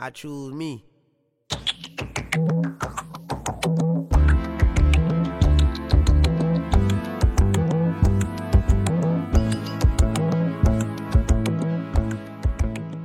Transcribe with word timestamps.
I 0.00 0.08
choose 0.10 0.54
me. 0.54 0.84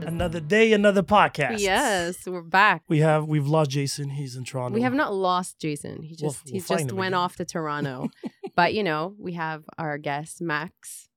Another 0.07 0.39
day, 0.39 0.71
another 0.73 1.03
podcast. 1.03 1.59
Yes, 1.59 2.25
we're 2.25 2.41
back. 2.41 2.83
We 2.87 2.99
have 2.99 3.25
we've 3.27 3.47
lost 3.47 3.71
Jason. 3.71 4.09
He's 4.09 4.35
in 4.35 4.43
Toronto. 4.45 4.73
We 4.75 4.81
have 4.81 4.93
not 4.93 5.13
lost 5.13 5.59
Jason. 5.59 6.01
He 6.03 6.15
We'll- 6.21 6.31
just 6.31 6.45
we'll 6.45 6.53
he 6.53 6.59
find 6.59 6.79
just 6.81 6.91
him 6.91 6.97
went 6.97 7.13
again. 7.13 7.19
off 7.21 7.35
to 7.37 7.45
Toronto. 7.45 8.09
but 8.55 8.73
you 8.73 8.83
know, 8.83 9.13
we 9.19 9.33
have 9.33 9.63
our 9.77 9.97
guest 9.97 10.41
Max 10.41 11.09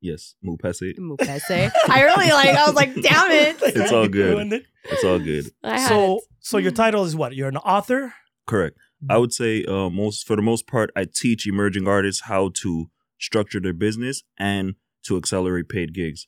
Yes, 0.00 0.34
Mupese. 0.44 0.96
Mupese. 0.98 1.70
I 1.88 2.02
really 2.02 2.30
like. 2.30 2.50
I 2.50 2.66
was 2.66 2.74
like, 2.74 2.94
damn 2.94 3.30
it. 3.30 3.56
It's 3.62 3.92
all 3.92 4.08
good. 4.08 4.64
It's 4.84 5.04
all 5.04 5.18
good. 5.18 5.50
So 5.88 6.16
it. 6.16 6.22
so 6.40 6.58
your 6.58 6.70
title 6.72 7.04
is 7.04 7.16
what? 7.16 7.34
You're 7.34 7.48
an 7.48 7.56
author? 7.56 8.14
Correct. 8.46 8.76
I 9.08 9.18
would 9.18 9.32
say 9.32 9.64
uh, 9.64 9.90
most 9.90 10.26
for 10.26 10.36
the 10.36 10.42
most 10.42 10.66
part, 10.66 10.90
I 10.96 11.04
teach 11.12 11.46
emerging 11.46 11.86
artists 11.86 12.22
how 12.22 12.50
to 12.62 12.90
structure 13.18 13.60
their 13.60 13.72
business 13.72 14.22
and 14.38 14.74
to 15.04 15.16
accelerate 15.16 15.68
paid 15.68 15.94
gigs. 15.94 16.26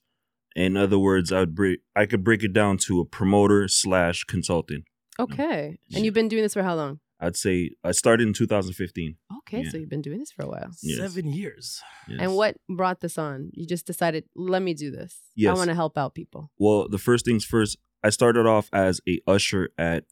In 0.55 0.77
other 0.77 0.98
words, 0.98 1.33
I 1.33 1.41
would 1.41 1.55
break 1.55 1.80
I 1.97 2.06
could 2.06 2.25
break 2.25 2.42
it 2.42 2.52
down 2.52 2.77
to 2.78 3.00
a 3.00 3.05
promoter 3.05 3.69
slash 3.69 4.25
consultant. 4.25 4.84
Okay. 5.19 5.78
And 5.95 6.05
you've 6.05 6.14
been 6.14 6.28
doing 6.28 6.42
this 6.42 6.55
for 6.55 6.62
how 6.62 6.75
long? 6.75 7.00
I'd 7.20 7.37
say 7.37 7.73
I 7.84 7.92
started 7.92 8.27
in 8.27 8.33
2015. 8.34 9.16
Okay, 9.38 9.62
Yeah. 9.62 9.70
so 9.70 9.77
you've 9.77 9.91
been 9.91 10.01
doing 10.02 10.19
this 10.20 10.30
for 10.33 10.42
a 10.45 10.48
while. 10.48 10.70
Yes. 10.83 10.98
Seven 10.98 11.33
years. 11.33 11.80
Yes. 12.09 12.19
And 12.20 12.34
what 12.34 12.56
brought 12.69 13.01
this 13.01 13.19
on? 13.19 13.51
You 13.52 13.66
just 13.66 13.87
decided, 13.87 14.24
let 14.34 14.62
me 14.62 14.73
do 14.74 14.91
this. 14.91 15.20
I 15.47 15.52
want 15.52 15.69
to 15.69 15.75
help 15.75 15.98
out 15.98 16.14
people. 16.14 16.51
Well, 16.59 16.88
the 16.88 16.98
first 16.98 17.25
things 17.25 17.45
first, 17.45 17.77
I 18.02 18.11
started 18.11 18.47
off 18.47 18.69
as 18.73 19.01
a 19.09 19.20
usher 19.27 19.70
at 19.77 20.05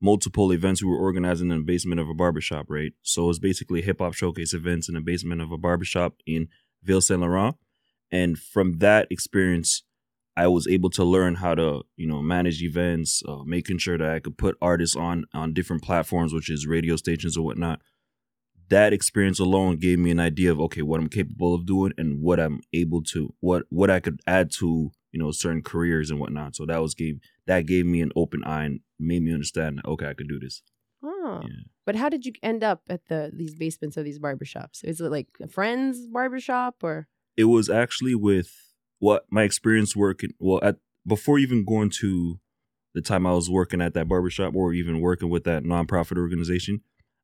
multiple 0.00 0.52
events 0.52 0.82
we 0.82 0.88
were 0.88 0.96
organizing 0.98 1.50
in 1.50 1.58
the 1.58 1.64
basement 1.64 2.00
of 2.00 2.08
a 2.08 2.14
barbershop, 2.14 2.66
right? 2.68 2.92
So 3.02 3.24
it 3.24 3.28
was 3.28 3.38
basically 3.40 3.82
hip 3.82 3.98
hop 4.00 4.14
showcase 4.14 4.54
events 4.54 4.88
in 4.88 4.94
the 4.94 5.00
basement 5.00 5.40
of 5.42 5.50
a 5.52 5.58
barbershop 5.58 6.14
in 6.26 6.48
Ville 6.82 7.00
Saint 7.00 7.20
Laurent. 7.20 7.56
And 8.10 8.38
from 8.38 8.78
that 8.78 9.06
experience, 9.10 9.82
I 10.38 10.46
was 10.46 10.68
able 10.68 10.88
to 10.90 11.02
learn 11.02 11.34
how 11.34 11.56
to, 11.56 11.82
you 11.96 12.06
know, 12.06 12.22
manage 12.22 12.62
events, 12.62 13.24
uh, 13.26 13.42
making 13.44 13.78
sure 13.78 13.98
that 13.98 14.08
I 14.08 14.20
could 14.20 14.38
put 14.38 14.56
artists 14.62 14.94
on 14.94 15.24
on 15.34 15.52
different 15.52 15.82
platforms, 15.82 16.32
which 16.32 16.48
is 16.48 16.64
radio 16.64 16.94
stations 16.94 17.36
or 17.36 17.44
whatnot. 17.44 17.82
That 18.68 18.92
experience 18.92 19.40
alone 19.40 19.78
gave 19.78 19.98
me 19.98 20.12
an 20.12 20.20
idea 20.20 20.52
of 20.52 20.60
okay, 20.60 20.82
what 20.82 21.00
I'm 21.00 21.08
capable 21.08 21.56
of 21.56 21.66
doing 21.66 21.92
and 21.98 22.22
what 22.22 22.38
I'm 22.38 22.60
able 22.72 23.02
to, 23.14 23.34
what 23.40 23.64
what 23.70 23.90
I 23.90 23.98
could 23.98 24.20
add 24.28 24.52
to, 24.60 24.92
you 25.10 25.18
know, 25.18 25.32
certain 25.32 25.60
careers 25.60 26.08
and 26.08 26.20
whatnot. 26.20 26.54
So 26.54 26.64
that 26.66 26.80
was 26.80 26.94
gave 26.94 27.18
that 27.48 27.66
gave 27.66 27.84
me 27.84 28.00
an 28.00 28.12
open 28.14 28.44
eye 28.44 28.64
and 28.64 28.80
made 29.00 29.22
me 29.24 29.32
understand 29.32 29.78
that 29.78 29.88
okay, 29.88 30.06
I 30.06 30.14
could 30.14 30.28
do 30.28 30.38
this. 30.38 30.62
Oh. 31.02 31.40
Yeah. 31.42 31.64
But 31.84 31.96
how 31.96 32.08
did 32.08 32.24
you 32.24 32.32
end 32.44 32.62
up 32.62 32.82
at 32.88 33.08
the 33.08 33.32
these 33.34 33.56
basements 33.56 33.96
of 33.96 34.04
these 34.04 34.20
barbershops? 34.20 34.84
Is 34.84 35.00
it 35.00 35.10
like 35.10 35.26
a 35.42 35.48
friend's 35.48 36.06
barbershop 36.06 36.76
or? 36.84 37.08
it 37.38 37.44
was 37.44 37.70
actually 37.70 38.16
with 38.16 38.52
what 38.98 39.24
my 39.30 39.42
experience 39.42 39.94
working 39.94 40.30
well 40.38 40.60
at 40.62 40.76
before 41.06 41.38
even 41.38 41.64
going 41.64 41.90
to 41.90 42.38
the 42.94 43.00
time 43.02 43.26
I 43.26 43.32
was 43.32 43.50
working 43.50 43.80
at 43.80 43.94
that 43.94 44.08
barbershop 44.08 44.54
or 44.54 44.72
even 44.72 45.00
working 45.00 45.30
with 45.30 45.44
that 45.44 45.62
nonprofit 45.62 46.18
organization, 46.18 46.80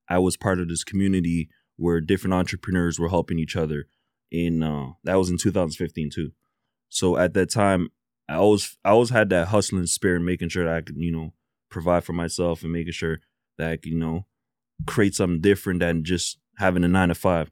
I 0.09 0.19
was 0.19 0.37
part 0.37 0.61
of 0.61 0.69
this 0.69 0.85
community 0.85 1.49
where 1.77 2.01
different 2.01 2.35
entrepreneurs 2.35 2.99
were 2.99 3.09
helping 3.09 3.39
each 3.39 3.57
other. 3.57 3.87
In 4.31 4.63
uh, 4.63 4.93
that 5.05 5.17
was 5.17 5.31
in 5.31 5.39
2015 5.39 6.11
too. 6.11 6.33
So 6.89 7.17
at 7.17 7.35
that 7.35 7.51
time, 7.51 7.91
I 8.29 8.35
always 8.35 8.77
I 8.85 8.91
always 8.91 9.11
had 9.11 9.31
that 9.31 9.49
hustling 9.49 9.87
spirit, 9.87 10.21
making 10.21 10.49
sure 10.49 10.65
that 10.65 10.75
I 10.75 10.81
could 10.81 10.97
you 10.97 11.13
know 11.13 11.33
provide 11.71 12.05
for 12.05 12.13
myself 12.13 12.63
and 12.63 12.73
making 12.73 12.93
sure 12.93 13.21
that 13.59 13.71
I 13.71 13.77
could 13.77 13.93
you 13.93 13.99
know 13.99 14.27
create 14.87 15.15
something 15.15 15.41
different 15.41 15.81
than 15.81 16.05
just 16.05 16.39
having 16.59 16.85
a 16.85 16.89
nine 16.89 17.09
to 17.09 17.15
five. 17.15 17.51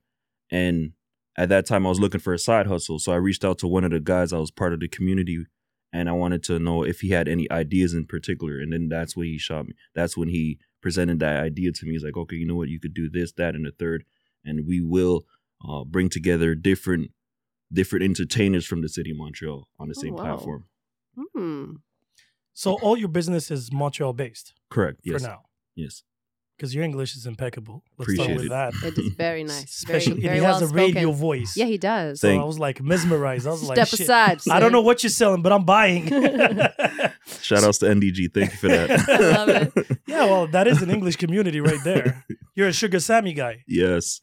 And 0.51 0.93
at 1.37 1.49
that 1.49 1.67
time 1.67 1.87
I 1.87 1.89
was 1.89 2.01
looking 2.01 2.21
for 2.21 2.33
a 2.35 2.39
side 2.39 2.67
hustle. 2.67 2.99
So 2.99 3.13
I 3.13 3.17
reached 3.17 3.45
out 3.45 3.59
to 3.59 3.67
one 3.69 3.85
of 3.85 3.91
the 3.91 4.01
guys 4.01 4.33
I 4.33 4.39
was 4.39 4.51
part 4.51 4.73
of 4.73 4.81
the 4.81 4.89
community 4.89 5.45
and 5.93 6.09
I 6.09 6.13
wanted 6.13 6.43
to 6.45 6.59
know 6.59 6.83
if 6.85 7.01
he 7.01 7.11
had 7.11 7.29
any 7.29 7.51
ideas 7.51 7.95
in 7.95 8.07
particular. 8.07 8.59
And 8.59 8.73
then 8.73 8.89
that's 8.89 9.17
when 9.17 9.27
he 9.27 9.39
shot 9.39 9.67
me. 9.67 9.75
That's 9.95 10.17
when 10.17 10.29
he 10.29 10.59
presented 10.81 11.21
that 11.21 11.43
idea 11.43 11.73
to 11.73 11.87
me. 11.87 11.93
He's 11.93 12.05
like, 12.05 12.17
okay, 12.17 12.37
you 12.37 12.47
know 12.47 12.55
what? 12.57 12.69
You 12.69 12.81
could 12.81 12.95
do 12.95 13.09
this, 13.11 13.33
that, 13.33 13.55
and 13.55 13.65
the 13.67 13.73
third. 13.73 14.05
And 14.45 14.67
we 14.67 14.81
will 14.81 15.25
uh, 15.67 15.85
bring 15.85 16.09
together 16.09 16.55
different 16.55 17.11
different 17.73 18.05
entertainers 18.05 18.67
from 18.67 18.83
the 18.83 18.89
city 18.89 19.11
of 19.13 19.17
Montreal 19.17 19.67
on 19.79 19.89
the 19.89 19.95
Oh, 19.97 20.03
same 20.03 20.15
wow. 20.15 20.23
platform. 20.25 20.65
Hmm. 21.35 21.73
So 22.53 22.75
all 22.81 22.99
your 22.99 23.09
business 23.09 23.51
is 23.51 23.73
Montreal 23.73 24.13
based 24.13 24.53
Correct. 24.69 24.99
for 25.07 25.13
Yes. 25.13 25.23
now. 25.23 25.45
Yes. 25.75 26.03
Because 26.57 26.75
your 26.75 26.85
English 26.85 27.17
is 27.17 27.27
impeccable. 27.27 27.83
Let's 27.99 28.15
start 28.15 28.29
with 28.31 28.47
Appreciate 28.47 28.51
that. 28.51 28.75
It 28.85 28.99
is 28.99 29.15
very 29.15 29.43
nice. 29.55 29.83
Very, 29.85 29.99
Especially 29.99 30.21
very 30.23 30.37
he 30.37 30.41
well 30.43 30.53
has 30.61 30.71
a 30.71 30.73
radio 30.75 31.03
spoken. 31.11 31.15
voice. 31.21 31.57
Yeah, 31.57 31.65
he 31.67 31.77
does. 31.79 32.21
So 32.21 32.29
Thank- 32.29 32.41
I 32.41 32.45
was 32.45 32.59
like 32.59 32.81
mesmerized. 32.81 33.47
I 33.47 33.51
was 33.51 33.63
like, 33.65 33.77
Step 33.77 33.89
shit. 33.89 34.01
aside. 34.01 34.41
I 34.51 34.61
don't 34.61 34.71
know 34.73 34.81
what 34.83 35.03
you're 35.03 35.11
selling, 35.11 35.43
but 35.43 35.53
I'm 35.53 35.65
buying. 35.65 36.05
Shout 37.41 37.63
outs 37.65 37.79
to 37.79 37.87
NDG. 37.87 38.33
Thank 38.35 38.51
you 38.53 38.59
for 38.59 38.69
that. 38.69 38.91
Love 39.37 39.49
it. 39.49 39.99
yeah, 40.07 40.25
well, 40.27 40.47
that 40.49 40.67
is 40.67 40.83
an 40.83 40.91
English 40.91 41.17
community 41.17 41.61
right 41.61 41.79
there. 41.85 42.25
You're 42.55 42.69
a 42.69 42.73
Sugar 42.73 43.01
Sammy 43.01 43.33
guy. 43.33 43.63
yes. 43.67 44.21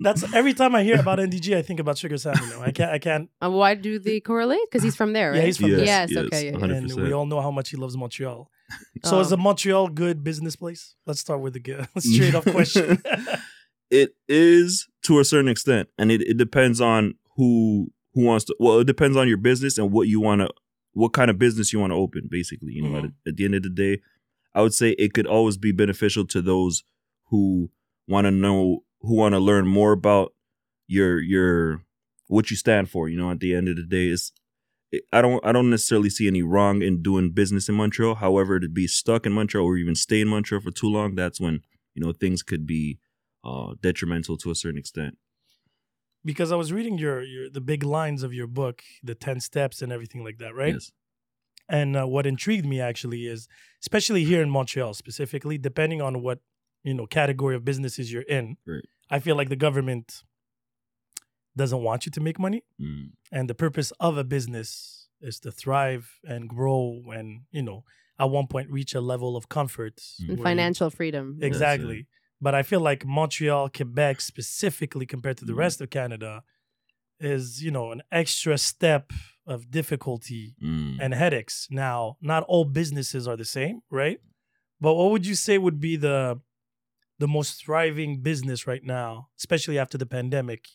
That's 0.00 0.32
every 0.34 0.54
time 0.54 0.74
I 0.74 0.82
hear 0.82 0.98
about 0.98 1.18
NDG, 1.18 1.56
I 1.56 1.62
think 1.62 1.80
about 1.80 1.98
Sugar 1.98 2.18
Sammy. 2.18 2.46
No, 2.50 2.60
I 2.62 2.70
can't. 2.70 2.90
I 2.90 2.98
can't. 2.98 3.30
Uh, 3.42 3.50
why 3.50 3.74
do 3.74 3.98
they 3.98 4.20
correlate? 4.20 4.60
Because 4.70 4.82
he's 4.82 4.96
from 4.96 5.12
there, 5.12 5.30
right? 5.30 5.38
Yeah, 5.38 5.44
he's 5.46 5.56
from 5.56 5.70
Yes, 5.70 5.78
there. 5.78 5.86
Yes, 5.86 6.10
yes, 6.10 6.24
okay, 6.26 6.46
yeah. 6.46 6.52
100%. 6.52 6.76
And 6.92 6.94
we 7.02 7.12
all 7.12 7.26
know 7.26 7.40
how 7.40 7.50
much 7.50 7.70
he 7.70 7.76
loves 7.76 7.96
Montreal. 7.96 8.50
So 9.04 9.18
Oh. 9.18 9.20
is 9.20 9.32
a 9.32 9.36
Montreal 9.36 9.88
good 9.88 10.22
business 10.22 10.56
place? 10.56 10.94
Let's 11.06 11.20
start 11.20 11.40
with 11.40 11.54
the 11.54 11.60
good, 11.60 11.86
straight 11.98 12.34
up 12.34 12.44
question. 12.44 13.02
it 13.90 14.14
is 14.28 14.86
to 15.04 15.18
a 15.18 15.24
certain 15.24 15.48
extent 15.48 15.88
and 15.98 16.12
it, 16.12 16.20
it 16.22 16.36
depends 16.36 16.80
on 16.80 17.14
who 17.36 17.88
who 18.14 18.24
wants 18.24 18.44
to 18.44 18.54
well 18.60 18.78
it 18.78 18.86
depends 18.86 19.16
on 19.16 19.26
your 19.26 19.36
business 19.38 19.78
and 19.78 19.90
what 19.90 20.06
you 20.06 20.20
want 20.20 20.40
to 20.42 20.48
what 20.92 21.12
kind 21.12 21.30
of 21.30 21.38
business 21.38 21.72
you 21.72 21.78
want 21.78 21.92
to 21.92 21.96
open 21.96 22.28
basically 22.30 22.72
you 22.72 22.82
know 22.82 22.98
at, 22.98 23.04
at 23.26 23.36
the 23.36 23.44
end 23.44 23.54
of 23.54 23.62
the 23.62 23.70
day 23.70 24.00
i 24.54 24.60
would 24.60 24.74
say 24.74 24.90
it 24.90 25.12
could 25.14 25.26
always 25.26 25.56
be 25.56 25.72
beneficial 25.72 26.26
to 26.26 26.42
those 26.42 26.82
who 27.26 27.70
want 28.08 28.26
to 28.26 28.30
know 28.30 28.80
who 29.00 29.16
want 29.16 29.34
to 29.34 29.38
learn 29.38 29.66
more 29.66 29.92
about 29.92 30.32
your 30.86 31.20
your 31.20 31.82
what 32.26 32.50
you 32.50 32.56
stand 32.56 32.90
for 32.90 33.08
you 33.08 33.16
know 33.16 33.30
at 33.30 33.40
the 33.40 33.54
end 33.54 33.68
of 33.68 33.76
the 33.76 33.84
day 33.84 34.08
is 34.08 34.32
I 35.12 35.22
don't 35.22 35.44
I 35.46 35.52
don't 35.52 35.70
necessarily 35.70 36.10
see 36.10 36.26
any 36.26 36.42
wrong 36.42 36.82
in 36.82 37.00
doing 37.02 37.30
business 37.30 37.68
in 37.68 37.76
Montreal. 37.76 38.16
However, 38.16 38.58
to 38.58 38.68
be 38.68 38.88
stuck 38.88 39.24
in 39.24 39.32
Montreal 39.32 39.64
or 39.64 39.76
even 39.76 39.94
stay 39.94 40.20
in 40.20 40.28
Montreal 40.28 40.62
for 40.62 40.72
too 40.72 40.88
long, 40.88 41.14
that's 41.14 41.40
when 41.40 41.60
you 41.94 42.04
know 42.04 42.12
things 42.12 42.42
could 42.42 42.66
be 42.66 42.98
uh, 43.44 43.74
detrimental 43.80 44.36
to 44.38 44.50
a 44.50 44.54
certain 44.54 44.78
extent. 44.78 45.16
Because 46.24 46.52
I 46.52 46.56
was 46.56 46.72
reading 46.72 46.98
your 46.98 47.22
your 47.22 47.48
the 47.50 47.60
big 47.60 47.82
lines 47.82 48.22
of 48.22 48.32
your 48.34 48.46
book, 48.46 48.82
the 49.02 49.14
ten 49.14 49.40
steps 49.40 49.82
and 49.82 49.92
everything 49.92 50.22
like 50.24 50.38
that, 50.38 50.54
right? 50.54 50.74
Yes. 50.74 50.92
And 51.68 51.96
uh, 51.96 52.04
what 52.06 52.26
intrigued 52.26 52.66
me 52.66 52.80
actually 52.80 53.26
is, 53.26 53.46
especially 53.80 54.24
here 54.24 54.42
in 54.42 54.50
Montreal, 54.50 54.92
specifically, 54.94 55.56
depending 55.58 56.02
on 56.02 56.22
what 56.22 56.40
you 56.82 56.94
know 56.94 57.06
category 57.06 57.54
of 57.56 57.64
businesses 57.64 58.12
you're 58.12 58.22
in, 58.38 58.56
Right. 58.66 58.84
I 59.10 59.18
feel 59.20 59.36
like 59.36 59.48
the 59.50 59.56
government 59.56 60.22
doesn't 61.56 61.82
want 61.82 62.06
you 62.06 62.12
to 62.12 62.20
make 62.20 62.38
money, 62.38 62.62
Mm, 62.80 63.10
and 63.32 63.48
the 63.50 63.54
purpose 63.54 63.92
of 64.00 64.16
a 64.16 64.24
business 64.24 65.08
is 65.20 65.38
to 65.40 65.50
thrive 65.52 66.18
and 66.24 66.48
grow, 66.48 67.02
and 67.12 67.42
you 67.50 67.62
know, 67.62 67.84
at 68.18 68.30
one 68.30 68.46
point 68.46 68.70
reach 68.70 68.94
a 68.94 69.00
level 69.00 69.36
of 69.36 69.48
comfort 69.48 69.96
Mm. 69.96 70.18
And 70.20 70.28
where 70.28 70.36
you- 70.38 70.42
financial 70.44 70.90
freedom. 70.90 71.38
Ex- 71.42 71.46
Exactly. 71.56 72.06
But 72.40 72.54
I 72.54 72.62
feel 72.62 72.80
like 72.80 73.04
Montreal, 73.04 73.68
Quebec 73.68 74.20
specifically 74.20 75.06
compared 75.06 75.36
to 75.38 75.44
the 75.44 75.52
Mhm. 75.52 75.58
rest 75.58 75.80
of 75.80 75.90
Canada 75.90 76.42
is, 77.18 77.62
you 77.62 77.70
know, 77.70 77.92
an 77.92 78.02
extra 78.10 78.56
step 78.56 79.12
of 79.46 79.70
difficulty 79.70 80.54
mm. 80.62 80.96
and 81.00 81.12
headaches. 81.12 81.66
Now, 81.70 82.16
not 82.20 82.44
all 82.44 82.64
businesses 82.64 83.28
are 83.28 83.36
the 83.36 83.44
same, 83.44 83.80
right? 83.90 84.18
But 84.80 84.94
what 84.94 85.10
would 85.10 85.26
you 85.26 85.34
say 85.34 85.58
would 85.58 85.80
be 85.80 85.96
the 85.96 86.40
the 87.18 87.28
most 87.28 87.62
thriving 87.62 88.22
business 88.22 88.66
right 88.66 88.82
now, 88.82 89.28
especially 89.38 89.78
after 89.78 89.98
the 89.98 90.06
pandemic 90.06 90.68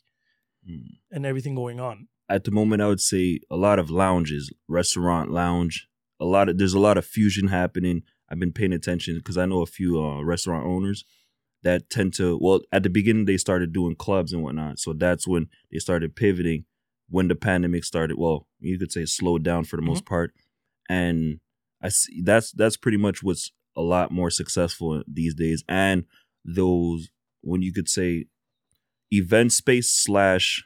Mm. 0.69 0.97
and 1.11 1.25
everything 1.25 1.55
going 1.55 1.79
on? 1.79 2.07
At 2.29 2.43
the 2.43 2.51
moment, 2.51 2.83
I 2.83 2.87
would 2.87 3.01
say 3.01 3.39
a 3.49 3.55
lot 3.55 3.79
of 3.79 3.89
lounges, 3.89 4.53
restaurant 4.67 5.31
lounge. 5.31 5.87
A 6.19 6.25
lot 6.25 6.49
of 6.49 6.57
there's 6.59 6.75
a 6.75 6.79
lot 6.79 6.97
of 6.99 7.05
fusion 7.05 7.47
happening. 7.47 8.03
I've 8.29 8.39
been 8.39 8.53
paying 8.53 8.73
attention 8.73 9.17
because 9.17 9.37
I 9.37 9.45
know 9.47 9.61
a 9.61 9.65
few 9.65 9.99
uh, 10.03 10.21
restaurant 10.23 10.65
owners 10.67 11.03
that 11.65 11.89
tend 11.89 12.13
to. 12.13 12.39
Well, 12.41 12.61
at 12.71 12.83
the 12.83 12.89
beginning, 12.89 13.25
they 13.25 13.35
started 13.37 13.73
doing 13.73 13.95
clubs 13.95 14.31
and 14.31 14.41
whatnot. 14.41 14.79
So 14.79 14.93
that's 14.93 15.27
when 15.27 15.47
they 15.71 15.79
started 15.79 16.15
pivoting. 16.15 16.63
When 17.09 17.27
the 17.27 17.35
pandemic 17.35 17.83
started, 17.83 18.17
well, 18.17 18.47
you 18.59 18.79
could 18.79 18.91
say 18.91 19.03
slowed 19.05 19.43
down 19.43 19.65
for 19.65 19.75
the 19.75 19.81
most 19.83 20.05
part, 20.05 20.31
and 20.89 21.39
I 21.81 21.89
see 21.89 22.21
that's 22.23 22.51
that's 22.53 22.77
pretty 22.77 22.97
much 22.97 23.21
what's 23.21 23.51
a 23.75 23.81
lot 23.81 24.11
more 24.11 24.29
successful 24.31 25.03
these 25.05 25.35
days. 25.35 25.63
And 25.67 26.05
those 26.45 27.09
when 27.41 27.61
you 27.61 27.73
could 27.73 27.89
say 27.89 28.25
event 29.11 29.51
space 29.53 29.91
slash 29.91 30.63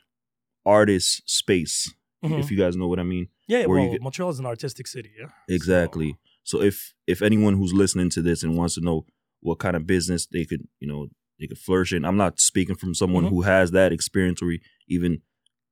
artist 0.66 1.22
space 1.30 1.94
Mhm. 2.24 2.40
if 2.40 2.52
you 2.52 2.58
guys 2.58 2.76
know 2.76 2.88
what 2.88 3.00
I 3.00 3.04
mean. 3.04 3.28
Yeah, 3.48 3.66
where 3.66 3.80
well, 3.82 3.92
get- 3.92 4.02
Montreal 4.02 4.30
is 4.30 4.40
an 4.40 4.46
artistic 4.46 4.88
city. 4.88 5.12
Yeah, 5.20 5.30
Exactly. 5.48 6.18
So 6.44 6.62
if 6.62 6.94
if 7.08 7.22
anyone 7.22 7.56
who's 7.56 7.74
listening 7.74 8.10
to 8.12 8.22
this 8.22 8.44
and 8.44 8.56
wants 8.58 8.76
to 8.76 8.82
know 8.82 9.06
what 9.42 9.60
kind 9.60 9.76
of 9.76 9.88
business 9.88 10.26
they 10.28 10.46
could, 10.46 10.68
you 10.80 10.88
know, 10.88 11.08
they 11.40 11.48
could 11.48 11.58
flourish 11.58 11.94
in, 11.94 12.04
I'm 12.06 12.18
not 12.18 12.40
speaking 12.40 12.76
from 12.76 12.94
someone 12.94 13.26
Mhm. 13.26 13.30
who 13.30 13.42
has 13.44 13.72
that 13.72 13.94
experience 13.94 14.42
or 14.42 14.54
even 14.88 15.22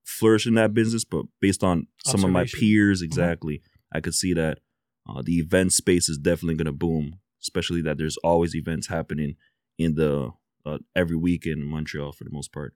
flourish 0.06 0.48
in 0.48 0.54
that 0.54 0.74
business, 0.74 1.04
but 1.04 1.26
based 1.42 1.64
on 1.64 1.88
some 2.06 2.24
of 2.24 2.32
my 2.32 2.46
peers, 2.46 3.02
exactly, 3.02 3.62
I 3.92 4.00
could 4.00 4.14
see 4.16 4.34
that 4.34 4.60
uh, 5.10 5.22
the 5.22 5.40
event 5.40 5.74
space 5.74 6.08
is 6.10 6.18
definitely 6.18 6.56
going 6.56 6.66
to 6.66 6.72
boom, 6.72 7.20
especially 7.42 7.82
that 7.82 7.98
there's 7.98 8.18
always 8.18 8.56
events 8.56 8.88
happening 8.88 9.36
in 9.78 9.96
the 9.96 10.32
uh, 10.66 10.80
every 10.96 11.16
week 11.16 11.46
in 11.46 11.64
Montreal 11.64 12.12
for 12.12 12.26
the 12.26 12.30
most 12.30 12.52
part. 12.52 12.74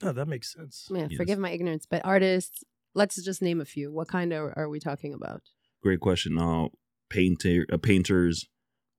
So, 0.00 0.08
oh, 0.08 0.12
that 0.12 0.26
makes 0.26 0.52
sense. 0.52 0.88
Yeah, 0.92 1.06
Yes. 1.08 1.16
forgive 1.16 1.38
my 1.38 1.50
ignorance, 1.50 1.86
but 1.88 2.04
artists. 2.04 2.64
Let's 2.94 3.22
just 3.22 3.42
name 3.42 3.60
a 3.60 3.64
few. 3.64 3.92
What 3.92 4.08
kind 4.08 4.32
of 4.32 4.52
are 4.56 4.68
we 4.68 4.80
talking 4.80 5.12
about? 5.14 5.42
Great 5.82 6.00
question. 6.00 6.36
Uh, 6.38 6.68
painter, 7.10 7.64
uh, 7.72 7.76
painters. 7.76 8.48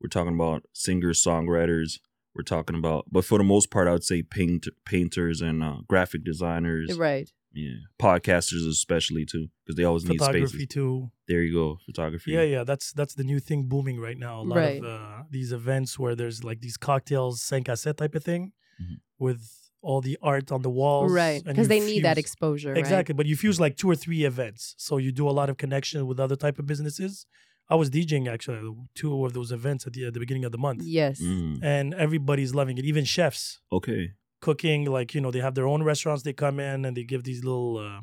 We're 0.02 0.10
talking 0.10 0.34
about 0.34 0.64
singers, 0.74 1.22
songwriters. 1.24 2.00
We're 2.36 2.44
talking 2.44 2.76
about, 2.78 3.06
but 3.12 3.26
for 3.26 3.38
the 3.38 3.44
most 3.44 3.70
part, 3.72 3.88
I 3.88 3.92
would 3.92 4.04
say 4.04 4.22
paint, 4.22 4.68
painters 4.86 5.42
and 5.42 5.64
uh, 5.64 5.78
graphic 5.88 6.24
designers. 6.24 6.98
Right. 6.98 7.30
Yeah, 7.52 7.72
podcasters 8.00 8.68
especially 8.70 9.26
too, 9.26 9.48
because 9.66 9.76
they 9.76 9.84
always 9.84 10.06
need 10.06 10.20
Photography 10.20 10.48
spaces. 10.50 10.68
too. 10.68 11.12
There 11.28 11.42
you 11.42 11.52
go, 11.54 11.78
photography. 11.86 12.32
Yeah, 12.32 12.44
yeah, 12.44 12.64
that's 12.64 12.94
that's 12.94 13.16
the 13.16 13.24
new 13.24 13.40
thing 13.40 13.64
booming 13.68 14.00
right 14.00 14.18
now. 14.20 14.42
A 14.42 14.44
lot 14.44 14.58
Right. 14.58 14.78
of 14.78 14.86
uh, 14.86 15.24
these 15.32 15.52
events 15.52 15.98
where 15.98 16.14
there's 16.16 16.44
like 16.44 16.62
these 16.62 16.78
cocktails, 16.78 17.42
cinq 17.42 17.66
à 17.68 17.74
sept 17.74 17.98
type 17.98 18.14
of 18.14 18.24
thing, 18.24 18.52
Mhm. 18.80 18.98
with 19.18 19.42
all 19.82 20.00
the 20.00 20.16
art 20.22 20.52
on 20.52 20.62
the 20.62 20.70
walls. 20.70 21.12
Right. 21.12 21.44
Because 21.44 21.66
you 21.66 21.70
they 21.70 21.80
need 21.80 22.04
that 22.04 22.18
fuse- 22.18 22.26
exposure. 22.26 22.70
right? 22.70 22.78
Exactly, 22.78 23.14
but 23.16 23.26
you 23.26 23.36
fuse 23.36 23.60
like 23.60 23.76
two 23.78 23.90
or 23.90 23.96
three 23.96 24.26
events, 24.26 24.76
so 24.78 24.98
you 24.98 25.12
do 25.12 25.28
a 25.28 25.32
lot 25.40 25.50
of 25.50 25.58
connection 25.58 26.06
with 26.06 26.20
other 26.20 26.36
type 26.36 26.60
of 26.60 26.68
businesses. 26.68 27.26
I 27.70 27.76
was 27.76 27.90
DJing 27.90 28.28
actually 28.28 28.62
two 28.96 29.26
of 29.26 29.34
those 29.34 29.52
events 29.52 29.86
at 29.88 29.94
the 29.94 30.06
at 30.08 30.14
the 30.16 30.20
beginning 30.20 30.46
of 30.46 30.52
the 30.52 30.58
month, 30.58 30.82
Yes. 30.84 31.22
Mm, 31.22 31.60
and 31.64 31.94
everybody's 31.94 32.54
loving 32.56 32.78
it. 32.80 32.86
Even 32.86 33.06
chefs 33.06 33.60
okay. 33.72 34.14
cooking, 34.42 34.86
like 34.86 35.14
you 35.16 35.22
know, 35.22 35.32
they 35.32 35.40
have 35.48 35.56
their 35.56 35.68
own 35.68 35.84
restaurants. 35.84 36.24
They 36.24 36.34
come 36.34 36.60
in 36.60 36.86
and 36.86 36.94
they 36.98 37.04
give 37.04 37.24
these 37.24 37.44
little 37.44 37.78
uh, 37.78 38.02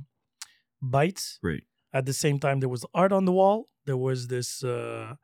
bites. 0.80 1.38
Right. 1.42 1.64
At 1.92 2.04
the 2.06 2.12
same 2.12 2.38
time, 2.38 2.60
there 2.60 2.68
was 2.68 2.84
art 2.94 3.12
on 3.12 3.24
the 3.24 3.32
wall. 3.32 3.68
There 3.86 3.96
was 3.96 4.28
this 4.28 4.62
uh, 4.62 5.14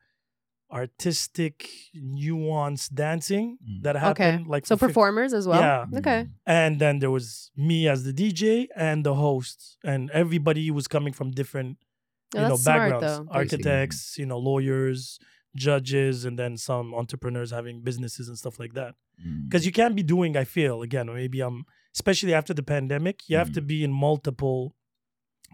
artistic, 0.73 1.69
nuanced 1.95 2.95
dancing 2.95 3.59
Mm. 3.63 3.83
that 3.85 3.95
happened. 3.97 4.41
Okay. 4.41 4.51
Like 4.55 4.67
so 4.67 4.77
for 4.77 4.87
fif- 4.89 4.95
performers 4.95 5.33
as 5.35 5.47
well. 5.47 5.61
Yeah. 5.61 5.99
Okay. 5.99 6.27
and 6.47 6.81
then 6.81 6.99
there 6.99 7.11
was 7.11 7.51
me 7.57 7.89
as 7.89 8.05
the 8.05 8.13
DJ 8.13 8.67
and 8.75 9.05
the 9.05 9.15
host, 9.15 9.77
and 9.85 10.11
everybody 10.11 10.71
was 10.71 10.89
coming 10.89 11.13
from 11.13 11.31
different 11.31 11.77
No, 11.79 11.92
you 12.35 12.41
know 12.41 12.57
smart, 12.57 12.91
backgrounds, 12.91 13.19
though. 13.29 13.35
architects, 13.35 14.17
you 14.19 14.27
know, 14.27 14.39
lawyers, 14.39 15.19
judges, 15.55 16.25
and 16.25 16.39
then 16.39 16.57
some 16.57 16.95
entrepreneurs 16.95 17.51
having 17.51 17.83
businesses 17.83 18.29
and 18.29 18.39
stuff 18.39 18.59
like 18.59 18.75
that. 18.75 18.95
Mm. 19.25 19.49
Because 19.49 19.67
you 19.67 19.73
can't 19.73 19.95
be 19.95 20.03
doing, 20.03 20.37
I 20.37 20.45
feel, 20.45 20.83
again, 20.83 21.09
or 21.09 21.15
maybe 21.15 21.41
I'm, 21.41 21.65
especially 21.95 22.33
after 22.35 22.55
the 22.55 22.63
pandemic, 22.63 23.21
you 23.29 23.37
have 23.37 23.51
Mm. 23.51 23.55
to 23.55 23.61
be 23.63 23.85
in 23.85 23.93
multiple 23.93 24.75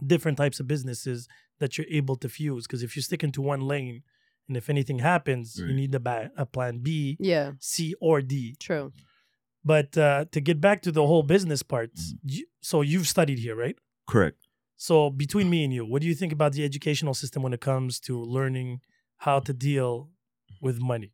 different 0.06 0.38
types 0.38 0.60
of 0.60 0.68
businesses 0.68 1.26
that 1.58 1.76
you're 1.76 1.86
able 1.90 2.14
to 2.16 2.28
fuse. 2.28 2.66
Because 2.66 2.82
if 2.84 2.94
you 2.94 3.02
stick 3.02 3.24
into 3.24 3.42
one 3.42 3.60
lane, 3.60 4.02
and 4.46 4.56
if 4.56 4.70
anything 4.70 5.00
happens, 5.00 5.58
you 5.58 5.72
need 5.74 5.94
a, 5.94 6.00
ba- 6.00 6.30
a 6.36 6.46
plan 6.46 6.78
B, 6.78 7.16
Yeah. 7.20 7.52
C, 7.58 7.94
or 8.00 8.22
D. 8.22 8.54
True. 8.58 8.92
But 9.64 9.98
uh, 9.98 10.24
to 10.32 10.40
get 10.40 10.60
back 10.60 10.80
to 10.82 10.92
the 10.92 11.06
whole 11.06 11.22
business 11.24 11.62
part, 11.62 11.92
Mhm. 11.94 12.18
you, 12.22 12.46
so 12.62 12.80
you've 12.80 13.08
studied 13.08 13.40
here, 13.40 13.54
right? 13.56 13.76
Correct. 14.06 14.38
So 14.80 15.10
between 15.10 15.50
me 15.50 15.64
and 15.64 15.72
you, 15.74 15.84
what 15.84 16.00
do 16.02 16.08
you 16.08 16.14
think 16.14 16.32
about 16.32 16.52
the 16.52 16.64
educational 16.64 17.12
system 17.12 17.42
when 17.42 17.52
it 17.52 17.60
comes 17.60 17.98
to 18.00 18.22
learning 18.22 18.80
how 19.18 19.40
to 19.40 19.52
deal 19.52 20.10
with 20.62 20.80
money? 20.80 21.12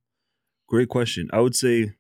Great 0.69 0.91
question. 0.91 1.29
I 1.33 1.41
would 1.41 1.57
say 1.57 1.93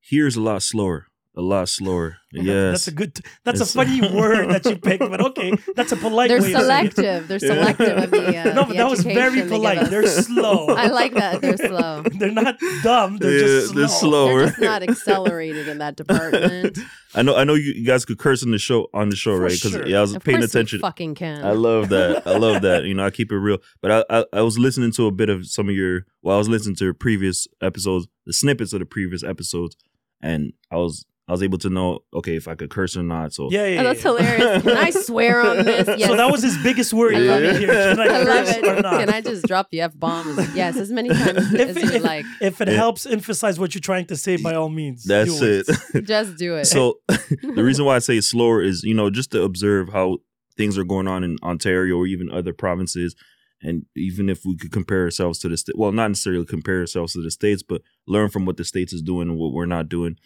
here's 0.00 0.36
a 0.36 0.40
lot 0.40 0.62
slower. 0.62 1.08
A 1.36 1.40
lot 1.42 1.68
slower. 1.68 2.18
Yes. 2.32 2.44
that's 2.86 2.88
a 2.88 2.92
good. 2.92 3.20
That's 3.44 3.60
It's- 3.60 3.74
a 3.74 3.78
funny 3.78 4.00
word 4.20 4.50
that 4.50 4.64
you 4.64 4.76
picked, 4.76 5.00
but 5.10 5.20
okay, 5.40 5.62
that's 5.74 5.92
a 5.92 5.96
polite 5.96 6.28
They're 6.28 6.40
way. 6.40 6.52
to 6.52 6.54
say 6.54 6.60
selective. 6.60 7.28
They're 7.28 7.38
Yeah. 7.42 7.54
selective 7.54 7.98
of 8.04 8.10
the. 8.10 8.36
Uh, 8.38 8.44
no, 8.54 8.62
but 8.64 8.68
the 8.68 8.74
that 8.74 8.90
was 8.90 9.02
very 9.02 9.18
education 9.40 9.48
they 9.48 9.56
polite. 9.56 9.90
They're 9.90 10.06
slow. 10.06 10.66
I 10.68 10.86
like 10.88 11.14
that. 11.14 11.40
They're 11.40 11.56
slow. 11.56 12.02
they're 12.18 12.30
not 12.30 12.56
dumb. 12.82 13.16
They're 13.18 13.32
Yeah, 13.32 13.38
just 13.46 13.68
slow. 13.70 13.78
they're 13.78 13.88
slow. 13.88 14.26
They're 14.26 14.36
Lower. 14.38 14.46
just 14.46 14.60
not 14.60 14.82
accelerated 14.82 15.68
in 15.68 15.78
that 15.78 15.96
department. 15.96 16.78
I 17.14 17.22
know. 17.22 17.34
I 17.36 17.44
know 17.44 17.54
you, 17.54 17.72
you 17.72 17.84
guys 17.86 18.04
could 18.04 18.18
curse 18.18 18.42
on 18.44 18.50
the 18.52 18.58
show 18.58 18.88
on 18.94 19.08
the 19.08 19.16
show, 19.16 19.36
For 19.36 19.42
right? 19.42 19.52
Because 19.52 19.72
sure. 19.72 19.86
yeah, 19.86 19.98
I 19.98 20.00
was 20.02 20.14
Of 20.14 20.22
paying 20.24 20.42
attention. 20.42 20.80
fucking 20.80 21.14
can. 21.16 21.44
I 21.44 21.52
love 21.52 21.88
that. 21.88 22.26
I 22.26 22.36
love 22.36 22.62
that. 22.62 22.84
You 22.84 22.94
know, 22.94 23.04
I 23.04 23.10
keep 23.10 23.32
it 23.32 23.36
real. 23.38 23.58
But 23.82 24.04
I, 24.10 24.18
I 24.20 24.24
I 24.34 24.42
was 24.42 24.58
listening 24.58 24.92
to 24.92 25.06
a 25.06 25.10
bit 25.10 25.28
of 25.28 25.46
some 25.46 25.68
of 25.68 25.74
your. 25.74 26.06
Well, 26.22 26.34
I 26.36 26.38
was 26.38 26.48
listening 26.48 26.76
to 26.76 26.84
your 26.84 26.94
previous 26.94 27.48
episodes, 27.62 28.06
the 28.26 28.32
snippets 28.32 28.72
of 28.72 28.80
the 28.80 28.86
previous 28.86 29.22
episodes, 29.24 29.76
and 30.22 30.52
I 30.70 30.76
was 30.76 31.04
I 31.30 31.32
was 31.32 31.44
able 31.44 31.58
to 31.58 31.70
know 31.70 32.00
okay 32.12 32.34
if 32.34 32.48
I 32.48 32.56
could 32.56 32.70
curse 32.70 32.96
or 32.96 33.04
not. 33.04 33.32
So 33.32 33.48
Yeah, 33.52 33.66
yeah, 33.66 33.80
Oh, 33.80 33.84
that's 33.84 34.02
yeah. 34.04 34.10
hilarious. 34.10 34.62
Can 34.64 34.76
I 34.76 34.90
swear 34.90 35.40
on 35.42 35.64
this? 35.64 35.86
Yes. 35.98 36.08
So 36.10 36.16
that 36.16 36.28
was 36.30 36.42
his 36.42 36.58
biggest 36.58 36.92
worry. 36.92 37.14
I 37.16 37.20
love 37.20 37.42
it. 37.44 37.58
here. 37.60 37.68
Can 37.68 38.00
I, 38.00 38.04
I 38.18 38.22
love 38.24 38.48
it. 38.48 38.64
or 38.66 38.82
not? 38.82 38.98
Can 39.00 39.08
I 39.10 39.20
just 39.20 39.46
drop 39.46 39.70
the 39.70 39.80
f 39.82 39.92
bomb? 39.96 40.26
Yes, 40.54 40.76
as 40.76 40.90
many 40.90 41.08
times 41.10 41.54
If- 41.54 41.76
as 41.76 41.76
you 41.76 41.90
if- 41.98 42.02
like. 42.02 42.24
If 42.40 42.60
it 42.60 42.66
Yeah. 42.68 42.74
helps 42.74 43.06
emphasize 43.06 43.60
what 43.60 43.74
you're 43.74 43.80
trying 43.80 44.06
to 44.06 44.16
say, 44.16 44.36
by 44.38 44.54
all 44.54 44.68
means, 44.70 45.04
that's 45.04 45.38
do 45.38 45.62
it. 45.94 46.04
Just 46.04 46.36
do 46.36 46.56
it. 46.56 46.64
so 46.66 46.98
the 47.08 47.62
reason 47.62 47.84
why 47.84 47.94
I 47.96 48.00
say 48.00 48.20
slower 48.20 48.60
is 48.60 48.82
you 48.82 48.94
know 48.94 49.08
just 49.08 49.30
to 49.32 49.42
observe 49.42 49.90
how 49.92 50.18
things 50.56 50.76
are 50.76 50.84
going 50.84 51.06
on 51.08 51.22
in 51.22 51.38
Ontario 51.44 51.96
or 51.96 52.06
even 52.08 52.28
other 52.30 52.52
provinces, 52.52 53.14
and 53.62 53.84
even 53.96 54.28
if 54.28 54.44
we 54.44 54.56
could 54.56 54.72
compare 54.72 55.04
ourselves 55.04 55.38
to 55.40 55.48
the 55.48 55.56
state, 55.56 55.76
well, 55.78 55.92
not 55.92 56.08
necessarily 56.08 56.44
compare 56.44 56.80
ourselves 56.80 57.12
to 57.12 57.22
the 57.22 57.30
states, 57.30 57.62
but 57.62 57.82
learn 58.08 58.28
from 58.30 58.46
what 58.46 58.56
the 58.56 58.64
states 58.64 58.92
is 58.92 59.00
doing 59.02 59.28
and 59.28 59.38
what 59.38 59.52
we're 59.52 59.66
not 59.66 59.88
doing. 59.88 60.16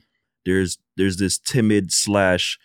There's 0.44 0.78
there's 0.96 1.16
this 1.16 1.38
timid 1.38 1.92
slash 1.92 2.58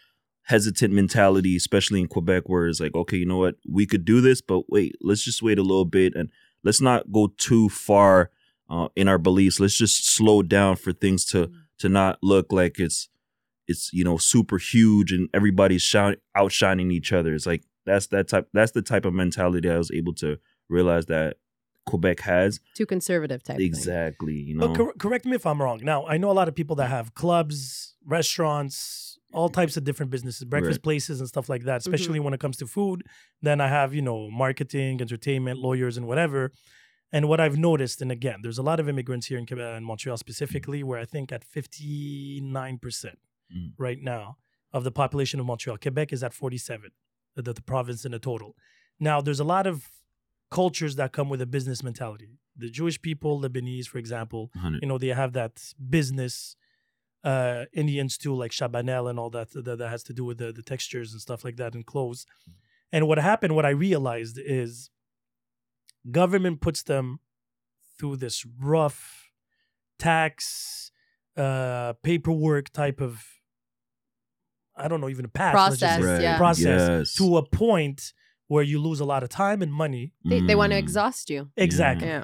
hesitant 0.44 0.94
mentality, 0.94 1.56
especially 1.56 2.02
in 2.02 2.08
Quebec, 2.08 2.44
where 2.48 2.68
it's 2.68 2.80
like, 2.80 2.96
okay, 2.96 3.18
you 3.18 3.26
know 3.26 3.38
what, 3.38 3.56
we 3.68 3.86
could 3.86 4.04
do 4.04 4.20
this, 4.20 4.42
but 4.42 4.70
wait, 4.70 4.96
let's 5.00 5.24
just 5.24 5.44
wait 5.44 5.60
a 5.60 5.64
little 5.64 5.86
bit 5.86 6.16
and 6.16 6.32
let's 6.64 6.82
not 6.82 7.12
go 7.12 7.32
too 7.38 7.70
far 7.70 8.32
uh, 8.70 8.88
in 8.96 9.08
our 9.08 9.18
beliefs. 9.18 9.60
Let's 9.60 9.78
just 9.78 10.10
slow 10.10 10.42
down 10.42 10.76
for 10.76 10.92
things 10.92 11.26
to 11.26 11.52
to 11.80 11.90
not 11.90 12.18
look 12.22 12.52
like 12.52 12.80
it's 12.80 13.10
it's 13.68 13.92
you 13.94 14.04
know 14.04 14.18
super 14.18 14.58
huge 14.58 15.12
and 15.12 15.30
everybody's 15.34 15.82
shout, 15.82 16.18
outshining 16.36 16.92
each 16.92 17.14
other. 17.14 17.34
It's 17.34 17.46
like 17.46 17.64
that's 17.86 18.08
that 18.08 18.28
type 18.28 18.50
that's 18.54 18.72
the 18.72 18.82
type 18.82 19.06
of 19.06 19.14
mentality 19.14 19.70
I 19.70 19.78
was 19.78 19.92
able 19.92 20.14
to 20.16 20.38
realize 20.68 21.06
that 21.08 21.38
Quebec 21.86 22.20
has. 22.22 22.60
Too 22.76 22.86
conservative 22.86 23.42
type. 23.44 23.58
thing. 23.58 23.66
Exactly, 23.66 24.34
you 24.36 24.56
know. 24.56 24.68
But 24.68 24.78
cor- 24.78 24.94
correct 25.00 25.26
me 25.26 25.36
if 25.36 25.46
I'm 25.46 25.62
wrong. 25.62 25.80
Now, 25.84 26.06
I 26.06 26.18
know 26.18 26.30
a 26.32 26.34
lot 26.34 26.48
of 26.48 26.56
people 26.56 26.76
that 26.78 26.90
have 26.90 27.14
clubs, 27.16 27.96
restaurants, 28.06 29.18
all 29.34 29.50
types 29.50 29.78
of 29.78 29.84
different 29.84 30.12
businesses, 30.12 30.44
breakfast 30.46 30.78
Right. 30.80 30.84
places, 30.84 31.20
and 31.20 31.28
stuff 31.28 31.50
like 31.50 31.64
that, 31.64 31.82
Mm-hmm. 31.82 31.94
especially 31.94 32.20
when 32.20 32.34
it 32.34 32.40
comes 32.40 32.58
to 32.58 32.68
food. 32.68 33.04
Then 33.42 33.62
I 33.62 33.68
have, 33.68 33.94
you 33.94 34.02
know, 34.02 34.30
marketing, 34.30 35.02
entertainment, 35.02 35.60
lawyers, 35.60 35.98
and 35.98 36.08
whatever. 36.08 36.52
And 37.12 37.28
what 37.28 37.40
I've 37.40 37.58
noticed, 37.58 38.02
and 38.04 38.12
again, 38.12 38.40
there's 38.44 38.60
a 38.60 38.64
lot 38.64 38.80
of 38.80 38.88
immigrants 38.88 39.28
here 39.28 39.40
in 39.40 39.46
Quebec 39.48 39.78
and 39.78 39.86
Montreal 39.86 40.18
specifically, 40.18 40.84
where 40.84 41.00
I 41.00 41.06
think 41.06 41.32
at 41.32 41.44
59% 41.44 43.18
Mm. 43.52 43.74
right 43.80 44.02
now 44.02 44.38
of 44.72 44.84
the 44.84 44.92
population 44.92 45.40
of 45.40 45.46
Montreal, 45.48 45.78
Quebec 45.78 46.14
is 46.14 46.24
at 46.24 46.34
47, 46.36 46.92
the, 47.36 47.42
the 47.42 47.62
province 47.64 48.06
in 48.06 48.12
the 48.12 48.20
total. 48.20 48.56
Now, 49.00 49.22
there's 49.22 49.40
a 49.40 49.44
lot 49.44 49.66
of 49.66 49.88
cultures 50.52 50.96
that 50.96 51.12
come 51.12 51.30
with 51.30 51.42
a 51.42 51.46
business 51.46 51.84
mentality. 51.84 52.40
The 52.58 52.70
Jewish 52.70 53.02
people, 53.02 53.40
Lebanese, 53.42 53.88
for 53.88 53.98
example, 54.00 54.50
100. 54.54 54.82
you 54.82 54.88
know, 54.88 54.98
they 54.98 55.08
have 55.10 55.34
that 55.34 55.62
business. 55.90 56.56
Uh, 57.24 57.66
Indians 57.74 58.18
too, 58.18 58.34
like 58.34 58.52
Chabanel 58.52 59.10
and 59.10 59.20
all 59.20 59.30
that, 59.32 59.52
that, 59.52 59.78
that 59.78 59.90
has 59.90 60.04
to 60.04 60.14
do 60.14 60.24
with 60.24 60.38
the, 60.38 60.54
the 60.54 60.62
textures 60.64 61.12
and 61.12 61.20
stuff 61.22 61.44
like 61.44 61.58
that 61.58 61.76
in 61.76 61.84
clothes. 61.84 62.26
And 62.94 63.08
what 63.10 63.18
happened, 63.20 63.56
what 63.56 63.66
I 63.66 63.72
realized 63.72 64.40
is 64.42 64.90
government 66.10 66.62
puts 66.62 66.82
them 66.84 67.20
through 67.98 68.16
this 68.18 68.46
rough 68.60 69.32
tax, 69.98 70.92
uh, 71.36 71.94
paperwork 72.04 72.70
type 72.70 73.02
of, 73.02 73.22
I 74.76 74.88
don't 74.88 75.02
know, 75.02 75.10
even 75.10 75.26
a 75.26 75.30
path 75.30 75.52
Process, 75.52 76.02
Right. 76.02 76.22
yeah. 76.22 76.38
process 76.38 76.66
Yes. 76.90 77.14
to 77.16 77.36
a 77.38 77.46
point 77.46 78.14
where 78.52 78.64
you 78.72 78.78
lose 78.88 79.00
a 79.00 79.06
lot 79.14 79.22
of 79.26 79.30
time 79.30 79.60
and 79.66 79.72
money. 79.84 80.06
They, 80.30 80.40
they 80.48 80.56
want 80.62 80.72
to 80.74 80.78
Mm. 80.80 80.86
exhaust 80.86 81.30
you. 81.34 81.42
Exactly. 81.68 82.08
Yeah. 82.08 82.24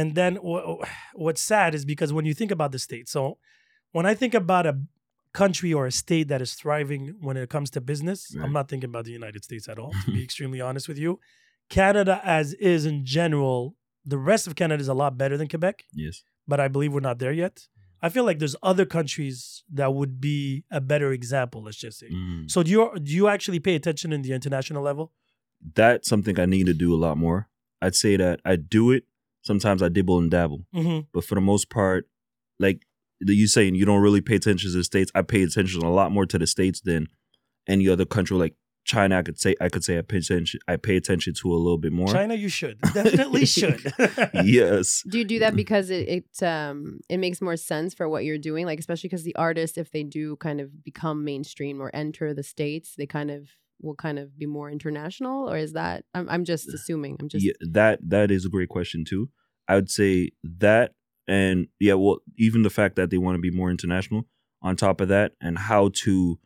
And 0.00 0.14
then 0.14 0.32
wh- 0.36 0.78
what's 1.24 1.42
sad 1.52 1.70
is 1.78 1.84
because 1.94 2.10
when 2.16 2.26
you 2.28 2.34
think 2.40 2.50
about 2.58 2.70
the 2.74 2.78
state, 2.88 3.06
so 3.08 3.22
when 3.96 4.06
I 4.12 4.14
think 4.20 4.34
about 4.34 4.64
a 4.72 4.74
country 5.42 5.72
or 5.78 5.84
a 5.86 5.92
state 6.04 6.26
that 6.32 6.40
is 6.46 6.52
thriving 6.54 7.02
when 7.26 7.36
it 7.36 7.48
comes 7.54 7.68
to 7.70 7.80
business, 7.80 8.20
Right. 8.36 8.44
I'm 8.44 8.52
not 8.58 8.68
thinking 8.70 8.90
about 8.92 9.04
the 9.04 9.12
United 9.20 9.42
States 9.48 9.66
at 9.72 9.78
all, 9.78 9.92
to 10.04 10.10
be 10.12 10.22
extremely 10.28 10.60
honest 10.60 10.86
with 10.88 10.98
you. 11.04 11.18
Canada, 11.70 12.20
as 12.24 12.52
is 12.54 12.84
in 12.86 13.04
general, 13.04 13.74
the 14.04 14.18
rest 14.18 14.46
of 14.46 14.54
Canada 14.54 14.80
is 14.80 14.88
a 14.88 14.94
lot 14.94 15.16
better 15.16 15.36
than 15.38 15.48
Quebec, 15.48 15.76
Yes. 15.92 16.22
but 16.46 16.60
I 16.60 16.68
believe 16.68 16.92
we're 16.92 17.00
not 17.10 17.18
there 17.18 17.32
yet. 17.32 17.66
I 18.02 18.10
feel 18.10 18.24
like 18.24 18.38
there's 18.38 18.56
other 18.62 18.84
countries 18.84 19.64
that 19.72 19.94
would 19.94 20.20
be 20.20 20.64
a 20.70 20.80
better 20.92 21.10
example, 21.12 21.62
let's 21.62 21.78
just 21.78 21.98
say. 22.00 22.10
Mm. 22.10 22.50
So 22.50 22.62
do 22.62 22.70
you 22.70 22.82
do 23.02 23.10
you 23.20 23.28
actually 23.28 23.60
pay 23.60 23.74
attention 23.76 24.12
in 24.12 24.20
the 24.20 24.32
international 24.34 24.82
level? 24.82 25.06
That's 25.74 26.08
something 26.08 26.38
I 26.38 26.46
need 26.46 26.66
to 26.66 26.74
do 26.74 26.94
a 26.94 26.96
lot 26.96 27.16
more. 27.16 27.48
I'd 27.80 27.94
say 27.94 28.16
that 28.16 28.40
I 28.44 28.56
do 28.56 28.90
it. 28.90 29.04
Sometimes 29.42 29.82
I 29.82 29.88
dibble 29.88 30.18
and 30.18 30.30
dabble, 30.30 30.64
hmm 30.72 31.00
but 31.12 31.24
for 31.24 31.34
the 31.34 31.40
most 31.40 31.68
part, 31.68 32.08
like 32.58 32.86
you 33.20 33.46
saying, 33.46 33.74
you 33.74 33.84
don't 33.84 34.02
really 34.02 34.20
pay 34.20 34.36
attention 34.36 34.70
to 34.70 34.76
the 34.76 34.84
states. 34.84 35.12
I 35.14 35.22
pay 35.22 35.42
attention 35.42 35.82
a 35.82 35.92
lot 35.92 36.12
more 36.12 36.26
to 36.26 36.38
the 36.38 36.46
states 36.46 36.80
than 36.80 37.08
any 37.68 37.88
other 37.88 38.04
country. 38.04 38.36
Like 38.36 38.54
China, 38.84 39.18
I 39.18 39.22
could 39.22 39.38
say 39.38 39.54
I 39.60 39.68
could 39.68 39.84
say 39.84 39.98
I 39.98 40.02
pay 40.02 40.18
attention. 40.18 40.60
I 40.68 40.76
pay 40.76 40.96
attention 40.96 41.34
to 41.34 41.52
a 41.52 41.56
little 41.56 41.78
bit 41.78 41.92
more. 41.92 42.08
China, 42.08 42.34
you 42.34 42.48
should 42.48 42.80
definitely 42.94 43.46
should. 43.46 43.92
yes. 44.34 45.02
Do 45.08 45.18
you 45.18 45.24
do 45.24 45.38
that 45.40 45.56
because 45.56 45.90
it, 45.90 46.08
it 46.08 46.42
um 46.42 47.00
it 47.08 47.18
makes 47.18 47.40
more 47.40 47.56
sense 47.56 47.94
for 47.94 48.08
what 48.08 48.24
you're 48.24 48.38
doing? 48.38 48.66
Like 48.66 48.78
especially 48.78 49.08
because 49.08 49.24
the 49.24 49.36
artists, 49.36 49.78
if 49.78 49.90
they 49.90 50.02
do 50.02 50.36
kind 50.36 50.60
of 50.60 50.84
become 50.84 51.24
mainstream 51.24 51.80
or 51.80 51.90
enter 51.94 52.34
the 52.34 52.42
states, 52.42 52.94
they 52.96 53.06
kind 53.06 53.30
of 53.30 53.48
will 53.84 53.94
kind 53.94 54.18
of 54.18 54.36
be 54.38 54.46
more 54.46 54.70
international, 54.70 55.50
or 55.50 55.56
is 55.56 55.74
that? 55.74 56.04
I'm 56.14 56.28
I'm 56.28 56.44
just 56.44 56.68
assuming. 56.68 57.16
I'm 57.20 57.28
just 57.28 57.44
yeah, 57.44 57.52
that 57.60 58.00
that 58.08 58.30
is 58.30 58.44
a 58.44 58.48
great 58.48 58.68
question 58.68 59.04
too. 59.04 59.28
I 59.68 59.76
would 59.76 59.90
say 59.90 60.30
that, 60.42 60.94
and 61.28 61.68
yeah, 61.78 61.94
well, 61.94 62.18
even 62.38 62.62
the 62.62 62.70
fact 62.70 62.96
that 62.96 63.10
they 63.10 63.18
want 63.18 63.36
to 63.36 63.40
be 63.40 63.50
more 63.50 63.70
international. 63.70 64.26
On 64.62 64.76
top 64.76 65.02
of 65.02 65.08
that, 65.08 65.32
and 65.42 65.58
how 65.58 65.90
to 66.04 66.38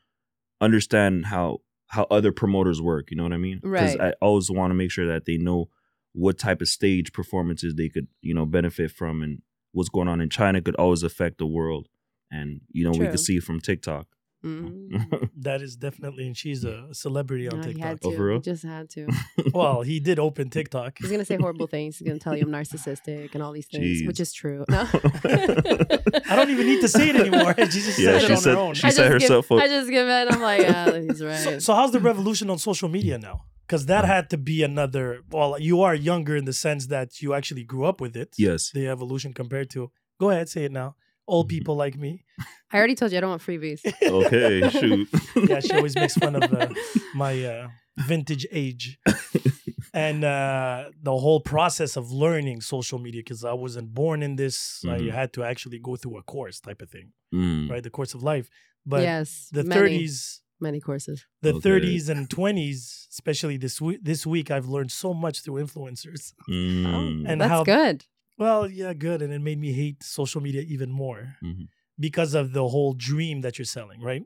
understand 0.60 1.26
how 1.26 1.58
how 1.86 2.04
other 2.10 2.32
promoters 2.32 2.82
work. 2.82 3.12
You 3.12 3.16
know 3.16 3.22
what 3.22 3.32
I 3.32 3.36
mean? 3.38 3.60
Right. 3.62 4.00
I 4.00 4.12
always 4.20 4.50
want 4.50 4.72
to 4.72 4.74
make 4.74 4.90
sure 4.90 5.06
that 5.06 5.24
they 5.24 5.36
know 5.36 5.68
what 6.14 6.36
type 6.36 6.60
of 6.60 6.66
stage 6.66 7.12
performances 7.12 7.76
they 7.76 7.88
could 7.88 8.08
you 8.20 8.34
know 8.34 8.44
benefit 8.44 8.90
from, 8.90 9.22
and 9.22 9.42
what's 9.72 9.88
going 9.88 10.08
on 10.08 10.20
in 10.20 10.30
China 10.30 10.60
could 10.60 10.74
always 10.74 11.04
affect 11.04 11.38
the 11.38 11.46
world. 11.46 11.88
And 12.30 12.60
you 12.70 12.84
know 12.84 12.90
we 12.90 12.98
True. 12.98 13.10
could 13.10 13.20
see 13.20 13.38
from 13.38 13.60
TikTok. 13.60 14.08
Mm. 14.44 15.30
that 15.38 15.62
is 15.62 15.74
definitely, 15.76 16.26
and 16.26 16.36
she's 16.36 16.62
a 16.64 16.86
celebrity 16.92 17.48
on 17.48 17.60
No, 17.60 17.66
he 17.66 17.72
TikTok. 17.74 17.88
had 17.88 17.98
Oh, 18.04 18.10
to. 18.10 18.16
for 18.16 18.24
real? 18.24 18.36
He 18.36 18.42
just 18.42 18.62
had 18.64 18.88
to. 18.90 19.08
well, 19.52 19.82
he 19.82 19.98
did 20.00 20.18
open 20.18 20.48
TikTok. 20.50 20.98
He's 21.00 21.10
gonna 21.10 21.24
say 21.24 21.36
horrible 21.40 21.66
things. 21.66 21.98
He's 21.98 22.06
gonna 22.06 22.20
tell 22.20 22.36
you 22.36 22.42
I'm 22.44 22.50
narcissistic 22.50 23.34
and 23.34 23.42
all 23.42 23.52
these 23.52 23.66
things, 23.66 24.02
which 24.06 24.20
is 24.20 24.32
true. 24.32 24.64
No. 24.68 24.86
I 25.32 26.36
don't 26.36 26.50
even 26.50 26.66
need 26.66 26.80
to 26.82 26.88
say 26.88 27.08
it 27.10 27.16
anymore. 27.16 27.54
She 27.58 27.64
just 27.66 27.98
Yeah, 27.98 28.18
said 28.18 28.20
she 28.20 28.26
it 28.26 28.30
on 28.32 28.36
said- 28.42 28.54
her 28.54 28.60
own. 28.60 28.74
she 28.74 28.86
I 28.86 28.90
set 28.90 29.10
herself 29.10 29.48
give, 29.48 29.58
up. 29.58 29.64
I 29.64 29.68
just 29.68 29.90
give 29.90 30.06
it. 30.08 30.32
I'm 30.32 30.40
like, 30.40 30.62
yeah, 30.62 31.00
he's 31.00 31.18
So, 31.18 31.26
right. 31.26 31.62
so 31.62 31.74
how's 31.74 31.92
the 31.92 32.00
revolution 32.00 32.50
on 32.50 32.58
social 32.58 32.88
media 32.88 33.18
now? 33.18 33.44
Because 33.66 33.86
that 33.86 34.04
had 34.04 34.30
to 34.30 34.38
be 34.38 34.62
another. 34.62 35.20
Well, 35.30 35.58
you 35.58 35.82
are 35.82 35.94
younger 35.94 36.36
in 36.36 36.44
the 36.46 36.52
sense 36.52 36.86
that 36.86 37.20
you 37.20 37.34
actually 37.34 37.64
grew 37.64 37.84
up 37.84 38.00
with 38.00 38.16
it. 38.16 38.34
yes. 38.38 38.70
The 38.72 38.88
evolution 38.88 39.32
compared 39.34 39.68
to. 39.70 39.90
Go 40.18 40.30
ahead, 40.30 40.48
say 40.48 40.64
it 40.64 40.72
now. 40.72 40.96
Old 41.28 41.48
people 41.48 41.76
like 41.76 41.96
me. 41.98 42.24
I 42.72 42.78
already 42.78 42.94
told 42.94 43.12
you 43.12 43.18
I 43.18 43.20
don't 43.20 43.30
want 43.36 43.42
freebies. 43.42 43.80
Okay. 44.02 44.68
Shoot. 44.70 45.08
yeah, 45.48 45.60
she 45.60 45.72
always 45.72 45.94
makes 45.94 46.14
fun 46.14 46.34
of 46.42 46.52
uh, 46.52 46.68
my 47.14 47.34
uh, 47.44 47.68
vintage 48.06 48.46
age. 48.50 48.98
and 49.94 50.24
uh, 50.24 50.84
the 51.02 51.16
whole 51.24 51.40
process 51.40 51.96
of 51.96 52.10
learning 52.10 52.60
social 52.62 52.98
media, 52.98 53.20
because 53.20 53.44
I 53.44 53.52
wasn't 53.52 53.88
born 53.94 54.22
in 54.22 54.36
this, 54.36 54.82
Mhm. 54.84 55.10
I 55.12 55.14
had 55.14 55.32
to 55.34 55.44
actually 55.44 55.78
go 55.88 55.96
through 55.96 56.16
a 56.18 56.22
course 56.22 56.60
type 56.60 56.80
of 56.82 56.88
thing, 56.90 57.12
Mm. 57.34 57.70
right? 57.70 57.82
The 57.82 57.90
course 57.90 58.14
of 58.14 58.22
life. 58.22 58.48
But 58.86 59.02
yes, 59.02 59.48
the 59.52 59.64
many, 59.64 59.80
30s, 60.04 60.40
many 60.60 60.80
courses. 60.80 61.26
the 61.42 61.54
Okay. 61.54 61.68
30s 61.68 62.08
and 62.08 62.28
20s, 62.28 63.06
especially 63.12 63.56
this 63.58 63.80
week, 63.80 63.98
this 64.02 64.26
week, 64.26 64.50
I've 64.50 64.68
learned 64.68 64.92
so 64.92 65.12
much 65.24 65.36
through 65.42 65.58
influencers. 65.64 66.32
Mm. 66.48 67.24
And 67.28 67.40
That's 67.40 67.50
how- 67.50 67.64
good. 67.64 68.04
Well, 68.38 68.70
yeah, 68.70 68.92
good. 68.94 69.20
And 69.22 69.32
it 69.32 69.40
made 69.40 69.58
me 69.58 69.72
hate 69.72 70.02
social 70.02 70.40
media 70.40 70.62
even 70.62 70.90
more 70.90 71.36
Mhm. 71.42 71.68
because 71.98 72.34
of 72.34 72.52
the 72.52 72.68
whole 72.68 72.94
dream 72.94 73.40
that 73.42 73.58
you're 73.58 73.64
selling, 73.78 74.00
right? 74.00 74.24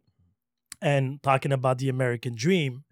And 0.81 1.23
talking 1.23 1.53
about 1.53 1.79
the 1.79 1.89
American 1.89 2.35
dream, 2.35 2.85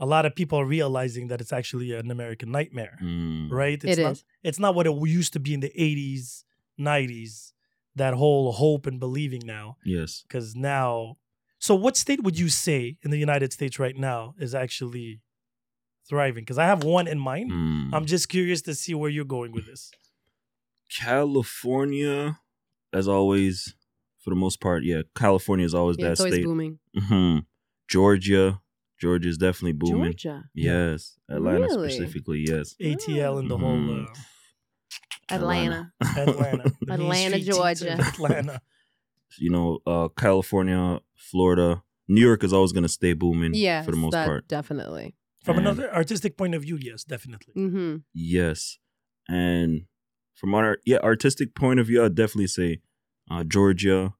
a 0.00 0.06
lot 0.06 0.24
of 0.24 0.34
people 0.34 0.58
are 0.58 0.64
realizing 0.66 1.26
that 1.28 1.40
it's 1.40 1.52
actually 1.52 1.92
an 1.92 2.10
American 2.10 2.50
nightmare, 2.50 2.98
Mm. 3.02 3.50
right? 3.50 3.82
It's 3.84 3.98
It 3.98 4.02
not, 4.02 4.12
is. 4.12 4.24
It's 4.42 4.58
not 4.58 4.74
what 4.74 4.86
it 4.86 4.94
used 5.08 5.32
to 5.34 5.40
be 5.40 5.52
in 5.54 5.60
the 5.60 5.72
80s, 5.80 6.44
90s, 6.78 7.52
that 7.96 8.14
whole 8.14 8.52
hope 8.52 8.86
and 8.86 8.98
believing 9.00 9.42
now. 9.44 9.76
Yes. 9.84 10.22
Because 10.22 10.54
now, 10.54 11.18
so 11.58 11.74
what 11.74 11.96
state 11.96 12.22
would 12.22 12.38
you 12.38 12.48
say 12.48 12.96
in 13.02 13.10
the 13.10 13.18
United 13.18 13.52
States 13.52 13.78
right 13.80 13.96
now 13.96 14.34
is 14.38 14.54
actually 14.54 15.20
thriving? 16.08 16.42
Because 16.44 16.58
I 16.58 16.66
have 16.66 16.84
one 16.84 17.08
in 17.08 17.18
mind. 17.18 17.50
Mm. 17.50 17.90
I'm 17.92 18.06
just 18.06 18.28
curious 18.28 18.62
to 18.62 18.74
see 18.76 18.94
where 18.94 19.10
you're 19.10 19.24
going 19.24 19.50
with 19.52 19.66
this. 19.66 19.90
California, 20.90 22.38
as 22.92 23.08
always, 23.08 23.74
for 24.20 24.30
the 24.30 24.36
most 24.36 24.60
part, 24.60 24.84
yeah, 24.84 25.02
California 25.14 25.64
is 25.66 25.74
always 25.74 25.96
Yeah, 25.98 26.06
that 26.06 26.12
it's 26.12 26.20
always 26.20 26.34
state. 26.34 26.44
booming. 26.44 26.78
hmm 26.96 27.38
Georgia, 27.88 28.60
Georgia 29.00 29.28
is 29.28 29.38
definitely 29.38 29.72
booming. 29.72 30.12
Georgia, 30.12 30.44
Yes, 30.54 31.18
Atlanta 31.30 31.60
Really? 31.60 31.90
specifically. 31.90 32.44
Yes, 32.46 32.74
ATL 32.80 33.38
and 33.38 33.50
the 33.50 33.56
whole 33.56 33.76
Mhm. 33.78 34.04
uh, 34.10 34.14
Atlanta. 35.30 35.92
Atlanta, 36.16 36.64
the 36.80 36.98
Main 36.98 37.32
Atlanta, 37.32 37.40
Georgia. 37.40 37.92
Atlanta. 38.00 38.60
you 39.38 39.50
know, 39.50 39.78
uh, 39.86 40.08
California, 40.08 41.00
Florida, 41.16 41.82
New 42.08 42.20
York 42.26 42.42
is 42.44 42.52
always 42.52 42.72
going 42.72 42.82
to 42.82 42.88
stay 42.88 43.12
booming. 43.12 43.52
Yeah, 43.54 43.82
for 43.82 43.90
the 43.90 43.96
most 43.98 44.12
that 44.12 44.26
part. 44.26 44.48
definitely. 44.48 45.14
From 45.44 45.58
And- 45.58 45.66
another 45.66 45.94
artistic 45.94 46.36
point 46.36 46.54
of 46.54 46.62
view, 46.62 46.76
yes, 46.80 47.04
definitely. 47.04 47.54
Mm-hmm. 47.54 47.96
Yes, 48.14 48.78
and 49.28 49.86
from 50.38 50.54
our 50.54 50.78
yeah 50.86 50.98
artistic 51.02 51.54
point 51.54 51.80
of 51.80 51.86
view, 51.88 52.04
I'd 52.04 52.14
definitely 52.14 52.46
say 52.46 52.78
uh, 53.30 53.42
Georgia, 53.44 54.14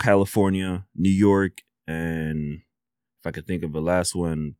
California, 0.00 0.86
New 0.94 1.10
York, 1.10 1.62
and 1.86 2.60
if 3.20 3.26
I 3.26 3.30
could 3.30 3.46
think 3.46 3.62
of 3.64 3.72
the 3.72 3.80
last 3.82 4.14
one, 4.14 4.54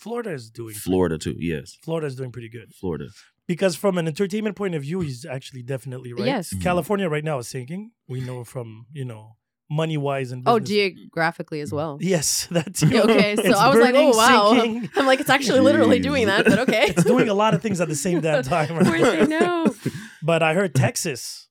Florida 0.00 0.32
is 0.32 0.50
doing 0.50 0.74
Florida 0.74 1.18
too. 1.18 1.36
Yes, 1.38 1.76
Florida 1.82 2.06
is 2.06 2.16
doing 2.16 2.32
pretty 2.32 2.48
good 2.48 2.72
Florida. 2.74 3.08
because 3.46 3.76
from 3.76 3.98
an 3.98 4.06
entertainment 4.06 4.56
point 4.56 4.74
of 4.74 4.82
view, 4.82 5.00
he's 5.00 5.24
actually 5.26 5.62
definitely 5.62 6.12
right. 6.12 6.26
Yes. 6.26 6.54
Mhm. 6.54 6.62
California 6.62 7.08
right 7.08 7.24
now 7.24 7.38
is 7.38 7.48
sinking. 7.48 7.92
We 8.08 8.20
know 8.20 8.44
from 8.44 8.86
you 8.92 9.04
know 9.04 9.36
money 9.70 9.96
wise 9.96 10.32
and 10.32 10.42
Oh, 10.46 10.58
geographically 10.58 11.60
as 11.60 11.72
well. 11.72 11.98
yes, 12.00 12.48
that's 12.50 12.82
Okay, 12.84 13.36
so 13.36 13.42
It's 13.42 13.56
I 13.58 13.68
was 13.68 13.78
like, 13.78 13.94
oh 13.94 14.16
wow. 14.16 14.52
sinking. 14.60 14.90
I'm 14.96 15.06
like, 15.06 15.20
it's 15.20 15.30
actually 15.30 15.60
literally 15.60 16.00
doing 16.00 16.26
that, 16.26 16.44
but 16.44 16.58
okay. 16.60 16.86
It's 16.88 17.04
doing 17.04 17.28
a 17.28 17.34
lot 17.34 17.54
of 17.54 17.62
things 17.62 17.80
at 17.80 17.88
the 17.88 17.94
same 17.94 18.20
damn 18.20 18.42
time. 18.42 18.76
Of 18.76 18.86
course 18.86 19.02
I 19.02 19.20
know. 19.26 19.74
But 20.22 20.42
I 20.42 20.54
heard 20.54 20.74
Texas, 20.74 21.48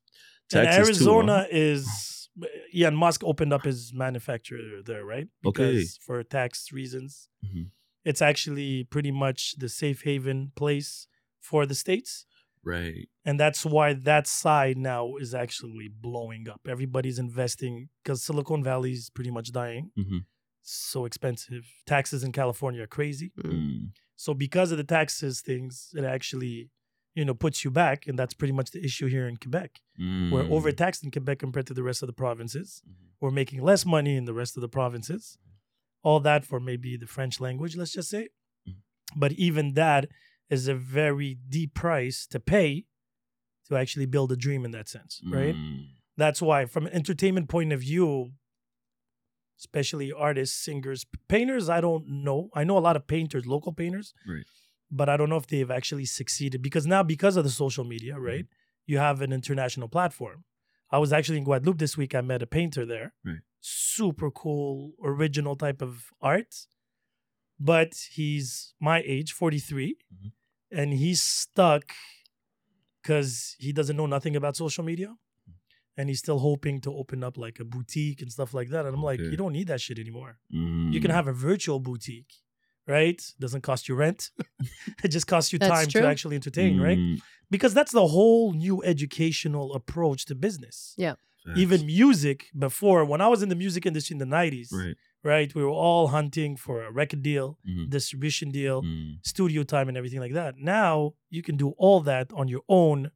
and 0.53 0.65
Texas 0.65 0.75
too, 0.75 0.83
Arizona 0.85 1.37
huh? 1.41 1.47
is 1.51 2.29
Elon 2.77 2.95
Musk 2.95 3.23
opened 3.23 3.53
up 3.53 3.63
his 3.65 3.91
manufacturer 3.93 4.81
there, 4.85 5.03
right? 5.05 5.27
Okay. 5.45 5.83
For 6.05 6.21
tax 6.23 6.71
reasons, 6.71 7.29
Mhm. 7.45 7.71
it's 8.05 8.21
actually 8.21 8.83
pretty 8.83 9.11
much 9.11 9.55
the 9.57 9.69
safe 9.69 10.03
haven 10.03 10.51
place 10.55 11.07
for 11.39 11.65
the 11.65 11.75
states. 11.75 12.25
Right. 12.63 13.07
And 13.25 13.39
that's 13.39 13.65
why 13.65 13.93
that 13.93 14.27
side 14.27 14.77
now 14.77 15.15
is 15.15 15.33
actually 15.33 15.87
blowing 15.87 16.47
up. 16.49 16.61
Everybody's 16.67 17.19
investing 17.19 17.89
because 18.03 18.21
Silicon 18.23 18.63
Valley 18.63 18.91
is 18.93 19.09
pretty 19.09 19.31
much 19.31 19.51
dying. 19.51 19.91
Mhm. 19.97 20.25
So 20.61 21.05
expensive. 21.05 21.65
Taxes 21.85 22.23
in 22.23 22.31
California 22.31 22.83
are 22.83 22.87
crazy. 22.87 23.31
Mm. 23.39 23.91
So 24.15 24.33
because 24.33 24.71
of 24.71 24.77
the 24.77 24.83
taxes 24.83 25.41
things, 25.41 25.89
it 25.95 26.03
actually, 26.03 26.69
you 27.15 27.23
know, 27.25 27.33
puts 27.33 27.63
you 27.63 27.71
back. 27.71 28.07
And 28.07 28.19
that's 28.19 28.33
pretty 28.33 28.51
much 28.53 28.71
the 28.71 28.83
issue 28.83 29.07
here 29.07 29.27
in 29.27 29.37
Quebec. 29.37 29.79
We're 29.97 30.43
Mm. 30.43 30.51
overtaxed 30.51 31.03
in 31.03 31.11
Quebec 31.11 31.39
compared 31.39 31.67
to 31.67 31.73
the 31.73 31.83
rest 31.83 32.03
of 32.03 32.07
the 32.07 32.13
provinces. 32.13 32.83
Mhm. 32.87 32.93
We're 33.21 33.31
making 33.31 33.61
less 33.61 33.85
money 33.85 34.15
in 34.15 34.25
the 34.25 34.33
rest 34.33 34.57
of 34.57 34.61
the 34.61 34.69
provinces. 34.69 35.37
All 36.03 36.19
that 36.21 36.45
for 36.45 36.59
maybe 36.59 36.97
the 36.97 37.07
French 37.07 37.39
language, 37.39 37.75
let's 37.75 37.93
just 37.93 38.09
say. 38.09 38.29
Mhm. 38.67 38.81
But 39.15 39.31
even 39.33 39.73
that 39.73 40.09
is 40.49 40.67
a 40.67 40.73
very 40.75 41.37
deep 41.49 41.73
price 41.73 42.25
to 42.27 42.39
pay 42.39 42.85
to 43.67 43.75
actually 43.75 44.05
build 44.07 44.31
a 44.31 44.35
dream 44.35 44.65
in 44.65 44.71
that 44.71 44.87
sense, 44.89 45.21
right? 45.25 45.53
Mm. 45.55 45.85
That's 46.17 46.41
why, 46.41 46.65
from 46.65 46.87
an 46.87 46.93
entertainment 46.93 47.47
point 47.49 47.71
of 47.71 47.81
view, 47.81 48.31
especially 49.59 50.11
artists, 50.11 50.57
singers, 50.57 51.05
painters, 51.27 51.69
I 51.69 51.81
don't 51.81 52.07
know. 52.07 52.49
I 52.53 52.63
know 52.63 52.77
a 52.77 52.79
lot 52.79 52.95
of 52.95 53.07
painters, 53.07 53.45
local 53.45 53.73
painters, 53.73 54.13
Right. 54.27 54.45
but 54.89 55.09
I 55.09 55.17
don't 55.17 55.29
know 55.29 55.37
if 55.37 55.47
they've 55.47 55.69
actually 55.69 56.05
succeeded 56.05 56.61
because 56.61 56.87
now, 56.87 57.03
because 57.03 57.35
of 57.37 57.43
the 57.43 57.49
social 57.49 57.83
media, 57.83 58.13
Mm-hmm. 58.15 58.23
right, 58.25 58.45
you 58.87 58.97
have 58.97 59.21
an 59.21 59.31
international 59.31 59.87
platform. 59.87 60.45
I 60.91 60.97
was 60.97 61.13
actually 61.13 61.37
in 61.37 61.43
Guadeloupe 61.43 61.77
this 61.77 61.95
week. 61.95 62.15
I 62.15 62.21
met 62.21 62.41
a 62.41 62.47
painter 62.47 62.85
there. 62.85 63.13
Right. 63.23 63.41
Super 63.59 64.31
cool, 64.31 64.93
original 65.03 65.55
type 65.55 65.81
of 65.81 66.05
art. 66.21 66.55
But 67.59 67.93
he's 68.13 68.73
my 68.79 69.03
age, 69.05 69.31
43, 69.33 69.97
Mhm. 70.13 70.31
And 70.71 70.93
he's 70.93 71.21
stuck 71.21 71.83
because 73.01 73.55
he 73.59 73.71
doesn't 73.71 73.95
know 73.97 74.05
nothing 74.05 74.35
about 74.35 74.55
social 74.55 74.83
media. 74.83 75.15
And 75.97 76.07
he's 76.07 76.19
still 76.19 76.39
hoping 76.39 76.79
to 76.81 76.93
open 76.95 77.25
up 77.25 77.37
like 77.37 77.59
a 77.59 77.65
boutique 77.65 78.21
and 78.21 78.31
stuff 78.31 78.53
like 78.53 78.69
that. 78.69 78.85
And 78.85 78.95
I'm 78.95 79.03
like, 79.03 79.19
Okay. 79.19 79.29
you 79.31 79.35
don't 79.35 79.51
need 79.51 79.67
that 79.67 79.81
shit 79.81 79.99
anymore. 79.99 80.37
Mm. 80.53 80.93
You 80.93 81.01
can 81.01 81.11
have 81.11 81.27
a 81.27 81.33
virtual 81.33 81.79
boutique, 81.81 82.31
right? 82.87 83.21
Doesn't 83.37 83.61
cost 83.63 83.89
you 83.89 83.95
rent. 83.95 84.29
it 85.03 85.09
just 85.09 85.27
costs 85.27 85.51
you 85.51 85.59
That's 85.59 85.73
time 85.73 85.87
true. 85.87 86.01
to 86.01 86.07
actually 86.07 86.35
entertain, 86.35 86.79
right? 86.79 86.97
Mm. 86.97 87.19
Because 87.51 87.73
that's 87.73 87.91
the 87.91 88.07
whole 88.07 88.53
new 88.53 88.81
educational 88.83 89.73
approach 89.73 90.23
to 90.27 90.35
business. 90.35 90.93
Yeah. 90.97 91.15
Facts. 91.45 91.59
Even 91.59 91.85
music 91.85 92.45
before, 92.57 93.03
when 93.03 93.19
I 93.19 93.27
was 93.27 93.41
in 93.43 93.49
the 93.49 93.55
music 93.55 93.85
industry 93.85 94.13
in 94.13 94.19
the 94.19 94.25
90s, 94.37 94.71
right. 94.71 94.95
Right? 95.23 95.53
We 95.53 95.63
were 95.63 95.69
all 95.69 96.07
hunting 96.07 96.55
for 96.55 96.83
a 96.83 96.91
record 96.91 97.21
deal, 97.21 97.57
Mhm. 97.67 97.89
distribution 97.89 98.51
deal, 98.51 98.81
Mm, 98.83 99.19
studio 99.25 99.63
time, 99.63 99.87
and 99.89 99.97
everything 99.97 100.19
like 100.19 100.33
that. 100.33 100.57
Now 100.57 101.13
you 101.29 101.41
can 101.41 101.57
do 101.57 101.69
all 101.77 101.99
that 102.01 102.31
on 102.33 102.47
your 102.47 102.61
own 102.69 103.11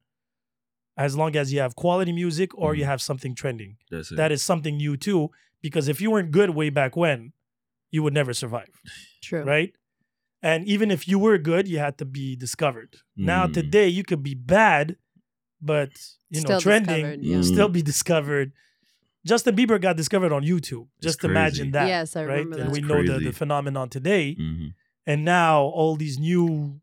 as 0.97 1.15
long 1.17 1.35
as 1.35 1.51
you 1.51 1.59
have 1.59 1.75
quality 1.75 2.11
music 2.11 2.55
or 2.57 2.75
you 2.75 2.83
Mhm. 2.83 2.87
have 2.87 3.01
something 3.01 3.33
trending. 3.35 3.77
that's 3.89 4.11
it. 4.11 4.15
That 4.15 4.31
is 4.31 4.43
something 4.43 4.77
new 4.77 4.95
too, 4.97 5.31
because 5.61 5.87
if 5.87 5.99
you 6.01 6.11
weren't 6.11 6.31
good 6.31 6.51
way 6.51 6.69
back 6.69 6.95
when, 6.95 7.33
you 7.91 8.03
would 8.03 8.13
never 8.13 8.33
survive, 8.33 8.69
True. 9.21 9.43
right? 9.43 9.73
And 10.41 10.67
even 10.67 10.91
if 10.91 11.07
you 11.07 11.17
were 11.19 11.37
good, 11.37 11.67
you 11.67 11.79
had 11.79 11.97
to 11.99 12.05
be 12.05 12.35
discovered. 12.35 12.97
Now 13.15 13.47
Mm. 13.47 13.53
today 13.53 13.87
you 13.87 14.03
could 14.03 14.21
be 14.23 14.35
bad, 14.35 14.97
but 15.61 15.91
you 16.29 16.41
know 16.41 16.45
Still 16.45 16.61
trending, 16.61 17.05
discovered, 17.05 17.23
yeah. 17.23 17.37
Mm. 17.37 17.43
still 17.53 17.69
be 17.69 17.81
discovered. 17.81 18.51
Justin 19.25 19.55
Bieber 19.55 19.79
got 19.81 19.95
discovered 19.97 20.31
on 20.33 20.43
YouTube. 20.43 20.87
Just 21.01 21.19
crazy. 21.19 21.31
imagine 21.31 21.71
that. 21.71 21.87
Yes, 21.87 22.15
I 22.15 22.25
right? 22.25 22.33
remember 22.39 22.57
And 22.57 22.65
that. 22.67 22.71
we 22.73 22.79
It's 22.79 22.87
know 22.87 23.01
the, 23.01 23.07
crazy. 23.13 23.25
the 23.25 23.33
phenomenon 23.33 23.89
today. 23.89 24.35
Mhm. 24.39 24.73
And 25.05 25.23
now 25.25 25.61
all 25.63 25.95
these 25.95 26.17
new, 26.19 26.79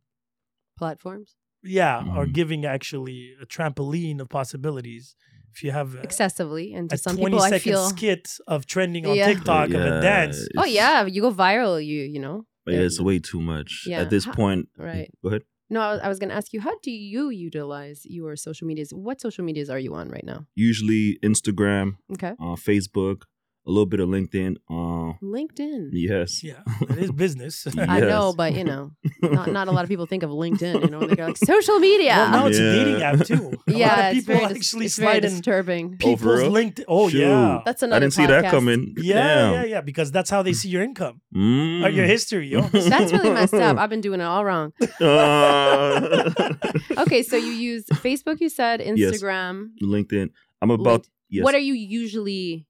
Platforms. 0.78 1.36
yeah, 1.62 1.98
are 1.98 2.26
Mhm. 2.26 2.32
giving 2.32 2.64
actually 2.64 3.34
a 3.40 3.46
trampoline 3.46 4.20
of 4.20 4.28
possibilities. 4.28 5.14
If 5.52 5.62
you 5.64 5.72
have 5.72 5.94
a, 5.96 6.00
Excessively. 6.00 6.72
And 6.72 6.88
to 6.90 6.94
a 6.94 6.98
some 6.98 7.16
20 7.16 7.32
people, 7.36 7.44
I 7.44 7.50
second 7.50 7.72
feel. 7.72 7.88
skit 7.90 8.30
of 8.46 8.66
trending 8.66 9.04
on 9.06 9.16
Yeah. 9.16 9.26
TikTok 9.26 9.68
of 9.70 9.80
a 9.80 10.00
dance, 10.00 10.46
Oh, 10.56 10.64
yeah. 10.64 11.04
You 11.06 11.20
go 11.22 11.32
viral, 11.32 11.84
you, 11.84 12.02
you 12.02 12.20
know. 12.20 12.46
But 12.64 12.74
yeah, 12.74 12.80
it's 12.80 13.00
way 13.00 13.18
too 13.18 13.40
much. 13.42 13.84
Yeah. 13.86 14.00
At 14.02 14.10
this 14.10 14.24
How- 14.26 14.32
point, 14.34 14.68
Right. 14.78 15.10
Go 15.22 15.28
ahead. 15.30 15.42
No, 15.70 15.80
I 15.80 16.08
was, 16.08 16.18
going 16.18 16.30
to 16.30 16.34
ask 16.34 16.52
you, 16.52 16.60
how 16.60 16.76
do 16.82 16.90
you 16.90 17.30
utilize 17.30 18.04
your 18.04 18.34
social 18.36 18.66
medias? 18.66 18.92
What 18.92 19.20
social 19.20 19.44
medias 19.44 19.70
are 19.70 19.78
you 19.78 19.94
on 19.94 20.08
right 20.08 20.24
now? 20.24 20.46
Usually 20.56 21.18
Instagram, 21.22 21.96
Okay. 22.12 22.30
uh, 22.40 22.56
Facebook, 22.56 23.22
a 23.70 23.72
little 23.72 23.86
bit 23.86 24.00
of 24.00 24.08
LinkedIn. 24.08 24.56
Uh, 24.68 25.14
LinkedIn. 25.22 25.90
yes. 25.92 26.42
yeah, 26.42 26.60
it 26.90 26.98
is 26.98 27.12
business. 27.12 27.66
Yeah. 27.72 27.86
I 27.96 28.00
know, 28.00 28.32
but 28.36 28.54
you 28.54 28.64
know, 28.64 28.90
not, 29.22 29.46
not 29.52 29.68
a 29.68 29.70
lot 29.70 29.84
of 29.84 29.88
people 29.88 30.06
think 30.06 30.22
of 30.24 30.30
LinkedIn. 30.30 30.82
You 30.84 30.90
know, 30.90 31.00
they're 31.06 31.28
like 31.28 31.36
social 31.36 31.78
media. 31.78 32.14
Well, 32.18 32.30
now 32.32 32.46
it's 32.48 32.58
a 32.58 32.62
Yeah. 32.62 32.72
dating 32.74 33.02
app 33.02 33.18
too. 33.26 33.52
A 33.68 33.72
yeah, 33.72 33.88
lot 33.88 33.98
of 33.98 34.04
it's 34.16 34.26
people 34.26 34.34
very, 34.34 34.48
dis- 34.48 34.56
actually 34.58 34.86
it's 34.86 34.96
very 34.98 35.12
slide 35.12 35.24
in 35.24 35.30
disturbing. 35.32 35.84
Oh, 35.94 36.06
people's? 36.06 36.40
LinkedIn. 36.58 36.84
Oh 36.88 37.08
Shoot. 37.08 37.20
yeah. 37.20 37.60
That's 37.64 37.82
another. 37.84 37.96
I 37.96 38.00
didn't 38.00 38.14
see 38.14 38.26
that 38.26 38.50
coming. 38.50 38.94
Yeah, 38.98 39.14
Damn. 39.14 39.52
yeah, 39.54 39.64
yeah, 39.64 39.80
because 39.80 40.10
that's 40.10 40.30
how 40.30 40.42
they 40.42 40.52
see 40.52 40.68
your 40.68 40.82
income 40.82 41.20
Mm. 41.34 41.84
or 41.84 41.90
your 41.90 42.06
history, 42.06 42.48
yo. 42.48 42.62
That's 42.72 43.12
really 43.12 43.30
messed 43.30 43.54
up. 43.54 43.78
I've 43.78 43.88
been 43.90 44.00
doing 44.00 44.20
it 44.20 44.24
all 44.24 44.44
wrong. 44.44 44.72
Uh, 45.00 46.50
Okay, 46.98 47.22
so 47.22 47.36
you 47.36 47.52
use 47.52 47.84
Facebook, 47.86 48.40
you 48.40 48.48
said, 48.48 48.80
Yes. 48.80 49.22
Instagram. 49.22 49.70
LinkedIn. 49.82 50.30
I'm 50.60 50.70
about 50.70 50.86
Linked- 50.86 51.10
yes. 51.30 51.44
What 51.44 51.54
are 51.54 51.58
you 51.70 51.74
usually 51.74 52.66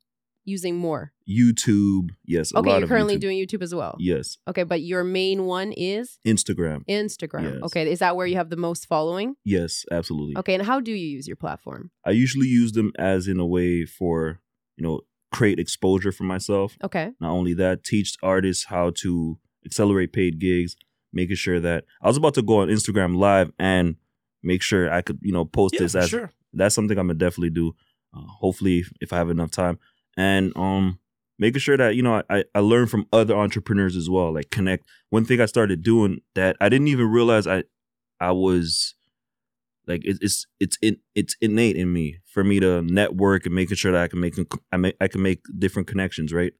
using 0.50 0.76
more? 0.76 1.12
YouTube? 1.28 2.10
Yes. 2.26 2.52
A 2.52 2.58
Okay, 2.58 2.68
lot 2.70 2.76
you're 2.76 2.82
of 2.84 2.88
currently 2.88 3.16
YouTube. 3.16 3.20
doing 3.20 3.38
YouTube 3.38 3.62
as 3.62 3.74
well. 3.74 3.96
Yes. 3.98 4.38
Okay, 4.48 4.64
but 4.64 4.80
your 4.82 5.04
main 5.04 5.44
one 5.46 5.72
is 5.72 6.18
Instagram. 6.26 6.84
Instagram. 6.88 7.54
Yes. 7.54 7.62
Okay, 7.64 7.90
is 7.90 7.98
that 8.00 8.16
where 8.16 8.26
you 8.26 8.36
have 8.36 8.50
the 8.50 8.56
most 8.56 8.86
following? 8.86 9.36
Yes, 9.44 9.84
absolutely. 9.90 10.36
Okay, 10.38 10.54
and 10.54 10.64
how 10.64 10.80
do 10.80 10.90
you 10.90 11.08
use 11.16 11.26
your 11.26 11.36
platform? 11.36 11.90
I 12.04 12.10
usually 12.10 12.48
use 12.48 12.72
them 12.72 12.92
as 12.98 13.28
in 13.28 13.38
a 13.40 13.46
way 13.46 13.84
for 13.86 14.40
you 14.76 14.84
know 14.84 15.00
create 15.32 15.58
exposure 15.60 16.12
for 16.12 16.24
myself. 16.24 16.76
Okay. 16.82 17.12
Not 17.20 17.30
only 17.30 17.54
that, 17.54 17.84
teach 17.84 18.16
artists 18.22 18.64
how 18.64 18.90
to 19.02 19.38
accelerate 19.64 20.12
paid 20.12 20.40
gigs, 20.40 20.74
making 21.12 21.36
sure 21.36 21.60
that 21.60 21.84
I 22.02 22.08
was 22.08 22.16
about 22.16 22.34
to 22.34 22.42
go 22.42 22.58
on 22.60 22.68
Instagram 22.68 23.16
live 23.16 23.52
and 23.58 23.96
make 24.42 24.62
sure 24.62 24.90
I 24.92 25.02
could, 25.02 25.18
you 25.22 25.32
know, 25.32 25.44
post 25.44 25.74
Yeah, 25.74 25.80
this 25.82 25.94
as 25.94 26.08
sure. 26.08 26.32
that's 26.52 26.74
something 26.74 26.98
I'm 26.98 27.06
gonna 27.06 27.18
definitely 27.18 27.50
do. 27.50 27.74
Uh, 28.12 28.22
hopefully, 28.40 28.78
if, 28.80 28.92
if 29.00 29.12
I 29.12 29.18
have 29.18 29.30
enough 29.30 29.52
time, 29.52 29.78
and 30.16 30.52
um, 30.56 30.98
making 31.38 31.60
sure 31.60 31.76
that 31.76 31.96
you 31.96 32.02
know 32.02 32.22
I 32.30 32.44
I 32.54 32.60
learn 32.60 32.86
from 32.86 33.06
other 33.12 33.36
entrepreneurs 33.36 33.96
as 33.96 34.08
well. 34.08 34.32
Like 34.32 34.50
connect. 34.50 34.84
One 35.10 35.24
thing 35.24 35.40
I 35.40 35.46
started 35.46 35.82
doing 35.82 36.20
that 36.34 36.56
I 36.60 36.68
didn't 36.68 36.88
even 36.88 37.06
realize 37.06 37.46
I 37.46 37.64
I 38.20 38.32
was 38.32 38.94
like 39.86 40.04
it, 40.04 40.18
it's 40.20 40.46
it's 40.60 40.78
in 40.82 40.98
it's 41.14 41.36
innate 41.40 41.76
in 41.76 41.92
me 41.92 42.18
for 42.26 42.44
me 42.44 42.60
to 42.60 42.82
network 42.82 43.46
and 43.46 43.54
making 43.54 43.76
sure 43.76 43.92
that 43.92 44.02
I 44.02 44.08
can 44.08 44.20
make 44.20 44.36
I 44.70 44.76
make 44.76 44.96
I 45.00 45.08
can 45.08 45.22
make 45.22 45.42
different 45.58 45.88
connections. 45.88 46.32
Right. 46.32 46.52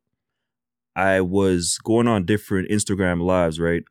I 0.97 1.21
was 1.21 1.79
going 1.85 2.09
on 2.09 2.25
different 2.25 2.69
Instagram 2.69 3.23
lives, 3.23 3.61
right? 3.61 3.85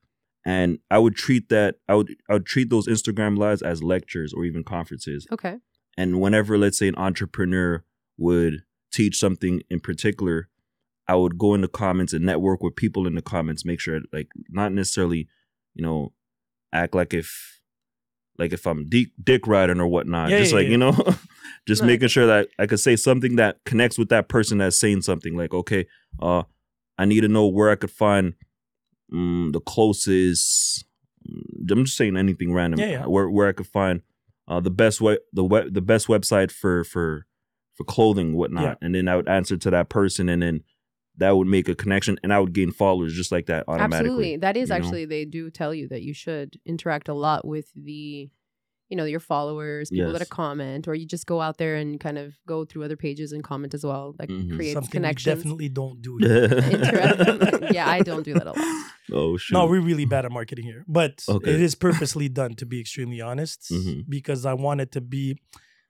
And 0.45 0.79
I 0.89 0.99
would 0.99 1.15
treat 1.15 1.49
that 1.49 1.75
I 1.87 1.95
would 1.95 2.15
I 2.29 2.33
would 2.33 2.45
treat 2.45 2.69
those 2.69 2.87
Instagram 2.87 3.37
lives 3.37 3.61
as 3.61 3.83
lectures 3.83 4.33
or 4.33 4.45
even 4.45 4.63
conferences. 4.63 5.27
Okay. 5.31 5.57
And 5.97 6.21
whenever, 6.21 6.57
let's 6.57 6.79
say, 6.79 6.87
an 6.87 6.95
entrepreneur 6.95 7.83
would 8.17 8.63
teach 8.91 9.17
something 9.17 9.61
in 9.69 9.79
particular, 9.79 10.49
I 11.07 11.15
would 11.15 11.37
go 11.37 11.53
in 11.55 11.61
the 11.61 11.67
comments 11.67 12.13
and 12.13 12.25
network 12.25 12.61
with 12.63 12.75
people 12.75 13.07
in 13.07 13.15
the 13.15 13.21
comments, 13.21 13.65
make 13.65 13.79
sure, 13.79 13.99
like, 14.13 14.29
not 14.49 14.71
necessarily, 14.73 15.27
you 15.73 15.83
know, 15.83 16.13
act 16.71 16.93
like 16.93 17.13
if, 17.13 17.59
like, 18.37 18.53
if 18.53 18.65
I'm 18.67 18.87
dick, 18.87 19.09
dick 19.23 19.47
riding 19.47 19.79
or 19.79 19.87
whatnot. 19.87 20.29
Yeah, 20.29 20.39
just 20.39 20.51
yeah, 20.51 20.57
like, 20.57 20.65
yeah. 20.65 20.71
you 20.71 20.77
know, 20.77 20.91
just 21.67 21.81
Right. 21.81 21.87
making 21.87 22.07
sure 22.09 22.27
that 22.27 22.47
I 22.59 22.67
could 22.67 22.79
say 22.79 22.95
something 22.95 23.35
that 23.37 23.57
connects 23.65 23.97
with 23.97 24.09
that 24.09 24.29
person 24.29 24.59
that's 24.59 24.79
saying 24.79 25.01
something. 25.01 25.35
Like, 25.35 25.53
okay, 25.53 25.87
uh, 26.21 26.43
I 26.97 27.05
need 27.05 27.21
to 27.21 27.27
know 27.27 27.47
where 27.47 27.69
I 27.69 27.75
could 27.75 27.91
find 27.91 28.35
mm, 29.11 29.51
the 29.51 29.59
closest. 29.61 30.85
mm, 31.27 31.71
I'm 31.71 31.85
just 31.85 31.97
saying 31.97 32.17
anything 32.17 32.53
random. 32.53 32.79
Yeah, 32.79 32.87
yeah. 32.87 33.05
Where 33.05 33.29
where 33.29 33.47
I 33.47 33.51
could 33.53 33.67
find 33.67 34.01
uh, 34.47 34.59
the 34.59 34.69
best 34.71 35.01
way 35.01 35.17
the 35.33 35.43
web 35.43 35.73
the 35.73 35.81
best 35.81 36.07
website 36.07 36.51
for 36.51 36.83
for 36.83 37.25
for 37.79 37.85
clothing 37.85 38.35
whatnot, 38.35 38.63
Yeah. 38.63 38.75
and 38.81 38.93
then 38.93 39.07
I 39.07 39.15
would 39.15 39.29
answer 39.29 39.55
to 39.55 39.69
that 39.71 39.87
person, 39.89 40.27
and 40.27 40.41
then 40.43 40.63
that 41.17 41.31
would 41.37 41.47
make 41.47 41.69
a 41.69 41.75
connection, 41.75 42.17
and 42.23 42.33
I 42.33 42.39
would 42.39 42.51
gain 42.53 42.71
followers 42.71 43.13
just 43.15 43.31
like 43.31 43.45
that 43.45 43.63
automatically. 43.69 43.97
Absolutely. 44.09 44.37
That 44.37 44.57
is 44.57 44.67
you 44.69 44.73
know? 44.75 44.77
actually 44.83 45.05
they 45.05 45.23
do 45.23 45.49
tell 45.49 45.73
you 45.73 45.87
that 45.87 46.01
you 46.01 46.13
should 46.13 46.59
interact 46.65 47.07
a 47.07 47.13
lot 47.13 47.47
with 47.47 47.71
the 47.73 48.29
you 48.91 48.97
know, 48.97 49.05
your 49.05 49.19
followers, 49.19 49.91
people 49.91 50.11
that 50.13 50.21
Yes. 50.21 50.29
comment, 50.29 50.87
or 50.87 50.95
you 50.95 51.05
just 51.05 51.27
go 51.27 51.41
out 51.41 51.59
there 51.59 51.75
and 51.75 51.99
kind 51.99 52.17
of 52.17 52.33
go 52.47 52.65
through 52.65 52.83
other 52.83 52.97
pages 52.97 53.31
and 53.31 53.43
comment 53.43 53.75
as 53.75 53.85
well. 53.85 54.15
Like 54.17 54.29
Mhm. 54.29 54.55
creates 54.55 54.73
Something 54.73 54.89
we 54.89 54.91
connections. 54.93 55.35
definitely 55.37 55.69
don't 55.69 56.01
do. 56.01 56.17
here. 56.19 56.43
Interesting. 56.45 57.67
yeah, 57.71 57.87
I 57.87 57.99
don't 58.01 58.23
do 58.25 58.33
that 58.33 58.47
a 58.47 58.53
lot. 58.53 58.57
oh 59.13 59.37
shoot! 59.37 59.53
No, 59.53 59.67
we're 59.67 59.79
really 59.81 60.05
bad 60.05 60.25
at 60.25 60.31
marketing 60.31 60.65
here, 60.65 60.85
but 60.87 61.23
Okay. 61.29 61.51
it 61.53 61.61
is 61.61 61.75
purposely 61.75 62.29
done 62.29 62.55
to 62.55 62.65
be 62.65 62.79
extremely 62.79 63.21
honest 63.21 63.69
Mhm. 63.71 64.05
because 64.09 64.43
I 64.43 64.55
want 64.55 64.81
it 64.81 64.91
to 64.93 65.01
be. 65.01 65.37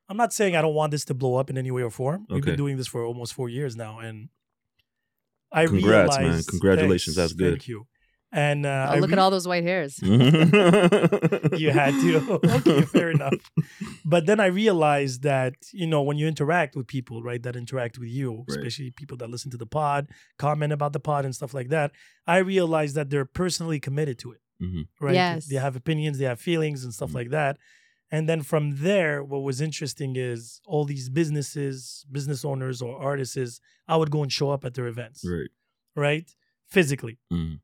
I'm 0.10 0.18
not 0.18 0.34
saying 0.34 0.56
I 0.56 0.62
don't 0.62 0.74
want 0.74 0.92
this 0.92 1.06
to 1.06 1.14
blow 1.14 1.36
up 1.36 1.50
in 1.50 1.58
any 1.58 1.72
way 1.72 1.84
or 1.84 1.92
form. 1.92 2.26
We've 2.30 2.40
Okay. 2.40 2.52
been 2.52 2.58
doing 2.58 2.78
this 2.78 2.88
for 2.88 3.06
almost 3.06 3.34
four 3.34 3.48
years 3.48 3.76
now, 3.76 4.00
and 4.00 4.30
I 5.52 5.66
Congrats, 5.68 6.16
man. 6.18 6.26
realized. 6.26 6.50
Congratulations. 6.50 7.16
Thanks. 7.16 7.32
That's 7.32 7.34
good. 7.34 7.54
Thank 7.54 7.68
you. 7.68 7.86
And 8.32 8.66
uh, 8.66 8.88
Oh, 8.90 8.94
I 8.96 9.00
look 9.00 9.12
at 9.12 9.16
re- 9.18 9.22
all 9.24 9.32
those 9.32 9.48
white 9.48 9.64
hairs. 9.64 9.98
you 10.04 11.72
had 11.72 11.94
to. 12.02 12.40
okay, 12.58 12.82
fair 12.84 13.10
enough. 13.12 13.34
But 14.06 14.26
then 14.28 14.40
I 14.40 14.46
realized 14.48 15.24
that, 15.24 15.56
you 15.74 15.88
know, 15.88 16.02
when 16.04 16.18
you 16.18 16.28
interact 16.28 16.76
with 16.76 16.88
people, 16.88 17.24
right, 17.24 17.42
that 17.44 17.56
interact 17.56 17.98
with 17.98 18.10
you, 18.10 18.46
Right. 18.48 18.58
especially 18.58 18.92
people 18.92 19.18
that 19.18 19.30
listen 19.30 19.50
to 19.52 19.58
the 19.58 19.66
pod, 19.66 20.10
comment 20.38 20.72
about 20.74 20.94
the 20.94 21.00
pod 21.00 21.26
and 21.26 21.34
stuff 21.36 21.54
like 21.54 21.70
that, 21.70 21.92
I 22.28 22.38
realized 22.40 22.96
that 22.96 23.10
they're 23.10 23.26
personally 23.26 23.80
committed 23.80 24.20
to 24.20 24.32
it, 24.34 24.42
Mhm. 24.62 24.88
right? 25.02 25.16
Yes. 25.16 25.48
They 25.48 25.56
have 25.56 25.76
opinions, 25.76 26.18
they 26.20 26.26
have 26.26 26.40
feelings 26.40 26.84
and 26.84 26.94
stuff 26.94 27.10
Mhm. 27.12 27.16
like 27.16 27.30
that. 27.32 27.58
And 28.12 28.28
then 28.28 28.42
from 28.42 28.78
there, 28.78 29.24
what 29.24 29.44
was 29.44 29.62
interesting 29.62 30.16
is 30.16 30.62
all 30.66 30.84
these 30.86 31.10
businesses, 31.10 32.06
business 32.12 32.44
owners 32.44 32.82
or 32.82 33.00
artists, 33.00 33.38
is 33.38 33.62
I 33.88 33.96
would 33.98 34.12
go 34.12 34.24
and 34.24 34.32
show 34.32 34.50
up 34.50 34.66
at 34.66 34.74
their 34.74 34.88
events, 34.88 35.24
right. 35.26 35.50
right? 35.96 36.28
Physically 36.68 37.18
Mhm. 37.32 37.60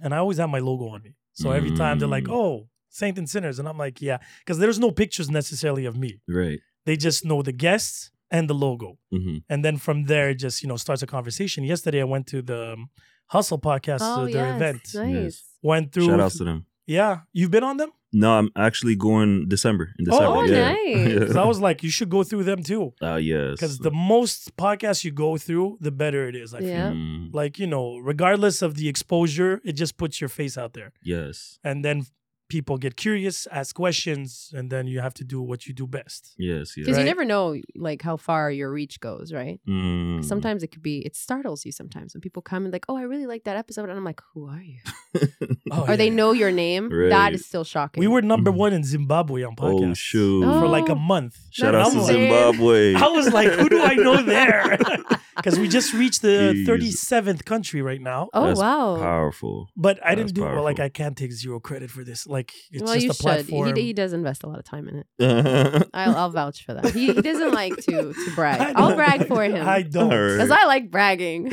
and 0.00 0.14
I 0.14 0.18
always 0.18 0.38
have 0.38 0.50
my 0.50 0.58
logo 0.60 0.86
on 0.88 1.02
me. 1.02 1.14
So 1.32 1.50
every 1.52 1.70
time 1.82 1.98
they're 1.98 2.08
like, 2.18 2.24
Mm. 2.24 2.34
"Oh, 2.40 2.68
Saint 2.88 3.16
and 3.18 3.28
Sinners," 3.30 3.58
and 3.60 3.68
I'm 3.68 3.78
like, 3.78 4.00
"Yeah," 4.02 4.18
because 4.40 4.58
there's 4.58 4.78
no 4.86 4.90
pictures 4.90 5.28
necessarily 5.30 5.84
of 5.84 5.96
me. 5.96 6.20
Right. 6.26 6.58
They 6.86 6.96
just 6.96 7.24
know 7.24 7.42
the 7.42 7.52
guests 7.66 8.10
and 8.30 8.48
the 8.50 8.54
logo, 8.66 8.98
hmm 9.12 9.38
and 9.48 9.64
then 9.64 9.76
from 9.78 10.04
there, 10.04 10.34
just 10.34 10.62
you 10.62 10.68
know 10.68 10.76
starts 10.76 11.02
a 11.02 11.06
conversation. 11.06 11.62
Yesterday, 11.64 12.00
I 12.00 12.04
went 12.14 12.26
to 12.28 12.42
the 12.42 12.72
um, 12.72 12.90
Hustle 13.34 13.58
podcast, 13.60 14.00
Oh, 14.02 14.22
uh, 14.22 14.24
their 14.36 14.46
yes. 14.48 14.56
event. 14.56 14.82
Nice. 14.94 15.14
Yes. 15.14 15.44
Went 15.62 15.92
through. 15.92 16.06
Shout 16.06 16.20
outs 16.20 16.38
to 16.38 16.44
them. 16.44 16.66
Yeah, 16.88 17.20
you've 17.32 17.50
been 17.52 17.64
on 17.64 17.76
them. 17.76 17.90
No, 18.10 18.28
I'm 18.38 18.48
actually 18.56 18.96
going 18.96 19.48
December. 19.48 19.90
In 19.98 20.06
December. 20.06 20.26
Oh, 20.26 20.42
yeah. 20.42 20.72
nice. 20.72 21.12
Because 21.18 21.36
I 21.36 21.44
was 21.44 21.60
like, 21.60 21.82
you 21.82 21.90
should 21.90 22.08
go 22.08 22.22
through 22.24 22.44
them 22.44 22.62
too. 22.62 22.94
Ah, 23.02 23.16
yes. 23.16 23.50
Because 23.52 23.78
the 23.88 23.90
most 23.90 24.56
podcasts 24.56 25.04
you 25.04 25.12
go 25.12 25.36
through, 25.36 25.76
the 25.86 25.90
better 25.92 26.26
it 26.30 26.34
is. 26.34 26.54
I 26.54 26.60
feel. 26.60 26.68
Yeah. 26.68 26.90
Mm, 26.92 27.34
Like 27.40 27.58
you 27.62 27.66
know, 27.74 27.98
regardless 28.12 28.62
of 28.62 28.70
the 28.80 28.88
exposure, 28.88 29.60
it 29.68 29.74
just 29.82 29.94
puts 29.98 30.14
your 30.22 30.30
face 30.40 30.56
out 30.62 30.72
there. 30.72 30.90
yes. 31.14 31.58
and 31.62 31.84
then 31.84 32.06
people 32.48 32.78
get 32.78 32.96
curious, 32.96 33.46
ask 33.52 33.74
questions, 33.76 34.50
and 34.56 34.70
then 34.70 34.86
you 34.86 35.00
have 35.00 35.12
to 35.14 35.24
do 35.24 35.40
what 35.42 35.66
you 35.66 35.74
do 35.74 35.86
best. 35.86 36.34
Yes. 36.38 36.58
Yes. 36.58 36.74
Because 36.76 36.96
Right. 36.96 37.00
you 37.02 37.06
never 37.06 37.24
know 37.24 37.60
like 37.76 38.00
how 38.02 38.16
far 38.16 38.50
your 38.50 38.70
reach 38.72 39.00
goes, 39.00 39.32
right? 39.32 39.60
Mm. 39.68 40.24
Sometimes 40.24 40.62
it 40.62 40.68
could 40.72 40.82
be 40.82 40.98
it 41.04 41.14
startles 41.16 41.66
you 41.66 41.72
sometimes 41.72 42.14
when 42.14 42.20
people 42.22 42.40
come 42.42 42.64
and 42.64 42.72
like, 42.72 42.86
oh, 42.88 42.96
I 42.96 43.02
really 43.02 43.26
like 43.26 43.44
that 43.44 43.56
episode, 43.56 43.88
and 43.90 43.98
I'm 43.98 44.04
like, 44.04 44.22
who 44.32 44.48
are 44.48 44.62
you? 44.62 44.78
Oh, 45.70 45.84
or 45.88 45.96
they 45.96 46.08
know 46.10 46.32
your 46.32 46.50
name. 46.50 46.88
Right. 46.90 47.10
That 47.10 47.32
is 47.34 47.44
still 47.46 47.64
shocking. 47.64 48.00
We 48.00 48.06
were 48.06 48.22
number 48.22 48.50
Mhm. 48.50 48.56
one 48.56 48.72
in 48.72 48.84
Zimbabwe 48.84 49.42
on 49.42 49.54
podcasts 49.56 49.90
oh 49.90 49.94
shoot! 49.94 50.44
Oh. 50.44 50.60
for 50.60 50.68
like 50.68 50.88
a 50.88 50.94
month. 50.94 51.36
Shout 51.50 51.74
I 51.74 51.80
out 51.82 51.92
to 51.92 52.02
Zimbabwe. 52.04 52.94
I 52.94 53.08
was 53.08 53.32
like, 53.32 53.50
who 53.52 53.68
do 53.68 53.80
I 53.82 53.94
know 53.94 54.22
there? 54.22 54.78
because 55.38 55.58
we 55.58 55.68
just 55.68 55.94
reached 55.94 56.22
the 56.22 56.52
Jeez. 56.66 56.66
37th 56.66 57.44
country 57.44 57.82
right 57.82 58.00
now. 58.00 58.28
Oh 58.34 58.48
That's 58.48 58.60
wow. 58.60 58.96
Powerful. 58.96 59.68
But 59.76 59.98
I 60.04 60.14
That's 60.14 60.32
didn't 60.32 60.34
do 60.34 60.42
well. 60.42 60.62
Like. 60.62 60.78
I 60.80 60.88
can't 60.88 61.16
take 61.16 61.32
zero 61.32 61.60
credit 61.60 61.90
for 61.90 62.04
this. 62.04 62.26
Like 62.26 62.52
it's 62.70 62.82
well, 62.82 62.94
just 62.94 63.04
you 63.04 63.10
a 63.10 63.14
should. 63.14 63.22
platform. 63.22 63.74
He, 63.76 63.82
he 63.82 63.92
does 63.92 64.12
invest 64.12 64.42
a 64.44 64.48
lot 64.48 64.58
of 64.58 64.64
time 64.64 64.88
in 64.88 65.04
it. 65.18 65.88
I'll, 65.94 66.16
I'll 66.16 66.30
vouch 66.30 66.64
for 66.64 66.74
that. 66.74 66.90
He, 66.90 67.12
he 67.12 67.22
doesn't 67.22 67.52
like 67.52 67.76
to 67.76 68.12
to 68.12 68.30
brag. 68.34 68.60
I 68.60 68.72
I'll 68.76 68.94
brag 68.94 69.26
for 69.26 69.42
him 69.44 69.66
I 69.66 69.82
don't. 69.82 70.12
Alright. 70.12 70.36
because 70.36 70.50
I 70.50 70.64
like 70.64 70.90
bragging 70.90 71.50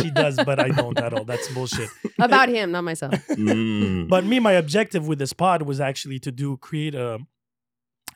she 0.00 0.10
does, 0.10 0.36
but 0.36 0.58
I 0.58 0.68
don't 0.68 0.98
at 0.98 1.12
all. 1.12 1.24
That's 1.24 1.48
bullshit. 1.52 1.90
about 2.18 2.48
him, 2.48 2.72
not 2.72 2.84
myself. 2.84 3.14
Mm. 3.28 4.08
But 4.08 4.24
me, 4.24 4.40
my 4.40 4.52
objective 4.52 5.06
with 5.06 5.18
this 5.18 5.32
pod 5.32 5.62
was 5.62 5.80
actually 5.80 6.18
to 6.20 6.32
do 6.32 6.56
create 6.56 6.94
a 6.94 7.18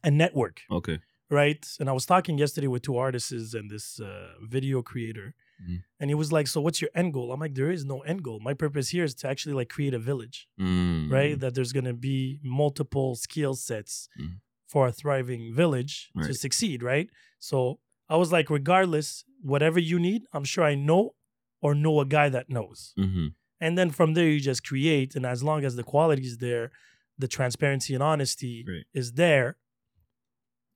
a 0.02 0.10
network, 0.10 0.62
okay. 0.70 0.98
Right? 1.30 1.66
And 1.78 1.88
I 1.88 1.92
was 1.92 2.06
talking 2.06 2.36
yesterday 2.38 2.66
with 2.66 2.82
two 2.82 2.96
artists 2.96 3.54
and 3.54 3.70
this 3.70 4.00
uh, 4.00 4.34
video 4.42 4.82
creator, 4.82 5.34
Mhm. 5.62 5.82
and 6.00 6.10
he 6.10 6.14
was 6.14 6.30
like, 6.32 6.46
"So 6.48 6.60
what's 6.60 6.80
your 6.82 6.90
end 6.94 7.12
goal?" 7.14 7.32
I'm 7.32 7.40
like, 7.40 7.54
"There 7.54 7.70
is 7.70 7.84
no 7.84 8.00
end 8.00 8.22
goal. 8.22 8.40
My 8.40 8.54
purpose 8.54 8.88
here 8.90 9.04
is 9.04 9.14
to 9.16 9.28
actually 9.28 9.54
like 9.54 9.68
create 9.68 9.94
a 9.94 9.98
village, 10.10 10.48
Mm. 10.58 11.10
right? 11.10 11.38
That 11.42 11.54
there's 11.54 11.72
gonna 11.72 11.94
be 11.94 12.40
multiple 12.42 13.14
skill 13.26 13.54
sets 13.54 14.08
Mhm. 14.18 14.40
for 14.66 14.86
a 14.88 14.92
thriving 14.92 15.54
village 15.54 16.10
to 16.26 16.34
succeed, 16.34 16.82
right? 16.82 17.08
So 17.38 17.80
I 18.08 18.16
was 18.16 18.30
like, 18.32 18.48
regardless, 18.50 19.24
whatever 19.52 19.78
you 19.78 19.98
need, 19.98 20.22
I'm 20.32 20.44
sure 20.44 20.64
I 20.64 20.74
know 20.74 21.14
or 21.62 21.74
know 21.74 22.00
a 22.00 22.06
guy 22.06 22.28
that 22.36 22.48
knows. 22.48 22.92
hmm 22.96 23.28
And 23.62 23.76
then 23.78 23.90
from 23.90 24.14
there, 24.14 24.26
you 24.34 24.40
just 24.40 24.62
create. 24.64 25.14
And 25.16 25.26
as 25.26 25.42
long 25.42 25.64
as 25.66 25.76
the 25.76 25.82
quality 25.84 26.24
is 26.32 26.38
there, 26.38 26.70
the 27.18 27.28
transparency 27.28 27.92
and 27.92 28.02
honesty 28.02 28.64
Right. 28.66 28.86
is 28.94 29.12
there, 29.12 29.58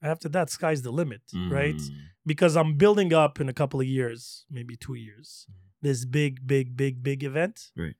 after 0.05 0.29
that, 0.31 0.51
sky's 0.51 0.83
the 0.83 0.91
limit, 0.93 1.23
right? 1.51 1.77
Mm. 1.77 1.97
Because 2.27 2.57
I'm 2.57 2.77
building 2.77 3.13
up 3.13 3.41
in 3.41 3.49
a 3.49 3.53
couple 3.61 3.81
of 3.81 3.87
years, 3.87 4.45
maybe 4.51 4.77
two 4.77 4.95
years, 4.95 5.47
Mhm. 5.49 5.55
this 5.87 6.05
big, 6.05 6.47
big, 6.47 6.77
big, 6.77 7.03
big 7.03 7.23
event 7.25 7.57
Right. 7.77 7.97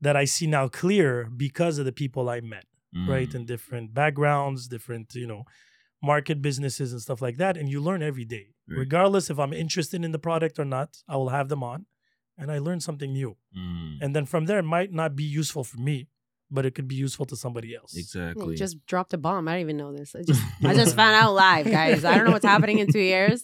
that 0.00 0.16
I 0.16 0.24
see 0.24 0.46
now 0.46 0.68
clear 0.68 1.28
because 1.46 1.78
of 1.78 1.84
the 1.84 1.92
people 2.02 2.28
I 2.28 2.40
met, 2.40 2.66
right? 3.12 3.32
And 3.36 3.46
different 3.46 3.92
backgrounds, 3.94 4.68
different, 4.68 5.14
you 5.14 5.26
know, 5.26 5.44
market 6.02 6.40
businesses 6.40 6.92
and 6.92 7.00
stuff 7.02 7.20
like 7.20 7.36
that. 7.38 7.56
And 7.56 7.68
you 7.68 7.80
learn 7.80 8.02
every 8.02 8.24
day, 8.24 8.46
Right. 8.68 8.78
regardless 8.78 9.30
if 9.30 9.38
I'm 9.38 9.52
interested 9.52 10.04
in 10.04 10.12
the 10.12 10.18
product 10.28 10.58
or 10.58 10.64
not, 10.64 11.02
I 11.08 11.16
will 11.16 11.30
have 11.38 11.48
them 11.48 11.62
on 11.62 11.86
and 12.36 12.50
I 12.52 12.58
learn 12.58 12.80
something 12.80 13.12
new. 13.12 13.36
Mm. 13.56 13.98
And 14.02 14.14
then 14.16 14.24
from 14.26 14.46
there, 14.46 14.60
it 14.60 14.70
might 14.76 14.92
not 14.92 15.16
be 15.16 15.24
useful 15.24 15.64
for 15.64 15.78
me, 15.78 16.08
but 16.50 16.64
it 16.64 16.74
could 16.74 16.88
be 16.88 16.94
useful 16.94 17.26
to 17.26 17.36
somebody 17.36 17.74
else. 17.74 17.96
Exactly. 17.96 18.52
You 18.52 18.56
just 18.56 18.84
dropped 18.86 19.12
a 19.14 19.18
bomb. 19.18 19.48
I 19.48 19.52
didn't 19.52 19.66
even 19.66 19.76
know 19.76 19.92
this. 19.92 20.14
I 20.14 20.22
just 20.22 20.42
I 20.64 20.74
just 20.74 20.96
found 20.96 21.14
out 21.14 21.34
live, 21.34 21.70
guys. 21.70 22.04
I 22.04 22.14
don't 22.14 22.26
know 22.26 22.32
what's 22.32 22.44
happening 22.44 22.78
in 22.78 22.90
two 22.90 23.00
years. 23.00 23.42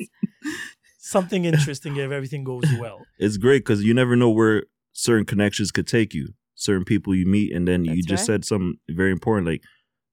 Something 0.99 1.45
interesting 1.45 1.97
if 1.97 2.11
everything 2.11 2.45
goes 2.45 2.65
well. 2.79 3.05
it's 3.19 3.37
great 3.37 3.59
because 3.59 3.85
you 3.85 3.93
never 3.93 4.17
know 4.17 4.31
where 4.31 4.65
certain 4.93 5.27
connections 5.27 5.71
could 5.71 5.87
take 5.87 6.15
you. 6.15 6.29
Certain 6.55 6.85
people 6.85 7.15
you 7.15 7.27
meet, 7.27 7.53
and 7.53 7.69
then 7.69 7.85
you 7.85 8.03
just 8.03 8.23
right. 8.23 8.27
said 8.27 8.45
something 8.45 8.77
very 8.89 9.11
important, 9.11 9.47
like 9.47 9.63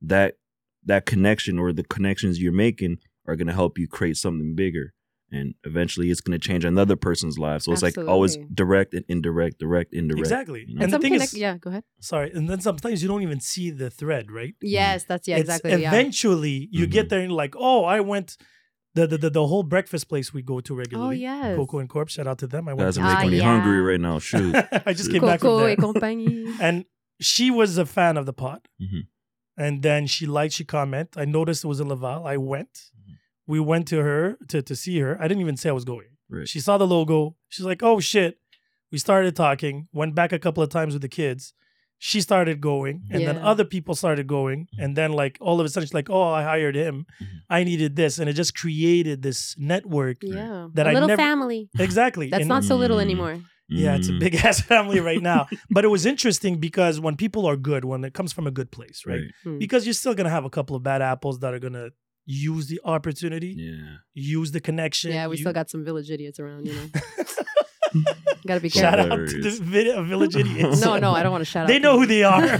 that 0.01 0.35
that 0.83 1.05
connection 1.05 1.59
or 1.59 1.71
the 1.71 1.83
connections 1.83 2.41
you're 2.41 2.51
making 2.51 2.97
are 3.27 3.35
going 3.35 3.47
to 3.47 3.53
help 3.53 3.77
you 3.77 3.87
create 3.87 4.17
something 4.17 4.55
bigger, 4.55 4.93
and 5.31 5.55
eventually 5.63 6.09
it's 6.11 6.21
going 6.21 6.37
to 6.39 6.47
change 6.47 6.65
another 6.65 6.95
person's 6.95 7.37
life. 7.39 7.61
So 7.63 7.71
it's 7.71 7.81
like 7.81 7.97
always 7.97 8.37
direct 8.53 8.93
and 8.93 9.05
indirect, 9.07 9.59
direct, 9.59 9.93
indirect. 9.93 10.19
Exactly. 10.19 10.65
you 10.67 10.75
know? 10.75 10.83
And 10.83 10.93
the 10.93 10.99
thing 10.99 11.13
connect- 11.13 11.33
is, 11.33 11.39
yeah, 11.39 11.57
go 11.57 11.69
ahead. 11.69 11.83
sorry, 12.01 12.31
and 12.33 12.49
then 12.49 12.59
sometimes 12.61 13.01
you 13.01 13.07
don't 13.07 13.21
even 13.23 13.39
see 13.39 13.69
the 13.71 13.89
thread, 13.89 14.31
right? 14.31 14.53
Yes, 14.61 15.05
that's 15.05 15.27
yeah, 15.27 15.37
It's 15.37 15.49
exactly. 15.49 15.81
Yeah. 15.81 15.89
Eventually, 15.89 16.67
you 16.71 16.85
Mhm. 16.87 16.91
get 16.91 17.09
there 17.09 17.19
and 17.19 17.29
you're 17.31 17.37
like, 17.37 17.55
oh, 17.57 17.83
I 17.85 17.99
went 18.01 18.37
the 18.93 19.07
the, 19.07 19.17
the 19.17 19.29
the 19.29 19.47
whole 19.47 19.63
breakfast 19.63 20.09
place 20.09 20.33
we 20.33 20.41
go 20.41 20.59
to 20.59 20.75
regularly. 20.75 21.07
Oh 21.07 21.11
yes. 21.29 21.55
Coco 21.55 21.79
and 21.79 21.87
Corp. 21.89 22.09
Shout 22.09 22.27
out 22.27 22.39
to 22.39 22.47
them. 22.47 22.67
I 22.67 22.71
You 22.71 22.75
went 22.77 22.87
guys 22.87 22.95
to 22.95 23.01
are 23.01 23.13
making 23.15 23.27
Ah, 23.27 23.31
me 23.31 23.37
yeah. 23.37 23.43
hungry 23.43 23.81
right 23.81 24.01
now. 24.01 24.19
Shoot. 24.19 24.53
I 24.85 24.91
just 24.93 25.09
came 25.11 25.21
back 25.21 25.39
from 25.39 25.47
Coco 25.51 25.59
there. 25.59 25.69
et 25.69 25.77
compagnie. 25.77 26.45
and 26.61 26.83
she 27.21 27.49
was 27.51 27.77
a 27.77 27.85
fan 27.85 28.17
of 28.17 28.25
the 28.25 28.33
pod. 28.33 28.67
Mhm. 28.81 29.03
And 29.57 29.81
then 29.81 30.07
she 30.07 30.25
liked, 30.25 30.53
she 30.55 30.65
comment. 30.65 31.09
I 31.15 31.23
noticed 31.23 31.63
it 31.63 31.67
was 31.67 31.79
in 31.79 31.87
Laval. 31.87 32.25
I 32.27 32.35
went. 32.35 32.73
Mhm. 32.99 33.15
We 33.47 33.59
went 33.59 33.87
to 33.89 33.97
her 34.01 34.37
to, 34.49 34.61
to 34.61 34.75
see 34.75 34.99
her. 34.99 35.17
I 35.19 35.27
didn't 35.27 35.41
even 35.41 35.57
say 35.57 35.69
I 35.69 35.73
was 35.73 35.85
going. 35.85 36.07
Right. 36.29 36.47
She 36.47 36.59
saw 36.59 36.77
the 36.77 36.87
logo. 36.87 37.35
She's 37.49 37.65
like, 37.65 37.83
oh 37.83 37.99
shit. 37.99 38.37
We 38.91 38.97
started 38.97 39.35
talking, 39.35 39.87
went 39.93 40.15
back 40.15 40.33
a 40.33 40.39
couple 40.39 40.61
of 40.61 40.69
times 40.69 40.93
with 40.93 41.01
the 41.01 41.07
kids. 41.09 41.53
She 42.03 42.19
started 42.19 42.59
going, 42.61 43.03
and 43.11 43.25
then 43.27 43.37
other 43.37 43.63
people 43.63 43.93
started 43.95 44.25
going. 44.25 44.67
And 44.79 44.95
then, 44.97 45.13
like, 45.13 45.37
all 45.39 45.59
of 45.59 45.65
a 45.65 45.69
sudden, 45.69 45.85
she's 45.85 45.93
like, 45.93 46.09
oh, 46.09 46.23
I 46.31 46.41
hired 46.41 46.75
him. 46.75 47.05
Mhm. 47.21 47.27
I 47.47 47.63
needed 47.63 47.95
this. 47.95 48.17
And 48.17 48.27
it 48.27 48.33
just 48.33 48.55
created 48.57 49.21
this 49.21 49.55
network. 49.57 50.17
Yeah. 50.23 50.67
That 50.73 50.87
a 50.87 50.89
I 50.89 50.93
little 50.93 51.07
never- 51.09 51.21
family. 51.21 51.69
Exactly. 51.77 52.29
That's 52.29 52.41
And- 52.41 52.49
not 52.49 52.63
so 52.63 52.75
little 52.75 52.97
Mm. 52.97 53.01
anymore. 53.01 53.37
yeah, 53.69 53.95
it's 53.95 54.09
a 54.09 54.13
Mm. 54.13 54.19
big 54.19 54.33
ass 54.45 54.59
family 54.61 54.99
right 54.99 55.21
now. 55.21 55.47
but 55.69 55.85
it 55.85 55.89
was 55.89 56.05
interesting 56.07 56.57
because 56.59 56.99
when 56.99 57.15
people 57.15 57.45
are 57.45 57.55
good, 57.55 57.85
when 57.85 58.03
it 58.03 58.13
comes 58.15 58.33
from 58.33 58.45
a 58.47 58.51
good 58.51 58.71
place, 58.71 59.03
right? 59.05 59.21
Right. 59.21 59.31
Hmm. 59.43 59.59
Because 59.59 59.85
you're 59.85 59.93
still 59.93 60.15
gonna 60.15 60.29
have 60.31 60.43
a 60.43 60.49
couple 60.49 60.75
of 60.75 60.81
bad 60.83 61.01
apples 61.03 61.39
that 61.41 61.53
are 61.53 61.59
gonna 61.59 61.89
use 62.25 62.67
the 62.67 62.79
opportunity, 62.83 63.53
Yeah. 63.57 63.97
use 64.13 64.51
the 64.51 64.59
connection. 64.61 65.11
Yeah, 65.11 65.27
we 65.27 65.37
you- 65.37 65.41
still 65.43 65.53
got 65.53 65.69
some 65.69 65.83
village 65.83 66.09
idiots 66.11 66.39
around, 66.39 66.67
you 66.67 66.73
know. 66.73 66.87
Gotta 68.47 68.59
be 68.59 68.69
Shout 68.69 68.95
careful. 68.95 69.13
out 69.13 69.29
to 69.29 69.41
the 69.41 69.49
Hilarious. 69.51 70.07
village 70.09 70.35
idiots. 70.41 70.81
No, 70.81 70.97
no, 70.97 71.11
I 71.13 71.21
don't 71.23 71.31
want 71.31 71.41
to 71.41 71.45
shout 71.45 71.63
out. 71.63 71.67
They 71.67 71.79
know 71.79 71.99
who 71.99 72.05
they 72.05 72.23
are. 72.23 72.41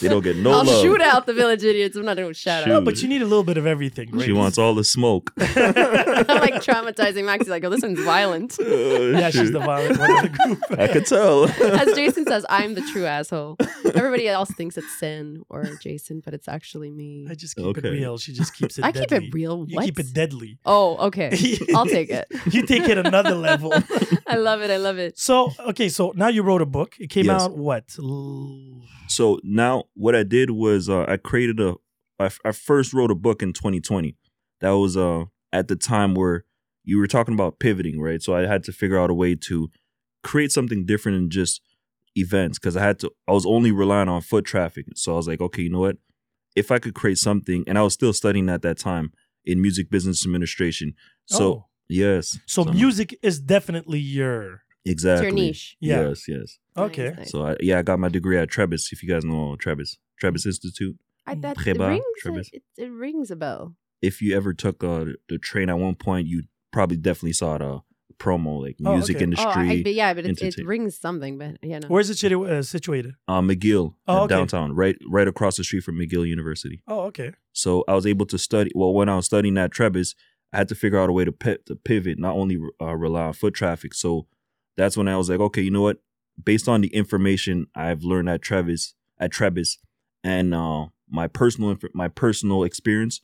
They 0.00 0.08
don't 0.08 0.22
get 0.22 0.36
no 0.36 0.50
I'll 0.52 0.64
love. 0.64 0.80
shoot 0.82 1.00
out 1.00 1.26
the 1.26 1.34
village 1.34 1.62
idiots. 1.64 1.96
I'm 1.96 2.04
not 2.04 2.16
doing 2.16 2.32
shout 2.32 2.66
no, 2.66 2.78
out. 2.78 2.84
but 2.84 3.02
you 3.02 3.08
need 3.08 3.22
a 3.22 3.26
little 3.26 3.44
bit 3.44 3.56
of 3.56 3.66
everything, 3.66 4.10
right? 4.10 4.24
She 4.24 4.32
wants 4.32 4.58
all 4.58 4.74
the 4.74 4.84
smoke. 4.84 5.32
I'm 5.38 5.46
like 6.40 6.54
traumatizing 6.54 7.24
Max. 7.24 7.40
He's 7.44 7.48
like, 7.50 7.62
oh, 7.64 7.68
this 7.70 7.82
one's 7.82 8.00
violent. 8.00 8.56
Oh, 8.60 9.10
yeah, 9.10 9.30
she's 9.30 9.52
the 9.52 9.58
violent 9.60 9.98
one 9.98 10.10
of 10.10 10.22
the 10.22 10.28
group. 10.28 10.80
I 10.80 10.88
could 10.88 11.06
tell. 11.06 11.44
As 11.48 11.94
Jason 11.94 12.24
says, 12.26 12.44
I'm 12.48 12.74
the 12.74 12.80
true 12.92 13.04
asshole. 13.06 13.56
Everybody 13.94 14.28
else 14.28 14.50
thinks 14.52 14.76
it's 14.76 14.98
Sin 14.98 15.44
or 15.48 15.64
Jason, 15.80 16.20
but 16.24 16.32
it's 16.34 16.48
actually 16.48 16.90
me. 16.90 17.26
I 17.30 17.34
just 17.34 17.56
keep 17.56 17.66
Okay. 17.66 17.88
it 17.88 17.90
real. 17.92 18.18
She 18.18 18.32
just 18.32 18.54
keeps 18.54 18.78
it. 18.78 18.84
I 18.84 18.92
keep 18.92 19.08
deadly. 19.08 19.28
it 19.28 19.34
real. 19.34 19.64
You 19.68 19.76
What? 19.76 19.84
keep 19.84 19.98
it 19.98 20.12
deadly. 20.12 20.58
Oh, 20.64 20.96
okay. 21.08 21.56
I'll 21.74 21.86
take 21.86 22.10
it. 22.10 22.26
you 22.50 22.66
take 22.66 22.88
it 22.88 22.98
another 22.98 23.34
level. 23.34 23.72
I 24.26 24.36
love 24.36 24.62
it. 24.62 24.70
I 24.70 24.76
love 24.76 24.98
it. 24.98 25.18
So 25.18 25.52
okay, 25.70 25.88
so 25.88 26.12
now 26.16 26.28
you 26.28 26.42
wrote 26.42 26.62
a 26.62 26.66
book. 26.66 26.94
It 26.98 27.08
came 27.10 27.26
Yes. 27.26 27.42
out 27.42 27.56
what? 27.56 27.84
L- 27.98 28.82
So 29.08 29.38
now 29.42 29.84
what 29.94 30.14
I 30.14 30.22
did 30.22 30.50
was 30.50 30.88
uh, 30.88 31.04
I 31.08 31.16
created 31.16 31.60
a. 31.60 31.74
I, 32.18 32.26
f- 32.26 32.38
I 32.44 32.52
first 32.52 32.92
wrote 32.92 33.10
a 33.10 33.14
book 33.16 33.42
in 33.42 33.52
2020. 33.52 34.16
That 34.60 34.70
was 34.70 34.96
uh 34.96 35.24
at 35.52 35.68
the 35.68 35.76
time 35.76 36.14
where 36.14 36.44
you 36.84 36.98
were 36.98 37.06
talking 37.06 37.34
about 37.34 37.58
pivoting, 37.58 38.00
right? 38.00 38.22
So 38.22 38.34
I 38.34 38.46
had 38.46 38.64
to 38.64 38.72
figure 38.72 38.98
out 38.98 39.10
a 39.10 39.14
way 39.14 39.34
to 39.34 39.70
create 40.22 40.52
something 40.52 40.84
different 40.86 41.16
than 41.18 41.30
just 41.30 41.60
events 42.16 42.58
because 42.58 42.76
I 42.76 42.82
had 42.82 42.98
to. 43.00 43.10
I 43.28 43.32
was 43.32 43.46
only 43.46 43.72
relying 43.72 44.08
on 44.08 44.20
foot 44.20 44.44
traffic, 44.44 44.86
so 44.94 45.12
I 45.14 45.16
was 45.16 45.28
like, 45.28 45.40
okay, 45.40 45.62
you 45.62 45.70
know 45.70 45.80
what? 45.80 45.96
If 46.54 46.70
I 46.70 46.78
could 46.78 46.94
create 46.94 47.18
something, 47.18 47.64
and 47.66 47.78
I 47.78 47.82
was 47.82 47.94
still 47.94 48.12
studying 48.12 48.48
at 48.48 48.62
that 48.62 48.78
time 48.78 49.12
in 49.44 49.60
music 49.60 49.90
business 49.90 50.24
administration. 50.24 50.94
So 51.26 51.44
oh. 51.52 51.66
Yes, 51.92 52.38
So 52.46 52.64
music 52.64 53.18
is 53.22 53.38
definitely 53.40 53.98
your 54.00 54.62
exactly 54.84 55.26
It's 55.28 55.36
your 55.36 55.44
niche. 55.46 55.76
Yeah. 55.80 56.08
Yes, 56.08 56.28
yes. 56.28 56.58
okay. 56.76 57.08
Nice, 57.10 57.18
nice. 57.18 57.30
So 57.30 57.46
I, 57.46 57.56
yeah, 57.60 57.78
I 57.78 57.82
got 57.82 57.98
my 57.98 58.08
degree 58.08 58.38
at 58.38 58.48
Trebas. 58.50 58.92
If 58.92 59.02
you 59.02 59.08
guys 59.08 59.24
know 59.24 59.56
Trebas, 59.64 59.98
Trebas 60.20 60.46
Institute. 60.46 60.96
I 61.26 61.34
bet 61.36 61.56
it 61.56 61.76
Treba, 61.76 61.88
rings, 61.88 62.04
Trebas. 62.24 62.48
it, 62.52 62.62
it 62.76 62.90
rings 62.90 63.30
a 63.30 63.36
bell. 63.36 63.76
If 64.00 64.20
you 64.20 64.36
ever 64.36 64.52
took 64.52 64.82
uh, 64.82 65.04
the 65.28 65.38
train 65.38 65.68
at 65.70 65.78
one 65.78 65.94
point, 65.94 66.26
you 66.26 66.42
probably 66.72 66.96
definitely 66.96 67.34
saw 67.34 67.58
the 67.58 67.80
promo, 68.18 68.60
like 68.60 68.76
Oh, 68.84 68.92
music 68.94 69.16
okay. 69.16 69.24
industry. 69.24 69.46
Oh, 69.54 69.72
I, 69.72 69.82
but 69.82 69.94
yeah, 69.94 70.14
but 70.14 70.26
it, 70.26 70.40
it 70.42 70.66
rings 70.66 70.98
something. 70.98 71.38
But 71.38 71.58
yeah, 71.62 71.78
no. 71.78 71.88
Where's 71.88 72.10
it 72.10 72.18
situ- 72.18 72.44
uh, 72.46 72.62
situated? 72.62 73.14
uh, 73.28 73.40
McGill 73.40 73.94
Oh, 74.08 74.24
okay. 74.24 74.34
downtown, 74.34 74.74
right, 74.74 74.96
right 75.08 75.28
across 75.28 75.56
the 75.58 75.64
street 75.64 75.84
from 75.84 75.96
McGill 75.98 76.26
University. 76.28 76.82
Oh, 76.88 77.00
okay. 77.10 77.32
So 77.52 77.84
I 77.86 77.94
was 77.94 78.06
able 78.06 78.26
to 78.26 78.38
study. 78.38 78.70
Well, 78.74 78.92
when 78.92 79.08
I 79.08 79.14
was 79.16 79.26
studying 79.26 79.56
at 79.58 79.70
Trebas, 79.72 80.14
I 80.52 80.58
had 80.58 80.68
to 80.68 80.74
figure 80.74 80.98
out 80.98 81.08
a 81.08 81.12
way 81.12 81.24
to 81.24 81.32
pi- 81.32 81.58
to 81.66 81.76
pivot, 81.76 82.18
not 82.18 82.34
only 82.34 82.58
uh, 82.80 82.94
rely 82.94 83.24
on 83.24 83.32
foot 83.32 83.54
traffic. 83.54 83.94
So 83.94 84.26
that's 84.76 84.96
when 84.96 85.08
I 85.08 85.16
was 85.16 85.30
like, 85.30 85.40
okay, 85.40 85.62
you 85.62 85.70
know 85.70 85.82
what? 85.82 85.98
Based 86.42 86.68
on 86.68 86.80
the 86.80 86.88
information 86.88 87.66
I've 87.74 88.02
learned 88.02 88.28
at 88.28 88.40
Trebas, 88.40 88.94
at 89.18 89.32
Trebas, 89.32 89.78
and 90.24 90.54
uh, 90.54 90.86
my 91.08 91.28
personal 91.28 91.70
inf- 91.70 91.94
my 91.94 92.08
personal 92.08 92.64
experience, 92.64 93.20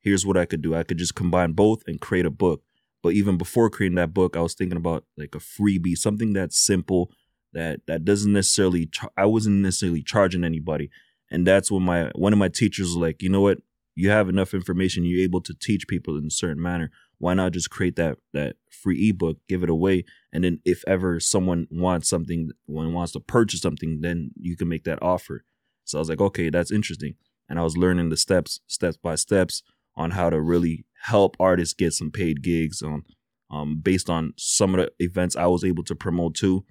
here's 0.00 0.26
what 0.26 0.36
I 0.36 0.44
could 0.44 0.62
do. 0.62 0.74
I 0.74 0.82
could 0.82 0.98
just 0.98 1.14
combine 1.14 1.52
both 1.52 1.82
and 1.86 2.00
create 2.00 2.26
a 2.26 2.30
book. 2.30 2.62
But 3.02 3.14
even 3.14 3.36
before 3.36 3.68
creating 3.68 3.96
that 3.96 4.14
book, 4.14 4.36
I 4.36 4.40
was 4.40 4.54
thinking 4.54 4.76
about 4.76 5.04
like 5.16 5.34
a 5.34 5.38
freebie, 5.38 5.98
something 5.98 6.32
that's 6.32 6.58
simple, 6.58 7.10
that 7.52 7.80
that 7.86 8.04
doesn't 8.04 8.32
necessarily. 8.32 8.86
Char- 8.86 9.12
I 9.16 9.26
wasn't 9.26 9.56
necessarily 9.56 10.02
charging 10.02 10.44
anybody, 10.44 10.90
and 11.30 11.46
that's 11.46 11.70
when 11.70 11.82
my 11.82 12.10
one 12.14 12.32
of 12.32 12.38
my 12.38 12.48
teachers 12.48 12.88
was 12.88 12.96
like, 12.96 13.22
you 13.22 13.28
know 13.28 13.40
what? 13.40 13.58
You 13.94 14.10
have 14.10 14.28
enough 14.28 14.54
information. 14.54 15.04
You're 15.04 15.22
able 15.22 15.42
to 15.42 15.54
teach 15.54 15.86
people 15.86 16.16
in 16.16 16.26
a 16.26 16.30
certain 16.30 16.62
manner. 16.62 16.90
Why 17.18 17.34
not 17.34 17.52
just 17.52 17.70
create 17.70 17.96
that 17.96 18.18
that 18.32 18.56
free 18.70 19.10
ebook, 19.10 19.38
give 19.48 19.62
it 19.62 19.70
away, 19.70 20.04
and 20.32 20.42
then 20.42 20.60
if 20.64 20.82
ever 20.86 21.20
someone 21.20 21.68
wants 21.70 22.08
something, 22.08 22.50
one 22.66 22.92
wants 22.92 23.12
to 23.12 23.20
purchase 23.20 23.60
something, 23.60 24.00
then 24.00 24.30
you 24.36 24.56
can 24.56 24.68
make 24.68 24.84
that 24.84 25.02
offer. 25.02 25.44
So 25.84 25.98
I 25.98 26.00
was 26.00 26.08
like, 26.08 26.20
okay, 26.20 26.50
that's 26.50 26.72
interesting, 26.72 27.14
and 27.48 27.58
I 27.58 27.62
was 27.62 27.76
learning 27.76 28.08
the 28.08 28.16
steps, 28.16 28.60
steps 28.66 28.96
by 28.96 29.14
steps, 29.14 29.62
on 29.94 30.12
how 30.12 30.30
to 30.30 30.40
really 30.40 30.84
help 31.02 31.36
artists 31.38 31.74
get 31.74 31.92
some 31.92 32.10
paid 32.10 32.42
gigs 32.42 32.82
on 32.82 33.04
um, 33.50 33.80
based 33.80 34.08
on 34.08 34.32
some 34.36 34.74
of 34.74 34.80
the 34.80 34.92
events 35.04 35.36
I 35.36 35.46
was 35.46 35.62
able 35.62 35.84
to 35.84 35.94
promote 35.94 36.34
too. 36.34 36.64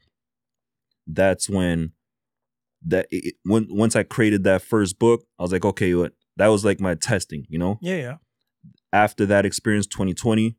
That's 1.08 1.50
when 1.50 1.92
that 2.86 3.08
it, 3.12 3.36
when 3.44 3.68
once 3.70 3.96
I 3.96 4.04
created 4.04 4.44
that 4.44 4.62
first 4.62 4.98
book, 5.00 5.24
I 5.40 5.44
was 5.44 5.52
like, 5.52 5.66
okay, 5.66 5.94
what 5.94 6.14
that 6.38 6.48
was 6.48 6.64
like 6.66 6.80
my 6.80 6.96
testing, 6.96 7.46
you 7.50 7.60
know. 7.60 7.78
Yeah, 7.82 7.96
yeah. 7.96 8.16
After 8.94 9.26
that 9.26 9.46
experience, 9.46 9.88
2020, 9.88 10.58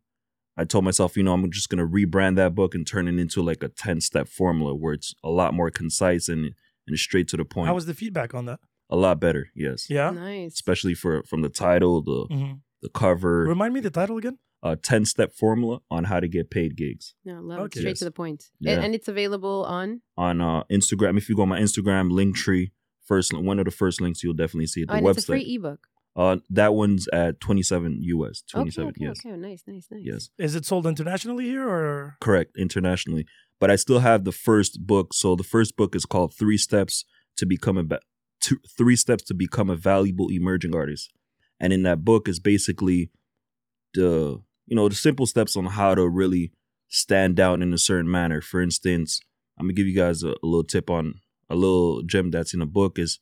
I 0.56 0.64
told 0.64 0.84
myself, 0.84 1.16
you 1.16 1.22
know, 1.22 1.32
I'm 1.32 1.50
just 1.50 1.68
gonna 1.68 1.86
rebrand 1.86 2.36
that 2.36 2.54
book 2.54 2.74
and 2.74 2.86
turn 2.86 3.08
it 3.08 3.18
into 3.18 3.42
like 3.42 3.62
a 3.62 3.68
10 3.68 4.00
step 4.00 4.28
formula 4.28 4.74
where 4.74 4.92
it's 4.94 5.14
a 5.24 5.30
lot 5.30 5.54
more 5.54 5.70
concise 5.70 6.28
and 6.28 6.54
and 6.88 6.98
straight 6.98 7.28
to 7.28 7.36
the 7.36 7.44
point. 7.44 7.68
How 7.68 7.74
was 7.74 7.86
the 7.86 7.94
feedback 7.94 8.34
on 8.34 8.46
that? 8.46 8.60
a 8.90 8.96
lot 8.96 9.18
better, 9.20 9.48
yes. 9.54 9.88
Yeah. 9.88 10.10
Nice. 10.10 10.52
Especially 10.52 10.92
for 10.94 11.22
from 11.22 11.40
the 11.40 11.48
title, 11.48 12.02
the 12.02 12.26
Mhm. 12.34 12.60
the 12.82 12.90
cover, 12.90 13.44
Remind 13.44 13.72
me 13.72 13.80
the 13.80 13.88
title 13.90 14.18
again. 14.18 14.38
a 14.62 14.76
10 14.76 15.06
step 15.06 15.32
formula 15.32 15.80
on 15.90 16.04
how 16.04 16.20
to 16.20 16.28
get 16.28 16.50
paid 16.50 16.76
gigs. 16.76 17.14
No, 17.24 17.40
love 17.40 17.60
Okay. 17.60 17.78
it. 17.78 17.82
Straight 17.82 17.90
Yes. 17.92 17.98
to 18.00 18.04
the 18.04 18.10
point. 18.10 18.50
Yeah. 18.60 18.72
And, 18.74 18.84
and 18.86 18.94
it's 18.94 19.08
available 19.08 19.64
on. 19.64 20.02
On 20.18 20.40
uh, 20.42 20.64
Instagram, 20.64 21.16
if 21.16 21.28
you 21.30 21.36
go 21.36 21.42
on 21.42 21.48
my 21.48 21.60
Instagram, 21.60 22.10
Linktree, 22.10 22.72
first 23.12 23.32
one 23.50 23.58
of 23.58 23.64
the 23.64 23.70
first 23.82 24.00
links, 24.00 24.22
you'll 24.22 24.34
definitely 24.44 24.66
see 24.66 24.82
at 24.82 24.88
The 24.88 24.94
Oh, 24.94 24.96
and 24.98 25.06
website. 25.06 25.16
it's 25.18 25.28
a 25.28 25.32
free 25.32 25.54
ebook. 25.56 25.80
uh, 26.22 26.36
that 26.50 26.72
one's 26.74 27.08
at 27.08 27.40
27 27.40 27.98
US. 28.14 28.42
Okay, 28.54 28.60
27, 28.62 28.88
okay, 28.90 29.04
yes. 29.06 29.16
okay. 29.24 29.36
Nice, 29.48 29.62
nice, 29.66 29.86
nice. 29.90 30.02
Yes. 30.04 30.30
Is 30.38 30.54
it 30.54 30.64
sold 30.66 30.86
internationally 30.86 31.44
here 31.46 31.66
or? 31.68 32.16
Correct, 32.20 32.50
internationally. 32.56 33.24
But 33.60 33.70
I 33.70 33.76
still 33.76 34.00
have 34.00 34.24
the 34.24 34.32
first 34.48 34.72
book. 34.86 35.14
So 35.14 35.36
the 35.36 35.44
first 35.54 35.76
book 35.76 35.94
is 35.94 36.04
called 36.04 36.34
Three 36.34 36.58
Steps 36.58 37.04
to 37.38 37.46
Become 37.46 37.78
a 37.78 37.84
ba- 37.84 38.00
two, 38.40 38.58
Three 38.78 38.96
Steps 38.96 39.24
to 39.28 39.34
Become 39.34 39.70
a 39.70 39.76
Valuable 39.76 40.28
Emerging 40.30 40.74
Artist. 40.74 41.12
And 41.60 41.72
in 41.72 41.82
that 41.84 42.04
book 42.04 42.28
is 42.28 42.40
basically 42.40 43.10
the 43.94 44.40
you 44.66 44.76
know 44.76 44.88
the 44.88 44.94
simple 44.94 45.26
steps 45.26 45.56
on 45.56 45.66
how 45.66 45.94
to 45.94 46.08
really 46.08 46.52
stand 46.88 47.38
out 47.40 47.62
in 47.62 47.72
a 47.72 47.78
certain 47.78 48.10
manner. 48.10 48.40
For 48.40 48.60
instance, 48.62 49.20
I'm 49.58 49.66
gonna 49.66 49.74
give 49.74 49.86
you 49.86 49.94
guys 49.96 50.22
a, 50.22 50.30
a 50.42 50.46
little 50.52 50.64
tip 50.74 50.90
on 50.90 51.20
a 51.52 51.56
little 51.56 52.02
gem 52.02 52.30
that's 52.30 52.54
in 52.54 52.60
the 52.60 52.66
book 52.66 52.98
is 52.98 53.18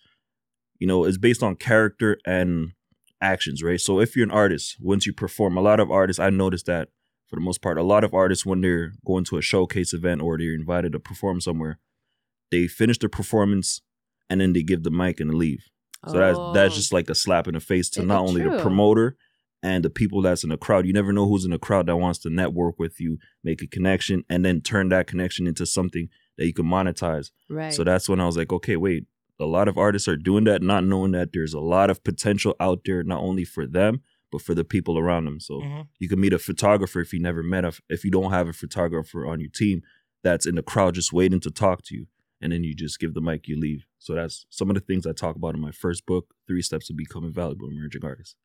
you 0.79 0.87
know 0.87 1.05
it's 1.05 1.19
based 1.19 1.43
on 1.43 1.57
character 1.57 2.19
and 2.27 2.73
actions, 3.21 3.63
right? 3.63 3.81
So 3.81 4.01
if 4.01 4.17
you're 4.17 4.25
an 4.25 4.31
artist, 4.31 4.77
once 4.81 5.05
you 5.07 5.13
perform, 5.13 5.57
a 5.57 5.61
lot 5.61 5.81
of 5.81 5.91
artists 5.91 6.21
I 6.21 6.31
noticed 6.31 6.67
that 6.67 6.89
for 7.29 7.37
the 7.37 7.43
most 7.43 7.61
part, 7.63 7.77
a 7.79 7.83
lot 7.83 8.03
of 8.05 8.15
artists 8.15 8.47
when 8.47 8.61
they're 8.61 8.93
going 9.05 9.25
to 9.25 9.37
a 9.37 9.43
showcase 9.43 9.93
event 9.93 10.23
or 10.23 10.39
they're 10.39 10.55
invited 10.55 10.93
to 10.93 10.99
perform 10.99 11.41
somewhere, 11.41 11.79
they 12.51 12.67
finish 12.67 12.99
their 12.99 13.09
performance 13.11 13.83
and 14.29 14.41
then 14.41 14.53
they 14.53 14.63
give 14.63 14.83
the 14.85 14.91
mic 14.91 15.21
and 15.21 15.35
leave. 15.35 15.65
So 16.09 16.15
that's 16.19 16.39
that's 16.55 16.75
Oh. 16.75 16.77
just 16.77 16.93
like 16.95 17.11
a 17.11 17.15
slap 17.15 17.47
in 17.47 17.55
the 17.55 17.61
face 17.61 17.91
to 17.91 18.03
not 18.03 18.23
only 18.27 18.43
the 18.43 18.59
promoter 18.63 19.17
and 19.63 19.85
the 19.85 19.91
people 19.91 20.23
that's 20.23 20.43
in 20.43 20.49
the 20.51 20.57
crowd. 20.57 20.87
You 20.87 20.95
never 20.95 21.13
know 21.13 21.29
who's 21.29 21.45
in 21.45 21.51
the 21.51 21.59
crowd 21.59 21.87
that 21.87 21.97
wants 21.99 22.19
to 22.21 22.31
network 22.31 22.79
with 22.79 22.99
you, 22.99 23.19
make 23.45 23.61
a 23.61 23.67
connection, 23.67 24.25
and 24.31 24.43
then 24.43 24.63
turn 24.63 24.89
that 24.89 25.07
connection 25.07 25.47
into 25.47 25.67
something 25.67 26.09
that 26.41 26.47
you 26.47 26.53
can 26.55 26.65
monetize. 26.67 27.31
right. 27.49 27.73
So 27.73 27.85
that's 27.85 28.09
when 28.09 28.19
I 28.19 28.27
was 28.27 28.37
like, 28.37 28.53
okay, 28.53 28.77
wait. 28.77 29.05
A 29.39 29.45
lot 29.47 29.69
of 29.69 29.79
artists 29.79 30.07
are 30.09 30.17
doing 30.19 30.45
that, 30.45 30.61
not 30.63 30.85
knowing 30.85 31.13
that 31.13 31.33
there's 31.33 31.55
a 31.55 31.61
lot 31.61 31.89
of 31.89 32.03
potential 32.05 32.55
out 32.61 32.81
there, 32.85 33.03
not 33.03 33.21
only 33.21 33.45
for 33.45 33.67
them, 33.67 34.03
but 34.33 34.43
for 34.43 34.55
the 34.55 34.65
people 34.65 34.99
around 34.99 35.25
them. 35.27 35.41
So 35.41 35.61
Mhm. 35.61 35.87
you 35.99 36.09
can 36.11 36.21
meet 36.21 36.33
a 36.35 36.39
photographer 36.39 37.01
if 37.01 37.13
you 37.15 37.21
never 37.21 37.43
met 37.43 37.65
a 37.65 37.73
if 37.89 38.05
you 38.05 38.11
don't 38.11 38.33
have 38.33 38.49
a 38.49 38.53
photographer 38.53 39.27
on 39.27 39.41
your 39.41 39.49
team 39.49 39.81
that's 40.23 40.45
in 40.47 40.57
the 40.57 40.63
crowd 40.63 40.95
just 40.95 41.13
waiting 41.13 41.41
to 41.41 41.51
talk 41.51 41.83
to 41.85 41.95
you 41.97 42.07
and 42.43 42.53
then 42.53 42.65
you 42.65 42.75
just 42.75 42.99
give 43.01 43.15
the 43.15 43.23
mic 43.23 43.49
you 43.49 43.59
leave 43.59 43.87
so 43.99 44.15
that's 44.15 44.45
some 44.51 44.69
of 44.71 44.75
the 44.75 44.81
things 44.89 45.07
i 45.07 45.13
talk 45.13 45.35
about 45.37 45.55
in 45.55 45.61
my 45.63 45.71
first 45.73 46.05
book 46.05 46.35
three 46.47 46.61
steps 46.63 46.87
to 46.89 46.93
Becoming 46.93 47.31
a 47.31 47.33
valuable 47.33 47.69
emerging 47.71 48.05
artist 48.05 48.37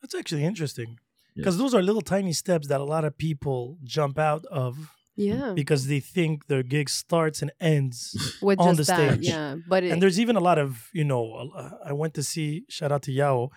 That's 0.00 0.14
actually 0.16 0.44
interesting 0.44 0.98
Yeah. 1.36 1.42
because 1.42 1.56
those 1.58 1.74
are 1.74 1.82
little 1.82 2.02
tiny 2.02 2.32
steps 2.32 2.66
that 2.68 2.80
a 2.80 2.84
lot 2.94 3.04
of 3.04 3.16
people 3.16 3.78
jump 3.84 4.18
out 4.18 4.44
of 4.46 4.90
yeah. 5.16 5.52
because 5.54 5.86
they 5.86 6.00
think 6.00 6.46
their 6.46 6.62
gig 6.62 6.88
starts 6.88 7.42
and 7.42 7.52
ends. 7.60 8.38
With 8.42 8.60
on 8.60 8.76
the 8.76 8.82
that, 8.84 9.12
stage. 9.14 9.28
yeah. 9.28 9.56
But 9.68 9.84
it, 9.84 9.92
and 9.92 10.02
there's 10.02 10.18
even 10.20 10.36
a 10.36 10.40
lot 10.40 10.58
of 10.58 10.88
you 10.92 11.04
know. 11.04 11.50
uh, 11.56 11.70
I 11.84 11.92
went 11.92 12.14
to 12.14 12.22
see 12.22 12.64
shout 12.68 12.92
out 12.92 13.02
to 13.02 13.12
Yao, 13.12 13.50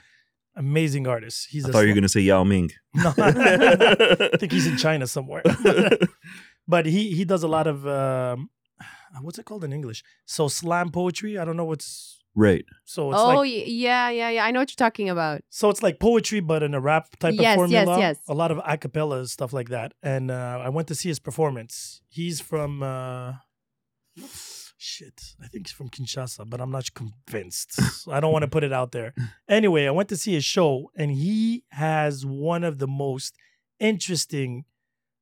amazing 0.57 1.07
artist. 1.07 1.47
He's 1.49 1.65
i 1.65 1.69
a 1.69 1.71
thought 1.71 1.81
you 1.81 1.89
were 1.89 1.93
going 1.93 2.03
to 2.03 2.09
say 2.09 2.19
yao 2.21 2.43
ming 2.43 2.71
No, 2.93 3.13
I 3.17 4.37
think 4.37 4.51
he's 4.51 4.67
in 4.67 4.77
China 4.85 5.07
somewhere. 5.07 5.43
but 6.67 6.85
he 6.85 7.11
he 7.11 7.23
does 7.23 7.43
a 7.43 7.47
lot 7.47 7.67
of 7.67 7.87
um, 7.87 8.49
what's 9.21 9.39
it 9.39 9.45
called 9.45 9.63
in 9.63 9.71
English? 9.71 10.03
So 10.25 10.47
slam 10.47 10.89
poetry. 10.91 11.37
I 11.37 11.45
don't 11.45 11.57
know 11.57 11.65
what's 11.65 12.16
right 12.39 12.65
so 12.85 13.11
it's 13.11 13.19
oh 13.19 13.27
like 13.27 13.37
y- 13.39 13.63
yeah, 13.65 14.09
yeah, 14.09 14.29
yeah. 14.29 14.45
I 14.45 14.51
know 14.51 14.59
what 14.61 14.69
you're 14.71 14.85
talking 14.87 15.09
about. 15.09 15.41
so 15.49 15.69
it's 15.71 15.81
like 15.83 15.99
poetry, 15.99 16.39
but 16.39 16.61
in 16.63 16.73
a 16.73 16.79
rap 16.79 17.05
type 17.19 17.33
Yes, 17.33 17.41
yes, 17.43 17.53
of 17.53 17.57
formula. 17.57 17.99
yes. 17.99 18.17
A 18.29 18.33
lot 18.41 18.51
of 18.51 18.57
acapella 18.59 19.27
stuff 19.27 19.51
like 19.53 19.69
that. 19.69 19.89
And 20.03 20.29
uh, 20.31 20.61
I 20.67 20.69
went 20.69 20.87
to 20.89 20.95
see 20.95 21.09
his 21.09 21.19
performance. 21.19 22.01
He's 22.07 22.39
from 22.39 22.81
uh, 22.83 23.33
shit. 24.77 25.21
I 25.43 25.47
think 25.47 25.67
he's 25.67 25.73
from 25.75 25.89
Kinshasa, 25.89 26.49
but 26.49 26.61
I'm 26.61 26.71
not 26.71 26.93
convinced. 26.93 27.73
So 27.73 28.11
I 28.15 28.19
don't 28.19 28.31
want 28.31 28.43
to 28.43 28.47
put 28.49 28.63
it 28.63 28.73
out 28.73 28.91
there. 28.91 29.13
Anyway, 29.49 29.85
I 29.85 29.91
went 29.91 30.09
to 30.09 30.17
see 30.17 30.33
his 30.33 30.45
show, 30.45 30.91
and 30.95 31.11
he 31.11 31.63
has 31.71 32.25
one 32.25 32.63
of 32.63 32.77
the 32.79 32.87
most 32.87 33.35
interesting 33.79 34.65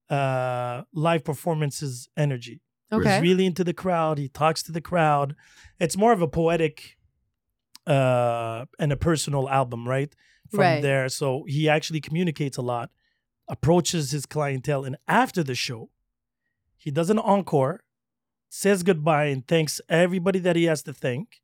uh 0.09 0.83
live 0.93 1.23
performances 1.23 2.07
energy. 2.15 2.61
Okay. 2.91 3.13
He's 3.13 3.21
really 3.21 3.45
into 3.47 3.63
the 3.63 3.73
crowd. 3.73 4.19
He 4.19 4.27
talks 4.29 4.61
to 4.63 4.71
the 4.71 4.81
crowd. 4.81 5.35
It's 5.79 5.97
more 5.97 6.13
of 6.13 6.21
a 6.21 6.27
poetic 6.27 6.97
uh 7.87 8.65
and 8.79 8.91
a 8.91 8.97
personal 8.97 9.49
album, 9.49 9.87
right? 9.87 10.13
From 10.49 10.59
Right. 10.59 10.81
there. 10.81 11.09
So 11.09 11.43
he 11.47 11.67
actually 11.69 12.01
communicates 12.01 12.57
a 12.57 12.61
lot, 12.61 12.89
approaches 13.47 14.11
his 14.11 14.25
clientele, 14.25 14.83
and 14.83 14.97
after 15.07 15.43
the 15.43 15.55
show, 15.55 15.89
he 16.77 16.91
does 16.91 17.09
an 17.09 17.19
encore, 17.19 17.83
says 18.49 18.83
goodbye, 18.83 19.25
and 19.25 19.47
thanks 19.47 19.81
everybody 19.89 20.39
that 20.39 20.55
he 20.55 20.65
has 20.65 20.83
to 20.83 20.93
thank, 20.93 21.41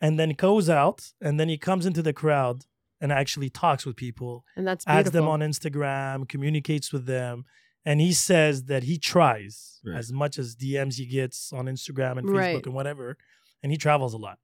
and 0.00 0.18
then 0.18 0.30
goes 0.30 0.68
out, 0.68 1.12
and 1.20 1.38
then 1.38 1.48
he 1.48 1.56
comes 1.58 1.86
into 1.86 2.02
the 2.02 2.12
crowd 2.12 2.64
and 3.00 3.10
actually 3.12 3.50
talks 3.50 3.84
with 3.86 3.96
people 3.96 4.44
and 4.56 4.66
that's 4.66 4.84
beautiful. 4.84 4.98
adds 5.00 5.10
them 5.10 5.28
on 5.28 5.40
Instagram, 5.40 6.28
communicates 6.28 6.92
with 6.92 7.06
them, 7.06 7.44
and 7.84 8.00
he 8.00 8.12
says 8.12 8.64
that 8.64 8.84
he 8.84 8.96
tries 8.98 9.80
Right. 9.84 9.98
as 9.98 10.12
much 10.12 10.38
as 10.38 10.54
DMs 10.54 10.96
he 10.98 11.06
gets 11.06 11.52
on 11.52 11.66
Instagram 11.66 12.18
and 12.18 12.26
Facebook 12.28 12.34
Right. 12.54 12.66
and 12.66 12.74
whatever, 12.74 13.16
and 13.62 13.72
he 13.72 13.78
travels 13.78 14.14
a 14.14 14.18
lot, 14.18 14.38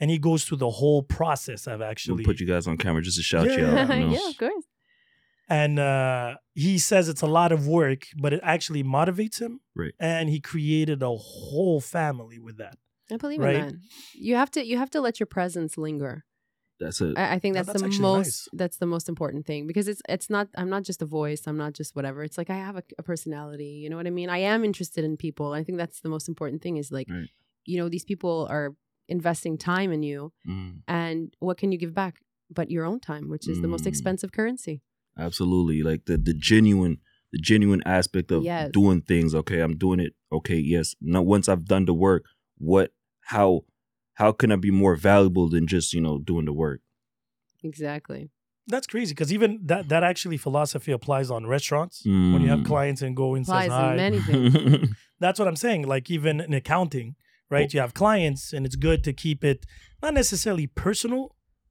and 0.00 0.10
he 0.10 0.18
goes 0.18 0.44
through 0.44 0.58
the 0.58 0.70
whole 0.70 1.02
process 1.02 1.66
of 1.66 1.80
we'll 1.80 1.88
actually. 1.88 2.24
put 2.24 2.40
you 2.40 2.46
guys 2.46 2.66
on 2.66 2.76
camera 2.76 3.02
just 3.02 3.16
to 3.16 3.22
shout 3.22 3.46
Yeah, 3.46 3.56
you 3.58 3.66
out 3.66 3.88
you 3.96 4.00
know? 4.06 4.12
yeah, 4.12 4.28
of 4.28 4.36
course. 4.36 4.64
and 5.48 5.78
uh, 5.78 6.34
he 6.54 6.78
says 6.78 7.08
it's 7.08 7.22
a 7.22 7.26
lot 7.26 7.52
of 7.52 7.66
work, 7.66 8.06
but 8.16 8.32
it 8.32 8.40
actually 8.42 8.82
motivates 8.82 9.40
him, 9.40 9.60
Right. 9.74 9.92
And 9.98 10.28
he 10.30 10.40
created 10.40 11.02
a 11.02 11.10
whole 11.14 11.80
family 11.80 12.38
with 12.38 12.56
that. 12.58 12.78
I 13.12 13.16
believe 13.18 13.40
Right. 13.40 13.56
in 13.56 13.60
that. 13.66 13.74
You 14.14 14.36
have 14.36 14.50
to 14.52 14.64
you 14.64 14.78
have 14.78 14.90
to 14.90 15.00
let 15.00 15.20
your 15.20 15.26
presence 15.26 15.76
linger. 15.76 16.24
that's 16.80 17.00
it 17.00 17.16
I, 17.18 17.34
I 17.34 17.38
think 17.38 17.54
Yeah, 17.54 17.62
that's, 17.62 17.80
that's 17.82 17.96
the 17.96 18.02
most 18.02 18.26
nice. 18.26 18.48
that's 18.60 18.76
the 18.78 18.86
most 18.86 19.08
important 19.08 19.46
thing 19.46 19.66
because 19.70 19.86
it's 19.92 20.02
it's 20.08 20.28
not 20.30 20.48
I'm 20.60 20.70
not 20.70 20.82
just 20.88 21.00
a 21.02 21.06
voice 21.20 21.42
I'm 21.46 21.56
not 21.64 21.72
just 21.80 21.94
whatever 21.96 22.22
it's 22.26 22.38
like 22.40 22.50
I 22.50 22.56
have 22.68 22.76
a, 22.76 22.84
a 22.98 23.02
personality 23.02 23.72
you 23.82 23.88
know 23.90 23.96
what 24.00 24.06
I 24.06 24.10
mean 24.20 24.30
I 24.30 24.38
am 24.38 24.64
interested 24.64 25.02
in 25.04 25.16
people 25.16 25.52
I 25.52 25.62
think 25.64 25.76
that's 25.78 26.00
the 26.00 26.08
most 26.08 26.26
important 26.32 26.62
thing 26.62 26.76
is 26.82 26.90
like 26.98 27.08
Right. 27.10 27.28
you 27.70 27.76
know 27.78 27.88
these 27.94 28.04
people 28.12 28.46
are 28.50 28.74
investing 29.08 29.58
time 29.58 29.92
in 29.92 30.02
you 30.02 30.32
Mm, 30.46 30.80
and 30.88 31.34
what 31.40 31.56
can 31.56 31.72
you 31.72 31.78
give 31.78 31.94
back 31.94 32.20
but 32.50 32.70
your 32.70 32.84
own 32.84 33.00
time 33.00 33.28
which 33.30 33.48
is 33.48 33.60
the 33.62 33.68
most 33.68 33.84
Mm. 33.84 33.88
expensive 33.88 34.32
currency 34.32 34.82
absolutely 35.18 35.82
like 35.82 36.04
the 36.06 36.16
the 36.18 36.34
genuine 36.34 36.98
the 37.32 37.38
genuine 37.38 37.82
aspect 37.86 38.30
of 38.30 38.42
Yes. 38.44 38.70
doing 38.72 39.00
things 39.02 39.34
okay 39.34 39.60
i'm 39.60 39.76
doing 39.76 40.00
it 40.00 40.12
okay 40.32 40.56
yes 40.58 40.94
now 41.00 41.22
once 41.22 41.48
i've 41.48 41.64
done 41.64 41.84
the 41.84 41.94
work 41.94 42.24
what 42.58 42.92
how 43.32 43.64
how 44.14 44.30
can 44.32 44.52
i 44.52 44.56
be 44.56 44.70
more 44.70 44.94
valuable 44.96 45.48
than 45.48 45.66
just 45.66 45.92
you 45.94 46.00
know 46.00 46.18
doing 46.18 46.44
the 46.46 46.52
work 46.52 46.80
exactly 47.62 48.30
That's 48.66 48.86
crazy 48.86 49.12
because 49.14 49.32
even 49.32 49.60
that 49.66 49.88
that 49.88 50.02
actually 50.02 50.38
philosophy 50.38 50.92
applies 50.92 51.30
on 51.30 51.46
restaurants 51.46 52.02
when 52.06 52.40
you 52.42 52.48
have 52.50 52.60
Mm. 52.60 52.64
clients 52.72 53.02
and 53.02 53.14
go 53.16 53.34
and 53.34 53.44
applies 53.46 53.64
says 53.66 53.72
hi. 53.72 53.90
in 53.90 53.96
many 53.96 54.20
things 54.28 54.88
That's 55.20 55.38
what 55.38 55.48
I'm 55.48 55.56
saying. 55.56 55.86
Like 55.86 56.10
even 56.10 56.40
in 56.40 56.52
accounting, 56.54 57.14
right? 57.54 57.72
You 57.74 57.80
have 57.84 57.94
clients, 58.04 58.42
and 58.54 58.62
it's 58.66 58.76
good 58.88 59.00
to 59.06 59.12
keep 59.24 59.40
it 59.52 59.60
not 60.02 60.12
necessarily 60.22 60.66
personal, 60.84 61.22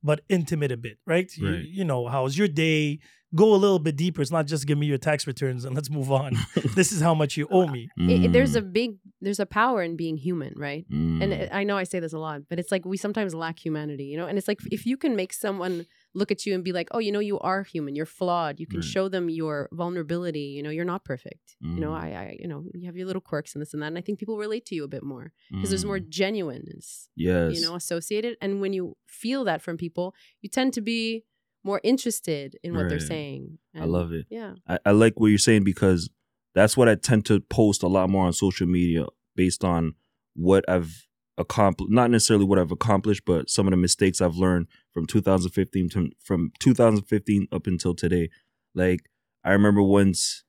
but 0.09 0.17
intimate 0.37 0.71
a 0.77 0.77
bit, 0.87 0.97
right? 1.13 1.29
You, 1.37 1.47
Right. 1.49 1.65
you 1.77 1.85
know, 1.91 2.01
how's 2.13 2.33
your 2.39 2.47
day? 2.65 2.99
Go 3.35 3.47
a 3.57 3.59
little 3.65 3.79
bit 3.87 3.95
deeper. 3.95 4.21
It's 4.21 4.35
not 4.39 4.45
just 4.53 4.67
give 4.69 4.77
me 4.77 4.85
your 4.93 4.99
tax 5.09 5.25
returns 5.31 5.65
and 5.65 5.73
let's 5.77 5.89
move 5.89 6.09
on. 6.11 6.31
this 6.79 6.91
is 6.95 7.01
how 7.07 7.15
much 7.21 7.31
you 7.39 7.45
owe 7.57 7.67
me. 7.75 7.83
It- 7.97 8.25
it- 8.25 8.31
there's 8.35 8.55
a 8.55 8.61
Mm, 8.61 8.73
big 8.79 8.89
there's 9.25 9.39
a 9.47 9.49
power 9.61 9.79
in 9.87 9.93
being 10.03 10.17
human 10.27 10.53
right 10.67 10.83
mm. 10.91 11.19
and 11.23 11.29
it- 11.33 11.49
I 11.59 11.63
know 11.67 11.75
I 11.83 11.85
say 11.91 11.99
this 12.05 12.13
a 12.19 12.19
lot, 12.27 12.39
but 12.49 12.55
it's 12.61 12.71
like 12.73 12.83
we 12.85 12.97
sometimes 13.05 13.31
lack 13.45 13.57
humanity, 13.65 14.05
you 14.11 14.17
know. 14.19 14.27
And 14.29 14.35
it's 14.37 14.47
like 14.51 14.59
if 14.77 14.81
you 14.89 14.97
can 15.03 15.13
make 15.21 15.33
someone 15.45 15.75
look 16.15 16.32
at 16.32 16.45
you 16.45 16.54
and 16.54 16.63
be 16.63 16.71
like, 16.71 16.88
"Oh, 16.91 16.99
you 16.99 17.12
know, 17.12 17.19
you 17.19 17.39
are 17.39 17.63
human. 17.63 17.95
You're 17.95 18.06
flawed. 18.06 18.60
You 18.60 18.67
can 18.67 18.80
Right. 18.82 18.86
show 18.95 19.10
them 19.10 19.30
your 19.30 19.67
vulnerability. 19.71 20.47
You 20.56 20.62
know, 20.63 20.69
you're 20.69 20.86
not 20.86 21.04
perfect. 21.04 21.56
You 21.60 21.80
know, 21.82 21.89
Mm. 21.91 22.04
I, 22.04 22.08
I, 22.13 22.38
you 22.39 22.47
know, 22.47 22.65
you 22.73 22.86
have 22.86 22.95
your 22.97 23.08
little 23.08 23.21
quirks 23.21 23.54
and 23.56 23.62
this 23.62 23.73
and 23.73 23.82
that. 23.82 23.88
And 23.88 23.97
I 23.97 24.02
think 24.02 24.19
people 24.19 24.38
relate 24.38 24.65
to 24.67 24.76
you 24.76 24.84
a 24.84 24.88
bit 24.88 25.04
more 25.04 25.34
because 25.49 25.69
there's 25.71 25.86
more 25.86 25.99
Mm. 25.99 26.10
genuineness, 26.10 27.10
yes 27.15 27.54
you 27.54 27.62
know, 27.62 27.76
associated. 27.76 28.38
And 28.41 28.62
when 28.62 28.73
you 28.73 28.95
feel 29.08 29.43
that 29.45 29.62
from 29.62 29.78
people, 29.78 30.13
you 30.41 30.49
tend 30.49 30.73
to 30.73 30.82
be 30.82 31.23
more 31.63 31.80
interested 31.84 32.58
in 32.63 32.76
what 32.76 32.89
they're 32.89 32.99
saying. 32.99 33.58
i 33.73 33.86
love 33.86 34.12
it 34.12 34.26
Yeah, 34.30 34.56
I, 34.67 34.78
I 34.86 34.91
like 34.91 35.19
what 35.19 35.28
you're 35.28 35.38
saying 35.49 35.63
because 35.63 36.10
that's 36.54 36.76
what 36.78 36.88
I 36.89 36.95
tend 36.95 37.26
to 37.28 37.39
post 37.39 37.82
a 37.84 37.88
lot 37.88 38.10
more 38.10 38.26
on 38.26 38.34
social 38.34 38.67
media 38.67 39.06
based 39.36 39.63
on 39.63 39.95
what 40.36 40.63
I've 40.69 41.08
accomplished. 41.37 41.91
Not 41.91 42.11
necessarily 42.11 42.45
what 42.45 42.59
I've 42.59 42.71
accomplished, 42.71 43.23
but 43.25 43.49
some 43.49 43.67
of 43.67 43.71
the 43.71 43.77
mistakes 43.77 44.21
I've 44.21 44.35
learned 44.35 44.67
from 44.91 45.05
2015 45.05 45.89
to 45.89 46.11
from 46.23 46.51
2015 46.59 47.47
up 47.51 47.67
until 47.67 47.95
today. 47.95 48.29
Like 48.75 49.09
I 49.43 49.51
remember 49.51 49.81
once 49.81 50.43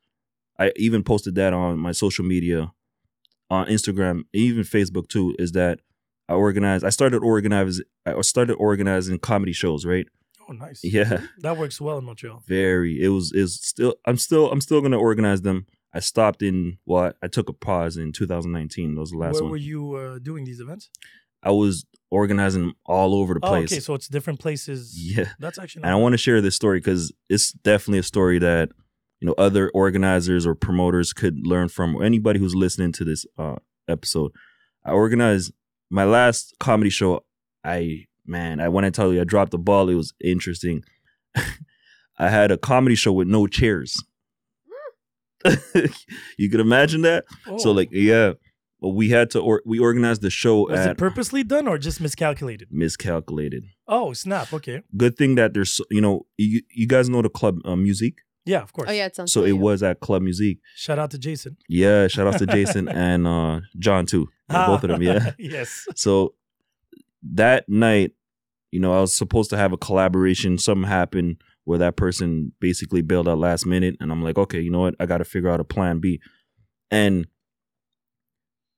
I 0.58 0.72
even 0.76 1.02
posted 1.02 1.34
that 1.36 1.52
on 1.52 1.78
my 1.78 1.92
social 1.92 2.24
media, 2.24 2.72
on 3.50 3.66
Instagram, 3.66 4.22
even 4.32 4.62
Facebook 4.62 5.08
too. 5.08 5.34
Is 5.38 5.52
that 5.52 5.80
I 6.28 6.34
organized? 6.34 6.84
I 6.84 6.90
started 6.90 7.18
organizing 7.22 7.84
I 8.06 8.20
started 8.22 8.54
organizing 8.54 9.18
comedy 9.18 9.52
shows. 9.52 9.84
Right? 9.84 10.06
Oh, 10.48 10.52
nice. 10.52 10.82
Yeah. 10.84 11.22
That 11.38 11.56
works 11.56 11.80
well 11.80 11.98
in 11.98 12.04
Montreal. 12.04 12.42
Very. 12.46 13.02
It 13.02 13.08
was. 13.08 13.32
Is 13.32 13.60
still. 13.60 13.96
I'm 14.04 14.18
still. 14.18 14.50
I'm 14.50 14.60
still 14.60 14.80
gonna 14.80 14.98
organize 14.98 15.42
them. 15.42 15.66
I 15.94 16.00
stopped 16.00 16.42
in. 16.42 16.78
Well, 16.86 17.12
I 17.22 17.28
took 17.28 17.48
a 17.48 17.52
pause 17.52 17.96
in 17.96 18.12
2019. 18.12 18.94
That 18.94 19.00
was 19.00 19.10
the 19.12 19.16
last 19.18 19.34
Where 19.34 19.42
one. 19.44 19.50
were 19.52 19.56
you 19.56 19.94
uh, 19.94 20.18
doing 20.18 20.44
these 20.44 20.60
events? 20.60 20.90
I 21.42 21.50
was 21.50 21.84
organizing 22.10 22.62
them 22.62 22.74
all 22.86 23.14
over 23.14 23.34
the 23.34 23.40
Oh, 23.42 23.48
place. 23.50 23.70
okay, 23.72 23.80
so 23.80 23.94
it's 23.94 24.08
different 24.08 24.40
places. 24.40 24.94
yeah. 24.98 25.28
That's 25.38 25.58
actually. 25.58 25.82
And 25.84 25.92
I 25.92 25.96
want 25.96 26.14
to 26.14 26.18
share 26.18 26.40
this 26.40 26.56
story 26.56 26.78
because 26.80 27.12
it's 27.28 27.52
definitely 27.52 27.98
a 28.00 28.02
story 28.04 28.38
that 28.40 28.70
you 29.20 29.26
know 29.26 29.34
other 29.38 29.70
organizers 29.74 30.46
or 30.46 30.54
promoters 30.54 31.12
could 31.12 31.46
learn 31.46 31.68
from, 31.68 31.94
or 31.96 32.02
anybody 32.02 32.40
who's 32.40 32.54
listening 32.54 32.92
to 32.92 33.04
this 33.04 33.24
uh, 33.38 33.56
episode. 33.88 34.32
I 34.84 34.92
organized 34.92 35.52
my 35.90 36.04
last 36.04 36.54
comedy 36.58 36.90
show. 36.90 37.24
I 37.62 38.06
man, 38.26 38.58
I 38.58 38.68
when 38.68 38.84
I 38.84 38.90
tell 38.90 39.12
you 39.12 39.20
I 39.20 39.24
dropped 39.24 39.50
the 39.52 39.58
ball, 39.58 39.88
it 39.90 39.94
was 39.94 40.12
interesting. 40.22 40.82
I 42.18 42.28
had 42.30 42.50
a 42.50 42.56
comedy 42.56 42.94
show 42.94 43.12
with 43.12 43.28
no 43.28 43.46
chairs. 43.46 44.02
you 46.38 46.50
could 46.50 46.60
imagine 46.60 47.02
that. 47.02 47.24
So 47.58 47.70
Oh. 47.70 47.72
like 47.72 47.88
yeah, 47.92 48.32
well, 48.80 48.92
we 48.92 49.10
had 49.10 49.30
to 49.30 49.40
or 49.40 49.62
we 49.66 49.78
organized 49.78 50.22
the 50.22 50.30
show 50.30 50.66
was 50.68 50.80
at 50.80 50.90
it 50.92 50.98
purposely 50.98 51.42
done 51.44 51.68
or 51.68 51.78
just 51.78 52.00
miscalculated? 52.00 52.68
miscalculated. 52.70 53.64
Oh, 53.86 54.12
snap. 54.12 54.52
Okay. 54.52 54.82
Good 54.96 55.16
thing 55.16 55.34
that 55.36 55.54
there's 55.54 55.80
you 55.90 56.00
know 56.00 56.26
you 56.36 56.62
you 56.70 56.86
guys 56.86 57.08
know 57.08 57.22
the 57.22 57.28
club 57.28 57.58
uh, 57.64 57.76
music. 57.76 58.14
Yeah, 58.46 58.60
of 58.60 58.72
course. 58.74 58.88
Oh 58.90 58.92
yeah, 58.92 59.06
it 59.06 59.16
sounds. 59.16 59.32
So 59.32 59.40
it 59.40 59.44
familiar. 59.50 59.62
was 59.62 59.82
at 59.82 60.00
Club 60.00 60.20
Music. 60.22 60.58
Shout 60.76 60.98
out 60.98 61.10
to 61.12 61.18
Jason. 61.18 61.56
Yeah, 61.68 62.08
shout 62.14 62.26
out 62.26 62.38
to 62.38 62.46
Jason 62.46 62.88
and 62.88 63.26
uh 63.26 63.60
John 63.78 64.04
too. 64.06 64.28
Yeah, 64.50 64.66
both 64.66 64.84
of 64.84 64.90
them, 64.90 65.02
yeah. 65.02 65.32
yes. 65.38 65.86
So 65.96 66.34
that 67.32 67.66
night, 67.68 68.12
you 68.70 68.80
know, 68.80 68.92
I 68.92 69.00
was 69.00 69.16
supposed 69.16 69.48
to 69.50 69.56
have 69.56 69.72
a 69.72 69.78
collaboration. 69.78 70.58
Something 70.58 70.86
happened 70.88 71.36
where 71.64 71.78
that 71.78 71.96
person 71.96 72.52
basically 72.60 73.02
bailed 73.02 73.28
out 73.28 73.38
last 73.38 73.64
minute, 73.66 73.96
and 74.00 74.12
I'm 74.12 74.22
like, 74.22 74.36
okay, 74.38 74.60
you 74.60 74.70
know 74.70 74.80
what? 74.80 74.94
I 75.00 75.06
got 75.06 75.18
to 75.18 75.24
figure 75.24 75.48
out 75.50 75.60
a 75.60 75.64
plan 75.64 75.98
B. 75.98 76.20
And 76.90 77.26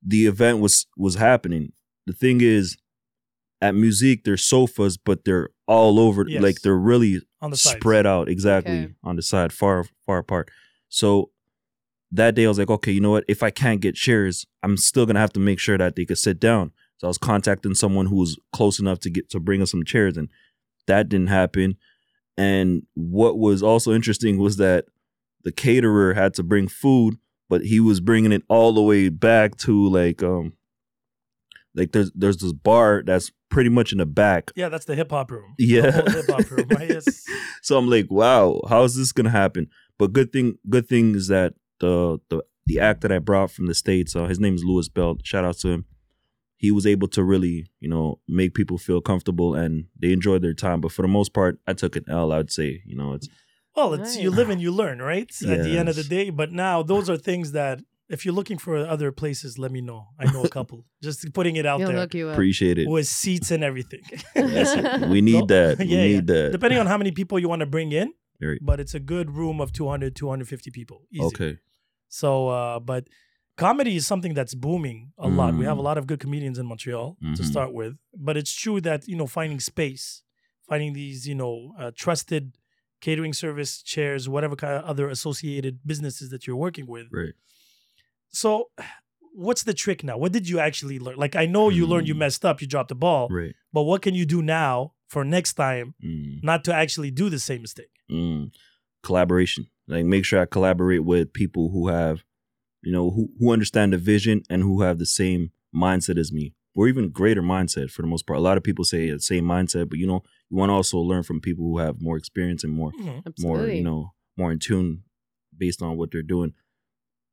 the 0.07 0.27
event 0.27 0.61
was 0.61 0.87
was 0.97 1.17
happening. 1.17 1.73
The 2.07 2.13
thing 2.13 2.41
is, 2.41 2.77
at 3.61 3.75
Musique, 3.75 4.25
there's 4.25 4.45
sofas, 4.45 4.97
but 4.97 5.25
they're 5.25 5.51
all 5.67 5.99
over. 5.99 6.25
Yes. 6.29 6.43
Like 6.43 6.61
they're 6.63 6.77
really 6.77 7.21
On 7.41 7.51
the 7.51 7.57
sides. 7.57 7.77
spread 7.77 8.07
out 8.07 8.29
exactly 8.29 8.85
Okay. 8.85 8.95
on 9.03 9.17
the 9.17 9.23
side, 9.23 9.53
far 9.53 9.85
far 10.07 10.19
apart. 10.19 10.51
So 10.89 11.31
that 12.13 12.37
day 12.37 12.45
I 12.45 12.49
was 12.49 12.59
like, 12.59 12.71
okay, 12.71 12.93
you 12.93 13.01
know 13.01 13.11
what? 13.11 13.25
If 13.27 13.43
I 13.43 13.51
can't 13.51 13.81
get 13.81 13.97
chairs, 13.97 14.47
I'm 14.63 14.77
still 14.77 15.07
gonna 15.07 15.19
have 15.19 15.33
to 15.33 15.41
make 15.41 15.59
sure 15.59 15.77
that 15.77 15.97
they 15.97 16.05
could 16.05 16.19
sit 16.19 16.39
down. 16.39 16.71
So 16.99 17.07
I 17.07 17.09
was 17.09 17.19
contacting 17.19 17.75
someone 17.75 18.07
who 18.07 18.17
was 18.17 18.39
close 18.53 18.79
enough 18.79 19.01
to 19.01 19.11
get 19.11 19.29
to 19.31 19.41
bring 19.41 19.61
us 19.61 19.73
some 19.73 19.85
chairs, 19.85 20.17
and 20.17 20.29
that 20.87 21.09
didn't 21.09 21.27
happen. 21.29 21.77
And 22.37 22.83
what 22.95 23.39
was 23.39 23.63
also 23.63 23.93
interesting 23.93 24.39
was 24.39 24.57
that 24.59 24.87
the 25.45 25.53
caterer 25.53 26.15
had 26.15 26.35
to 26.35 26.43
bring 26.43 26.69
food, 26.69 27.17
but 27.49 27.63
he 27.63 27.81
was 27.81 28.01
bringing 28.01 28.33
it 28.33 28.43
all 28.49 28.73
the 28.73 28.83
way 28.83 29.09
back 29.09 29.57
to 29.59 29.89
like 29.89 30.23
um 30.23 30.53
like 31.75 31.93
there's 31.93 32.11
there's 32.15 32.39
this 32.39 32.53
bar 32.53 33.03
that's 33.05 33.31
pretty 33.51 33.71
much 33.71 33.93
in 33.93 33.99
the 33.99 34.07
back. 34.07 34.51
Yeah, 34.57 34.69
that's 34.69 34.87
the 34.87 34.95
hip 34.95 35.11
hop 35.11 35.31
room. 35.31 35.55
Yeah. 35.59 35.91
Hip 35.91 36.27
hop 36.29 36.51
room. 36.51 36.69
Right? 36.69 36.91
Yes. 36.91 37.25
so 37.63 37.79
I'm 37.79 37.89
like, 37.89 38.11
wow, 38.11 38.61
how 38.69 38.83
is 38.83 38.97
this 38.97 39.13
gonna 39.13 39.31
happen? 39.31 39.69
But 39.99 40.13
good 40.13 40.33
thing, 40.33 40.59
good 40.69 40.89
thing 40.89 41.15
is 41.15 41.29
that 41.29 41.55
the 41.81 42.19
the 42.29 42.43
the 42.67 42.81
act 42.81 43.03
that 43.03 43.13
I 43.13 43.21
brought 43.21 43.51
from 43.51 43.67
the 43.67 43.75
states, 43.75 44.17
uh, 44.17 44.27
his 44.27 44.41
name 44.41 44.55
is 44.55 44.65
Lewis 44.65 44.89
Belt. 44.89 45.21
Shout 45.23 45.45
out 45.45 45.59
to 45.59 45.69
him. 45.69 45.85
He 46.67 46.73
was 46.79 46.87
able 46.95 47.09
to 47.17 47.21
really, 47.33 47.57
you 47.85 47.91
know, 47.95 48.07
make 48.41 48.51
people 48.61 48.79
feel 48.89 49.01
comfortable 49.11 49.51
and 49.63 49.73
they 50.01 50.11
enjoyed 50.19 50.43
their 50.47 50.55
time. 50.67 50.79
But 50.85 50.93
for 50.97 51.03
the 51.07 51.13
most 51.19 51.31
part, 51.39 51.55
I 51.71 51.73
took 51.83 51.93
an 52.01 52.05
L. 52.23 52.29
I'd 52.39 52.51
say, 52.59 52.71
you 52.91 52.97
know, 53.01 53.09
it's 53.17 53.29
Well, 53.77 53.91
it's 53.97 54.13
you 54.23 54.31
live 54.39 54.49
and 54.55 54.61
you 54.65 54.71
learn, 54.83 54.99
right? 55.13 55.31
At 55.55 55.61
the 55.69 55.75
end 55.81 55.89
of 55.93 55.97
the 56.01 56.07
day. 56.17 56.27
But 56.41 56.49
now 56.67 56.77
those 56.93 57.07
are 57.13 57.19
things 57.31 57.47
that 57.61 57.77
if 58.15 58.19
you're 58.25 58.39
looking 58.41 58.59
for 58.65 58.73
other 58.95 59.11
places, 59.23 59.51
let 59.65 59.71
me 59.77 59.81
know. 59.91 60.01
I 60.23 60.25
know 60.33 60.43
a 60.51 60.53
couple. 60.59 60.79
Just 61.09 61.19
putting 61.39 61.57
it 61.61 61.67
out 61.71 61.79
He'll 61.81 61.89
there 61.89 61.99
hook 62.03 62.15
you 62.19 62.27
up. 62.29 62.35
appreciate 62.37 62.77
it. 62.81 62.87
with 62.95 63.07
seats 63.23 63.49
and 63.55 63.63
everything. 63.71 64.03
Yes, 64.35 64.69
we 65.15 65.21
need 65.31 65.45
that. 65.55 65.73
We 65.81 65.85
Yeah, 65.87 65.99
yeah. 66.03 66.07
need 66.13 66.27
that. 66.35 66.49
Depending 66.57 66.79
on 66.83 66.87
how 66.93 66.99
many 67.03 67.13
people 67.21 67.37
you 67.43 67.49
want 67.55 67.61
to 67.67 67.71
bring 67.77 67.91
in, 68.01 68.09
Very- 68.45 68.61
but 68.71 68.77
it's 68.83 68.95
a 68.95 69.03
good 69.15 69.29
room 69.41 69.61
of 69.65 69.69
200, 69.73 70.15
250 70.17 70.71
people. 70.79 70.99
Easy. 71.13 71.25
Okay. 71.31 71.53
So, 72.09 72.49
uh, 72.49 72.79
but 72.81 73.03
comedy 73.57 73.97
is 73.97 74.07
something 74.07 74.35
that's 74.35 74.55
booming 74.55 75.13
a 75.19 75.29
lot. 75.29 75.55
We 75.55 75.65
have 75.65 75.79
a 75.79 75.81
Mm. 75.81 75.85
lot 75.85 75.99
of 75.99 76.07
good 76.07 76.21
comedians 76.21 76.59
in 76.59 76.67
Montreal 76.67 77.17
to 77.21 77.43
Mhm. 77.43 77.45
start 77.45 77.73
with, 77.73 77.95
but 78.15 78.37
it's 78.37 78.55
true 78.55 78.81
that 78.83 79.09
you 79.09 79.17
know 79.17 79.27
finding 79.27 79.61
space, 79.61 80.23
finding 80.69 80.93
these 80.93 81.27
you 81.27 81.35
know 81.35 81.75
uh, 81.79 81.91
trusted 81.97 82.59
catering 83.01 83.33
service 83.33 83.83
chairs, 83.83 84.29
whatever 84.29 84.57
kind 84.57 84.75
of 84.75 84.85
other 84.85 85.09
associated 85.09 85.81
businesses 85.87 86.31
that 86.31 86.47
you're 86.47 86.57
working 86.57 86.87
with. 86.87 87.07
Right. 87.13 87.35
So, 88.29 88.71
what's 89.35 89.63
the 89.65 89.75
trick 89.75 90.03
now? 90.03 90.17
What 90.19 90.33
did 90.33 90.49
you 90.49 90.59
actually 90.59 90.99
learn? 90.99 91.17
Like, 91.17 91.37
I 91.37 91.47
know 91.47 91.69
you 91.69 91.87
learned 91.87 92.09
you 92.09 92.15
Mm. 92.15 92.19
messed 92.25 92.45
up, 92.45 92.61
you 92.61 92.67
dropped 92.67 92.89
the 92.89 92.95
ball, 92.95 93.29
Right. 93.31 93.55
but 93.73 93.83
what 93.85 94.01
can 94.03 94.15
you 94.15 94.25
do 94.27 94.41
now 94.43 94.95
for 95.09 95.25
next 95.25 95.55
time 95.55 95.95
Mm. 96.03 96.43
not 96.43 96.65
to 96.65 96.75
actually 96.75 97.11
do 97.11 97.29
the 97.31 97.39
same 97.39 97.61
mistake? 97.63 97.91
Mm. 98.11 98.51
Collaboration. 99.03 99.67
Like 99.87 100.05
make 100.05 100.25
sure 100.25 100.41
I 100.41 100.47
collaborate 100.47 101.05
with 101.05 101.33
people 101.33 101.71
who 101.71 101.89
have, 101.89 102.25
you 102.83 102.93
know, 102.93 103.11
who, 103.11 103.31
who 103.39 103.53
understand 103.53 103.93
the 103.93 103.99
vision 103.99 104.43
and 104.51 104.63
who 104.63 104.83
have 104.83 104.99
the 104.99 105.07
same 105.07 105.51
mindset 105.75 106.19
as 106.19 106.33
me. 106.33 106.55
Or 106.75 106.87
even 106.89 107.09
greater 107.09 107.41
mindset 107.43 107.91
for 107.91 108.03
the 108.03 108.09
most 108.09 108.27
part. 108.27 108.39
A 108.39 108.43
lot 108.43 108.59
of 108.59 108.63
people 108.63 108.85
say 108.85 109.11
the 109.11 109.19
same 109.19 109.45
mindset, 109.45 109.89
but 109.89 109.99
you 109.99 110.07
know, 110.07 110.23
you 110.51 110.59
want 110.59 110.69
to 110.69 110.75
also 110.75 110.99
learn 110.99 111.23
from 111.23 111.41
people 111.41 111.65
who 111.65 111.79
have 111.79 112.03
more 112.03 112.19
experience 112.19 112.65
and 112.65 112.73
more 112.73 112.93
Mhm. 112.93 113.23
more, 113.41 113.67
you 113.69 113.83
know, 113.83 114.13
more 114.37 114.53
in 114.53 114.59
tune 114.59 115.03
based 115.57 115.81
on 115.81 115.97
what 115.97 116.11
they're 116.11 116.23
doing. 116.23 116.53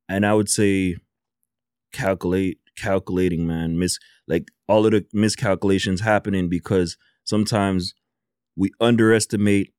And 0.08 0.24
I 0.24 0.32
would 0.34 0.48
say 0.48 0.96
calculate 1.92 2.58
calculating, 2.76 3.46
man. 3.46 3.78
Miss 3.78 3.98
like 4.26 4.50
all 4.66 4.86
of 4.86 4.92
the 4.92 5.04
miscalculations 5.12 6.00
happening 6.00 6.48
because 6.48 6.96
sometimes 7.24 7.94
we 8.56 8.70
underestimate 8.80 9.72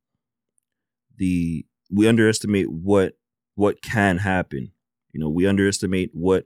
the 1.17 1.65
we 1.91 2.07
underestimate 2.07 2.71
what 2.71 3.17
what 3.55 3.81
can 3.81 4.19
happen. 4.19 4.71
You 5.15 5.21
know, 5.21 5.29
we 5.29 5.47
underestimate 5.47 6.09
what 6.13 6.45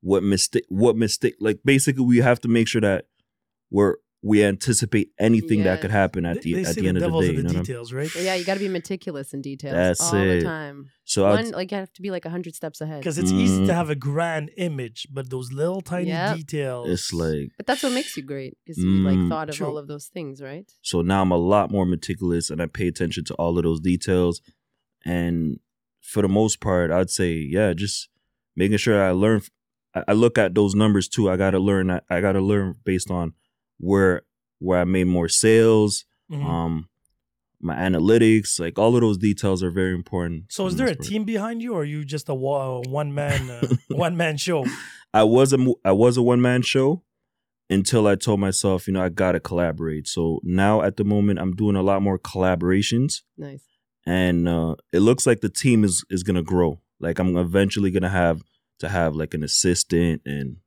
what 0.00 0.22
mistake 0.22 0.64
what 0.68 0.94
mistake 0.96 1.34
like 1.40 1.58
basically 1.64 2.04
we 2.04 2.18
have 2.18 2.40
to 2.42 2.48
make 2.48 2.68
sure 2.68 2.80
that 2.82 3.06
we're 3.70 3.96
we 4.22 4.42
anticipate 4.44 5.08
anything 5.18 5.62
that 5.64 5.80
could 5.80 5.90
happen 5.90 6.24
at 6.24 6.36
They- 6.36 6.40
the 6.40 6.54
they 6.54 6.64
at 6.70 6.74
the 6.76 6.88
end 6.88 6.96
of 6.98 7.00
the 7.02 7.06
devil's 7.08 7.24
day. 7.24 7.30
in 7.30 7.36
You 7.36 7.42
know 7.42 7.48
what 7.48 7.56
I'm- 7.56 7.64
details, 7.64 7.92
right? 7.92 8.14
yeah, 8.16 8.34
you 8.34 8.44
got 8.44 8.54
to 8.54 8.60
be 8.60 8.68
meticulous 8.68 9.32
in 9.34 9.40
details 9.40 9.74
That's 9.74 10.00
all 10.12 10.20
it. 10.20 10.38
the 10.40 10.42
time. 10.42 10.90
So 11.04 11.26
I'd- 11.26 11.42
One, 11.44 11.52
like 11.52 11.70
you 11.72 11.78
have 11.78 11.92
to 11.94 12.02
be 12.02 12.10
like 12.10 12.24
hundred 12.24 12.54
steps 12.54 12.80
ahead. 12.80 13.00
Because 13.00 13.18
it's 13.18 13.30
easy 13.32 13.60
Mhm. 13.62 13.66
to 13.66 13.74
have 13.74 13.90
a 13.90 13.94
grand 13.96 14.50
image, 14.56 15.08
but 15.12 15.30
those 15.30 15.52
little 15.52 15.80
tiny 15.80 16.08
Yep. 16.10 16.36
details. 16.38 16.88
it's 16.90 17.12
like 17.12 17.50
But 17.56 17.66
that's 17.66 17.82
what 17.82 17.92
makes 17.92 18.16
you 18.16 18.22
great, 18.22 18.56
because 18.64 18.78
you 18.82 18.90
like 19.10 19.18
Mm. 19.18 19.28
thought 19.28 19.48
of 19.50 19.56
True. 19.56 19.66
all 19.66 19.78
of 19.78 19.86
those 19.88 20.06
things, 20.06 20.40
right? 20.40 20.66
So 20.82 21.02
now 21.02 21.22
I'm 21.22 21.32
a 21.32 21.42
lot 21.54 21.70
more 21.70 21.86
meticulous 21.86 22.50
and 22.50 22.60
I 22.62 22.66
pay 22.66 22.86
attention 22.88 23.24
to 23.26 23.34
all 23.34 23.58
of 23.58 23.64
those 23.64 23.80
details. 23.80 24.40
And 25.04 25.58
for 26.06 26.22
the 26.22 26.28
most 26.28 26.60
part, 26.60 26.90
I'd 26.90 27.10
say, 27.10 27.32
yeah, 27.34 27.72
just 27.72 28.08
making 28.54 28.78
sure 28.78 29.02
I 29.02 29.10
learn. 29.10 29.42
I 29.94 30.04
I 30.08 30.12
look 30.12 30.38
at 30.38 30.54
those 30.54 30.74
numbers 30.74 31.08
too. 31.08 31.28
I 31.30 31.36
got 31.36 31.50
to 31.52 31.58
learn. 31.58 31.90
I- 31.90 32.00
I 32.10 32.20
got 32.20 32.32
to 32.32 32.40
learn 32.40 32.74
based 32.84 33.10
on 33.10 33.32
where 33.78 34.22
where 34.58 34.80
I 34.80 34.84
made 34.84 35.06
more 35.06 35.28
sales, 35.28 36.04
Mhm. 36.32 36.44
um, 36.44 36.88
my 37.60 37.74
analytics, 37.74 38.58
like 38.60 38.78
all 38.78 38.94
of 38.94 39.00
those 39.02 39.18
details 39.18 39.62
are 39.62 39.70
very 39.70 39.94
important. 39.94 40.44
so 40.50 40.66
is 40.66 40.76
there 40.76 40.88
a 40.88 40.94
part. 40.96 41.06
team 41.08 41.24
behind 41.24 41.62
you, 41.62 41.74
or 41.74 41.80
are 41.82 41.84
you 41.84 42.04
just 42.04 42.28
a 42.28 42.34
one 42.34 43.12
man 43.14 43.50
uh, 43.50 43.66
one 44.06 44.16
man 44.16 44.36
show? 44.36 44.64
I 45.12 45.24
was 45.24 45.52
a 45.52 45.58
mo- 45.58 45.80
I 45.84 45.92
was 45.92 46.16
a 46.16 46.22
one 46.22 46.40
man 46.40 46.62
show 46.62 47.02
until 47.68 48.06
I 48.06 48.14
told 48.14 48.38
myself, 48.40 48.86
you 48.86 48.92
know, 48.94 49.02
I 49.02 49.08
gotta 49.08 49.40
collaborate. 49.40 50.06
So 50.08 50.40
now 50.44 50.82
at 50.82 50.96
the 50.96 51.04
moment, 51.04 51.38
I'm 51.40 51.54
doing 51.56 51.76
a 51.76 51.82
lot 51.82 52.00
more 52.02 52.18
collaborations. 52.18 53.22
Nice. 53.36 53.64
And 54.06 54.48
uh, 54.48 54.76
it 54.92 55.00
looks 55.00 55.26
like 55.26 55.40
the 55.40 55.48
team 55.48 55.84
is 55.84 56.04
is 56.10 56.22
gonna 56.22 56.42
grow. 56.42 56.80
Like 57.00 57.18
I'm 57.18 57.36
eventually 57.36 57.90
gonna 57.90 58.08
have 58.08 58.42
to 58.78 58.88
have 58.88 59.14
like 59.16 59.34
an 59.34 59.42
assistant 59.42 60.22
and 60.24 60.58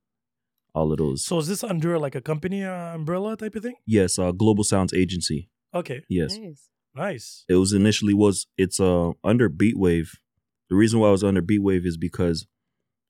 all 0.75 0.91
of 0.91 0.97
those. 0.97 1.25
So 1.25 1.37
is 1.39 1.47
this 1.47 1.63
under 1.63 1.97
like 1.97 2.15
a 2.15 2.21
company 2.21 2.63
uh, 2.63 2.95
umbrella 2.95 3.35
type 3.37 3.55
of 3.55 3.63
thing? 3.63 3.75
yes, 3.85 4.19
uh, 4.19 4.31
Global 4.31 4.63
Sounds 4.63 4.93
Agency. 4.93 5.49
Okay, 5.73 6.01
Yes, 6.09 6.35
Nice. 6.37 6.69
nice. 6.95 7.45
it 7.47 7.55
was 7.55 7.73
initially 7.73 8.13
was 8.13 8.47
it's 8.57 8.79
uh 8.79 9.11
under 9.23 9.49
Beatwave, 9.49 10.17
the 10.69 10.75
reason 10.75 10.99
why 10.99 11.07
I 11.07 11.11
was 11.11 11.23
under 11.23 11.41
Beatwave 11.41 11.85
is 11.85 11.97
because 11.97 12.47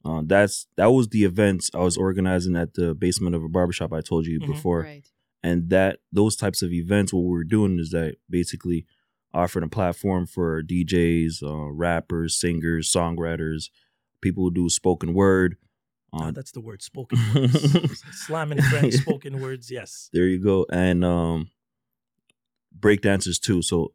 uh, 0.05 0.21
that's 0.25 0.67
that 0.77 0.87
was 0.91 1.09
the 1.09 1.23
events 1.25 1.69
I 1.73 1.79
was 1.79 1.97
organizing 1.97 2.55
at 2.55 2.73
the 2.73 2.93
basement 2.95 3.35
of 3.35 3.43
a 3.43 3.49
barbershop 3.49 3.91
I 3.93 4.01
told 4.01 4.25
you 4.25 4.39
Mhm. 4.39 4.47
before. 4.47 4.81
Right. 4.81 5.05
And 5.43 5.69
that 5.69 5.99
those 6.11 6.35
types 6.35 6.61
of 6.61 6.71
events, 6.73 7.13
what 7.13 7.21
we 7.23 7.29
were 7.31 7.43
doing 7.45 7.79
is 7.79 7.91
that 7.91 8.15
basically 8.29 8.85
offering 9.33 9.63
a 9.65 9.69
platform 9.69 10.25
for 10.25 10.61
DJs, 10.63 11.43
uh, 11.43 11.71
rappers, 11.71 12.39
singers, 12.39 12.91
songwriters, 12.91 13.69
people 14.21 14.43
who 14.43 14.51
do 14.51 14.69
spoken 14.69 15.13
word. 15.13 15.57
Uh, 16.11 16.31
that's 16.31 16.51
the 16.51 16.61
word 16.61 16.81
spoken 16.91 17.19
words. 17.35 18.03
Slamming 18.25 18.61
French 18.63 18.95
spoken 18.95 19.39
words. 19.39 19.69
Yes. 19.69 20.09
there 20.11 20.25
you 20.25 20.43
go. 20.43 20.65
And 20.71 21.05
um 21.05 21.51
breakdancers 22.77 23.39
too. 23.39 23.61
So 23.61 23.93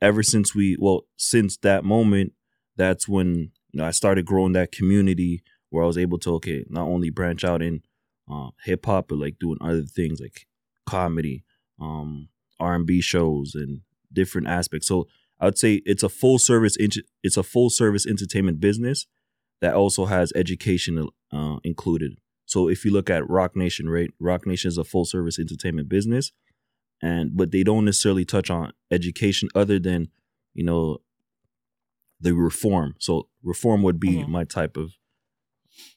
ever 0.00 0.22
since 0.22 0.54
we 0.54 0.76
well, 0.80 1.02
since 1.16 1.56
that 1.58 1.84
moment, 1.84 2.32
that's 2.76 3.08
when 3.08 3.52
you 3.70 3.78
know 3.80 3.84
I 3.84 3.90
started 3.92 4.26
growing 4.26 4.52
that 4.54 4.72
community 4.72 5.42
where 5.70 5.84
I 5.84 5.86
was 5.86 5.98
able 5.98 6.18
to 6.20 6.34
okay, 6.34 6.64
not 6.68 6.88
only 6.88 7.10
branch 7.10 7.44
out 7.44 7.62
in 7.62 7.82
uh 8.30 8.50
hip 8.64 8.86
hop, 8.86 9.08
but 9.08 9.18
like 9.18 9.38
doing 9.38 9.58
other 9.60 9.82
things 9.82 10.20
like 10.20 10.46
comedy, 10.86 11.44
um, 11.80 12.28
R 12.58 12.74
and 12.74 12.86
B 12.86 13.00
shows 13.00 13.54
and 13.54 13.82
different 14.12 14.46
aspects. 14.48 14.86
So 14.86 15.06
I 15.40 15.44
would 15.46 15.58
say 15.58 15.82
it's 15.84 16.02
a 16.02 16.08
full 16.08 16.38
service 16.38 16.76
it's 17.22 17.36
a 17.36 17.42
full 17.42 17.70
service 17.70 18.06
entertainment 18.06 18.60
business 18.60 19.06
that 19.60 19.74
also 19.74 20.06
has 20.06 20.32
education 20.34 21.08
uh, 21.32 21.56
included. 21.64 22.18
So 22.46 22.68
if 22.68 22.84
you 22.84 22.90
look 22.92 23.10
at 23.10 23.28
Roc 23.28 23.54
Nation, 23.56 23.88
right? 23.90 24.10
Roc 24.18 24.46
Nation 24.46 24.68
is 24.68 24.78
a 24.78 24.84
full 24.84 25.04
service 25.04 25.38
entertainment 25.38 25.88
business, 25.88 26.32
and 27.02 27.36
but 27.36 27.50
they 27.52 27.62
don't 27.62 27.84
necessarily 27.84 28.24
touch 28.24 28.50
on 28.50 28.72
education 28.90 29.48
other 29.54 29.78
than 29.78 30.08
you 30.54 30.64
know 30.64 30.98
the 32.20 32.32
reform. 32.34 32.94
So 32.98 33.28
reform 33.42 33.82
would 33.82 34.00
be 34.00 34.22
Mhm. 34.22 34.28
my 34.28 34.44
type 34.44 34.76
of 34.76 34.94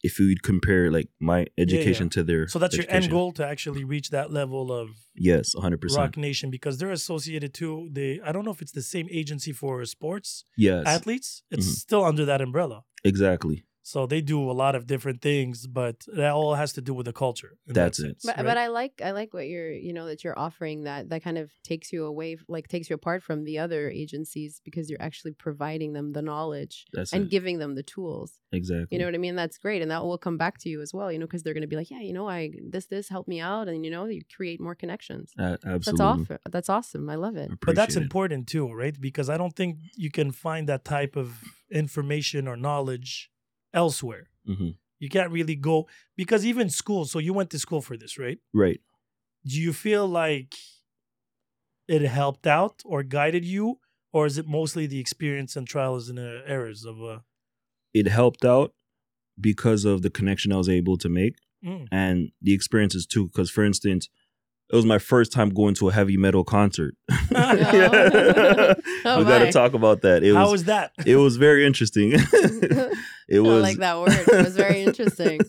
if 0.03 0.19
you'd 0.19 0.43
compare 0.43 0.91
like 0.91 1.09
my 1.19 1.47
education 1.57 2.09
to 2.09 2.23
their 2.23 2.47
So 2.47 2.59
that's 2.59 2.75
your 2.77 2.85
end 2.89 3.09
goal 3.09 3.31
to 3.33 3.45
actually 3.45 3.83
reach 3.83 4.09
that 4.09 4.31
level 4.31 4.71
of 4.71 4.89
Yes, 5.15 5.53
hundred 5.59 5.81
percent. 5.81 5.99
Roc 6.01 6.17
Nation 6.17 6.49
because 6.49 6.77
they're 6.77 6.91
associated 6.91 7.53
to 7.55 7.89
the. 7.91 8.21
I 8.25 8.31
don't 8.31 8.45
know 8.45 8.51
if 8.51 8.61
it's 8.61 8.71
the 8.71 8.81
same 8.81 9.07
agency 9.11 9.51
for 9.51 9.83
sports 9.85 10.43
Yes, 10.57 10.83
athletes. 10.87 11.43
It's 11.51 11.67
Mhm. 11.67 11.75
still 11.85 12.03
under 12.05 12.25
that 12.25 12.41
umbrella. 12.41 12.83
exactly. 13.03 13.65
So 13.91 13.99
they 14.13 14.21
do 14.21 14.39
a 14.53 14.55
lot 14.63 14.73
of 14.77 14.81
different 14.93 15.19
things, 15.21 15.55
but 15.67 15.97
that 16.19 16.31
all 16.39 16.53
has 16.55 16.71
to 16.77 16.81
do 16.81 16.93
with 16.97 17.05
the 17.11 17.17
culture. 17.25 17.51
in 17.67 17.73
that 17.73 17.81
That's 17.83 17.99
it. 17.99 18.17
But, 18.27 18.37
right? 18.37 18.45
but 18.49 18.57
I 18.65 18.67
like 18.67 18.93
I 19.07 19.11
like 19.19 19.33
what 19.37 19.47
you're 19.51 19.73
you 19.87 19.93
know 19.97 20.05
that 20.09 20.19
you're 20.23 20.39
offering 20.47 20.77
that 20.89 21.09
that 21.11 21.21
kind 21.27 21.37
of 21.43 21.47
takes 21.71 21.87
you 21.93 22.01
away 22.11 22.29
like 22.55 22.65
takes 22.75 22.87
you 22.89 22.95
apart 23.01 23.21
from 23.27 23.37
the 23.49 23.55
other 23.65 23.81
agencies 24.03 24.51
because 24.67 24.85
you're 24.89 25.01
actually 25.09 25.33
providing 25.47 25.91
them 25.97 26.07
the 26.17 26.21
knowledge 26.29 26.75
That's 26.93 27.11
and 27.13 27.23
it. 27.25 27.29
giving 27.35 27.55
them 27.61 27.71
the 27.79 27.83
tools. 27.95 28.29
exactly. 28.59 28.87
You 28.91 28.97
know 28.99 29.07
what 29.09 29.15
I 29.19 29.23
mean? 29.25 29.35
That's 29.35 29.57
great, 29.65 29.81
and 29.83 29.91
that 29.93 30.01
will 30.05 30.21
come 30.27 30.37
back 30.37 30.55
to 30.63 30.67
you 30.69 30.79
as 30.85 30.91
well. 30.97 31.09
You 31.11 31.19
know, 31.19 31.27
because 31.29 31.43
they're 31.43 31.57
going 31.59 31.69
to 31.69 31.73
be 31.75 31.79
like, 31.81 31.91
yeah, 31.95 32.03
you 32.09 32.13
know, 32.17 32.27
I 32.39 32.41
this 32.73 32.85
this 32.93 33.05
helped 33.15 33.29
me 33.35 33.39
out, 33.51 33.65
and 33.71 33.83
you 33.85 33.91
know, 33.95 34.05
you 34.05 34.21
create 34.37 34.59
more 34.67 34.75
connections. 34.83 35.25
A- 35.37 35.59
That's 35.63 35.87
awesome. 35.99 36.27
That's 36.55 36.69
awesome. 36.77 37.03
I 37.09 37.17
love 37.25 37.35
it. 37.43 37.49
I 37.51 37.55
but 37.67 37.75
that's 37.75 37.97
it. 37.97 38.03
important 38.03 38.41
too, 38.53 38.65
right? 38.83 38.95
Because 39.07 39.27
I 39.33 39.37
don't 39.41 39.55
think 39.59 39.71
you 40.05 40.11
can 40.19 40.29
find 40.31 40.63
that 40.71 40.83
type 40.85 41.15
of 41.23 41.27
information 41.81 42.47
or 42.47 42.55
knowledge 42.55 43.11
elsewhere. 43.73 44.29
Mhm. 44.47 44.75
You 44.99 45.09
can't 45.09 45.31
really 45.31 45.55
go 45.55 45.87
because 46.15 46.45
even 46.45 46.69
school. 46.69 47.05
So 47.05 47.19
you 47.19 47.33
went 47.33 47.49
to 47.51 47.59
school 47.59 47.81
for 47.81 47.97
this, 47.97 48.17
right? 48.17 48.39
Right. 48.53 48.81
Do 49.45 49.59
you 49.59 49.73
feel 49.73 50.07
like 50.07 50.55
it 51.87 52.01
helped 52.01 52.47
out 52.47 52.81
or 52.85 53.03
guided 53.03 53.45
you, 53.45 53.79
or 54.13 54.25
is 54.25 54.37
it 54.37 54.47
mostly 54.47 54.87
the 54.87 54.99
experience 54.99 55.55
and 55.55 55.67
trials 55.67 56.09
and 56.09 56.19
uh, 56.19 56.41
errors 56.45 56.85
of 56.85 57.01
uh, 57.01 57.19
It 57.93 58.07
helped 58.07 58.45
out 58.45 58.73
because 59.39 59.85
of 59.85 60.01
the 60.01 60.09
connection 60.09 60.51
I 60.51 60.57
was 60.57 60.69
able 60.69 60.97
to 60.97 61.09
make 61.09 61.35
mm, 61.63 61.87
and 61.91 62.31
the 62.41 62.53
experiences 62.53 63.05
too. 63.05 63.27
Because 63.27 63.49
for 63.49 63.63
instance, 63.63 64.09
it 64.71 64.75
was 64.75 64.85
my 64.85 64.99
first 64.99 65.33
time 65.33 65.49
going 65.49 65.75
to 65.75 65.89
a 65.89 65.91
heavy 65.91 66.17
metal 66.17 66.43
concert. 66.43 66.95
Oh, 69.03 69.17
we 69.17 69.25
got 69.25 69.39
to 69.39 69.51
talk 69.51 69.73
about 69.73 70.01
that. 70.03 70.23
It 70.23 70.35
how 70.35 70.43
was 70.43 70.51
was 70.51 70.63
that? 70.65 70.91
it 71.05 71.15
was 71.15 71.37
very 71.37 71.65
interesting. 71.65 72.11
it 72.15 72.93
I 73.33 73.39
was 73.39 73.63
like 73.63 73.77
that 73.77 73.97
word. 73.97 74.11
It 74.11 74.45
was 74.45 74.55
very 74.55 74.83
interesting. 74.83 75.39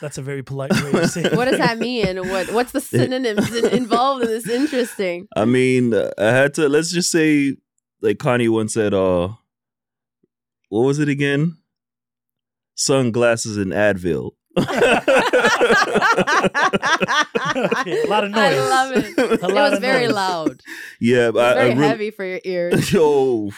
That's 0.00 0.18
a 0.18 0.22
very 0.22 0.42
polite 0.42 0.72
way 0.72 0.90
to 0.92 1.08
say. 1.08 1.22
it. 1.24 1.36
what 1.36 1.44
does 1.44 1.58
that 1.58 1.78
mean? 1.78 2.16
What 2.28 2.52
what's 2.52 2.72
the 2.72 2.80
synonyms 2.80 3.54
involved 3.54 4.24
in 4.24 4.28
this? 4.28 4.48
Interesting. 4.48 5.28
I 5.36 5.44
mean, 5.44 5.94
uh, 5.94 6.10
I 6.18 6.30
had 6.30 6.54
to 6.54 6.68
let's 6.68 6.90
just 6.90 7.10
say 7.12 7.56
like 8.02 8.18
Kanye 8.18 8.48
once 8.48 8.74
said, 8.74 8.94
uh 8.94 9.28
what 10.68 10.82
was 10.82 10.98
it 10.98 11.08
again? 11.08 11.56
Sunglasses 12.74 13.56
and 13.56 13.72
Advil. 13.72 14.32
Okay, 17.56 18.02
a 18.02 18.06
lot 18.08 18.24
of 18.24 18.30
noise. 18.30 18.56
I 18.56 18.68
love 18.68 18.96
it. 18.96 19.18
A 19.18 19.34
It 19.34 19.54
was 19.54 19.72
of 19.74 19.80
very 19.80 20.06
noise. 20.06 20.14
loud. 20.14 20.60
Yeah, 21.00 21.28
It 21.28 21.32
but 21.32 21.34
was 21.34 21.44
I, 21.44 21.50
I 21.50 21.54
very 21.54 21.74
really, 21.74 21.88
heavy 21.88 22.10
for 22.10 22.24
your 22.24 22.40
ears. 22.44 22.92
Yo, 22.98 23.50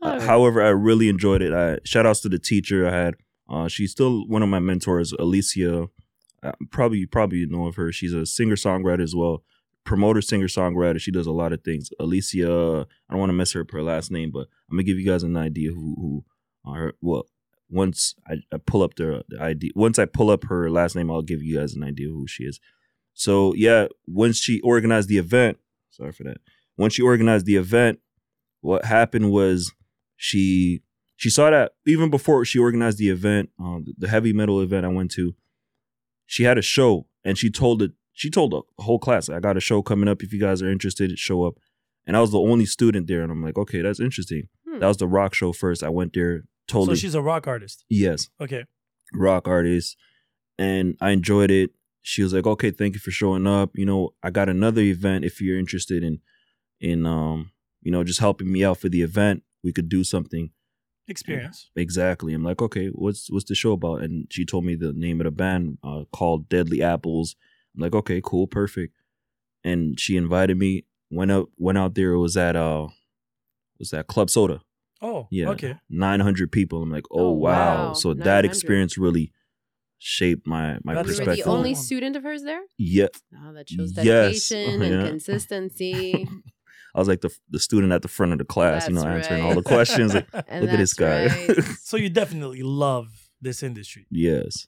Oh. 0.00 0.02
uh, 0.02 0.20
however, 0.20 0.62
I 0.62 0.68
really 0.68 1.08
enjoyed 1.08 1.42
it. 1.42 1.52
I 1.52 1.78
shout 1.84 2.06
outs 2.06 2.20
to 2.20 2.28
the 2.28 2.38
teacher 2.38 2.86
I 2.86 2.92
had. 2.92 3.14
Uh, 3.48 3.66
she's 3.68 3.90
still 3.90 4.26
one 4.28 4.42
of 4.42 4.48
my 4.48 4.58
mentors, 4.60 5.12
Alicia. 5.18 5.88
Uh, 6.42 6.52
probably, 6.70 6.98
you 6.98 7.08
probably 7.08 7.46
know 7.46 7.66
of 7.66 7.74
her. 7.76 7.90
She's 7.90 8.12
a 8.12 8.24
singer 8.26 8.54
songwriter 8.54 9.02
as 9.02 9.14
well, 9.16 9.42
promoter, 9.84 10.20
singer 10.22 10.46
songwriter. 10.46 11.00
She 11.00 11.10
does 11.10 11.26
a 11.26 11.32
lot 11.32 11.52
of 11.52 11.64
things. 11.64 11.90
Alicia, 11.98 12.86
I 13.08 13.12
don't 13.12 13.18
want 13.18 13.30
to 13.30 13.34
mess 13.34 13.52
her 13.52 13.62
up 13.62 13.70
her 13.72 13.82
last 13.82 14.12
name, 14.12 14.30
but 14.30 14.46
I'm 14.70 14.76
gonna 14.76 14.84
give 14.84 14.98
you 14.98 15.06
guys 15.06 15.22
an 15.24 15.36
idea 15.36 15.70
who 15.70 16.24
who 16.64 16.70
uh, 16.70 16.74
her. 16.74 16.92
Well, 17.00 17.26
once 17.70 18.14
I, 18.26 18.36
I 18.52 18.58
pull 18.58 18.82
up 18.82 18.94
the, 18.94 19.24
the 19.28 19.42
ID, 19.42 19.72
once 19.74 19.98
I 19.98 20.04
pull 20.04 20.30
up 20.30 20.44
her 20.44 20.70
last 20.70 20.96
name, 20.96 21.10
I'll 21.10 21.22
give 21.22 21.42
you 21.42 21.58
guys 21.58 21.74
an 21.74 21.84
idea 21.84 22.08
who 22.08 22.26
she 22.26 22.44
is. 22.44 22.60
So 23.14 23.52
yeah, 23.54 23.88
once 24.06 24.38
she 24.38 24.60
organized 24.60 25.08
the 25.08 25.18
event, 25.18 25.58
sorry 25.90 26.12
for 26.12 26.24
that. 26.24 26.38
Once 26.76 26.94
she 26.94 27.02
organized 27.02 27.46
the 27.46 27.56
event, 27.56 27.98
what 28.60 28.84
happened 28.84 29.30
was 29.30 29.72
she 30.16 30.82
she 31.16 31.30
saw 31.30 31.50
that 31.50 31.72
even 31.84 32.10
before 32.10 32.44
she 32.44 32.60
organized 32.60 32.98
the 32.98 33.10
event, 33.10 33.50
um, 33.58 33.84
the 33.98 34.08
heavy 34.08 34.32
metal 34.32 34.60
event 34.60 34.86
I 34.86 34.88
went 34.88 35.10
to, 35.12 35.34
she 36.26 36.44
had 36.44 36.58
a 36.58 36.62
show 36.62 37.06
and 37.24 37.36
she 37.36 37.50
told 37.50 37.82
it. 37.82 37.92
She 38.12 38.30
told 38.30 38.52
the 38.52 38.62
whole 38.78 38.98
class, 38.98 39.28
"I 39.28 39.40
got 39.40 39.56
a 39.56 39.60
show 39.60 39.82
coming 39.82 40.08
up. 40.08 40.22
If 40.22 40.32
you 40.32 40.40
guys 40.40 40.62
are 40.62 40.70
interested, 40.70 41.16
show 41.18 41.44
up." 41.44 41.54
And 42.06 42.16
I 42.16 42.20
was 42.20 42.30
the 42.30 42.40
only 42.40 42.66
student 42.66 43.06
there, 43.06 43.22
and 43.22 43.30
I'm 43.30 43.42
like, 43.42 43.58
"Okay, 43.58 43.82
that's 43.82 44.00
interesting." 44.00 44.48
Hmm. 44.68 44.78
That 44.78 44.86
was 44.86 44.96
the 44.96 45.08
rock 45.08 45.34
show 45.34 45.52
first. 45.52 45.82
I 45.82 45.88
went 45.88 46.14
there, 46.14 46.44
told 46.68 46.88
So 46.88 46.94
she's 46.94 47.14
a 47.14 47.22
rock 47.22 47.46
artist. 47.46 47.84
"Yes, 47.88 48.28
Okay. 48.40 48.64
rock 49.12 49.48
artist," 49.48 49.96
and 50.58 50.96
I 51.00 51.10
enjoyed 51.10 51.50
it. 51.50 51.70
She 52.02 52.22
was 52.22 52.32
like, 52.32 52.46
"Okay, 52.46 52.70
thank 52.70 52.94
you 52.94 53.00
for 53.00 53.10
showing 53.10 53.46
up. 53.46 53.70
You 53.74 53.86
know, 53.86 54.14
I 54.22 54.30
got 54.30 54.48
another 54.48 54.82
event. 54.82 55.24
If 55.24 55.40
you're 55.40 55.58
interested 55.58 56.02
in, 56.04 56.20
in 56.80 57.04
um, 57.06 57.50
you 57.82 57.90
know, 57.90 58.04
just 58.04 58.20
helping 58.20 58.50
me 58.52 58.64
out 58.64 58.78
for 58.78 58.88
the 58.88 59.02
event, 59.02 59.42
we 59.64 59.72
could 59.72 59.88
do 59.88 60.04
something." 60.04 60.50
Experience. 61.10 61.70
Exactly. 61.74 62.34
I'm 62.34 62.44
like, 62.44 62.60
okay, 62.60 62.88
what's 62.88 63.30
what's 63.30 63.46
the 63.46 63.54
show 63.54 63.72
about? 63.72 64.02
And 64.02 64.26
she 64.30 64.44
told 64.44 64.66
me 64.66 64.74
the 64.76 64.92
name 64.92 65.20
of 65.20 65.24
the 65.24 65.30
band 65.30 65.78
uh, 65.82 66.04
called 66.12 66.50
Deadly 66.50 66.82
Apples. 66.82 67.34
I'm 67.74 67.80
like, 67.80 67.94
okay, 67.94 68.20
cool, 68.22 68.46
perfect. 68.46 68.94
And 69.64 69.98
she 69.98 70.16
invited 70.18 70.58
me. 70.58 70.84
Went 71.10 71.30
up, 71.30 71.48
went 71.56 71.78
out 71.78 71.94
there. 71.94 72.12
It 72.12 72.18
was 72.18 72.36
at 72.36 72.56
uh, 72.56 72.88
was 73.78 73.88
that 73.90 74.06
Club 74.06 74.28
Soda? 74.28 74.60
Oh, 75.00 75.28
Yeah, 75.30 75.50
Okay. 75.50 75.76
900 75.88 76.50
people. 76.50 76.82
I'm 76.82 76.90
like, 76.90 77.04
oh, 77.10 77.28
Oh, 77.28 77.30
wow. 77.32 77.86
wow, 77.88 77.92
So 77.92 78.14
that 78.14 78.44
experience 78.44 78.98
really 78.98 79.32
shaped 79.98 80.46
my 80.46 80.78
my 80.84 80.94
That's 80.94 81.08
You 81.08 81.12
were 81.14 81.18
perspective. 81.18 81.44
the 81.44 81.50
only 81.50 81.74
student 81.74 82.16
of 82.16 82.22
hers 82.22 82.42
there. 82.42 82.62
yeah, 82.78 83.06
Oh, 83.44 83.52
that 83.52 83.68
shows 83.68 83.92
Yes. 83.96 84.48
dedication 84.48 84.80
Yeah. 84.80 84.86
and 84.86 85.08
consistency. 85.08 86.28
I 86.94 86.98
was 86.98 87.08
like 87.08 87.20
the 87.20 87.30
the 87.50 87.58
student 87.60 87.92
at 87.92 88.02
the 88.02 88.08
front 88.08 88.32
of 88.32 88.38
the 88.38 88.44
class, 88.44 88.88
you 88.88 88.94
know, 88.94 89.04
answering 89.04 89.42
right. 89.42 89.48
all 89.48 89.54
the 89.54 89.62
questions. 89.62 90.14
Like, 90.14 90.32
look 90.34 90.44
at 90.70 90.78
this 90.78 90.94
guy. 90.94 91.26
right. 91.26 91.64
so 91.82 91.96
you 91.96 92.08
definitely 92.10 92.62
love 92.62 93.08
this 93.40 93.62
industry. 93.62 94.06
yes, 94.10 94.66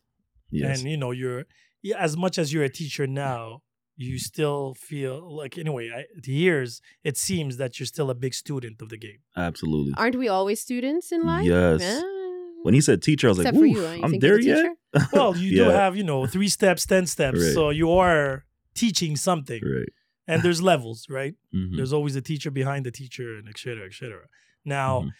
yes, 0.51 0.81
And 0.81 0.91
you 0.91 0.97
know, 0.97 1.11
you're 1.13 1.45
yeah, 1.83 1.97
as 1.99 2.17
much 2.17 2.39
as 2.39 2.53
you're 2.53 2.63
a 2.65 2.69
teacher 2.69 3.07
now, 3.07 3.63
you 4.09 4.19
still 4.19 4.75
feel 4.75 5.15
like 5.41 5.53
anyway, 5.59 5.91
I, 5.99 6.01
the 6.27 6.33
years 6.33 6.81
it 7.05 7.17
seems 7.29 7.53
that 7.59 7.71
you're 7.79 7.87
still 7.97 8.09
a 8.11 8.15
big 8.25 8.33
student 8.35 8.77
of 8.83 8.89
the 8.89 8.97
game. 9.07 9.21
absolutely. 9.37 9.93
Aren't 9.97 10.17
we 10.17 10.29
always 10.29 10.59
students 10.69 11.07
in 11.13 11.21
life? 11.35 11.47
Yes. 11.47 11.81
Yeah. 11.83 12.01
When 12.63 12.75
he 12.75 12.81
said 12.81 13.03
teacher, 13.03 13.27
I 13.29 13.31
was 13.31 13.39
Except 13.41 13.57
like, 13.57 13.75
for 13.75 13.79
Oof, 13.79 13.97
you, 13.99 14.05
I'm 14.05 14.19
there 14.19 14.41
yet. 14.41 14.77
Well, 15.13 15.37
you 15.37 15.51
do 15.65 15.69
have, 15.83 15.93
you 15.97 16.05
know, 16.11 16.27
three 16.27 16.49
steps, 16.49 16.83
ten 16.87 17.07
steps. 17.07 17.39
Right. 17.43 17.55
So 17.55 17.71
you 17.71 17.89
are 17.93 18.45
teaching 18.75 19.17
something. 19.17 19.61
right. 19.77 19.89
And 20.27 20.43
there's 20.45 20.61
levels, 20.63 21.07
right? 21.19 21.35
Mhm. 21.55 21.77
There's 21.77 21.93
always 21.93 22.15
a 22.17 22.21
teacher 22.31 22.51
behind 22.63 22.87
the 22.87 22.91
teacher, 23.01 23.29
and 23.39 23.49
et 23.49 23.59
cetera, 23.59 23.87
et 23.87 23.95
cetera. 24.01 24.25
Now, 24.65 24.93
Mhm. 25.03 25.11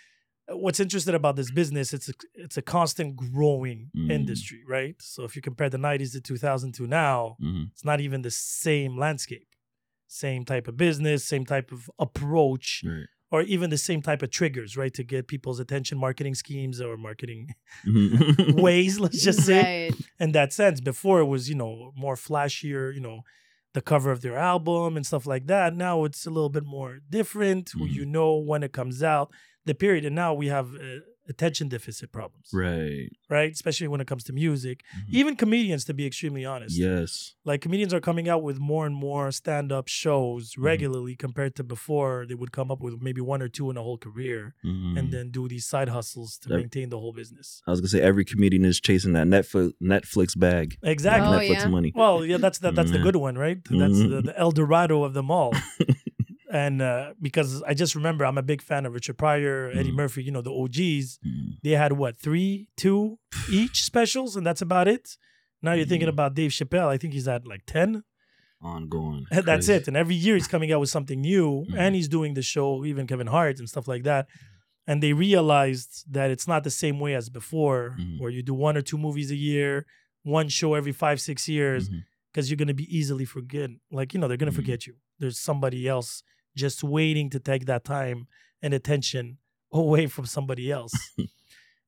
What's 0.51 0.81
interesting 0.81 1.15
about 1.15 1.37
this 1.37 1.51
business, 1.51 1.93
it's 1.93 2.09
a 2.09 2.13
it's 2.35 2.57
a 2.57 2.63
constant 2.63 3.17
growing 3.17 3.91
Mhm. 3.97 4.11
industry, 4.11 4.63
right? 4.67 4.97
So 5.01 5.25
if 5.25 5.37
you 5.37 5.43
compare 5.43 5.69
the 5.71 5.79
90s 5.79 6.13
to 6.13 6.21
2000 6.21 6.73
to 6.75 6.87
now, 6.87 7.37
Mhm. 7.41 7.71
it's 7.73 7.85
not 7.85 8.01
even 8.01 8.23
the 8.23 8.31
same 8.31 8.97
landscape, 8.99 9.49
same 10.07 10.45
type 10.45 10.67
of 10.69 10.77
business, 10.77 11.25
same 11.25 11.45
type 11.45 11.73
of 11.73 11.91
approach 11.99 12.83
Right. 12.85 13.07
or 13.31 13.43
even 13.43 13.71
the 13.71 13.79
same 13.79 14.03
type 14.03 14.23
of 14.23 14.31
triggers, 14.31 14.77
right, 14.77 14.93
to 14.95 15.05
get 15.05 15.29
people's 15.29 15.61
attention, 15.61 15.99
marketing 15.99 16.35
schemes 16.35 16.81
or 16.81 16.97
marketing 16.97 17.55
Mhm. 17.87 18.55
ways. 18.65 18.99
Let's 19.01 19.23
just 19.23 19.45
say 19.45 19.63
right. 19.63 19.95
in 20.19 20.33
that 20.33 20.53
sense. 20.53 20.81
Before 20.81 21.21
it 21.21 21.27
was, 21.27 21.49
you 21.49 21.55
know, 21.55 21.93
more 21.97 22.17
flashier, 22.17 22.93
you 22.95 23.01
know, 23.01 23.23
the 23.73 23.81
cover 23.83 24.11
of 24.11 24.21
their 24.23 24.37
album 24.37 24.97
and 24.97 25.07
stuff 25.07 25.27
like 25.27 25.47
that. 25.47 25.75
Now 25.77 26.05
it's 26.05 26.27
a 26.27 26.31
little 26.31 26.49
bit 26.51 26.65
more 26.65 26.99
different. 27.09 27.71
Mhm. 27.73 27.93
you 27.93 28.05
know 28.07 28.37
when 28.37 28.63
it 28.63 28.73
comes 28.73 29.03
out, 29.03 29.31
the 29.67 29.75
period, 29.75 30.05
and 30.05 30.15
now 30.17 30.35
we 30.35 30.49
have 30.49 30.75
uh, 30.75 31.01
attention 31.31 31.69
deficit 31.69 32.11
problems, 32.13 32.49
right. 32.53 33.09
right? 33.31 33.53
Especially 33.53 33.89
when 33.89 34.01
it 34.01 34.07
comes 34.07 34.25
to 34.25 34.33
music. 34.33 34.83
Mhm. 34.95 35.15
Even 35.21 35.37
comedians, 35.37 35.85
to 35.87 35.95
be 35.95 36.05
extremely 36.05 36.45
honest, 36.45 36.77
Yes. 36.77 37.35
like 37.45 37.61
comedians 37.63 37.95
are 37.95 38.01
coming 38.01 38.29
out 38.29 38.43
with 38.43 38.59
more 38.59 38.85
and 38.89 38.95
more 38.95 39.31
stand-up 39.31 39.87
shows 39.89 40.45
Mhm. 40.55 40.63
regularly 40.71 41.15
compared 41.17 41.55
to 41.57 41.63
before. 41.65 42.27
They 42.29 42.35
would 42.35 42.53
come 42.53 42.71
up 42.71 42.81
with 42.81 42.95
maybe 43.01 43.21
one 43.21 43.41
or 43.41 43.49
two 43.49 43.71
in 43.71 43.77
a 43.77 43.83
whole 43.83 43.97
career, 43.99 44.55
Mhm. 44.65 44.99
and 44.99 45.13
then 45.13 45.31
do 45.31 45.49
these 45.49 45.65
side 45.67 45.89
hustles 45.89 46.37
to 46.43 46.49
That- 46.49 46.57
maintain 46.59 46.89
the 46.91 46.99
whole 46.99 47.13
business. 47.13 47.63
I 47.67 47.71
was 47.71 47.81
gonna 47.81 47.89
say 47.97 48.01
every 48.03 48.25
comedian 48.25 48.65
is 48.65 48.81
chasing 48.81 49.13
that 49.15 49.27
Netflix 49.27 49.73
Netflix 49.83 50.39
bag, 50.39 50.77
Exactly. 50.83 51.29
Oh, 51.37 51.41
Netflix 51.41 51.63
yeah. 51.63 51.69
money. 51.69 51.93
Well, 51.95 52.25
yeah, 52.27 52.39
that's 52.39 52.59
that, 52.59 52.75
that's 52.75 52.91
the 52.91 52.99
Mhm. 52.99 53.03
good 53.09 53.17
one, 53.17 53.37
right? 53.39 53.59
That's 53.71 53.99
the, 53.99 54.05
Mhm. 54.23 54.25
the 54.27 54.39
El 54.39 54.51
Dorado 54.51 55.03
of 55.05 55.15
them 55.15 55.31
all. 55.31 55.53
and 56.53 56.83
uh, 56.83 57.15
because 57.21 57.63
I 57.63 57.75
just 57.75 57.95
remember, 57.95 58.25
I'm 58.27 58.39
a 58.39 58.43
big 58.43 58.61
fan 58.63 58.85
of 58.87 58.93
Richard 58.93 59.17
Pryor, 59.19 59.71
Eddie 59.73 59.93
Mhm. 59.93 59.95
Murphy. 59.97 60.23
You 60.25 60.33
know, 60.33 60.43
the 60.43 60.51
OGs. 60.53 61.19
Mhm. 61.27 61.59
They 61.63 61.71
had 61.71 61.93
what 61.93 62.17
three, 62.19 62.69
two 62.77 63.19
each 63.51 63.83
specials, 63.85 64.37
and 64.37 64.45
that's 64.47 64.63
about 64.63 64.89
it. 64.89 65.17
Now 65.63 65.73
you're 65.73 65.87
thinking 65.87 66.09
Mhm. 66.09 66.17
about 66.17 66.35
Dave 66.35 66.51
Chappelle. 66.51 66.89
I 66.89 66.97
think 66.99 67.13
he's 67.15 67.29
at 67.29 67.47
like 67.47 67.63
ten. 67.67 68.03
Ongoing. 68.63 69.25
And 69.31 69.45
That's 69.47 69.67
Crazy. 69.67 69.81
it. 69.83 69.89
And 69.89 69.97
every 69.97 70.15
year 70.15 70.35
he's 70.35 70.49
coming 70.49 70.71
out 70.73 70.81
with 70.81 70.91
something 70.91 71.21
new, 71.21 71.67
and 71.77 71.95
he's 71.95 72.09
doing 72.09 72.35
the 72.35 72.43
show, 72.43 72.85
even 72.85 73.07
Kevin 73.07 73.27
Hart 73.29 73.59
and 73.59 73.69
stuff 73.69 73.89
like 73.89 74.03
that. 74.05 74.27
And 74.87 75.03
they 75.03 75.13
realized 75.13 76.05
that 76.11 76.31
it's 76.31 76.49
not 76.49 76.65
the 76.65 76.71
same 76.71 76.99
way 77.01 77.15
as 77.15 77.29
before, 77.31 77.97
Mhm. 77.99 78.19
where 78.21 78.31
you 78.31 78.43
do 78.43 78.55
one 78.55 78.77
or 78.77 78.83
two 78.83 78.99
movies 78.99 79.31
a 79.31 79.37
year, 79.37 79.87
one 80.23 80.49
show 80.49 80.75
every 80.75 80.93
five, 80.93 81.21
six 81.21 81.49
years 81.49 81.89
because 82.33 82.51
you're 82.51 82.57
going 82.57 82.69
to 82.69 82.75
be 82.75 82.89
easily 82.97 83.25
forget 83.25 83.71
like 83.91 84.13
you 84.15 84.21
know 84.21 84.29
they're 84.29 84.37
going 84.37 84.53
to 84.53 84.57
Mhm. 84.59 84.63
forget 84.63 84.87
you 84.87 84.95
there's 85.19 85.39
somebody 85.39 85.89
else 85.89 86.23
just 86.57 86.83
waiting 86.83 87.31
to 87.31 87.39
take 87.41 87.67
that 87.67 87.85
time 87.85 88.27
and 88.63 88.75
attention 88.75 89.39
away 89.73 90.07
from 90.07 90.27
somebody 90.27 90.71
else. 90.71 90.93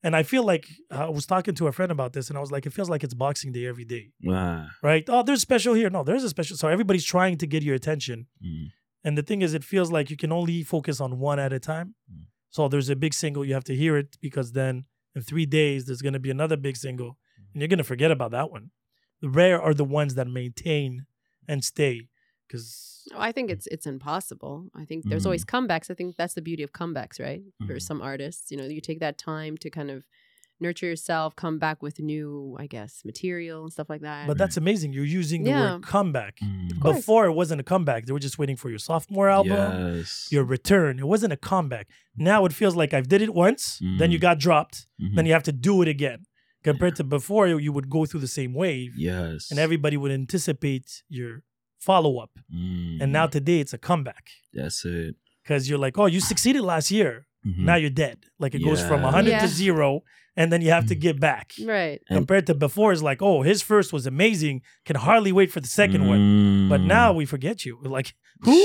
And 0.05 0.17
i 0.17 0.25
feel 0.25 0.45
like 0.45 0.67
i 0.91 1.09
was 1.09 1.27
talking 1.27 1.55
to 1.55 1.69
a 1.69 1.73
friend 1.73 1.93
about 1.93 2.13
this 2.13 2.29
and 2.29 2.37
i 2.37 2.41
was 2.41 2.51
like 2.51 2.67
it 2.67 2.73
feels 2.73 2.91
like 2.91 3.05
it's 3.05 3.15
boxing 3.15 3.53
day 3.53 3.67
every 3.67 3.85
day. 3.85 4.11
Ah. 4.29 4.67
right? 4.83 5.05
Oh 5.09 5.23
there's 5.23 5.43
special 5.43 5.75
here. 5.75 5.91
No 5.91 6.03
there's 6.03 6.25
a 6.25 6.29
special 6.29 6.57
so 6.57 6.67
everybody's 6.69 7.05
trying 7.05 7.37
to 7.39 7.47
get 7.47 7.63
your 7.63 7.77
attention. 7.77 8.27
Mhm. 8.45 8.67
and 9.05 9.17
the 9.19 9.23
thing 9.23 9.43
is 9.43 9.55
it 9.55 9.65
feels 9.65 9.91
like 9.97 10.11
you 10.11 10.17
can 10.17 10.33
only 10.33 10.63
focus 10.65 11.01
on 11.01 11.21
one 11.21 11.39
at 11.39 11.53
a 11.53 11.61
time. 11.61 11.95
Mm. 12.13 12.25
so 12.51 12.61
there's 12.69 12.89
a 12.91 12.97
big 12.97 13.15
single 13.15 13.45
you 13.45 13.55
have 13.55 13.69
to 13.73 13.77
hear 13.83 13.97
it 13.97 14.17
because 14.21 14.49
then 14.61 14.75
in 15.15 15.23
three 15.23 15.47
days 15.47 15.85
there's 15.87 16.03
going 16.07 16.15
to 16.21 16.25
be 16.27 16.31
another 16.39 16.57
big 16.57 16.77
single. 16.77 17.17
And 17.53 17.61
you're 17.61 17.69
going 17.75 17.85
to 17.87 17.93
forget 17.95 18.11
about 18.11 18.31
that 18.33 18.51
one. 18.51 18.71
The 19.21 19.29
rare 19.29 19.59
are 19.67 19.75
the 19.75 19.85
ones 20.01 20.15
that 20.19 20.27
maintain 20.27 21.07
and 21.47 21.63
stay 21.63 22.09
because 22.53 22.89
No, 23.11 23.19
I 23.19 23.33
think 23.33 23.51
it's 23.51 23.67
it's 23.67 23.87
impossible. 23.87 24.69
I 24.75 24.85
think 24.85 25.05
there's 25.09 25.23
Mhm. 25.25 25.27
always 25.27 25.45
comebacks. 25.45 25.91
I 25.91 25.95
think 25.95 26.17
that's 26.17 26.35
the 26.35 26.43
beauty 26.43 26.63
of 26.63 26.73
comebacks, 26.73 27.19
right? 27.19 27.43
For 27.67 27.75
Mhm. 27.77 27.83
some 27.83 28.01
artists, 28.01 28.51
you 28.51 28.57
know, 28.57 28.65
you 28.65 28.81
take 28.81 29.01
that 29.01 29.19
time 29.19 29.57
to 29.59 29.71
kind 29.71 29.91
of 29.91 30.05
nurture 30.61 30.87
yourself, 30.87 31.35
come 31.35 31.59
back 31.59 31.83
with 31.83 31.99
new, 31.99 32.57
I 32.65 32.69
guess, 32.69 33.03
material 33.05 33.65
and 33.65 33.73
stuff 33.73 33.91
like 33.91 34.03
that. 34.03 34.29
but 34.29 34.39
that's 34.39 34.57
amazing 34.57 34.93
you're 34.93 35.05
using 35.23 35.43
the 35.43 35.51
Yeah. 35.51 35.73
word 35.75 35.83
comeback 35.83 36.39
course. 36.81 36.99
before 36.99 37.27
it 37.27 37.33
wasn't 37.33 37.61
a 37.61 37.65
comeback 37.65 38.07
they 38.07 38.13
were 38.13 38.21
just 38.29 38.39
waiting 38.39 38.55
for 38.63 38.69
your 38.71 38.79
sophomore 38.79 39.29
album 39.29 39.97
Yes. 39.97 40.29
your 40.31 40.45
return 40.45 41.01
it 41.01 41.09
wasn't 41.15 41.33
a 41.33 41.37
comeback 41.51 41.87
now 42.17 42.45
it 42.49 42.53
feels 42.53 42.77
like 42.77 42.95
i've 42.95 43.09
did 43.09 43.21
it 43.27 43.35
once 43.35 43.81
then 43.99 44.11
you 44.13 44.19
Mhm. 44.19 44.29
got 44.29 44.39
dropped 44.39 44.77
Mhm. 45.01 45.17
then 45.17 45.27
you 45.27 45.33
have 45.33 45.43
to 45.51 45.57
do 45.69 45.75
it 45.83 45.89
again 45.97 46.21
compared 46.63 46.95
to 46.99 47.03
before 47.19 47.45
you 47.67 47.73
would 47.77 47.89
go 47.97 48.01
through 48.07 48.21
the 48.21 48.35
same 48.41 48.53
wave 48.55 48.93
Yes. 48.97 49.51
and 49.51 49.59
everybody 49.59 49.97
would 49.97 50.13
anticipate 50.13 51.03
your 51.09 51.43
follow-up 51.89 52.31
and 53.03 53.11
now 53.19 53.27
Mhm. 53.27 53.31
today 53.39 53.59
it's 53.63 53.75
a 53.79 53.79
comeback 53.89 54.25
that's 54.59 54.85
it. 54.85 55.15
because 55.43 55.63
you're 55.69 55.83
like 55.87 55.97
oh 56.03 56.07
you 56.15 56.21
succeeded 56.33 56.63
last 56.75 56.89
year 56.99 57.13
Mhm. 57.47 57.65
now 57.69 57.77
you're 57.83 57.97
dead 58.07 58.19
like 58.43 58.55
it 58.59 58.63
goes 58.69 58.81
from 58.89 59.01
Yeah. 59.01 59.07
100 59.11 59.31
Yeah. 59.31 59.41
to 59.45 59.49
0 59.49 60.03
and 60.39 60.47
then 60.53 60.61
you 60.65 60.71
have 60.77 60.87
to 60.93 60.97
Mhm. 60.97 61.01
get 61.07 61.17
back 61.31 61.47
right. 61.77 61.99
And- 62.09 62.17
compared 62.19 62.45
to 62.51 62.55
before 62.67 62.91
it's 62.93 63.03
like 63.11 63.21
oh 63.29 63.39
his 63.51 63.61
first 63.71 63.89
was 63.97 64.05
amazing 64.15 64.57
can 64.87 64.97
hardly 65.09 65.33
wait 65.39 65.51
for 65.55 65.61
the 65.67 65.73
second 65.83 66.03
one 66.13 66.23
but 66.73 66.81
Mm. 66.81 66.87
now 66.97 67.09
we 67.19 67.25
forget 67.35 67.57
you 67.67 67.73
We're 67.83 67.91
like 67.99 68.09
who 68.45 68.57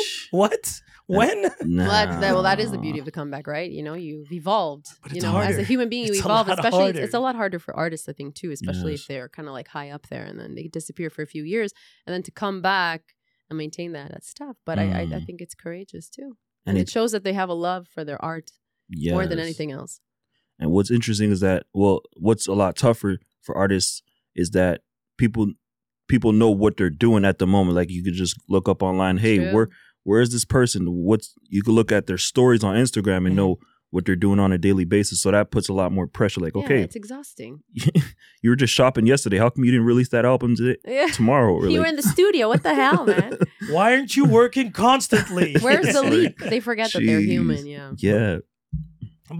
what 0.41 0.63
when 1.07 1.41
Nah. 1.61 1.87
Well, 1.87 1.91
that, 1.91 2.21
that, 2.21 2.33
well, 2.33 2.43
that 2.43 2.59
is 2.59 2.71
the 2.71 2.77
beauty 2.77 2.99
of 2.99 3.05
the 3.05 3.11
comeback, 3.11 3.47
right? 3.47 3.69
You 3.69 3.81
know, 3.83 3.93
you've 3.93 4.31
evolved. 4.31 4.87
But 5.03 5.11
you 5.13 5.17
it's 5.17 5.23
know, 5.25 5.37
as 5.39 5.57
a 5.57 5.63
human 5.63 5.89
being, 5.89 6.05
you 6.05 6.11
It's 6.11 6.19
evolve. 6.19 6.47
Especially, 6.49 6.89
it's, 6.91 6.99
it's 6.99 7.13
a 7.13 7.19
lot 7.19 7.35
harder 7.35 7.59
for 7.59 7.75
artists, 7.75 8.07
I 8.09 8.13
think, 8.13 8.35
too. 8.35 8.51
Especially 8.51 8.91
Yes. 8.91 9.01
if 9.01 9.07
they're 9.07 9.29
kind 9.29 9.47
of 9.47 9.53
like 9.53 9.67
high 9.69 9.89
up 9.89 10.07
there, 10.09 10.23
and 10.23 10.39
then 10.39 10.55
they 10.55 10.63
disappear 10.67 11.09
for 11.09 11.21
a 11.23 11.27
few 11.27 11.43
years, 11.43 11.71
and 12.05 12.13
then 12.13 12.23
to 12.23 12.31
come 12.31 12.61
back 12.61 13.01
and 13.49 13.57
maintain 13.57 13.93
that, 13.93 14.11
that's 14.11 14.33
tough. 14.33 14.57
But 14.65 14.77
I, 14.79 14.83
I, 14.83 14.99
I 15.01 15.05
Mm. 15.05 15.25
think 15.25 15.41
it's 15.41 15.55
courageous 15.55 16.09
too, 16.09 16.37
And 16.65 16.75
and, 16.75 16.77
it- 16.77 16.81
it 16.81 16.89
shows 16.89 17.11
that 17.13 17.23
they 17.23 17.33
have 17.33 17.49
a 17.49 17.53
love 17.53 17.87
for 17.87 18.03
their 18.03 18.23
art 18.23 18.51
more 18.89 19.25
than 19.27 19.39
anything 19.39 19.71
else. 19.71 19.99
And 20.59 20.71
what's 20.71 20.91
interesting 20.91 21.31
is 21.31 21.39
that 21.41 21.63
well, 21.73 22.01
what's 22.17 22.47
a 22.47 22.53
lot 22.53 22.75
tougher 22.75 23.19
for 23.41 23.55
artists 23.55 24.01
is 24.35 24.49
that 24.51 24.81
people 25.17 25.47
people 26.09 26.31
know 26.31 26.49
what 26.49 26.77
they're 26.77 26.89
doing 26.89 27.25
at 27.25 27.37
the 27.37 27.45
moment. 27.47 27.75
Like 27.75 27.89
you 27.91 28.03
could 28.03 28.13
just 28.13 28.35
look 28.49 28.67
up 28.69 28.81
online, 28.81 29.17
hey, 29.17 29.37
True. 29.37 29.53
where 29.53 29.69
where 30.07 30.21
is 30.21 30.29
this 30.31 30.45
person? 30.45 30.81
What's 31.07 31.27
you 31.55 31.61
could 31.63 31.73
look 31.79 31.91
at 31.91 32.07
their 32.07 32.17
stories 32.31 32.63
on 32.63 32.75
Instagram 32.75 33.21
and 33.27 33.33
Mhm. 33.33 33.41
know 33.41 33.51
what 33.89 34.03
they're 34.05 34.17
doing 34.27 34.39
on 34.45 34.51
a 34.51 34.57
daily 34.57 34.83
basis. 34.85 35.21
So 35.21 35.31
that 35.31 35.49
puts 35.55 35.67
a 35.69 35.73
lot 35.81 35.89
more 35.97 36.07
pressure. 36.07 36.41
Like, 36.41 36.55
Yeah, 36.55 36.63
okay, 36.65 36.81
it's 36.87 36.95
exhausting. 37.03 37.53
you 38.43 38.49
were 38.51 38.55
just 38.57 38.73
shopping 38.73 39.05
yesterday. 39.07 39.37
How 39.37 39.49
come 39.49 39.63
you 39.65 39.71
didn't 39.71 39.85
release 39.93 40.09
that 40.09 40.25
album 40.25 40.55
today, 40.55 40.77
Yeah. 40.99 41.07
tomorrow? 41.19 41.53
Or 41.53 41.69
You 41.69 41.79
were 41.81 41.85
in 41.93 41.95
the 41.95 42.03
studio. 42.15 42.43
What 42.49 42.63
the 42.63 42.73
hell, 42.83 43.05
man? 43.05 43.37
why 43.75 43.93
aren't 43.95 44.15
you 44.17 44.25
working 44.25 44.71
constantly 44.71 45.55
Where's 45.61 45.85
the 45.87 45.93
Sorry. 45.93 46.09
leap? 46.09 46.37
They 46.39 46.59
forget 46.59 46.91
that 46.93 47.03
they're 47.05 47.19
human. 47.33 47.65
Yeah. 47.65 47.91
yeah. 47.97 48.37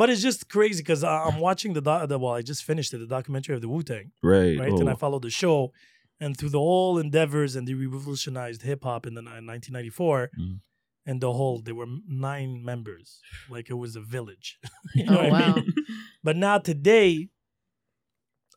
but 0.01 0.09
it's 0.09 0.21
just 0.29 0.49
crazy 0.55 0.81
because 0.83 1.01
i'm 1.03 1.39
watching 1.47 1.71
the, 1.77 1.81
doc- 1.89 2.09
the 2.09 2.17
well 2.19 2.33
i 2.33 2.41
just 2.41 2.61
finished 2.71 2.91
it 2.93 2.97
the 3.05 3.07
documentary 3.17 3.55
of 3.55 3.61
the 3.61 3.69
wu-tang 3.69 4.11
Right. 4.21 4.57
right 4.59 4.73
and 4.81 4.89
i 4.89 4.95
Oh. 4.97 5.01
followed 5.03 5.21
the 5.27 5.29
show 5.43 5.71
and 6.19 6.35
through 6.37 6.49
the 6.49 6.59
whole 6.59 6.97
endeavors 6.97 7.55
and 7.55 7.67
they 7.67 7.73
revolutionized 7.73 8.61
hip-hop 8.63 9.05
in 9.05 9.13
the 9.13 9.21
ni- 9.21 9.29
1994 9.29 10.29
Mhm. 10.39 10.59
and 11.05 11.21
the 11.21 11.31
whole 11.33 11.61
there 11.61 11.75
were 11.75 11.87
nine 12.07 12.63
members 12.63 13.21
like 13.49 13.69
it 13.69 13.75
was 13.75 13.95
a 13.95 14.01
village 14.01 14.59
you 14.95 15.03
know 15.05 15.19
Oh, 15.19 15.29
what 15.29 15.41
I 15.41 15.53
mean? 15.55 15.73
but 16.23 16.35
now 16.35 16.57
today 16.57 17.29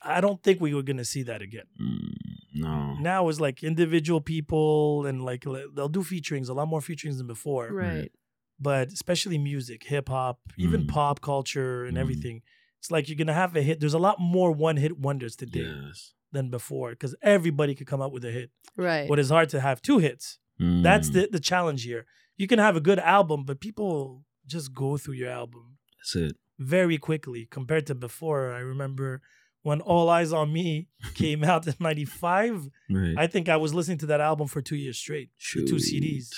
i 0.02 0.20
don't 0.20 0.42
think 0.42 0.60
we 0.60 0.74
were 0.74 0.82
going 0.82 0.96
to 0.96 1.04
see 1.04 1.22
that 1.24 1.42
again 1.42 1.66
Mm, 1.80 2.14
no. 2.54 2.94
now 3.00 3.28
it's 3.28 3.40
like 3.40 3.62
individual 3.62 4.20
people 4.20 5.06
and 5.06 5.22
like 5.24 5.44
they'll 5.74 5.88
do 5.88 6.02
featurings 6.02 6.48
a 6.48 6.54
lot 6.54 6.68
more 6.68 6.80
featurings 6.80 7.18
than 7.18 7.26
before 7.26 7.68
Right. 7.72 8.10
but 8.58 8.88
especially 8.92 9.38
music 9.38 9.84
hip-hop 9.84 10.38
even 10.56 10.82
Mm. 10.84 10.88
pop 10.88 11.20
culture 11.20 11.84
and 11.84 11.96
Mm. 11.96 12.00
everything 12.00 12.42
it's 12.78 12.90
like 12.90 13.08
you're 13.08 13.16
going 13.24 13.26
to 13.34 13.40
have 13.42 13.54
a 13.56 13.62
hit 13.62 13.80
there's 13.80 13.94
a 14.02 14.06
lot 14.08 14.16
more 14.18 14.50
one-hit 14.52 14.98
wonders 14.98 15.36
today 15.36 15.68
Yes. 15.84 16.14
Than 16.32 16.48
before 16.50 16.90
because 16.90 17.14
everybody 17.22 17.74
could 17.74 17.86
come 17.88 18.00
up 18.00 18.12
with 18.12 18.24
a 18.24 18.30
hit 18.30 18.50
Right. 18.76 19.08
what 19.10 19.18
is 19.18 19.30
hard 19.30 19.48
to 19.50 19.60
have 19.60 19.82
two 19.82 19.98
hits 19.98 20.38
that's 20.58 21.08
Mm, 21.08 21.12
the, 21.14 21.28
the 21.32 21.40
challenge 21.40 21.82
here 21.84 22.04
you 22.36 22.46
can 22.46 22.58
have 22.58 22.76
a 22.76 22.80
good 22.80 22.98
album 23.00 23.44
but 23.44 23.60
people 23.60 24.24
just 24.46 24.72
go 24.74 24.96
through 24.96 25.14
your 25.14 25.30
album 25.30 25.78
That's 25.98 26.14
it. 26.30 26.36
very 26.58 26.98
quickly 26.98 27.48
compared 27.50 27.86
to 27.88 27.94
before 27.94 28.52
i 28.52 28.60
remember 28.60 29.22
when 29.62 29.80
All 29.82 30.06
Eyez 30.08 30.32
on 30.32 30.52
Me 30.52 30.88
came 31.14 31.42
out 31.44 31.66
in 31.66 31.74
95 31.80 32.68
Right. 32.90 33.14
i 33.18 33.26
think 33.26 33.48
i 33.48 33.56
was 33.56 33.74
listening 33.74 33.98
to 33.98 34.06
that 34.06 34.20
album 34.20 34.46
for 34.48 34.60
two 34.62 34.76
years 34.76 34.98
straight 34.98 35.30
the 35.54 35.64
two 35.66 35.76
cds 35.76 36.28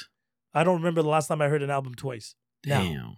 i 0.55 0.65
don't 0.65 0.77
remember 0.83 1.03
the 1.03 1.09
last 1.17 1.27
time 1.29 1.43
i 1.43 1.49
heard 1.49 1.63
an 1.63 1.71
album 1.71 1.95
twice 1.95 2.35
Damn. 2.63 3.17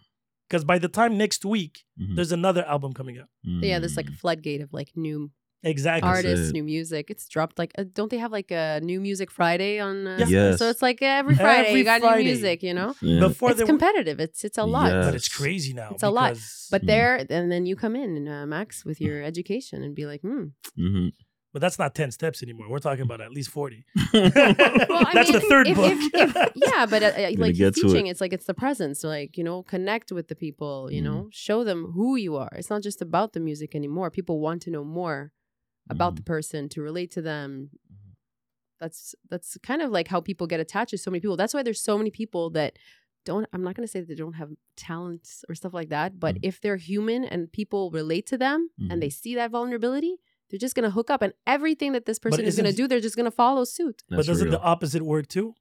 because 0.48 0.64
by 0.64 0.78
the 0.78 0.88
time 0.88 1.16
next 1.18 1.44
week 1.44 1.84
Mhm. 2.00 2.16
there's 2.16 2.32
another 2.32 2.64
album 2.66 2.92
coming 2.92 3.18
out 3.18 3.28
yeah, 3.44 3.78
there's 3.78 3.96
like 3.96 4.08
a 4.08 4.12
Mm. 4.12 4.16
floodgate 4.22 4.60
of 4.62 4.72
like 4.72 4.90
new 4.96 5.30
exactly 5.64 6.08
artists, 6.08 6.50
it. 6.50 6.52
new 6.52 6.62
music. 6.64 7.10
It's 7.10 7.26
dropped 7.28 7.58
like, 7.58 7.72
uh, 7.78 7.84
don't 7.92 8.10
they 8.10 8.18
have 8.18 8.32
like 8.32 8.50
a 8.50 8.80
new 8.82 9.00
music 9.00 9.30
Friday 9.30 9.78
on? 9.80 10.06
Uh, 10.06 10.16
Yeah. 10.20 10.26
Yes. 10.28 10.58
So 10.58 10.68
it's 10.68 10.82
like 10.82 11.00
every 11.02 11.34
Friday 11.36 11.68
Every 11.68 11.80
you 11.80 11.84
got 11.84 12.00
Friday. 12.00 12.22
new 12.22 12.30
music, 12.30 12.62
you 12.62 12.74
know. 12.74 12.94
Yeah. 13.00 13.20
before 13.28 13.50
it's 13.50 13.58
there 13.58 13.66
were- 13.66 13.72
competitive. 13.72 14.20
It's 14.20 14.44
it's 14.44 14.58
a 14.58 14.64
lot. 14.64 14.90
Yeah. 14.92 15.04
but 15.06 15.14
it's 15.14 15.28
crazy 15.28 15.72
now 15.72 15.90
It's 15.94 16.02
a 16.02 16.10
lot. 16.10 16.36
But 16.70 16.82
Mm. 16.82 16.86
there, 16.86 17.12
and 17.30 17.50
then 17.52 17.66
you 17.66 17.76
come 17.76 17.94
in, 17.96 18.26
uh, 18.28 18.46
Max, 18.46 18.84
with 18.84 19.00
your 19.00 19.22
education 19.22 19.82
and 19.84 19.94
be 19.94 20.04
like, 20.06 20.20
hmm. 20.22 20.44
Mhm. 20.78 21.12
but 21.52 21.60
that's 21.60 21.78
not 21.78 21.94
10 21.94 22.10
steps 22.10 22.42
anymore 22.42 22.66
we're 22.68 22.80
talking 22.88 23.02
about 23.08 23.20
at 23.20 23.30
least 23.30 23.48
40 23.50 23.84
Well, 24.12 25.06
that's 25.16 25.30
mean, 25.30 25.38
the 25.40 25.46
third 25.48 25.66
if- 25.68 25.76
book 25.76 25.92
if- 25.92 26.36
if- 26.36 26.52
yeah, 26.68 26.84
but 26.92 27.00
uh, 27.02 27.12
uh, 27.16 27.30
like 27.44 27.54
teaching, 27.54 28.06
it. 28.06 28.10
it's 28.10 28.20
like 28.20 28.32
it's 28.32 28.46
the 28.46 28.54
presence. 28.64 29.04
Like 29.04 29.30
you 29.38 29.44
know, 29.48 29.62
connect 29.62 30.08
with 30.16 30.26
the 30.28 30.34
people. 30.46 30.90
You 30.94 31.00
Mhm. 31.00 31.04
know, 31.08 31.28
show 31.30 31.58
them 31.64 31.80
who 31.96 32.08
you 32.16 32.32
are. 32.44 32.52
It's 32.58 32.70
not 32.74 32.82
just 32.88 33.00
about 33.08 33.28
the 33.34 33.40
music 33.50 33.70
anymore. 33.80 34.10
People 34.10 34.36
want 34.46 34.62
to 34.62 34.70
know 34.74 34.84
more 35.00 35.18
about 35.90 36.16
the 36.16 36.22
Mhm. 36.22 36.26
person 36.26 36.68
to 36.70 36.80
relate 36.82 37.10
to 37.12 37.22
them. 37.22 37.70
Mhm. 37.92 38.14
That's 38.80 39.14
that's 39.30 39.56
kind 39.62 39.82
of 39.82 39.90
like 39.90 40.08
how 40.08 40.20
people 40.20 40.46
get 40.46 40.60
attached 40.60 40.90
to 40.90 40.98
so 40.98 41.10
many 41.10 41.20
people. 41.20 41.36
That's 41.36 41.54
why 41.54 41.62
there's 41.62 41.80
so 41.80 41.96
many 41.98 42.10
people 42.10 42.50
that 42.50 42.78
don't 43.24 43.46
I'm 43.52 43.62
not 43.62 43.74
gonna 43.74 43.88
say 43.88 44.00
they 44.00 44.14
don't 44.14 44.34
have 44.34 44.50
talents 44.76 45.44
or 45.48 45.54
stuff 45.54 45.72
like 45.72 45.88
that, 45.90 46.18
but 46.20 46.34
Mhm. 46.36 46.40
if 46.42 46.60
they're 46.60 46.76
human 46.76 47.24
and 47.24 47.50
people 47.52 47.90
relate 47.90 48.26
to 48.26 48.36
them 48.38 48.70
and 48.90 49.02
they 49.02 49.10
see 49.10 49.34
that 49.36 49.50
vulnerability, 49.50 50.16
they're 50.50 50.58
just 50.58 50.74
gonna 50.74 50.90
hook 50.90 51.08
up 51.10 51.22
and 51.22 51.32
everything 51.46 51.92
that 51.92 52.04
this 52.04 52.18
person 52.18 52.42
is 52.44 52.54
isn't- 52.54 52.64
gonna 52.64 52.76
do, 52.76 52.86
they're 52.86 53.00
just 53.00 53.16
gonna 53.16 53.30
follow 53.30 53.64
suit. 53.64 54.02
but 54.08 54.26
doesn't 54.26 54.48
real. 54.48 54.58
the 54.58 54.60
opposite 54.62 55.02
work 55.02 55.26
too? 55.28 55.54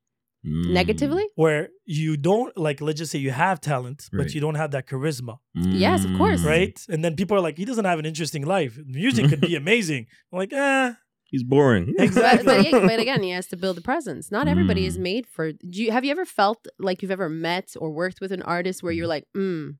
Mm. 0.45 0.71
Negatively? 0.73 1.25
Where 1.35 1.69
you 1.85 2.17
don't 2.17 2.55
like, 2.57 2.81
let's 2.81 2.99
just 2.99 3.11
say 3.11 3.19
you 3.19 3.31
have 3.31 3.61
talent, 3.61 4.09
Right. 4.11 4.23
but 4.25 4.33
you 4.35 4.41
don't 4.41 4.55
have 4.55 4.71
that 4.71 4.87
charisma, 4.87 5.37
Yes, 5.55 6.03
of 6.05 6.11
course. 6.17 6.41
Mm. 6.41 6.45
right? 6.45 6.79
And 6.89 7.03
then 7.03 7.15
people 7.15 7.37
are 7.37 7.41
like, 7.41 7.57
he 7.57 7.65
doesn't 7.65 7.85
have 7.85 7.99
an 7.99 8.05
interesting 8.05 8.43
life. 8.45 8.77
Music 8.85 9.29
could 9.29 9.41
be 9.41 9.55
amazing. 9.63 10.07
I'm 10.31 10.39
like, 10.39 10.53
eh, 10.53 10.93
He's 11.25 11.43
boring. 11.43 11.95
Exactly. 11.99 12.45
but, 12.45 12.63
yeah, 12.71 12.79
but 12.85 12.99
again, 12.99 13.23
he 13.23 13.31
has 13.31 13.47
to 13.47 13.57
build 13.57 13.77
a 13.79 13.81
presence. 13.81 14.29
Not 14.31 14.47
everybody 14.47 14.85
is 14.85 14.97
Mm. 14.97 15.01
made 15.01 15.25
for. 15.27 15.51
Do 15.53 15.81
you 15.83 15.91
have 15.91 16.05
you 16.05 16.11
ever 16.11 16.25
felt 16.25 16.59
like 16.77 17.01
you've 17.01 17.09
ever 17.19 17.27
met 17.29 17.67
or 17.81 17.89
worked 17.91 18.19
with 18.21 18.31
an 18.31 18.43
artist 18.43 18.83
where 18.83 18.91
you're 18.91 19.07
like, 19.15 19.25
mm, 19.35 19.75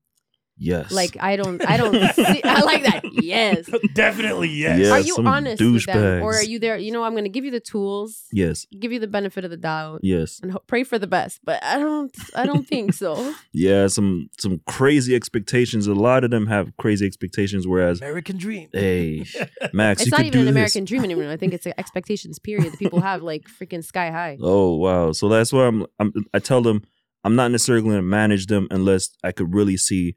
yes. 0.56 0.90
like 0.92 1.16
I 1.20 1.36
don't, 1.36 1.64
I 1.68 1.76
don't. 1.76 1.94
see, 2.14 2.42
I 2.44 2.60
like 2.60 2.84
that. 2.84 3.02
Yes. 3.24 3.70
Definitely 3.94 4.48
yes. 4.50 4.78
Yeah, 4.80 4.90
are 4.90 5.00
you 5.00 5.14
some 5.14 5.26
honest 5.26 5.62
with 5.62 5.86
them, 5.86 6.22
or 6.22 6.34
are 6.34 6.42
you 6.42 6.58
there? 6.58 6.76
You 6.76 6.92
know, 6.92 7.04
I'm 7.04 7.12
going 7.12 7.24
to 7.24 7.30
give 7.30 7.44
you 7.44 7.50
the 7.50 7.60
tools, 7.60 8.24
yes. 8.32 8.66
give 8.78 8.92
you 8.92 8.98
the 8.98 9.06
benefit 9.06 9.44
of 9.44 9.50
the 9.50 9.56
doubt, 9.56 10.00
Yes. 10.02 10.40
and 10.42 10.52
ho- 10.52 10.62
pray 10.66 10.84
for 10.84 10.98
the 10.98 11.06
best. 11.06 11.40
But 11.42 11.62
I 11.64 11.78
don't, 11.78 12.14
I 12.36 12.44
don't 12.44 12.66
think 12.68 12.92
so. 12.92 13.34
Yeah. 13.52 13.86
Some 13.86 14.28
some 14.38 14.60
crazy 14.66 15.14
expectations. 15.14 15.86
A 15.86 15.94
lot 15.94 16.22
of 16.24 16.30
them 16.30 16.46
have 16.48 16.76
crazy 16.76 17.06
expectations. 17.06 17.66
Whereas, 17.66 18.00
American 18.00 18.36
dream. 18.36 18.68
hey, 18.72 19.24
Max, 19.72 20.02
it's 20.02 20.06
you 20.06 20.10
not 20.10 20.16
could 20.18 20.26
even 20.26 20.32
do 20.32 20.38
an 20.40 20.44
this. 20.46 20.52
American 20.52 20.84
dream 20.84 21.04
anymore. 21.04 21.30
I 21.30 21.36
think 21.36 21.54
it's 21.54 21.66
an 21.66 21.74
expectations 21.78 22.38
period 22.38 22.72
that 22.72 22.78
people 22.78 23.00
have, 23.00 23.22
like 23.22 23.44
freaking 23.48 23.82
sky 23.84 24.10
high. 24.10 24.36
Oh 24.42 24.76
wow! 24.76 25.12
So 25.12 25.28
that's 25.28 25.52
why 25.52 25.66
I'm, 25.66 25.86
I'm. 25.98 26.12
I 26.34 26.40
tell 26.40 26.60
them 26.62 26.82
I'm 27.24 27.36
not 27.36 27.50
necessarily 27.50 27.82
going 27.82 27.96
to 27.96 28.02
manage 28.02 28.46
them 28.46 28.68
unless 28.70 29.10
I 29.22 29.32
could 29.32 29.54
really 29.54 29.76
see 29.78 30.14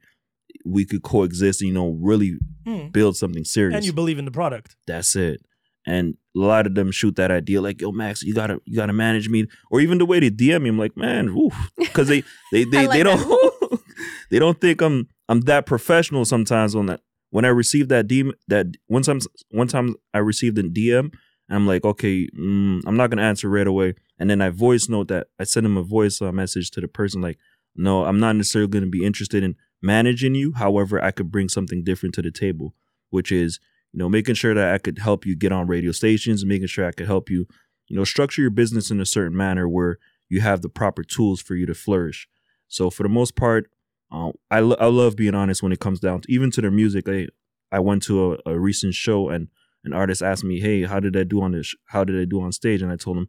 we 0.64 0.84
could 0.84 1.02
coexist. 1.02 1.60
And, 1.62 1.68
you 1.68 1.74
know, 1.74 1.90
really 2.00 2.38
Hmm. 2.66 2.88
build 2.88 3.16
something 3.16 3.44
serious. 3.44 3.76
And 3.76 3.84
you 3.86 3.92
believe 3.92 4.18
in 4.18 4.24
the 4.26 4.30
product. 4.30 4.76
that's 4.86 5.16
it. 5.16 5.40
And 5.86 6.16
a 6.36 6.40
lot 6.40 6.66
of 6.66 6.74
them 6.74 6.90
shoot 6.90 7.16
that 7.16 7.30
idea 7.30 7.62
like, 7.62 7.80
"Yo, 7.80 7.92
Max, 7.92 8.22
you 8.22 8.34
gotta, 8.34 8.60
you 8.66 8.76
gotta 8.76 8.92
manage 8.92 9.30
me," 9.30 9.46
or 9.70 9.80
even 9.80 9.96
the 9.96 10.04
way 10.04 10.20
they 10.20 10.30
DM 10.30 10.62
me. 10.62 10.68
I'm 10.68 10.78
like, 10.78 10.96
man, 10.98 11.34
because 11.78 12.08
they, 12.12 12.22
they, 12.52 12.64
they, 12.64 12.86
like 12.86 12.98
they 12.98 13.02
don't, 13.02 13.80
they 14.30 14.38
don't 14.38 14.60
think 14.60 14.82
I'm, 14.82 15.08
I'm 15.30 15.40
that 15.42 15.64
professional. 15.64 16.24
Sometimes 16.26 16.74
on 16.74 16.86
that, 16.86 17.00
when 17.30 17.46
I 17.46 17.48
received 17.48 17.88
that 17.88 18.06
DM, 18.06 18.32
that 18.48 18.66
one 18.88 19.02
time, 19.02 19.20
one 19.50 19.68
time 19.68 19.94
I 20.12 20.18
received 20.18 20.58
a 20.58 20.62
DM, 20.64 20.98
and 21.00 21.56
I'm 21.56 21.66
like, 21.66 21.84
okay, 21.86 22.28
mm, 22.38 22.82
I'm 22.86 22.96
not 22.98 23.08
gonna 23.08 23.22
answer 23.22 23.48
right 23.48 23.66
away. 23.66 23.94
And 24.18 24.28
then 24.28 24.42
I 24.42 24.50
voice 24.50 24.90
note 24.90 25.08
that 25.08 25.28
I 25.38 25.44
send 25.44 25.64
him 25.64 25.78
a 25.78 25.82
voice 25.82 26.20
uh, 26.20 26.32
message 26.32 26.70
to 26.72 26.82
the 26.82 26.88
person 26.88 27.22
like, 27.22 27.38
no, 27.74 28.04
I'm 28.04 28.20
not 28.20 28.36
necessarily 28.36 28.68
gonna 28.68 28.86
be 28.88 29.04
interested 29.06 29.42
in 29.42 29.56
managing 29.82 30.34
you. 30.34 30.52
However, 30.52 31.02
I 31.02 31.10
could 31.10 31.30
bring 31.30 31.48
something 31.48 31.84
different 31.84 32.14
to 32.16 32.22
the 32.22 32.30
table, 32.30 32.74
which 33.10 33.30
is 33.32 33.60
you 33.92 33.98
know, 33.98 34.08
making 34.08 34.34
sure 34.34 34.54
that 34.54 34.74
I 34.74 34.78
could 34.78 34.98
help 34.98 35.24
you 35.24 35.34
get 35.34 35.52
on 35.52 35.66
radio 35.66 35.92
stations, 35.92 36.44
making 36.44 36.66
sure 36.66 36.86
I 36.86 36.92
could 36.92 37.06
help 37.06 37.30
you, 37.30 37.46
you 37.88 37.96
know, 37.96 38.04
structure 38.04 38.42
your 38.42 38.50
business 38.50 38.90
in 38.90 39.00
a 39.00 39.06
certain 39.06 39.36
manner 39.36 39.68
where 39.68 39.98
you 40.28 40.40
have 40.40 40.60
the 40.60 40.68
proper 40.68 41.02
tools 41.02 41.40
for 41.40 41.54
you 41.54 41.66
to 41.66 41.74
flourish. 41.74 42.28
So 42.68 42.90
for 42.90 43.02
the 43.02 43.08
most 43.08 43.34
part, 43.34 43.70
uh, 44.12 44.32
I, 44.50 44.60
lo- 44.60 44.76
I 44.78 44.86
love 44.86 45.16
being 45.16 45.34
honest 45.34 45.62
when 45.62 45.72
it 45.72 45.80
comes 45.80 46.00
down 46.00 46.20
to 46.22 46.32
even 46.32 46.50
to 46.52 46.60
their 46.60 46.70
music. 46.70 47.08
I 47.08 47.28
I 47.70 47.80
went 47.80 48.02
to 48.04 48.34
a, 48.46 48.52
a 48.52 48.58
recent 48.58 48.94
show 48.94 49.28
and 49.28 49.48
an 49.84 49.92
artist 49.92 50.22
asked 50.22 50.44
me, 50.44 50.60
"Hey, 50.60 50.84
how 50.84 51.00
did 51.00 51.16
I 51.16 51.24
do 51.24 51.42
on 51.42 51.52
this? 51.52 51.74
How 51.86 52.04
did 52.04 52.18
I 52.18 52.24
do 52.24 52.40
on 52.40 52.52
stage?" 52.52 52.80
And 52.80 52.90
I 52.90 52.96
told 52.96 53.18
him, 53.18 53.28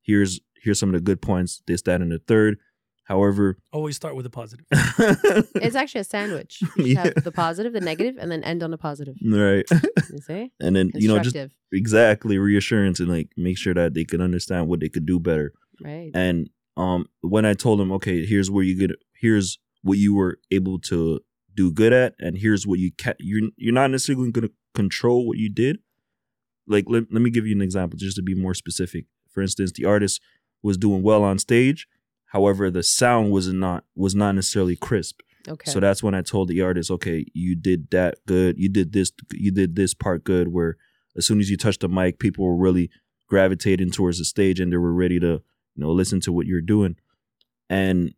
"Here's 0.00 0.40
here's 0.62 0.78
some 0.78 0.88
of 0.90 0.94
the 0.94 1.00
good 1.00 1.20
points. 1.20 1.62
This, 1.66 1.82
that, 1.82 2.00
and 2.00 2.10
the 2.10 2.18
third. 2.18 2.58
However, 3.04 3.58
Always 3.72 3.96
start 3.96 4.16
with 4.16 4.24
a 4.26 4.30
positive. 4.30 4.64
It's 5.56 5.76
actually 5.76 6.00
a 6.02 6.04
sandwich. 6.04 6.62
You 6.76 6.84
Yeah. 6.86 7.04
have 7.04 7.24
the 7.24 7.32
positive, 7.32 7.72
the 7.72 7.80
negative, 7.80 8.16
and 8.18 8.30
then 8.32 8.42
end 8.44 8.62
on 8.62 8.72
a 8.72 8.78
positive. 8.78 9.16
right, 9.24 9.64
You 10.12 10.18
see? 10.18 10.50
and 10.60 10.74
then 10.76 10.90
you 10.94 11.08
know 11.08 11.18
just 11.18 11.36
exactly 11.72 12.38
reassurance 12.38 13.00
and 13.00 13.08
like 13.08 13.28
make 13.36 13.58
sure 13.58 13.74
that 13.74 13.94
they 13.94 14.04
can 14.04 14.20
understand 14.20 14.68
what 14.68 14.80
they 14.80 14.88
could 14.88 15.06
do 15.06 15.18
better. 15.20 15.52
right? 15.82 16.10
And 16.14 16.48
um, 16.76 17.06
when 17.20 17.44
I 17.44 17.54
told 17.54 17.80
him, 17.80 17.92
okay, 17.92 18.24
here's 18.26 18.50
where 18.50 18.64
you 18.64 18.76
get, 18.76 18.90
here's 19.14 19.58
what 19.82 19.98
you 19.98 20.14
were 20.14 20.38
able 20.50 20.78
to 20.80 21.20
do 21.54 21.70
good 21.72 21.92
at, 21.92 22.14
and 22.18 22.38
here's 22.38 22.66
what 22.66 22.78
you 22.78 22.90
can, 22.92 23.14
you're 23.20 23.50
you're 23.56 23.72
not 23.74 23.90
necessarily 23.90 24.30
going 24.32 24.48
to 24.48 24.54
control 24.74 25.26
what 25.26 25.36
you 25.38 25.48
did. 25.50 25.78
Like, 26.66 26.86
let, 26.88 27.04
let 27.12 27.20
me 27.22 27.28
give 27.30 27.46
you 27.46 27.54
an 27.54 27.60
example, 27.62 27.98
just 27.98 28.16
to 28.16 28.22
be 28.22 28.34
more 28.34 28.54
specific. 28.54 29.04
For 29.28 29.42
instance, 29.42 29.72
the 29.72 29.84
artist 29.84 30.20
was 30.62 30.78
doing 30.78 31.02
well 31.02 31.22
on 31.22 31.38
stage, 31.38 31.86
however, 32.34 32.68
the 32.68 32.82
sound 32.82 33.30
was 33.30 33.50
not 33.52 33.84
was 33.94 34.14
not 34.14 34.34
necessarily 34.34 34.74
crisp. 34.76 35.20
Okay. 35.48 35.70
So 35.70 35.78
that's 35.78 36.02
when 36.02 36.14
I 36.14 36.22
told 36.22 36.48
the 36.48 36.62
artist, 36.62 36.90
okay, 36.90 37.24
you 37.32 37.54
did 37.54 37.90
that 37.92 38.16
good. 38.26 38.58
You 38.58 38.68
did 38.68 38.92
this. 38.92 39.12
You 39.32 39.52
did 39.52 39.76
this 39.76 39.94
part 39.94 40.24
good. 40.24 40.48
Where 40.48 40.76
as 41.16 41.26
soon 41.26 41.38
as 41.38 41.48
you 41.48 41.56
touched 41.56 41.80
the 41.80 41.88
mic, 41.88 42.18
people 42.18 42.44
were 42.44 42.56
really 42.56 42.90
gravitating 43.28 43.92
towards 43.92 44.18
the 44.18 44.24
stage 44.24 44.58
and 44.58 44.72
they 44.72 44.76
were 44.76 44.92
ready 44.92 45.20
to, 45.20 45.26
you 45.26 45.42
know, 45.76 45.92
listen 45.92 46.20
to 46.22 46.32
what 46.32 46.46
you're 46.46 46.60
doing. 46.60 46.96
And 47.70 48.14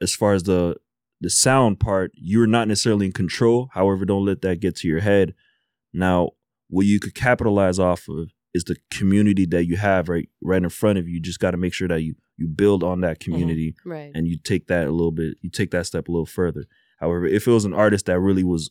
as 0.00 0.14
far 0.14 0.32
as 0.32 0.44
the 0.44 0.76
the 1.20 1.30
sound 1.30 1.80
part, 1.80 2.12
you're 2.14 2.46
not 2.46 2.68
necessarily 2.68 3.06
in 3.06 3.12
control. 3.12 3.68
However, 3.72 4.04
don't 4.04 4.24
let 4.24 4.42
that 4.42 4.60
get 4.60 4.76
to 4.76 4.88
your 4.88 5.00
head. 5.00 5.34
Now, 5.92 6.30
what 6.68 6.86
you 6.86 7.00
could 7.00 7.14
capitalize 7.14 7.78
off 7.80 8.08
of 8.08 8.30
is 8.54 8.64
the 8.64 8.76
community 8.90 9.44
that 9.46 9.66
you 9.66 9.76
have 9.76 10.08
right 10.08 10.28
right 10.40 10.62
in 10.62 10.68
front 10.68 10.98
of 10.98 11.08
you. 11.08 11.14
You 11.14 11.20
just 11.20 11.40
got 11.40 11.50
to 11.50 11.56
make 11.56 11.74
sure 11.74 11.88
that 11.88 12.02
you 12.02 12.14
you 12.40 12.48
build 12.48 12.82
on 12.82 13.02
that 13.02 13.20
community 13.20 13.76
right. 13.84 14.10
and 14.14 14.26
you 14.26 14.36
take 14.36 14.66
that 14.66 14.88
a 14.88 14.90
little 14.90 15.12
bit 15.12 15.36
you 15.42 15.50
take 15.50 15.70
that 15.70 15.86
step 15.86 16.08
a 16.08 16.10
little 16.10 16.26
further 16.26 16.64
however 16.98 17.26
if 17.26 17.46
it 17.46 17.50
was 17.50 17.64
an 17.66 17.74
artist 17.74 18.06
that 18.06 18.18
really 18.18 18.42
was 18.42 18.70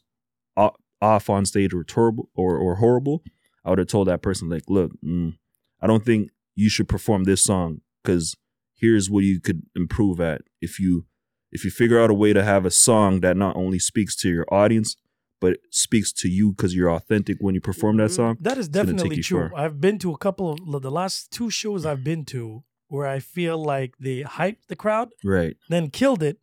off 1.01 1.29
on 1.29 1.45
stage 1.45 1.73
or 1.73 1.83
terrible 1.83 2.29
or, 2.35 2.57
or 2.57 2.75
horrible 2.75 3.23
i 3.63 3.69
would 3.69 3.79
have 3.79 3.87
told 3.87 4.07
that 4.07 4.21
person 4.21 4.49
like 4.49 4.63
look 4.67 4.91
mm, 5.01 5.33
i 5.81 5.87
don't 5.87 6.03
think 6.03 6.29
you 6.55 6.69
should 6.69 6.89
perform 6.89 7.23
this 7.23 7.41
song 7.43 7.79
because 8.03 8.35
here's 8.75 9.09
what 9.09 9.23
you 9.23 9.39
could 9.39 9.61
improve 9.75 10.19
at 10.19 10.41
if 10.61 10.79
you 10.79 11.05
if 11.51 11.63
you 11.63 11.71
figure 11.71 11.99
out 11.99 12.09
a 12.09 12.13
way 12.13 12.33
to 12.33 12.43
have 12.43 12.65
a 12.65 12.71
song 12.71 13.21
that 13.21 13.37
not 13.37 13.55
only 13.55 13.79
speaks 13.79 14.15
to 14.15 14.29
your 14.29 14.45
audience 14.53 14.95
but 15.41 15.57
speaks 15.71 16.11
to 16.11 16.27
you 16.27 16.51
because 16.51 16.75
you're 16.75 16.91
authentic 16.91 17.37
when 17.39 17.55
you 17.55 17.61
perform 17.61 17.95
that 17.95 18.09
Mhm. 18.09 18.15
song 18.15 18.37
That 18.41 18.57
is 18.57 18.67
definitely 18.67 19.21
true. 19.21 19.47
far. 19.49 19.57
I've 19.57 19.79
been 19.79 19.97
to 19.99 20.11
a 20.11 20.17
couple 20.17 20.51
of 20.75 20.81
the 20.81 20.91
last 20.91 21.31
two 21.31 21.49
shows 21.49 21.85
I've 21.85 22.03
been 22.03 22.25
to 22.25 22.63
where 22.89 23.07
I 23.07 23.19
feel 23.19 23.57
like 23.73 23.91
they 23.99 24.23
hyped 24.23 24.67
the 24.67 24.75
crowd, 24.75 25.09
right 25.23 25.55
then 25.69 25.89
killed 25.89 26.21
it, 26.21 26.37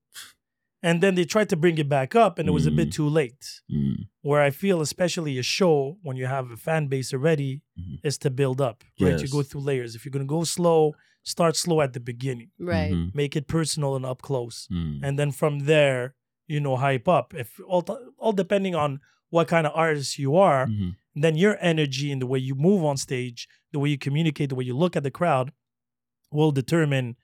and 0.82 1.02
then 1.02 1.14
they 1.16 1.24
tried 1.24 1.48
to 1.50 1.56
bring 1.56 1.78
it 1.78 1.88
back 1.88 2.14
up, 2.14 2.38
and 2.38 2.48
it 2.48 2.52
was 2.52 2.66
a 2.66 2.70
bit 2.70 2.88
Mm. 2.88 2.92
too 2.98 3.08
late. 3.08 3.44
Mm, 3.70 4.06
Where 4.22 4.42
I 4.42 4.50
feel, 4.50 4.80
especially 4.80 5.38
a 5.38 5.42
show 5.42 5.98
when 6.02 6.16
you 6.16 6.26
have 6.26 6.50
a 6.50 6.56
fan 6.56 6.88
base 6.88 7.12
already, 7.14 7.62
Mhm. 7.78 7.98
is 8.02 8.18
to 8.18 8.30
build 8.30 8.60
up. 8.60 8.82
Right, 9.00 9.20
you 9.22 9.28
go 9.28 9.42
through 9.42 9.60
layers. 9.62 9.94
If 9.94 10.04
you're 10.04 10.10
gonna 10.16 10.24
go 10.38 10.42
slow, 10.44 10.94
start 11.22 11.54
slow 11.56 11.80
at 11.80 11.92
the 11.92 12.00
beginning. 12.00 12.50
right. 12.58 12.92
mhm, 12.92 13.14
Make 13.14 13.34
it 13.36 13.46
personal 13.48 13.96
and 13.96 14.04
up 14.04 14.22
close, 14.22 14.68
mm. 14.70 15.00
and 15.02 15.18
then 15.18 15.30
from 15.32 15.54
there, 15.72 16.14
you 16.48 16.60
know, 16.60 16.76
hype 16.76 17.08
up. 17.08 17.34
If 17.34 17.48
all 17.72 17.82
all 18.18 18.32
depending 18.32 18.74
on 18.74 19.00
what 19.30 19.48
kind 19.48 19.66
of 19.66 19.72
artist 19.74 20.18
you 20.18 20.36
are, 20.36 20.66
Mhm. 20.66 20.94
then 21.22 21.36
your 21.36 21.56
energy 21.60 22.12
and 22.12 22.20
the 22.22 22.26
way 22.32 22.38
you 22.38 22.54
move 22.54 22.84
on 22.84 22.96
stage, 22.96 23.48
the 23.72 23.78
way 23.80 23.88
you 23.90 23.98
communicate, 23.98 24.48
the 24.50 24.54
way 24.54 24.64
you 24.64 24.76
look 24.76 24.94
at 24.96 25.02
the 25.02 25.10
crowd 25.10 25.52
will 26.32 26.52
determine 26.52 27.16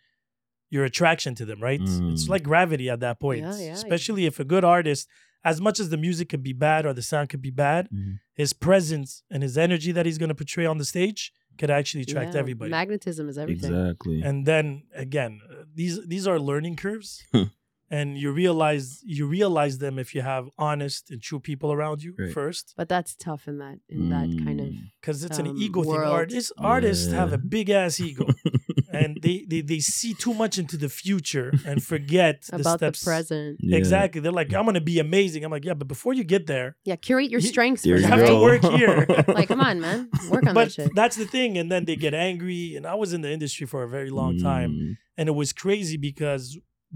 your 0.70 0.84
attraction 0.84 1.34
to 1.34 1.44
them, 1.44 1.60
right? 1.62 1.80
It's 1.80 1.98
Mm. 2.00 2.28
like 2.28 2.42
gravity 2.42 2.88
at 2.88 3.00
that 3.00 3.20
point. 3.20 3.40
Yeah, 3.42 3.58
yeah. 3.58 3.72
Especially 3.72 4.24
if 4.26 4.40
a 4.40 4.44
good 4.44 4.64
artist, 4.64 5.06
as 5.44 5.60
much 5.60 5.78
as 5.80 5.90
the 5.90 5.96
music 5.98 6.28
could 6.30 6.42
be 6.42 6.52
bad 6.54 6.86
or 6.86 6.92
the 6.94 7.02
sound 7.02 7.28
could 7.28 7.42
be 7.42 7.50
bad, 7.50 7.88
Mhm. 7.90 8.20
his 8.34 8.52
presence 8.52 9.22
and 9.30 9.42
his 9.42 9.58
energy 9.58 9.92
that 9.92 10.06
he's 10.06 10.18
going 10.18 10.28
to 10.30 10.34
portray 10.34 10.64
on 10.64 10.78
the 10.78 10.84
stage 10.84 11.32
could 11.58 11.70
actually 11.70 12.02
attract 12.02 12.32
Yeah, 12.34 12.40
everybody. 12.40 12.70
Magnetism 12.70 13.28
is 13.28 13.36
everything. 13.36 13.70
exactly 13.74 14.22
and 14.22 14.46
then 14.46 14.84
again, 14.94 15.40
uh, 15.50 15.64
these 15.74 15.94
these 16.06 16.26
are 16.26 16.38
learning 16.38 16.76
curves. 16.76 17.22
And 18.00 18.16
you 18.16 18.32
realize 18.32 18.86
you 19.04 19.26
realize 19.26 19.76
them 19.76 19.98
if 19.98 20.14
you 20.14 20.22
have 20.22 20.44
honest 20.56 21.10
and 21.10 21.20
true 21.20 21.38
people 21.40 21.70
around 21.76 22.02
you 22.02 22.14
Right. 22.18 22.32
first 22.32 22.72
But 22.74 22.88
that's 22.88 23.14
tough 23.14 23.46
in 23.46 23.58
that 23.58 23.80
in 23.96 24.08
that 24.08 24.28
kind 24.46 24.58
of 24.64 24.68
Mm. 24.68 24.90
because 24.98 25.18
it's 25.26 25.38
an 25.38 25.48
um, 25.48 25.58
ego 25.64 25.82
thing. 25.82 25.90
world. 25.92 26.10
Artists 26.20 26.52
artists 26.56 27.12
have 27.12 27.30
a 27.34 27.38
big 27.56 27.68
ass 27.68 28.00
ego, 28.00 28.24
and 28.92 29.18
they, 29.22 29.44
they 29.48 29.60
they 29.62 29.78
see 29.80 30.12
too 30.14 30.34
much 30.34 30.58
into 30.58 30.76
the 30.76 30.88
future 30.88 31.52
and 31.66 31.82
forget 31.92 32.42
the 32.42 32.56
about 32.56 32.80
the 32.80 32.86
steps. 32.92 33.04
present. 33.04 33.56
Yeah. 33.60 33.76
Exactly, 33.78 34.20
they're 34.20 34.32
like, 34.32 34.52
I'm 34.54 34.64
gonna 34.64 34.80
be 34.80 34.98
amazing. 34.98 35.44
I'm 35.44 35.50
like, 35.50 35.64
yeah, 35.64 35.74
but 35.74 35.88
before 35.88 36.12
you 36.14 36.24
get 36.24 36.46
there, 36.46 36.76
Yeah, 36.84 36.96
curate 36.96 37.30
your 37.30 37.40
strengths 37.40 37.84
you 37.86 37.96
you 37.96 38.02
have 38.04 38.26
to 38.26 38.36
work 38.40 38.62
here. 38.78 39.06
Like, 39.38 39.48
come 39.48 39.60
on, 39.60 39.80
man, 39.80 40.08
work 40.30 40.46
on 40.46 40.54
that 40.54 40.72
shit. 40.72 40.90
that's 40.94 41.16
the 41.16 41.26
thing. 41.26 41.56
And 41.58 41.70
then 41.72 41.84
they 41.84 41.96
get 41.96 42.14
angry. 42.14 42.74
And 42.76 42.86
I 42.86 42.94
was 42.94 43.12
in 43.12 43.20
the 43.22 43.30
industry 43.32 43.66
for 43.66 43.82
a 43.82 43.88
very 43.88 44.10
long 44.10 44.38
time, 44.38 44.70
Mm, 44.72 44.96
and 45.18 45.28
it 45.28 45.32
was 45.32 45.52
crazy 45.52 45.96
because 45.96 46.44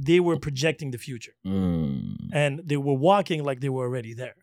they 0.09 0.20
were 0.20 0.38
projecting 0.38 0.90
the 0.90 0.99
future 0.99 1.32
mm. 1.47 2.14
and 2.32 2.61
they 2.64 2.76
were 2.76 2.99
walking 3.11 3.42
like 3.49 3.61
they 3.61 3.68
were 3.70 3.84
already 3.88 4.12
there. 4.22 4.34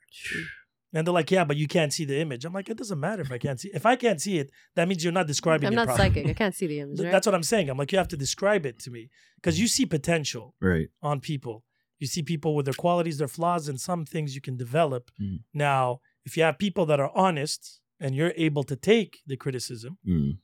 And 0.96 1.08
they're 1.08 1.14
like, 1.14 1.32
yeah, 1.32 1.44
but 1.44 1.58
you 1.58 1.68
can't 1.68 1.92
see 1.92 2.06
the 2.06 2.20
image. 2.20 2.46
I'm 2.46 2.54
like, 2.54 2.70
it 2.70 2.78
doesn't 2.78 3.00
matter 3.00 3.24
if 3.24 3.32
I 3.32 3.40
can't 3.40 3.60
see. 3.60 3.72
If 3.74 3.86
I 3.86 3.96
can't 3.96 4.22
see 4.22 4.38
it, 4.38 4.52
that 4.76 4.88
means 4.88 5.04
you're 5.04 5.12
not 5.12 5.26
describing 5.28 5.68
I'm 5.68 5.74
it 5.74 5.76
not 5.76 5.88
properly. 5.88 6.10
psychic. 6.10 6.28
I 6.28 6.34
can't 6.34 6.54
see 6.54 6.68
the 6.68 6.80
image. 6.84 6.98
Th- 6.98 7.06
Right? 7.08 7.12
That's 7.12 7.26
what 7.26 7.34
I'm 7.36 7.44
saying. 7.44 7.70
I'm 7.70 7.78
like, 7.78 7.92
you 7.92 7.98
have 7.98 8.08
to 8.10 8.18
describe 8.18 8.66
it 8.66 8.78
to 8.80 8.92
me 8.92 9.10
because 9.38 9.60
you 9.60 9.68
see 9.68 9.86
potential 9.88 10.54
Right. 10.62 10.90
on 11.02 11.20
people. 11.20 11.64
You 12.00 12.08
see 12.08 12.22
people 12.22 12.54
with 12.56 12.66
their 12.66 12.74
qualities, 12.76 13.18
their 13.18 13.28
flaws, 13.28 13.68
and 13.68 13.80
some 13.80 14.06
things 14.06 14.36
you 14.36 14.42
can 14.42 14.56
develop. 14.56 15.10
Mm. 15.22 15.40
Now, 15.54 16.02
if 16.26 16.38
you 16.38 16.44
have 16.44 16.58
people 16.60 16.86
that 16.88 17.00
are 17.00 17.12
honest 17.16 17.80
and 18.00 18.14
you're 18.14 18.34
able 18.36 18.64
to 18.66 18.76
take 18.76 19.20
the 19.26 19.38
criticism 19.38 19.98
Mm. 20.08 20.38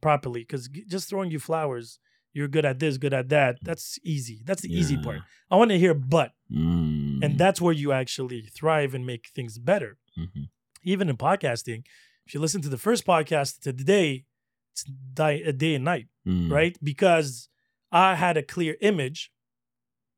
properly, 0.00 0.40
because 0.40 0.68
just 0.68 1.08
throwing 1.08 1.30
you 1.30 1.38
flowers, 1.38 1.98
you're 2.32 2.48
good 2.48 2.64
at 2.64 2.78
this, 2.78 2.96
good 2.98 3.12
at 3.14 3.28
that, 3.30 3.58
that's 3.62 3.98
easy. 4.04 4.42
That's 4.44 4.62
the 4.62 4.72
easy 4.72 4.96
part. 4.96 5.20
I 5.50 5.56
want 5.56 5.70
to 5.70 5.78
hear 5.78 5.94
but, 5.94 6.32
Mm. 6.50 7.24
and 7.24 7.38
that's 7.38 7.60
where 7.60 7.72
you 7.74 7.92
actually 7.92 8.42
thrive 8.42 8.94
and 8.94 9.04
make 9.06 9.28
things 9.34 9.58
better. 9.58 9.98
Mhm. 10.18 10.48
Even 10.82 11.08
in 11.08 11.16
podcasting, 11.16 11.84
if 12.26 12.34
you 12.34 12.40
listen 12.40 12.62
to 12.62 12.68
the 12.68 12.78
first 12.78 13.04
podcast 13.04 13.60
to 13.62 13.72
today, 13.72 14.24
it's 14.72 14.84
di- 14.84 15.42
a 15.42 15.52
day 15.52 15.74
and 15.74 15.84
night 15.84 16.08
Mm. 16.26 16.50
right? 16.50 16.76
Because 16.82 17.48
I 17.92 18.14
had 18.14 18.36
a 18.36 18.42
clear 18.42 18.76
image. 18.80 19.32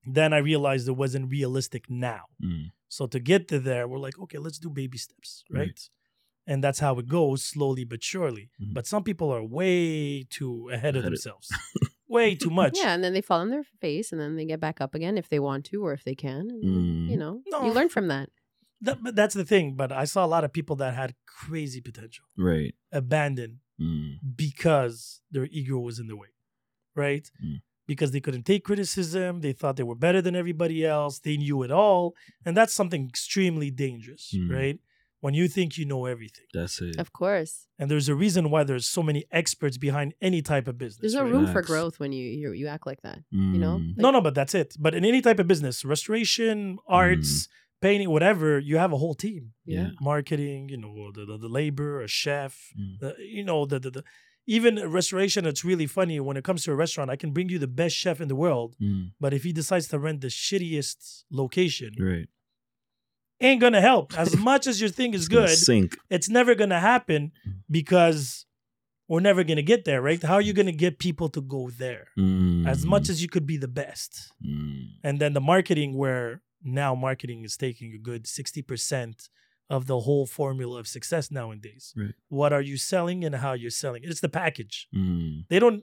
Then 0.04 0.32
I 0.32 0.38
realized 0.38 0.88
it 0.88 0.92
wasn't 0.92 1.30
realistic 1.30 1.88
now. 1.88 2.24
Mm. 2.42 2.72
So 2.88 3.06
to 3.06 3.18
get 3.20 3.48
to 3.48 3.58
there, 3.58 3.86
we're 3.88 3.98
like, 4.06 4.18
okay, 4.18 4.38
let's 4.38 4.58
do 4.58 4.68
baby 4.68 4.98
steps, 4.98 5.44
right? 5.50 5.58
Right. 5.60 5.90
And 6.46 6.62
that's 6.62 6.80
how 6.80 6.98
it 6.98 7.06
goes, 7.06 7.42
slowly 7.44 7.84
but 7.84 8.02
surely. 8.02 8.50
Mhm. 8.60 8.74
But 8.74 8.86
some 8.86 9.04
people 9.04 9.30
are 9.32 9.44
way 9.44 10.24
too 10.24 10.68
ahead 10.70 10.96
Ahead 10.96 10.96
of- 10.96 11.04
themselves, 11.04 11.48
way 12.12 12.34
too 12.34 12.50
much. 12.60 12.74
Yeah, 12.76 12.92
and 12.94 13.02
then 13.02 13.12
they 13.14 13.22
fall 13.28 13.40
on 13.40 13.50
their 13.50 13.64
face, 13.80 14.12
and 14.12 14.20
then 14.20 14.36
they 14.36 14.44
get 14.52 14.60
back 14.66 14.80
up 14.84 14.94
again 14.94 15.16
if 15.22 15.28
they 15.28 15.38
want 15.48 15.64
to 15.70 15.76
or 15.86 15.92
if 15.98 16.02
they 16.04 16.14
can. 16.14 16.42
And, 16.52 16.62
Mm. 16.64 17.10
You 17.10 17.16
know, 17.22 17.34
No. 17.52 17.64
you 17.66 17.72
learn 17.72 17.88
from 17.96 18.06
that. 18.08 18.28
That, 18.86 18.98
but 19.04 19.14
that's 19.14 19.34
the 19.34 19.44
thing. 19.52 19.66
But 19.76 19.90
I 19.92 20.04
saw 20.12 20.24
a 20.24 20.32
lot 20.34 20.44
of 20.44 20.52
people 20.52 20.76
that 20.76 20.94
had 20.94 21.14
crazy 21.26 21.80
potential 21.80 22.24
Right. 22.36 22.74
abandoned 22.92 23.58
Mm. 23.80 24.18
because 24.46 25.22
their 25.30 25.46
ego 25.60 25.78
was 25.88 25.98
in 25.98 26.06
the 26.08 26.16
way, 26.22 26.28
right? 26.94 27.26
Mm. 27.44 27.62
Because 27.86 28.10
they 28.12 28.20
couldn't 28.20 28.44
take 28.52 28.62
criticism, 28.64 29.40
they 29.40 29.52
thought 29.52 29.76
they 29.76 29.82
were 29.90 29.96
better 30.06 30.20
than 30.22 30.34
everybody 30.36 30.84
else, 30.84 31.18
they 31.26 31.36
knew 31.36 31.62
it 31.66 31.70
all, 31.70 32.14
and 32.44 32.56
that's 32.56 32.72
something 32.80 33.02
extremely 33.08 33.70
dangerous, 33.70 34.32
Mm. 34.36 34.50
right? 34.58 34.78
When 35.24 35.34
you 35.40 35.46
think 35.56 35.68
you 35.78 35.84
know 35.92 36.02
everything, 36.14 36.46
That's 36.58 36.76
it. 36.88 36.96
Of 37.04 37.08
course, 37.22 37.52
and 37.78 37.86
there's 37.90 38.08
a 38.14 38.16
reason 38.24 38.42
why 38.52 38.62
there's 38.70 38.88
so 38.98 39.02
many 39.10 39.22
experts 39.40 39.76
behind 39.88 40.08
any 40.28 40.40
type 40.52 40.66
of 40.70 40.74
business. 40.84 41.00
there's 41.02 41.14
no 41.22 41.24
right? 41.24 41.32
room 41.34 41.46
for 41.54 41.62
growth 41.72 41.94
when 42.02 42.10
you 42.18 42.24
you, 42.40 42.46
you 42.60 42.66
act 42.76 42.84
like 42.90 43.00
that. 43.06 43.18
Mm. 43.32 43.54
know? 43.64 43.76
No, 44.04 44.08
no, 44.16 44.20
but 44.26 44.34
that's 44.38 44.54
it. 44.62 44.70
But 44.84 44.92
in 44.98 45.02
any 45.12 45.20
type 45.26 45.38
of 45.42 45.46
business, 45.52 45.76
restoration, 45.94 46.56
arts, 47.02 47.30
painting, 47.86 48.10
whatever, 48.16 48.48
you 48.68 48.76
have 48.84 48.92
a 48.96 48.98
whole 49.02 49.14
team. 49.26 49.42
Yeah. 49.76 49.90
Marketing, 50.12 50.60
you 50.72 50.78
know, 50.84 50.94
the 51.16 51.22
the, 51.30 51.36
the 51.44 51.52
labor, 51.60 51.90
a 52.02 52.08
chef, 52.22 52.52
Mm. 52.80 52.98
the, 53.02 53.10
you 53.38 53.44
know, 53.48 53.60
the, 53.72 53.78
the 53.84 53.90
the 53.98 54.04
even 54.56 54.72
restoration. 55.00 55.40
It's 55.52 55.64
really 55.72 55.86
funny 55.98 56.16
when 56.26 56.36
it 56.40 56.44
comes 56.48 56.60
to 56.64 56.70
a 56.72 56.78
restaurant. 56.84 57.08
I 57.14 57.18
can 57.22 57.30
bring 57.36 57.48
you 57.52 57.58
the 57.66 57.72
best 57.82 57.94
chef 58.02 58.16
in 58.24 58.28
the 58.32 58.38
world, 58.44 58.70
Mm. 58.80 59.04
but 59.22 59.30
if 59.38 59.42
he 59.46 59.52
decides 59.62 59.86
to 59.92 59.96
rent 60.06 60.18
the 60.26 60.32
shittiest 60.46 60.98
location, 61.42 61.90
Right. 62.12 62.28
Ain't 63.42 63.60
gonna 63.60 63.80
help. 63.80 64.16
As 64.18 64.36
much 64.50 64.66
as 64.66 64.80
your 64.80 64.90
thing 64.90 65.14
is 65.14 65.28
good, 65.28 65.48
Sink. 65.50 65.96
it's 66.10 66.28
never 66.28 66.54
gonna 66.54 66.80
happen 66.80 67.32
Mm. 67.46 67.54
because 67.70 68.46
we're 69.08 69.20
never 69.20 69.44
gonna 69.44 69.62
get 69.62 69.84
there, 69.84 70.00
right? 70.00 70.22
How 70.22 70.34
are 70.34 70.40
you 70.48 70.52
gonna 70.52 70.72
get 70.86 70.98
people 70.98 71.28
to 71.30 71.40
go 71.40 71.70
there? 71.70 72.06
As 72.66 72.86
much 72.86 73.08
as 73.08 73.20
you 73.22 73.28
could 73.28 73.46
be 73.46 73.56
the 73.58 73.68
best. 73.68 74.32
Mm. 74.46 74.84
and 75.04 75.18
then 75.20 75.32
the 75.34 75.40
marketing 75.40 75.90
where 75.96 76.42
now 76.62 76.94
marketing 76.94 77.44
is 77.44 77.56
taking 77.56 77.92
a 77.92 77.98
good 77.98 78.22
60% 78.24 79.28
of 79.68 79.86
the 79.86 80.00
whole 80.00 80.26
formula 80.26 80.78
of 80.80 80.86
success 80.86 81.30
nowadays 81.30 81.92
Right. 81.96 82.14
what 82.28 82.52
are 82.52 82.60
you 82.70 82.76
selling 82.76 83.24
and 83.24 83.34
how 83.34 83.52
you're 83.54 83.70
selling 83.84 84.02
it's 84.04 84.20
the 84.20 84.28
package 84.28 84.86
Mm. 84.94 85.44
they 85.50 85.58
don't 85.58 85.82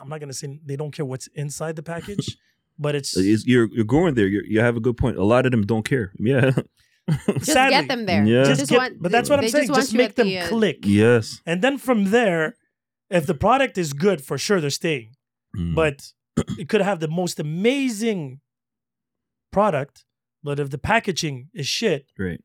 i'm 0.00 0.08
not 0.08 0.20
to 0.20 0.32
say 0.32 0.58
they 0.64 0.76
don't 0.76 0.92
care 0.96 1.04
what's 1.04 1.28
inside 1.34 1.74
the 1.76 1.82
package 1.82 2.26
but 2.84 2.94
it's 2.94 3.16
It's- 3.16 3.44
you're 3.46 3.68
you're 3.76 3.84
going 3.96 4.14
there. 4.14 4.26
You're, 4.34 4.46
you 4.52 4.60
have 4.60 4.76
a 4.76 4.80
good 4.86 4.96
point. 4.96 5.16
A 5.18 5.24
lot 5.24 5.44
of 5.46 5.52
them 5.52 5.64
don't 5.72 5.84
care. 5.92 6.12
Yeah. 6.18 6.50
Just 7.28 7.46
Sadly, 7.46 7.70
get 7.76 7.88
them 7.88 8.06
there. 8.06 8.24
Yeah. 8.24 8.44
They 8.44 8.54
just 8.54 8.70
get, 8.70 9.00
but 9.00 9.12
that's 9.12 9.28
what 9.28 9.38
i'm 9.38 9.48
saying 9.48 9.68
want 9.68 9.82
just 9.82 9.92
make 9.94 10.14
them 10.14 10.26
the, 10.26 10.38
uh, 10.38 10.48
click 10.48 10.78
yes. 10.84 11.42
and 11.44 11.60
then 11.60 11.76
from 11.76 12.06
there 12.06 12.56
if 13.10 13.26
the 13.26 13.34
product 13.34 13.76
is 13.76 13.92
good 13.92 14.24
for 14.24 14.38
sure 14.38 14.60
they're 14.60 14.70
staying 14.70 15.14
Mm. 15.56 15.74
but 15.74 16.12
it 16.58 16.68
could 16.68 16.80
have 16.80 17.00
the 17.00 17.08
most 17.08 17.38
amazing 17.38 18.40
product 19.52 20.04
but 20.42 20.58
if 20.58 20.70
the 20.70 20.78
packaging 20.78 21.48
is 21.54 21.66
shit 21.66 22.06
right. 22.18 22.40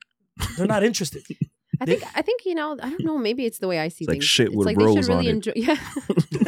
they're 0.58 0.68
not 0.68 0.84
interested 0.84 1.24
I 1.82 1.86
think 1.86 2.04
I 2.16 2.22
think 2.22 2.46
you 2.46 2.56
know 2.56 2.78
I 2.82 2.90
don't 2.90 3.04
know 3.06 3.18
maybe 3.18 3.46
it's 3.46 3.60
the 3.60 3.68
way 3.68 3.80
I 3.80 3.88
see 3.90 4.04
It's 4.06 4.10
like 4.10 4.16
things. 4.16 4.26
shit 4.26 4.48
it's 4.48 4.56
with 4.56 4.66
like 4.66 4.78
rolls 4.78 4.96
they 4.96 5.02
should 5.02 5.12
on 5.12 5.18
really 5.18 5.30
it. 5.30 5.36
enjoy. 5.36 5.52
Yeah, 5.56 5.78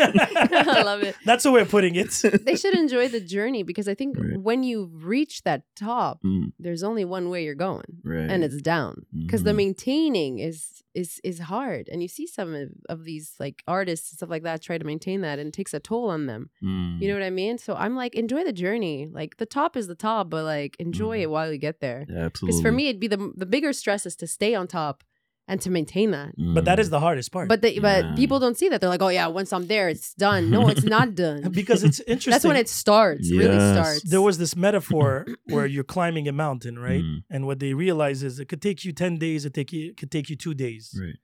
I 0.77 0.81
love 0.83 1.03
it. 1.03 1.15
That's 1.25 1.43
the 1.43 1.51
way 1.51 1.61
of 1.61 1.69
putting 1.69 1.95
it. 1.95 2.11
They 2.45 2.55
should 2.55 2.73
enjoy 2.75 3.07
the 3.07 3.19
journey 3.21 3.63
because 3.63 3.87
I 3.87 3.95
think 3.95 4.17
Right. 4.17 4.39
when 4.39 4.63
you 4.63 4.89
reach 4.93 5.43
that 5.43 5.63
top, 5.75 6.21
Mm. 6.23 6.51
there's 6.59 6.83
only 6.83 7.05
one 7.05 7.29
way 7.29 7.43
you're 7.45 7.55
going, 7.55 8.01
Right. 8.03 8.29
and 8.29 8.43
it's 8.43 8.61
down. 8.61 9.05
Because 9.17 9.43
the 9.43 9.51
Mhm. 9.51 9.55
maintaining 9.63 10.39
is 10.39 10.83
is 10.93 11.21
is 11.23 11.39
hard, 11.39 11.87
and 11.89 12.01
you 12.01 12.09
see 12.09 12.27
some 12.27 12.53
of, 12.53 12.67
of 12.89 13.05
these 13.05 13.35
like 13.39 13.63
artists 13.65 14.11
and 14.11 14.17
stuff 14.17 14.29
like 14.29 14.43
that 14.43 14.61
try 14.61 14.77
to 14.77 14.83
maintain 14.85 15.21
that, 15.21 15.39
and 15.39 15.47
it 15.47 15.53
takes 15.53 15.73
a 15.73 15.79
toll 15.79 16.09
on 16.09 16.25
them. 16.25 16.49
Mm. 16.61 17.01
You 17.01 17.07
know 17.07 17.13
what 17.13 17.23
I 17.23 17.29
mean? 17.29 17.57
So 17.57 17.75
I'm 17.75 17.95
like, 17.95 18.13
enjoy 18.13 18.43
the 18.43 18.51
journey. 18.65 19.07
Like 19.19 19.37
the 19.37 19.45
top 19.45 19.77
is 19.77 19.87
the 19.87 19.95
top, 19.95 20.29
but 20.29 20.43
like 20.43 20.75
enjoy 20.79 21.19
Mhm. 21.19 21.21
it 21.23 21.29
while 21.29 21.49
you 21.51 21.57
get 21.57 21.79
there. 21.79 22.05
Yeah, 22.09 22.25
absolutely. 22.25 22.47
Because 22.47 22.61
for 22.61 22.71
me, 22.73 22.83
it'd 22.89 22.99
be 22.99 23.07
the 23.07 23.31
the 23.37 23.45
bigger 23.45 23.71
stress 23.71 24.05
is 24.05 24.15
to 24.17 24.27
stay 24.27 24.53
on 24.53 24.67
top 24.67 25.03
and 25.51 25.59
to 25.65 25.69
maintain 25.77 26.07
that. 26.17 26.29
but 26.55 26.63
that 26.69 26.79
is 26.83 26.87
Mm. 26.87 26.95
the 26.95 27.01
hardest 27.05 27.29
part. 27.35 27.47
But 27.53 27.59
they, 27.63 27.73
Yeah. 27.75 27.81
but 27.87 28.01
people 28.21 28.37
don't 28.43 28.57
see 28.61 28.67
that. 28.69 28.77
They're 28.79 28.93
like, 28.95 29.05
oh 29.07 29.13
yeah, 29.19 29.27
once 29.39 29.49
I'm 29.55 29.67
there, 29.73 29.87
it's 29.95 30.09
done. 30.27 30.43
No, 30.55 30.59
it's 30.73 30.87
not 30.97 31.07
done. 31.25 31.39
because 31.61 31.81
it's 31.87 31.99
interesting. 32.13 32.31
That's 32.33 32.45
when 32.51 32.59
it 32.63 32.69
starts. 32.83 33.25
Really 33.41 33.55
Yes. 33.61 33.73
starts. 33.75 34.01
there 34.13 34.23
was 34.29 34.35
this 34.43 34.53
metaphor 34.67 35.09
where 35.53 35.65
you're 35.73 35.89
climbing 35.97 36.25
a 36.33 36.35
mountain, 36.45 36.75
right? 36.89 37.03
Mm. 37.03 37.17
And 37.33 37.41
what 37.47 37.57
they 37.63 37.73
realize 37.85 38.19
is 38.27 38.33
it 38.43 38.47
could 38.51 38.61
take 38.69 38.79
you 38.85 38.91
10 38.93 39.13
days, 39.25 39.39
it 39.47 39.53
take 39.59 39.71
you 39.75 39.81
it 39.91 39.97
could 39.99 40.11
take 40.17 40.27
you 40.31 40.37
2 40.45 40.53
days. 40.65 40.83
Right. 41.03 41.17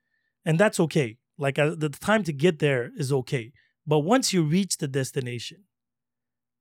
And 0.47 0.55
that's 0.61 0.80
okay. 0.86 1.09
Like 1.45 1.57
uh, 1.63 1.75
the 1.84 1.89
time 2.09 2.23
to 2.30 2.34
get 2.45 2.55
there 2.59 2.84
is 3.01 3.09
okay. 3.21 3.45
But 3.91 3.99
once 4.13 4.25
you 4.34 4.41
reach 4.57 4.73
the 4.84 4.88
destination, 4.99 5.59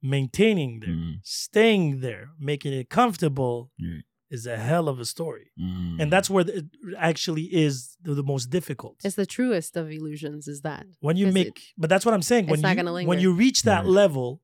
maintaining 0.03 0.73
there, 0.81 0.91
Mm. 0.91 1.15
staying 1.23 2.01
there, 2.01 2.25
making 2.39 2.73
it 2.81 2.89
comfortable 2.89 3.57
Right. 3.81 4.05
Is 4.31 4.47
a 4.47 4.57
hell 4.57 4.89
of 4.89 4.99
a 4.99 5.05
story. 5.05 5.53
Mm. 5.61 6.01
And 6.01 6.13
that's 6.13 6.29
where 6.29 6.45
it 6.49 6.65
actually 6.99 7.45
is 7.45 7.97
the, 8.03 8.15
the 8.15 8.23
most 8.23 8.47
difficult. 8.51 8.97
it's 9.05 9.15
the 9.17 9.27
truest 9.27 9.77
of 9.77 9.91
illusions. 9.91 10.49
Is 10.49 10.63
that 10.63 10.85
when 11.01 11.17
you 11.17 11.27
make 11.33 11.49
it- 11.49 11.63
but 11.79 11.89
that's 11.91 12.05
what 12.07 12.15
i'm 12.15 12.23
saying 12.23 12.47
when 12.47 12.61
not 12.61 12.71
you 12.77 12.83
gonna 12.83 13.05
when 13.11 13.21
you 13.21 13.33
reach 13.33 13.63
that 13.63 13.85
Right. 13.85 14.01
level 14.03 14.41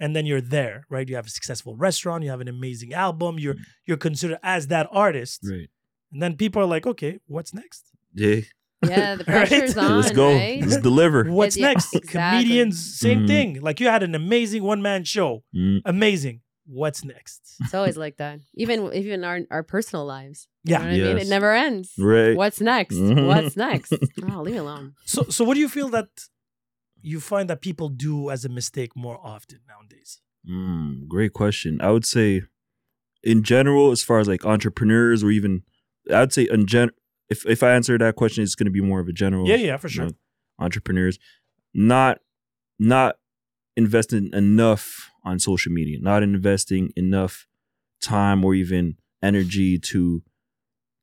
and 0.00 0.14
then 0.16 0.24
you're 0.26 0.40
there 0.58 0.76
right 0.94 1.06
you 1.08 1.16
have 1.16 1.26
a 1.26 1.30
successful 1.38 1.72
restaurant 1.76 2.24
you 2.24 2.30
have 2.30 2.40
an 2.40 2.48
amazing 2.48 2.92
album 3.06 3.38
you're 3.38 3.54
Mm. 3.54 3.64
you're 3.86 3.96
considered 4.08 4.38
as 4.42 4.62
that 4.68 4.86
artist 4.90 5.40
right. 5.50 5.68
and 6.12 6.22
then 6.22 6.36
people 6.36 6.60
are 6.62 6.66
like 6.76 6.86
okay 6.92 7.12
what's 7.26 7.52
next 7.62 7.82
Yeah. 8.14 8.40
yeah, 8.86 9.14
the 9.16 9.24
Right? 9.28 9.48
pressure's 9.48 9.76
on. 9.76 9.90
Let's 10.00 10.12
go. 10.12 10.28
Right? 10.34 10.60
Let's 10.62 10.82
deliver. 10.90 11.20
what's 11.40 11.56
yeah, 11.56 11.68
next 11.68 11.94
exactly. 11.94 12.12
comedians 12.12 12.76
same 13.06 13.20
Mhm. 13.22 13.26
thing 13.32 13.48
like 13.68 13.80
you 13.80 13.88
had 13.94 14.02
an 14.08 14.14
amazing 14.14 14.62
one-man 14.72 15.04
show 15.04 15.30
Mm. 15.54 15.80
amazing 15.84 16.36
what's 16.66 17.04
next 17.04 17.40
It's 17.60 17.74
always 17.74 17.96
like 17.96 18.16
that. 18.18 18.40
Even 18.54 18.92
even 18.92 19.24
our 19.24 19.40
our 19.50 19.62
personal 19.62 20.04
lives. 20.04 20.48
You 20.64 20.72
Yeah. 20.72 20.78
know 20.78 20.84
what 20.86 20.94
I 20.94 20.98
mean? 20.98 21.18
It 21.18 21.28
never 21.28 21.52
ends. 21.54 21.92
Right. 21.98 22.36
What's 22.36 22.60
next? 22.60 22.96
Mhm. 22.96 23.26
What's 23.26 23.56
next? 23.56 23.92
Oh, 24.28 24.42
leave 24.42 24.54
me 24.54 24.58
alone. 24.60 24.94
so 25.04 25.24
so 25.30 25.44
what 25.44 25.54
do 25.54 25.60
you 25.60 25.68
feel 25.68 25.88
that 25.90 26.08
you 27.02 27.20
find 27.20 27.48
that 27.50 27.60
people 27.60 27.88
do 27.88 28.30
as 28.30 28.44
a 28.44 28.48
mistake 28.48 28.92
more 28.96 29.18
often 29.22 29.60
nowadays 29.68 30.20
Mm, 30.48 31.08
great 31.08 31.32
question. 31.32 31.80
I 31.80 31.90
would 31.90 32.04
say, 32.06 32.42
in 33.24 33.42
general, 33.42 33.90
as 33.90 34.02
far 34.04 34.18
as 34.20 34.28
like 34.28 34.44
entrepreneurs 34.46 35.24
or 35.24 35.30
even, 35.30 35.62
I'd 36.12 36.32
say 36.32 36.46
in 36.50 36.66
gen. 36.66 36.90
If 37.28 37.44
if 37.46 37.62
I 37.64 37.70
answer 37.74 37.98
that 37.98 38.14
question, 38.14 38.44
it's 38.44 38.54
going 38.54 38.70
to 38.72 38.76
be 38.80 38.80
more 38.90 39.00
of 39.00 39.08
a 39.08 39.12
general. 39.12 39.48
yeah 39.48 39.56
yeah 39.70 39.76
for 39.76 39.88
you 39.88 39.94
sure 39.94 40.04
know, 40.06 40.12
entrepreneurs, 40.66 41.18
not 41.74 42.18
not 42.78 43.16
investing 43.76 44.30
enough 44.32 45.10
on 45.26 45.38
social 45.38 45.72
media, 45.72 45.98
not 46.00 46.22
investing 46.22 46.92
enough 46.96 47.46
time 48.00 48.44
or 48.44 48.54
even 48.54 48.96
energy 49.22 49.78
to 49.78 50.22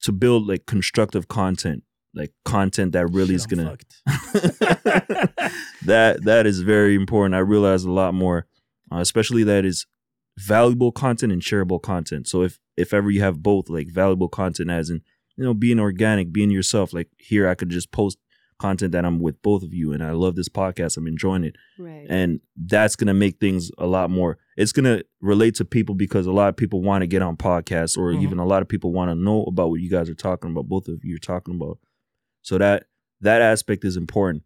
to 0.01 0.11
build 0.11 0.47
like 0.47 0.65
constructive 0.65 1.27
content, 1.27 1.83
like 2.15 2.31
content 2.45 2.93
that 2.93 3.07
really 3.07 3.35
is 3.35 3.45
Shit, 3.49 3.59
I'm 3.59 3.65
gonna 3.65 3.77
that 5.85 6.23
that 6.23 6.47
is 6.47 6.61
very 6.61 6.95
important. 6.95 7.35
I 7.35 7.39
realize 7.39 7.83
a 7.83 7.91
lot 7.91 8.13
more, 8.13 8.47
uh, 8.91 8.97
especially 8.97 9.43
that 9.43 9.65
is 9.65 9.85
valuable 10.37 10.91
content 10.91 11.31
and 11.31 11.41
shareable 11.41 11.81
content. 11.81 12.27
So 12.27 12.41
if 12.41 12.59
if 12.77 12.93
ever 12.93 13.11
you 13.11 13.21
have 13.21 13.43
both, 13.43 13.69
like 13.69 13.89
valuable 13.89 14.29
content 14.29 14.71
as 14.71 14.89
in 14.89 15.01
you 15.37 15.43
know 15.43 15.53
being 15.53 15.79
organic, 15.79 16.31
being 16.31 16.49
yourself. 16.49 16.93
Like 16.93 17.09
here, 17.17 17.47
I 17.47 17.55
could 17.55 17.69
just 17.69 17.91
post 17.91 18.17
content 18.63 18.91
that 18.93 19.05
I'm 19.05 19.19
with 19.19 19.41
both 19.41 19.63
of 19.63 19.73
you, 19.73 19.91
and 19.93 20.01
I 20.03 20.11
love 20.11 20.35
this 20.35 20.49
podcast. 20.49 20.95
I'm 20.97 21.07
enjoying 21.07 21.43
it, 21.43 21.55
Right. 21.77 22.05
and 22.09 22.39
that's 22.55 22.95
gonna 22.95 23.13
make 23.13 23.39
things 23.39 23.69
a 23.77 23.87
lot 23.87 24.09
more. 24.09 24.37
It's 24.57 24.71
gonna 24.71 25.01
relate 25.21 25.55
to 25.55 25.65
people 25.65 25.95
because 25.95 26.25
a 26.27 26.31
lot 26.31 26.49
of 26.49 26.55
people 26.55 26.81
want 26.81 27.01
to 27.01 27.07
get 27.07 27.21
on 27.21 27.35
podcasts, 27.37 27.97
or 27.97 28.11
Mhm. 28.13 28.21
even 28.23 28.37
a 28.39 28.45
lot 28.45 28.61
of 28.61 28.67
people 28.69 28.91
want 28.93 29.09
to 29.11 29.15
know 29.15 29.43
about 29.45 29.69
what 29.69 29.81
you 29.81 29.89
guys 29.89 30.09
are 30.09 30.15
talking 30.29 30.51
about. 30.51 30.67
Both 30.69 30.87
of 30.87 31.03
you 31.03 31.15
are 31.15 31.19
talking 31.33 31.55
about, 31.55 31.77
so 32.41 32.57
that 32.57 32.87
that 33.21 33.41
aspect 33.41 33.83
is 33.85 33.95
important, 33.97 34.43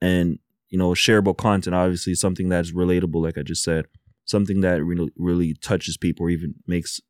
and 0.00 0.38
you 0.68 0.78
know, 0.78 0.90
shareable 0.90 1.36
content 1.36 1.74
obviously 1.74 2.12
is 2.12 2.20
something 2.20 2.48
that's 2.48 2.72
relatable, 2.72 3.22
like 3.22 3.38
I 3.38 3.42
just 3.42 3.62
said, 3.62 3.86
something 4.24 4.60
that 4.62 4.84
really 4.84 5.10
really 5.16 5.54
touches 5.54 5.96
people, 5.96 6.26
or 6.26 6.30
even 6.30 6.56
makes 6.66 7.00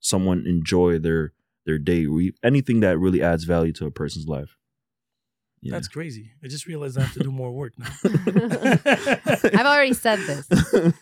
someone 0.00 0.46
enjoy 0.46 0.98
their 0.98 1.32
their 1.66 1.78
day, 1.78 2.04
or 2.06 2.20
anything 2.42 2.80
that 2.80 2.98
really 2.98 3.22
adds 3.22 3.44
value 3.44 3.72
to 3.74 3.86
a 3.86 3.90
person's 3.90 4.26
life. 4.26 4.56
Yeah. 5.64 5.72
That's 5.72 5.88
crazy. 5.88 6.30
I 6.44 6.48
just 6.48 6.66
realized 6.66 6.98
I 6.98 7.02
have 7.04 7.14
to 7.14 7.20
do 7.20 7.32
more 7.32 7.50
work 7.50 7.72
now. 7.78 7.88
I've 8.84 9.66
already 9.66 9.94
said 9.94 10.18
this. 10.20 10.46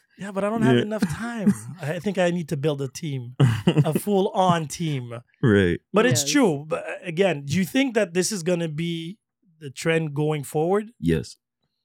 yeah, 0.19 0.31
but 0.31 0.45
I 0.45 0.51
don't 0.51 0.63
have 0.63 0.77
Yeah. 0.77 0.83
enough 0.83 1.03
time. 1.09 1.53
I 1.81 1.99
think 1.99 2.17
I 2.19 2.31
need 2.31 2.49
to 2.51 2.57
build 2.57 2.81
a 2.81 2.89
team, 2.89 3.35
a 3.67 3.99
full 3.99 4.29
on 4.29 4.69
team. 4.69 5.13
right. 5.43 5.81
But 5.93 6.07
it's 6.07 6.25
true. 6.31 6.65
But 6.67 6.85
uh, 6.89 6.93
again, 7.03 7.45
do 7.45 7.57
you 7.57 7.65
think 7.65 7.95
that 7.95 8.15
this 8.15 8.31
is 8.33 8.43
going 8.43 8.61
to 8.61 8.69
be 8.69 9.19
the 9.61 9.71
trend 9.71 10.15
going 10.15 10.45
forward? 10.45 10.91
Yes. 11.01 11.37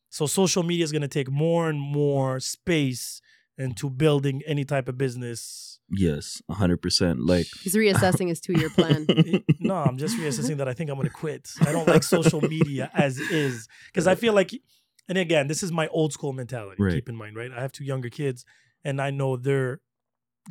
So 0.09 0.25
social 0.27 0.63
media 0.63 0.83
is 0.83 0.91
going 0.91 1.01
to 1.01 1.07
take 1.07 1.29
more 1.31 1.69
and 1.69 1.79
more 1.79 2.39
space 2.39 3.21
into 3.57 3.89
building 3.89 4.41
any 4.45 4.65
type 4.65 4.87
of 4.87 4.97
business. 4.97 5.76
Yes. 5.89 6.41
A 6.49 6.53
hundred 6.53 6.81
percent. 6.81 7.19
Like 7.19 7.47
He's 7.61 7.75
reassessing 7.75 8.27
his 8.27 8.41
two 8.41 8.53
year 8.53 8.69
plan. 8.69 9.05
no, 9.59 9.75
I'm 9.75 9.97
just 9.97 10.17
reassessing 10.17 10.57
that 10.57 10.67
I 10.67 10.73
think 10.73 10.89
I'm 10.89 10.97
going 10.97 11.07
to 11.07 11.13
quit. 11.13 11.49
I 11.61 11.71
don't 11.71 11.87
like 11.87 12.03
social 12.03 12.41
media 12.41 12.89
as 12.93 13.17
is 13.17 13.67
because 13.87 14.07
I 14.07 14.15
feel 14.15 14.33
like, 14.33 14.51
and 15.07 15.17
again, 15.17 15.47
this 15.47 15.63
is 15.63 15.71
my 15.71 15.87
old 15.87 16.11
school 16.13 16.33
mentality. 16.33 16.81
Right. 16.83 16.93
Keep 16.95 17.09
in 17.09 17.15
mind, 17.15 17.35
right? 17.37 17.51
I 17.55 17.61
have 17.61 17.71
two 17.71 17.85
younger 17.85 18.09
kids, 18.09 18.43
and 18.83 19.01
I 19.01 19.09
know 19.11 19.37
they're 19.37 19.79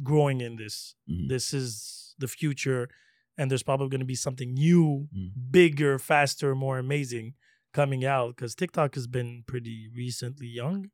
growing 0.02 0.40
in 0.40 0.56
this. 0.56 0.94
Mhm. 1.10 1.28
This 1.28 1.52
is 1.52 2.14
the 2.18 2.28
future, 2.28 2.88
and 3.36 3.50
there's 3.50 3.62
probably 3.62 3.88
going 3.88 4.00
to 4.00 4.06
be 4.06 4.14
something 4.14 4.54
new, 4.54 5.08
Mm. 5.14 5.30
bigger, 5.50 5.98
faster, 5.98 6.54
more 6.54 6.78
amazing 6.78 7.34
coming 7.74 8.06
out 8.06 8.36
because 8.36 8.54
TikTok 8.54 8.94
has 8.94 9.06
been 9.06 9.44
pretty 9.46 9.88
recently 9.94 10.46
young. 10.46 10.90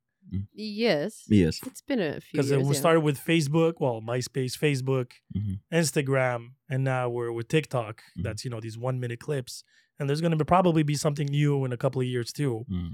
Yes. 0.54 1.24
yes. 1.28 1.60
It's 1.66 1.82
been 1.82 2.00
a 2.00 2.20
few 2.20 2.32
Because 2.32 2.50
years. 2.50 2.62
we 2.62 2.74
yeah. 2.74 2.80
started 2.80 3.00
with 3.00 3.18
Facebook, 3.18 3.74
well, 3.80 4.00
MySpace, 4.00 4.56
Facebook, 4.58 5.12
Mhm. 5.36 5.60
Instagram, 5.72 6.48
and 6.68 6.84
now 6.84 7.08
we're 7.08 7.32
with 7.32 7.48
TikTok. 7.48 8.02
Mhm. 8.18 8.22
That's 8.22 8.44
you 8.44 8.50
know 8.50 8.60
these 8.60 8.78
one 8.78 9.00
minute 9.00 9.20
clips, 9.20 9.64
and 9.98 10.08
there's 10.08 10.20
going 10.20 10.30
to 10.32 10.36
be 10.36 10.44
probably 10.44 10.82
be 10.82 10.94
something 10.94 11.26
new 11.26 11.64
in 11.64 11.72
a 11.72 11.76
couple 11.76 12.00
of 12.00 12.06
years 12.06 12.32
too. 12.32 12.64
Mm. 12.70 12.90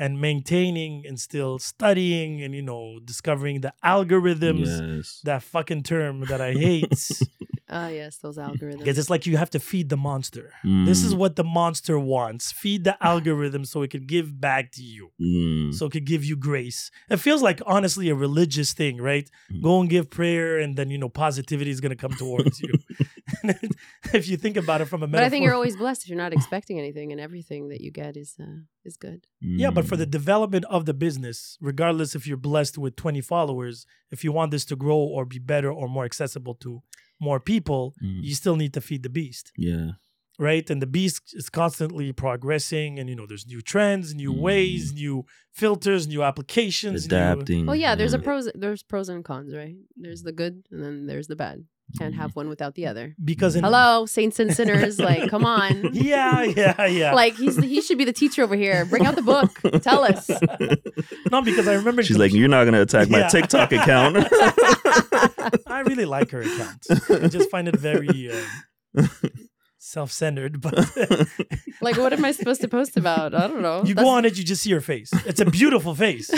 And 0.00 0.20
maintaining 0.20 1.04
and 1.06 1.18
still 1.18 1.58
studying 1.58 2.40
and 2.42 2.54
you 2.54 2.62
know 2.62 3.00
discovering 3.04 3.62
the 3.62 3.72
algorithms. 3.84 4.66
Yes. 4.96 5.20
That 5.24 5.42
fucking 5.42 5.82
term 5.82 6.20
that 6.26 6.40
I 6.40 6.52
hate. 6.52 6.92
Ah, 7.70 7.88
yes, 7.88 8.16
those 8.18 8.38
algorithms. 8.38 8.78
Because 8.78 8.98
it's 8.98 9.10
like 9.10 9.26
you 9.26 9.36
have 9.36 9.50
to 9.50 9.58
feed 9.60 9.88
the 9.90 9.96
monster. 9.96 10.52
This 10.64 11.04
is 11.04 11.12
Mm. 11.14 11.18
what 11.18 11.36
the 11.36 11.44
monster 11.44 11.98
wants. 11.98 12.50
Feed 12.50 12.84
the 12.84 12.96
algorithm 13.04 13.64
so 13.66 13.82
it 13.82 13.90
could 13.90 14.06
give 14.06 14.40
back 14.40 14.72
to 14.72 14.82
you. 14.82 15.10
Mm. 15.20 15.74
So 15.74 15.86
it 15.86 15.92
could 15.92 16.06
give 16.06 16.24
you 16.24 16.36
grace. 16.36 16.90
It 17.10 17.18
feels 17.18 17.42
like 17.42 17.60
honestly 17.66 18.08
a 18.08 18.14
religious 18.14 18.72
thing, 18.72 18.96
right? 19.02 19.30
Mm. 19.52 19.62
Go 19.62 19.80
and 19.80 19.90
give 19.90 20.08
prayer 20.08 20.58
and 20.58 20.76
then 20.78 20.88
you 20.90 20.98
know 20.98 21.08
positivity 21.10 21.70
is 21.70 21.80
gonna 21.82 21.96
come 21.96 22.12
towards 22.12 22.60
you. 22.60 22.72
if 24.14 24.28
you 24.28 24.36
think 24.36 24.56
about 24.56 24.80
it 24.80 24.86
from 24.86 25.02
a 25.02 25.06
metaphor. 25.06 25.20
but. 25.22 25.26
I 25.26 25.30
think 25.30 25.44
you're 25.44 25.54
always 25.54 25.76
blessed 25.76 26.02
if 26.04 26.08
you're 26.08 26.16
not 26.18 26.32
expecting 26.32 26.78
anything, 26.78 27.12
and 27.12 27.20
everything 27.20 27.68
that 27.68 27.80
you 27.80 27.90
get 27.90 28.16
is 28.16 28.34
uh, 28.40 28.60
is 28.84 28.96
good. 28.96 29.26
Yeah, 29.40 29.70
but 29.70 29.84
for 29.86 29.96
the 29.96 30.06
Mm. 30.06 30.10
development 30.10 30.64
of 30.70 30.86
the 30.86 30.94
business, 30.94 31.58
regardless 31.60 32.14
if 32.14 32.26
you're 32.26 32.36
blessed 32.50 32.78
with 32.78 32.96
20 32.96 33.20
followers, 33.20 33.86
if 34.10 34.24
you 34.24 34.32
want 34.32 34.50
this 34.50 34.64
to 34.66 34.76
grow 34.76 34.96
or 34.96 35.24
be 35.26 35.38
better 35.38 35.70
or 35.70 35.88
more 35.88 36.04
accessible 36.04 36.54
to 36.64 36.82
more 37.20 37.40
people, 37.40 37.94
Mm. 38.02 38.22
you 38.22 38.34
still 38.34 38.56
need 38.56 38.72
to 38.74 38.80
feed 38.80 39.02
the 39.02 39.10
beast. 39.10 39.52
yeah. 39.56 39.90
right? 40.40 40.70
And 40.70 40.80
the 40.80 40.86
beast 40.86 41.34
is 41.34 41.50
constantly 41.50 42.12
progressing, 42.12 42.90
and 43.00 43.08
you 43.10 43.16
know, 43.16 43.26
there's 43.26 43.44
new 43.54 43.60
trends, 43.60 44.14
new 44.14 44.32
ways, 44.32 44.92
new 44.92 45.24
filters, 45.52 46.06
new 46.06 46.22
applications. 46.22 47.08
New, 47.08 47.16
Adapting. 47.16 47.66
Well, 47.66 47.74
yeah, 47.74 47.96
there's 47.96 48.14
a 48.14 48.20
pros. 48.20 48.48
There's 48.54 48.84
pros 48.84 49.08
and 49.08 49.24
cons, 49.24 49.52
right? 49.52 49.74
There's 49.96 50.22
the 50.22 50.30
good, 50.30 50.54
and 50.70 50.80
then 50.84 51.06
there's 51.08 51.26
the 51.26 51.34
bad. 51.34 51.64
Can't 51.98 52.14
have 52.14 52.36
one 52.36 52.48
without 52.50 52.74
the 52.74 52.86
other. 52.86 53.14
because 53.24 53.56
in, 53.56 53.64
Hello, 53.64 54.04
saints 54.04 54.38
and 54.38 54.54
sinners. 54.54 54.98
Like, 54.98 55.30
come 55.30 55.46
on. 55.46 55.88
yeah, 55.94 56.42
yeah, 56.42 56.84
yeah. 56.86 57.14
Like 57.14 57.34
he's 57.34 57.56
he 57.56 57.80
should 57.80 57.96
be 57.96 58.04
the 58.04 58.12
teacher 58.12 58.42
over 58.42 58.54
here. 58.56 58.84
Bring 58.84 59.06
out 59.06 59.16
the 59.16 59.22
book. 59.22 59.50
Tell 59.82 60.04
us. 60.04 60.28
no, 61.32 61.40
because 61.40 61.66
I 61.66 61.74
remember 61.74 62.02
She's 62.02 62.18
like, 62.18 62.32
you're 62.34 62.46
not 62.48 62.64
gonna 62.66 62.82
attack 62.82 63.08
my 63.08 63.20
Yeah. 63.20 63.28
TikTok 63.28 63.72
account. 63.78 64.18
I 65.66 65.82
really 65.86 66.04
like 66.04 66.30
her 66.32 66.42
account. 66.42 66.86
I 67.10 67.28
just 67.28 67.50
find 67.50 67.68
it 67.68 67.76
very 67.76 68.30
uh, 68.96 69.02
self-centered, 69.88 70.60
but 70.60 70.74
Like, 71.80 71.96
what 71.96 72.12
am 72.12 72.24
I 72.24 72.32
supposed 72.32 72.60
to 72.62 72.68
post 72.68 72.96
about? 72.96 73.34
I 73.34 73.46
don't 73.46 73.62
know. 73.62 73.84
you 73.84 73.94
go 73.94 74.08
on 74.08 74.24
it, 74.24 74.36
you 74.36 74.44
just 74.44 74.62
see 74.62 74.72
her 74.72 74.80
face. 74.80 75.10
It's 75.26 75.40
a 75.40 75.46
beautiful 75.46 75.94
face. 75.94 76.30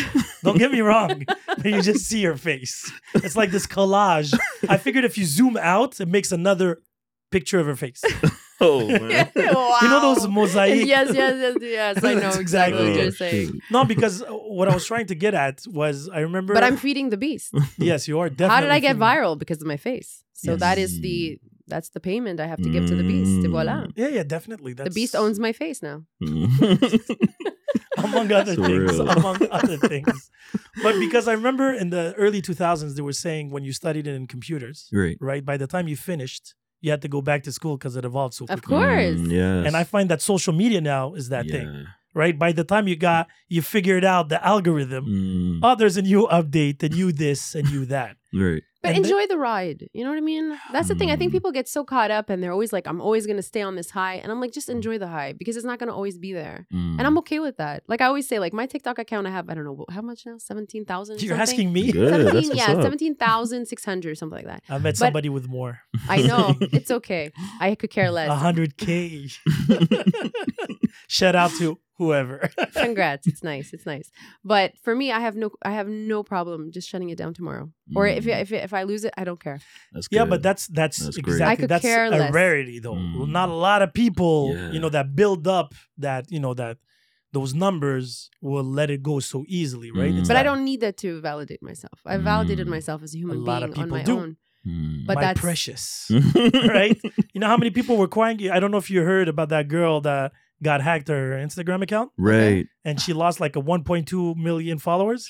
Don't 0.45 0.59
get 0.59 0.71
me 0.71 0.81
wrong, 0.81 1.25
but 1.47 1.65
you 1.65 1.83
just 1.83 2.05
see 2.07 2.23
her 2.25 2.37
face. 2.37 2.91
It's 3.15 3.37
like 3.37 3.51
this 3.51 3.67
collage. 3.67 4.39
I 4.69 4.77
figured 4.77 5.05
if 5.05 5.17
you 5.19 5.25
zoom 5.25 5.57
out, 5.57 6.01
it 6.01 6.09
makes 6.09 6.31
another 6.33 6.83
picture 7.31 7.59
of 7.61 7.67
her 7.67 7.77
face. 7.77 8.03
oh 8.61 8.87
man. 8.87 9.31
wow. 9.37 9.79
You 9.83 9.89
know 9.89 10.01
those 10.15 10.29
mosaic? 10.29 10.87
Yes, 10.87 11.15
yes, 11.15 11.35
yes, 11.41 11.57
yes. 11.61 12.05
I 12.05 12.15
know 12.15 12.21
That's 12.21 12.37
exactly 12.39 12.91
what 12.91 13.01
you're 13.01 13.11
saying. 13.13 13.61
No, 13.71 13.85
because 13.85 14.23
uh, 14.23 14.27
what 14.27 14.69
I 14.69 14.75
was 14.75 14.85
trying 14.85 15.07
to 15.07 15.15
get 15.15 15.33
at 15.35 15.65
was 15.67 16.09
I 16.09 16.21
remember. 16.21 16.53
But 16.55 16.65
I'm 16.65 16.77
feeding 16.77 17.11
the 17.11 17.17
beast. 17.17 17.55
yes, 17.79 18.07
you 18.09 18.19
are 18.21 18.29
definitely. 18.29 18.55
How 18.55 18.61
did 18.61 18.71
I 18.71 18.81
get 18.81 18.97
viral? 18.97 19.39
Because 19.39 19.61
of 19.63 19.67
my 19.67 19.77
face. 19.77 20.23
So 20.35 20.53
Yes. 20.53 20.61
that 20.61 20.79
is 20.79 21.01
the 21.01 21.39
that's 21.71 21.91
the 21.91 22.01
payment 22.01 22.41
I 22.41 22.47
have 22.47 22.61
to 22.63 22.71
give 22.71 22.87
to 22.87 22.95
the 22.95 23.03
beast. 23.13 23.41
Mm. 23.41 23.51
Voila. 23.51 23.87
Yeah, 23.97 24.09
yeah, 24.09 24.23
definitely. 24.37 24.73
That's 24.75 24.89
The 24.91 24.95
beast 25.01 25.15
owns 25.17 25.39
my 25.39 25.53
face 25.53 25.81
now. 25.83 25.99
among 27.99 28.33
other 28.33 28.55
things. 28.55 28.93
Surreal. 28.93 29.17
Among 29.17 29.39
other 29.51 29.77
things. 29.77 30.31
But 30.83 30.99
because 30.99 31.29
I 31.29 31.33
remember 31.33 31.73
in 31.73 31.91
the 31.91 32.15
early 32.17 32.43
2000s, 32.43 32.95
they 32.97 33.03
were 33.03 33.13
saying 33.13 33.51
when 33.51 33.65
you 33.65 33.73
studied 33.73 34.07
it 34.07 34.15
in 34.15 34.27
computers, 34.27 34.89
Great. 34.93 35.19
right? 35.21 35.45
By 35.45 35.57
the 35.57 35.67
time 35.67 35.89
you 35.89 35.97
finished, 35.97 36.55
you 36.81 36.91
had 36.91 37.03
to 37.03 37.09
go 37.09 37.21
back 37.21 37.43
to 37.45 37.53
school 37.53 37.77
because 37.77 37.97
it 37.97 38.05
evolved 38.05 38.35
so 38.35 38.45
Of 38.45 38.63
quickly. 38.63 38.77
course. 38.79 39.21
Mm, 39.21 39.31
yes. 39.31 39.67
And 39.67 39.77
I 39.77 39.85
find 39.85 40.09
that 40.11 40.23
social 40.23 40.53
media 40.55 40.81
now 40.81 41.15
is 41.15 41.29
that 41.29 41.47
thing, 41.47 41.87
right? 42.15 42.39
By 42.39 42.53
the 42.53 42.65
time 42.65 42.89
you 42.89 42.97
got, 42.97 43.29
you 43.49 43.61
figured 43.63 44.05
out 44.05 44.29
the 44.31 44.45
algorithm. 44.45 45.05
Mm, 45.07 45.61
Oh, 45.63 45.75
there's 45.77 45.99
a 45.99 46.03
new 46.03 46.27
update, 46.29 46.83
and 46.83 46.95
you 46.95 47.13
this 47.13 47.55
and 47.55 47.69
you 47.69 47.85
that. 47.87 48.17
right. 48.33 48.63
But 48.83 48.95
And 48.95 49.05
the- 49.05 49.09
enjoy 49.09 49.27
the 49.27 49.37
ride. 49.37 49.89
You 49.93 50.05
know 50.05 50.11
what 50.11 50.17
I 50.17 50.23
mean? 50.23 50.59
That's 50.73 50.89
the 50.89 50.95
thing. 50.95 51.11
I 51.11 51.17
think 51.17 51.31
Mm. 51.31 51.35
people 51.35 51.53
get 51.53 51.69
so 51.69 51.85
caught 51.85 52.11
up 52.11 52.31
and 52.31 52.43
they're 52.43 52.53
always 52.53 52.73
like, 52.73 52.87
I'm 52.87 53.01
always 53.01 53.27
going 53.27 53.37
to 53.37 53.43
stay 53.43 53.61
on 53.61 53.75
this 53.77 53.91
high. 53.91 54.15
And 54.15 54.33
I'm 54.33 54.41
like, 54.41 54.53
just 54.53 54.71
enjoy 54.71 54.97
the 54.97 55.07
high 55.09 55.35
because 55.35 55.57
it's 55.57 55.67
not 55.67 55.79
going 55.79 55.89
to 55.89 55.95
always 55.95 56.17
be 56.17 56.33
there. 56.33 56.67
Mm. 56.73 56.97
And 56.99 57.03
I'm 57.07 57.19
okay 57.19 57.41
with 57.41 57.59
that. 57.59 57.83
Like 57.89 58.01
I 58.01 58.07
always 58.07 58.27
say, 58.27 58.39
like 58.39 58.53
my 58.55 58.65
TikTok 58.67 58.99
account, 58.99 59.27
I 59.27 59.31
have, 59.31 59.51
I 59.51 59.55
don't 59.55 59.65
know, 59.65 59.85
how 59.91 60.01
much 60.01 60.25
now? 60.25 60.39
17,000? 60.39 61.21
You're 61.23 61.31
something? 61.37 61.43
asking 61.43 61.73
me? 61.75 61.93
Good. 61.93 62.09
17, 62.11 62.35
what's 62.49 62.55
yeah, 62.57 62.73
up. 62.73 62.83
17,600, 62.83 64.17
something 64.17 64.37
like 64.37 64.47
that. 64.47 64.63
I 64.71 64.75
met 64.79 64.83
But- 64.83 64.97
somebody 64.97 65.29
with 65.29 65.47
more. 65.49 65.81
I 66.09 66.23
know. 66.23 66.57
it's 66.73 66.91
okay. 66.91 67.33
I 67.61 67.75
could 67.75 67.91
care 67.91 68.11
less. 68.11 68.31
A 68.31 68.35
hundred 68.37 68.77
K. 68.79 69.29
Shout 71.09 71.35
out 71.37 71.51
to 71.59 71.79
whoever. 72.01 72.37
Congrats. 72.85 73.27
It's 73.31 73.43
nice. 73.45 73.69
It's 73.75 73.87
nice. 73.95 74.09
But 74.53 74.69
for 74.85 74.93
me, 75.01 75.07
I 75.13 75.21
have 75.27 75.37
no 75.43 75.49
I 75.63 75.73
have 75.81 75.89
no 75.89 76.19
problem 76.33 76.59
just 76.77 76.89
shutting 76.91 77.11
it 77.11 77.19
down 77.23 77.33
tomorrow. 77.35 77.71
Or 77.95 78.07
if 78.19 78.25
Mm. 78.25 78.41
if 78.45 78.49
if 78.69 78.73
I 78.81 78.83
lose 78.91 79.05
it, 79.09 79.13
I 79.21 79.25
don't 79.29 79.39
care. 79.47 79.59
That's 79.93 80.09
yeah, 80.11 80.23
good. 80.25 80.31
but 80.33 80.41
that's 80.43 80.67
that's, 80.79 80.97
That's 80.99 81.19
exactly 81.19 81.53
I 81.53 81.57
could 81.57 81.69
that's 81.69 81.83
care 81.91 82.07
a 82.07 82.11
less. 82.11 82.33
rarity 82.33 82.79
though. 82.81 82.95
Mm. 82.95 83.29
Not 83.39 83.49
a 83.51 83.59
lot 83.69 83.81
of 83.83 83.93
people, 84.03 84.37
Yeah. 84.57 84.73
you 84.75 84.81
know, 84.83 84.89
that 84.97 85.07
build 85.15 85.47
up 85.47 85.75
that, 85.99 86.23
you 86.35 86.41
know, 86.41 86.55
that 86.55 86.79
those 87.33 87.53
numbers 87.55 88.31
will 88.41 88.65
let 88.65 88.89
it 88.91 89.03
go 89.11 89.21
so 89.21 89.45
easily, 89.47 89.91
right? 89.93 90.13
Mm. 90.13 90.19
It's 90.21 90.29
But 90.29 90.37
I 90.39 90.43
don't 90.49 90.65
need 90.65 90.81
that 90.81 90.97
to 91.05 91.21
validate 91.21 91.63
myself. 91.63 91.99
I 92.05 92.17
validated 92.17 92.67
Mm. 92.67 92.71
myself 92.77 93.03
as 93.05 93.15
a 93.15 93.19
human 93.19 93.45
lot 93.45 93.63
of 93.63 93.71
being 93.75 93.85
on 93.85 93.91
my 93.91 94.03
do. 94.03 94.19
own. 94.19 94.37
Mm. 94.67 95.07
but 95.07 95.15
my 95.15 95.21
that's- 95.23 95.41
precious. 95.41 96.11
right? 96.79 96.99
You 97.33 97.41
know 97.41 97.47
how 97.53 97.57
many 97.57 97.71
people 97.79 97.97
were 97.97 98.09
crying? 98.09 98.37
I 98.51 98.59
don't 98.61 98.71
know 98.73 98.83
if 98.85 98.91
you 98.91 99.01
heard 99.13 99.27
about 99.35 99.49
that 99.51 99.69
girl 99.69 100.01
that 100.03 100.33
got 100.63 100.81
hacked 100.83 101.09
her 101.09 101.33
Instagram 101.33 101.83
account 101.83 102.11
right. 102.19 102.67
and 102.85 103.01
she 103.01 103.13
lost 103.13 103.41
like 103.41 103.57
a 103.57 103.63
1.2 103.63 104.37
million 104.37 104.79
followers 104.79 105.29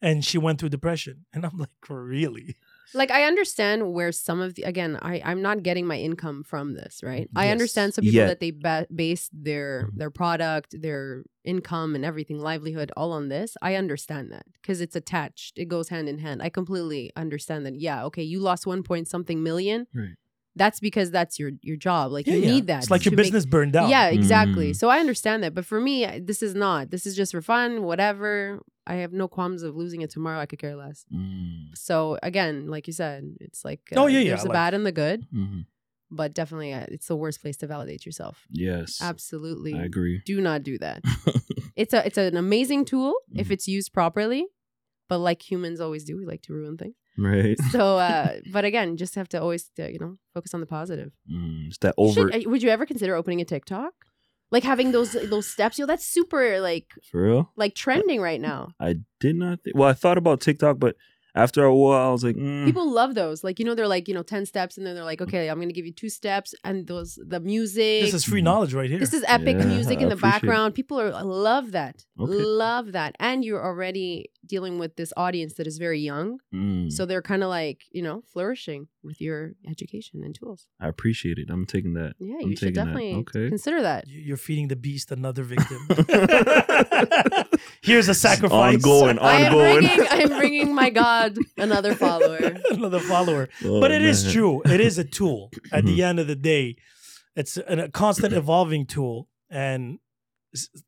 and 0.00 0.24
she 0.24 0.38
went 0.38 0.58
through 0.60 0.68
depression. 0.70 1.24
And 1.32 1.44
I'm 1.44 1.56
like, 1.58 1.70
really? 1.88 2.56
Like 2.96 3.10
I 3.10 3.24
understand 3.24 3.92
where 3.92 4.12
some 4.12 4.40
of 4.40 4.54
the 4.54 4.62
again, 4.62 4.96
I 5.02 5.20
I'm 5.24 5.42
not 5.42 5.64
getting 5.64 5.84
my 5.84 5.96
income 5.98 6.44
from 6.44 6.74
this, 6.74 7.00
right? 7.02 7.28
I 7.34 7.46
Yes. 7.46 7.52
understand 7.52 7.92
some 7.94 8.02
people 8.04 8.16
Yet. 8.18 8.26
that 8.28 8.40
they 8.40 8.52
ba- 8.52 8.86
base 8.94 9.28
their 9.32 9.88
their 9.96 10.10
product, 10.10 10.80
their 10.80 11.24
income 11.44 11.96
and 11.96 12.04
everything, 12.04 12.38
livelihood 12.38 12.92
all 12.96 13.10
on 13.10 13.30
this. 13.30 13.56
I 13.60 13.74
understand 13.74 14.30
that 14.30 14.46
because 14.52 14.80
it's 14.80 14.94
attached. 14.94 15.58
It 15.58 15.66
goes 15.66 15.88
hand 15.88 16.08
in 16.08 16.18
hand. 16.18 16.40
I 16.40 16.50
completely 16.50 17.10
understand 17.16 17.66
that. 17.66 17.74
Yeah, 17.74 18.04
okay, 18.04 18.22
you 18.22 18.38
lost 18.38 18.64
one 18.64 18.84
point 18.84 19.08
something 19.08 19.42
million. 19.42 19.88
Right. 19.92 20.14
That's 20.56 20.80
because 20.80 21.10
that's 21.10 21.38
your 21.38 21.52
your 21.62 21.76
job. 21.76 22.12
Like 22.12 22.26
Yeah, 22.26 22.34
you 22.34 22.40
yeah. 22.42 22.50
need 22.52 22.66
that. 22.68 22.82
It's 22.84 22.90
like 22.90 23.04
your 23.04 23.10
to 23.10 23.16
make- 23.16 23.24
business 23.26 23.46
burned 23.46 23.72
down. 23.72 23.88
Yeah, 23.90 24.08
exactly. 24.08 24.70
Mm. 24.70 24.76
So 24.76 24.88
I 24.88 24.98
understand 24.98 25.42
that, 25.42 25.54
but 25.54 25.64
for 25.66 25.80
me, 25.80 26.04
I- 26.06 26.20
this 26.20 26.42
is 26.42 26.54
not. 26.54 26.90
This 26.90 27.06
is 27.06 27.16
just 27.16 27.32
for 27.32 27.42
fun, 27.42 27.82
whatever. 27.82 28.60
I 28.86 28.96
have 28.96 29.12
no 29.12 29.28
qualms 29.28 29.62
of 29.62 29.74
losing 29.74 30.02
it 30.02 30.10
tomorrow. 30.10 30.38
I 30.38 30.46
could 30.46 30.58
care 30.58 30.76
less. 30.76 31.06
Mm. 31.12 31.76
So 31.76 32.18
again, 32.22 32.68
like 32.68 32.86
you 32.86 32.92
said, 32.92 33.24
it's 33.40 33.64
like 33.64 33.80
Oh, 33.96 34.02
uh, 34.04 34.06
yeah, 34.06 34.18
yeah, 34.20 34.28
there's 34.30 34.42
the 34.42 34.48
like- 34.48 34.54
bad 34.54 34.74
and 34.74 34.84
the 34.86 34.92
good, 34.92 35.26
Mhm. 35.34 35.64
but 36.10 36.34
definitely 36.34 36.72
uh, 36.72 36.86
it's 36.88 37.06
the 37.08 37.16
worst 37.16 37.40
place 37.40 37.56
to 37.58 37.66
validate 37.66 38.04
yourself. 38.06 38.46
Yes. 38.50 39.00
Absolutely, 39.00 39.74
I 39.74 39.84
agree. 39.84 40.20
do 40.26 40.40
not 40.40 40.62
do 40.62 40.78
that. 40.78 41.02
it's 41.76 41.94
a 41.94 42.06
it's 42.06 42.18
an 42.18 42.36
amazing 42.36 42.84
tool 42.84 43.14
if 43.34 43.48
Mhm. 43.48 43.52
it's 43.52 43.66
used 43.66 43.92
properly, 43.92 44.46
but 45.08 45.18
like 45.18 45.42
humans 45.50 45.80
always 45.80 46.04
do, 46.04 46.16
we 46.16 46.26
like 46.26 46.42
to 46.42 46.52
ruin 46.52 46.76
things. 46.76 46.94
Right. 47.18 47.56
So, 47.70 47.98
uh, 47.98 48.38
but 48.52 48.64
again, 48.64 48.96
just 48.96 49.14
have 49.14 49.28
to 49.30 49.40
always 49.40 49.70
uh, 49.78 49.86
you 49.86 49.98
know 49.98 50.16
focus 50.34 50.54
on 50.54 50.60
the 50.60 50.66
positive. 50.66 51.12
Mm. 51.30 51.68
It's 51.68 51.78
that 51.78 51.94
over 51.96 52.30
should- 52.30 52.46
uh, 52.46 52.50
would 52.50 52.62
you 52.62 52.70
ever 52.70 52.86
consider 52.86 53.14
opening 53.14 53.40
a 53.40 53.44
TikTok? 53.44 53.92
Like 54.50 54.62
having 54.62 54.92
those 54.92 55.12
those 55.12 55.46
steps, 55.48 55.78
yo, 55.78 55.86
that's 55.86 56.06
super 56.06 56.60
like 56.60 56.86
for 57.10 57.22
real. 57.24 57.52
like 57.56 57.74
trending 57.74 58.20
right 58.20 58.40
now. 58.40 58.68
I 58.78 58.96
did 59.18 59.36
not. 59.36 59.62
Think, 59.64 59.76
well, 59.76 59.88
I 59.88 59.94
thought 59.94 60.18
about 60.18 60.40
TikTok, 60.40 60.78
but 60.78 60.96
after 61.34 61.64
a 61.64 61.74
while, 61.74 62.08
I 62.08 62.12
was 62.12 62.22
like, 62.22 62.36
mm, 62.36 62.64
People 62.64 62.88
love 62.90 63.14
those. 63.14 63.42
Like, 63.42 63.58
you 63.58 63.64
know, 63.64 63.74
they're 63.74 63.88
like, 63.88 64.06
you 64.08 64.14
know, 64.14 64.22
10 64.22 64.46
steps 64.46 64.76
and 64.78 64.86
then 64.86 64.94
they're 64.94 65.04
like, 65.04 65.20
okay, 65.20 65.48
I'm 65.50 65.56
going 65.56 65.68
to 65.68 65.74
give 65.74 65.84
you 65.86 65.92
two 65.92 66.08
steps 66.08 66.54
and 66.64 66.86
those 66.86 67.18
the 67.26 67.40
music. 67.40 68.02
This 68.02 68.14
is 68.14 68.24
free 68.24 68.40
knowledge 68.42 68.72
right 68.74 68.88
here. 68.88 69.00
This 69.00 69.12
is 69.12 69.24
epic 69.26 69.56
Yeah, 69.58 69.64
music 69.64 70.00
in 70.00 70.08
the 70.08 70.14
appreciate 70.14 70.16
it. 70.16 70.40
background. 70.42 70.74
People 70.74 71.00
are 71.00 71.10
love 71.24 71.72
that. 71.72 72.04
Okay. 72.20 72.32
Love 72.32 72.92
that. 72.92 73.16
And 73.18 73.44
you're 73.44 73.64
already 73.64 74.30
dealing 74.46 74.78
with 74.78 74.94
this 74.96 75.12
audience 75.16 75.54
that 75.54 75.66
is 75.66 75.78
very 75.78 76.00
young. 76.00 76.38
mm, 76.54 76.92
So 76.92 77.06
they're 77.06 77.22
kind 77.22 77.42
of 77.42 77.48
like, 77.48 77.80
you 77.90 78.02
know, 78.02 78.22
flourishing 78.32 78.88
with 79.02 79.20
your 79.20 79.54
education 79.68 80.22
and 80.22 80.34
tools. 80.34 80.66
I 80.78 80.86
appreciate 80.88 81.38
it. 81.38 81.48
I'm 81.50 81.64
taking 81.66 81.94
that. 81.94 82.14
Yeah, 82.20 82.36
I'm 82.42 82.50
you 82.50 82.56
should 82.56 82.74
taking 82.74 82.74
that. 82.74 82.84
definitely 82.94 83.14
Okay. 83.14 83.48
consider 83.48 83.82
that. 83.82 84.06
You- 84.06 84.20
You're 84.20 84.36
feeding 84.36 84.68
the 84.68 84.76
beast 84.76 85.10
another 85.10 85.42
victim. 85.54 85.88
Here's 87.82 88.08
a 88.08 88.14
sacrifice. 88.14 88.74
Ongoing, 88.74 89.18
I 89.18 89.40
am 89.40 89.54
ongoing. 89.54 89.80
bringing, 89.86 90.06
I 90.10 90.16
am 90.16 90.28
bringing 90.38 90.74
my 90.74 90.90
God 90.90 91.23
another 91.56 91.94
follower. 91.94 92.38
another 92.70 93.00
follower. 93.00 93.48
Oh, 93.64 93.80
but 93.80 93.90
it 93.90 94.02
is 94.02 94.24
man. 94.24 94.32
true. 94.32 94.62
It 94.64 94.80
is 94.80 94.98
a 94.98 95.04
tool. 95.04 95.50
At 95.72 95.84
the 95.84 96.02
end 96.02 96.18
of 96.18 96.26
the 96.26 96.36
day, 96.36 96.76
it's 97.36 97.56
a, 97.56 97.62
a 97.62 97.88
constant 97.88 98.32
evolving 98.42 98.86
tool, 98.86 99.28
and 99.50 99.98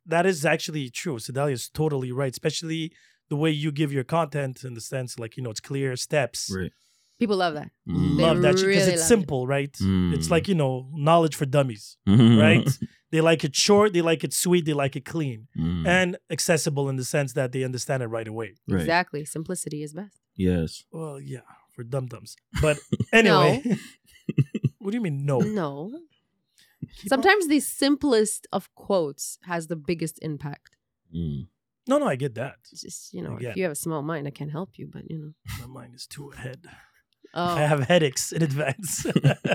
that 0.07 0.27
is 0.27 0.45
actually 0.45 0.91
true. 0.91 1.19
Sedalia 1.19 1.55
is 1.55 1.69
totally 1.69 2.13
right, 2.13 2.33
especially 2.33 2.93
the 3.29 3.37
way 3.37 3.51
you 3.51 3.73
give 3.73 3.93
your 3.93 4.05
content 4.05 4.63
in 4.63 4.75
the 4.75 4.81
sense 4.81 5.19
like 5.19 5.37
you 5.37 5.43
know 5.43 5.51
it's 5.51 5.61
clear 5.61 5.97
steps. 5.97 6.51
Right. 6.55 6.73
People 7.19 7.37
love 7.37 7.55
that. 7.55 7.71
Mm. 7.89 8.17
They 8.17 8.23
Love 8.23 8.43
that 8.43 8.49
because 8.49 8.65
really 8.65 8.79
it's 8.79 8.87
love 8.89 8.95
it. 8.97 9.15
simple, 9.15 9.47
right? 9.47 9.71
It's 9.71 9.81
Mm. 10.29 10.31
like 10.31 10.49
you 10.49 10.55
know 10.55 10.89
knowledge 10.93 11.35
for 11.37 11.47
dummies. 11.47 11.97
Mhm. 12.09 12.41
Right? 12.41 12.69
They 13.13 13.21
like 13.21 13.45
it 13.45 13.55
short, 13.55 13.93
they 13.93 14.03
like 14.03 14.25
it 14.25 14.35
sweet, 14.35 14.65
they 14.65 14.73
like 14.75 14.97
it 14.97 15.05
clean, 15.05 15.47
Mm. 15.57 15.87
and 15.87 16.17
accessible 16.29 16.89
in 16.91 16.97
the 16.97 17.05
sense 17.05 17.33
that 17.35 17.53
they 17.53 17.63
understand 17.63 18.03
it 18.03 18.09
right 18.09 18.27
away. 18.29 18.55
right. 18.69 18.81
Exactly. 18.81 19.25
Simplicity 19.25 19.83
is 19.85 19.95
best. 19.95 20.19
Yes. 20.35 20.83
Well, 20.91 21.21
yeah, 21.21 21.47
for 21.73 21.85
dum 21.85 22.07
dums. 22.07 22.37
But 22.61 22.77
anyway, 23.13 23.63
what 24.79 24.91
do 24.91 24.97
you 24.97 25.01
mean 25.09 25.25
no? 25.25 25.39
No. 25.39 25.73
Keep 26.81 27.05
on- 27.05 27.09
Sometimes 27.09 27.47
the 27.49 27.61
simplest 27.61 28.47
of 28.53 28.63
quotes 28.75 29.39
has 29.45 29.69
the 29.69 29.77
biggest 29.77 30.19
impact. 30.21 30.77
Mm. 31.15 31.47
No, 31.89 31.99
no, 31.99 32.07
I 32.09 32.17
get 32.17 32.35
that. 32.35 32.57
It's 32.73 32.83
just, 32.83 33.15
you 33.15 33.23
know, 33.23 33.37
Again. 33.37 33.51
if 33.53 33.57
you 33.57 33.63
have 33.63 33.73
a 33.73 33.77
small 33.87 34.03
mind, 34.03 34.27
I 34.27 34.31
can't 34.33 34.51
help 34.51 34.71
you, 34.79 34.89
but 34.93 35.09
you 35.09 35.17
know. 35.19 35.33
My 35.61 35.67
mind 35.81 35.95
is 35.95 36.07
too 36.07 36.31
ahead. 36.33 36.67
Oh. 37.35 37.55
I 37.57 37.61
have 37.63 37.81
headaches 37.81 38.33
in 38.33 38.43
advance. 38.43 39.07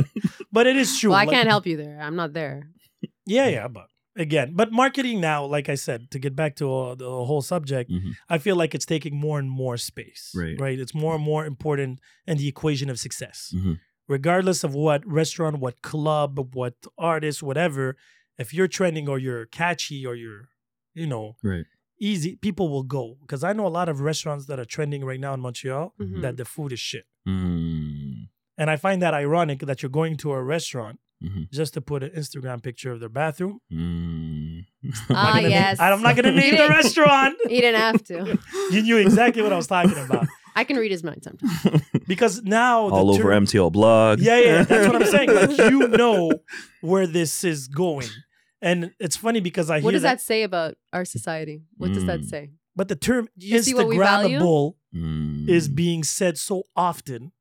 but 0.51 0.67
it 0.67 0.75
is 0.75 0.99
true. 0.99 1.09
well, 1.11 1.19
I 1.19 1.25
like- 1.25 1.35
can't 1.35 1.47
help 1.49 1.65
you 1.65 1.77
there. 1.77 1.99
I'm 2.01 2.15
not 2.15 2.33
there. 2.33 2.69
Yeah, 3.25 3.47
yeah, 3.47 3.67
but 3.67 3.87
again, 4.17 4.53
but 4.55 4.71
marketing 4.71 5.21
now, 5.21 5.45
like 5.45 5.69
I 5.69 5.75
said, 5.75 6.11
to 6.11 6.19
get 6.19 6.35
back 6.35 6.55
to 6.57 6.65
uh, 6.73 6.95
the 6.95 7.05
whole 7.09 7.41
subject, 7.41 7.89
Mhm. 7.89 8.11
I 8.29 8.37
feel 8.39 8.55
like 8.55 8.75
it's 8.75 8.85
taking 8.85 9.15
more 9.15 9.39
and 9.39 9.49
more 9.49 9.77
space. 9.77 10.31
Right. 10.35 10.59
Right. 10.59 10.79
It's 10.79 10.93
more 10.93 11.15
and 11.15 11.23
more 11.23 11.45
important 11.45 11.99
in 12.27 12.37
the 12.37 12.47
equation 12.47 12.89
of 12.89 12.99
success. 12.99 13.53
Mhm. 13.55 13.79
Regardless 14.07 14.63
of 14.63 14.73
what 14.75 15.05
restaurant, 15.07 15.59
what 15.59 15.81
club, 15.81 16.53
what 16.55 16.73
artist, 16.97 17.41
whatever, 17.41 17.95
if 18.37 18.53
you're 18.53 18.67
trending 18.67 19.07
or 19.07 19.17
you're 19.17 19.45
catchy 19.45 20.05
or 20.05 20.15
you're, 20.15 20.49
you 20.93 21.07
know, 21.07 21.37
Right. 21.43 21.65
Easy, 22.01 22.35
people 22.35 22.67
will 22.69 22.83
go. 22.83 23.17
Because 23.21 23.43
I 23.43 23.53
know 23.53 23.65
a 23.67 23.75
lot 23.79 23.87
of 23.87 24.01
restaurants 24.01 24.47
that 24.47 24.59
are 24.59 24.65
trending 24.65 25.05
right 25.05 25.19
now 25.19 25.33
in 25.33 25.39
Montreal 25.39 25.93
Mhm. 26.01 26.21
that 26.23 26.35
the 26.37 26.45
food 26.45 26.71
is 26.73 26.79
shit. 26.79 27.05
Mm. 27.27 28.27
And 28.57 28.69
I 28.69 28.75
find 28.75 29.01
that 29.01 29.13
ironic 29.13 29.59
that 29.69 29.81
you're 29.81 29.89
going 30.01 30.17
to 30.17 30.31
a 30.33 30.41
restaurant 30.43 30.99
Mhm. 31.23 31.49
just 31.51 31.73
to 31.75 31.81
put 31.81 32.03
an 32.03 32.09
Instagram 32.21 32.61
picture 32.61 32.91
of 32.91 32.99
their 32.99 33.09
bathroom. 33.21 33.59
Mm. 33.71 34.65
I'm 35.09 35.15
Ah, 35.15 35.23
not 35.23 35.33
gonna 35.33 35.41
name- 35.43 35.51
yes. 35.51 35.79
I'm 35.79 36.01
not 36.01 36.15
going 36.15 36.25
to 36.35 36.45
You 36.45 36.51
name 36.51 36.57
the 36.57 36.67
restaurant. 36.69 37.35
You 37.55 37.61
didn't 37.61 37.79
have 37.87 38.03
to. 38.05 38.37
You 38.73 38.81
knew 38.81 38.97
exactly 38.97 39.41
what 39.43 39.53
I 39.53 39.57
was 39.57 39.67
talking 39.67 39.97
about. 40.07 40.27
I 40.55 40.63
can 40.65 40.75
read 40.77 40.91
his 40.91 41.03
mind 41.03 41.23
sometimes. 41.23 41.81
Because 42.07 42.41
now 42.43 42.89
the 42.89 42.95
All 42.95 43.09
over 43.11 43.23
term- 43.31 43.45
MTL 43.45 43.71
blog. 43.71 44.19
Yeah, 44.19 44.39
yeah, 44.39 44.63
that's 44.63 44.85
what 44.87 44.95
I'm 45.01 45.07
saying. 45.15 45.29
Like 45.33 45.57
you 45.71 45.87
know 45.87 46.31
where 46.81 47.07
this 47.07 47.43
is 47.45 47.67
going. 47.69 48.09
And 48.61 48.93
it's 48.99 49.15
funny 49.15 49.39
because 49.39 49.69
I 49.69 49.77
hear 49.79 49.85
What 49.85 49.91
does 49.93 50.03
that 50.03 50.21
say 50.21 50.43
about 50.43 50.75
our 50.93 51.05
society? 51.05 51.63
What 51.77 51.93
does 51.93 52.05
that 52.05 52.21
Mm. 52.21 52.25
say? 52.29 52.49
but 52.75 52.87
the 52.87 52.95
term 52.95 53.27
You 53.35 53.61
see 53.61 53.73
what? 53.73 53.87
Instagrammable 53.87 54.75
Mm. 54.95 55.47
is 55.49 55.67
being 55.67 56.03
said 56.03 56.37
so 56.37 56.63
often 56.75 57.31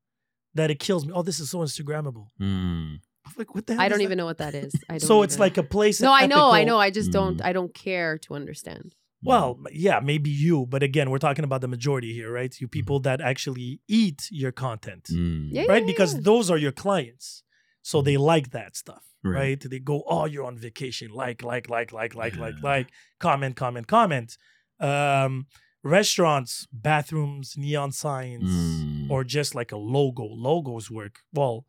that 0.54 0.70
it 0.70 0.78
kills 0.80 1.06
me. 1.06 1.12
Oh, 1.14 1.22
this 1.22 1.38
is 1.40 1.50
so 1.50 1.58
Instagrammable. 1.58 2.28
Mm. 2.40 2.98
I'm 3.26 3.32
like, 3.36 3.54
what 3.54 3.66
the 3.66 3.74
hell? 3.74 3.82
I 3.82 3.88
don't 3.88 3.98
that? 3.98 4.04
even 4.04 4.18
know 4.18 4.24
what 4.24 4.38
that 4.38 4.54
is. 4.54 4.72
I 4.88 4.94
don't 4.98 5.06
So 5.06 5.22
it's 5.22 5.38
like 5.38 5.56
a 5.56 5.62
place. 5.62 6.00
No, 6.00 6.12
I 6.12 6.26
know, 6.26 6.50
I 6.50 6.64
know. 6.64 6.78
I 6.78 6.90
just 6.90 7.12
don't 7.12 7.38
Mm. 7.38 7.44
I 7.44 7.52
don't 7.52 7.72
care 7.74 8.18
to 8.18 8.34
understand. 8.34 8.94
Well, 9.22 9.60
yeah, 9.70 10.00
maybe 10.00 10.30
you, 10.30 10.64
but 10.66 10.82
again, 10.82 11.10
we're 11.10 11.18
talking 11.18 11.44
about 11.44 11.60
the 11.60 11.68
majority 11.68 12.14
here, 12.14 12.32
right? 12.32 12.58
You 12.58 12.66
people 12.68 13.00
that 13.00 13.20
actually 13.20 13.80
eat 13.86 14.26
your 14.30 14.50
content, 14.50 15.04
Mm. 15.12 15.48
Yeah, 15.52 15.64
right? 15.68 15.82
yeah, 15.82 15.86
Because 15.86 16.22
those 16.22 16.50
are 16.50 16.56
your 16.56 16.72
clients, 16.72 17.42
so 17.82 18.00
they 18.00 18.16
like 18.16 18.50
that 18.52 18.76
stuff, 18.76 19.04
Right. 19.22 19.34
right? 19.34 19.70
They 19.70 19.78
go, 19.80 20.02
"Oh, 20.06 20.24
you're 20.24 20.44
on 20.46 20.56
vacation." 20.56 21.10
Like, 21.10 21.42
like, 21.42 21.68
like, 21.68 21.92
like, 21.92 22.14
like, 22.14 22.36
like, 22.36 22.54
Yeah. 22.54 22.60
like. 22.70 22.88
Comment, 23.18 23.54
comment, 23.56 23.86
comment. 23.86 24.36
Um, 24.80 25.46
restaurants, 25.82 26.66
bathrooms, 26.72 27.54
neon 27.56 27.92
signs, 27.92 28.50
Mm. 28.50 29.10
or 29.10 29.24
just 29.24 29.54
like 29.54 29.72
a 29.72 29.76
logo. 29.76 30.24
Logos 30.24 30.90
work. 30.90 31.20
Well, 31.32 31.66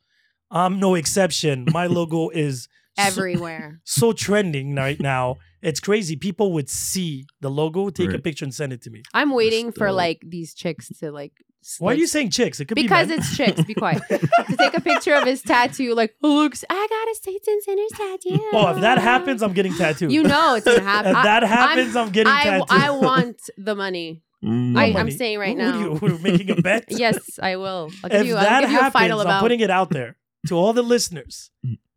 I'm 0.49 0.79
no 0.79 0.95
exception. 0.95 1.65
My 1.71 1.87
logo 1.87 2.29
is 2.29 2.67
Everywhere. 2.97 3.79
so 3.85 4.11
trending 4.11 4.75
right 4.75 4.99
now. 4.99 5.37
It's 5.61 5.79
crazy. 5.79 6.15
People 6.17 6.51
would 6.53 6.69
see 6.69 7.25
the 7.39 7.49
logo, 7.49 7.89
take 7.89 8.11
a 8.13 8.19
picture, 8.19 8.43
and 8.45 8.53
send 8.53 8.73
it 8.73 8.81
to 8.83 8.89
me. 8.89 9.01
I'm 9.13 9.31
waiting 9.31 9.71
for 9.71 9.87
dope. 9.87 9.95
like 9.95 10.19
these 10.27 10.53
chicks 10.53 10.89
to 10.99 11.09
like 11.11 11.33
s- 11.64 11.78
Why 11.80 11.93
are 11.93 11.95
you 11.95 12.07
saying 12.07 12.30
chicks? 12.32 12.59
It 12.59 12.66
could 12.68 12.76
because 12.76 13.07
be 13.07 13.12
men. 13.12 13.20
it's 13.20 13.36
chicks. 13.38 13.64
Be 13.64 13.74
quiet. 13.74 14.01
to 14.09 14.55
take 14.57 14.76
a 14.78 14.82
picture 14.82 15.14
of 15.16 15.24
his 15.26 15.41
tattoo, 15.41 15.93
like, 15.95 16.16
looks, 16.22 16.64
I 16.70 16.88
got 16.89 17.12
a 17.12 17.16
States 17.16 17.47
and 17.47 17.62
Sinners 17.64 17.91
tattoo. 17.95 18.49
Oh, 18.53 18.68
if 18.76 18.82
that 18.82 18.97
happens, 18.97 19.41
I'm 19.43 19.53
getting 19.53 19.74
tattooed. 19.74 20.12
you 20.12 20.24
know 20.24 20.55
it's 20.55 20.66
gonna 20.66 20.82
happen. 20.95 21.12
if 21.12 21.18
I- 21.18 21.24
that 21.24 21.43
happens, 21.43 21.95
I'm, 21.95 22.09
getting 22.12 22.34
I, 22.34 22.43
tattooed. 22.43 22.68
I 22.70 22.89
want 22.91 23.41
the 23.57 23.76
money. 23.76 24.24
Mm. 24.43 24.76
I, 24.78 24.99
I'm 24.99 25.12
saying 25.12 25.38
right 25.38 25.55
Who- 25.55 25.64
who 25.64 25.72
now. 25.72 25.78
do 25.78 25.80
you- 25.80 25.95
who 25.97 26.16
are 26.16 26.20
making 26.20 26.49
a 26.49 26.55
bet? 26.62 26.86
yes, 26.89 27.39
I 27.41 27.57
will. 27.57 27.91
I'll 28.03 28.09
give 28.09 28.22
If 28.22 28.28
you. 28.28 28.34
that 28.34 28.51
I'll 28.51 28.62
give 28.62 28.72
you 28.72 28.78
a 28.78 28.82
happens, 28.82 28.93
final 29.01 29.20
I'm 29.22 29.28
amount. 29.28 29.41
putting 29.43 29.59
it 29.59 29.70
out 29.70 29.89
there 29.91 30.18
to 30.47 30.55
all 30.55 30.74
the 30.74 30.82
listeners. 30.82 31.51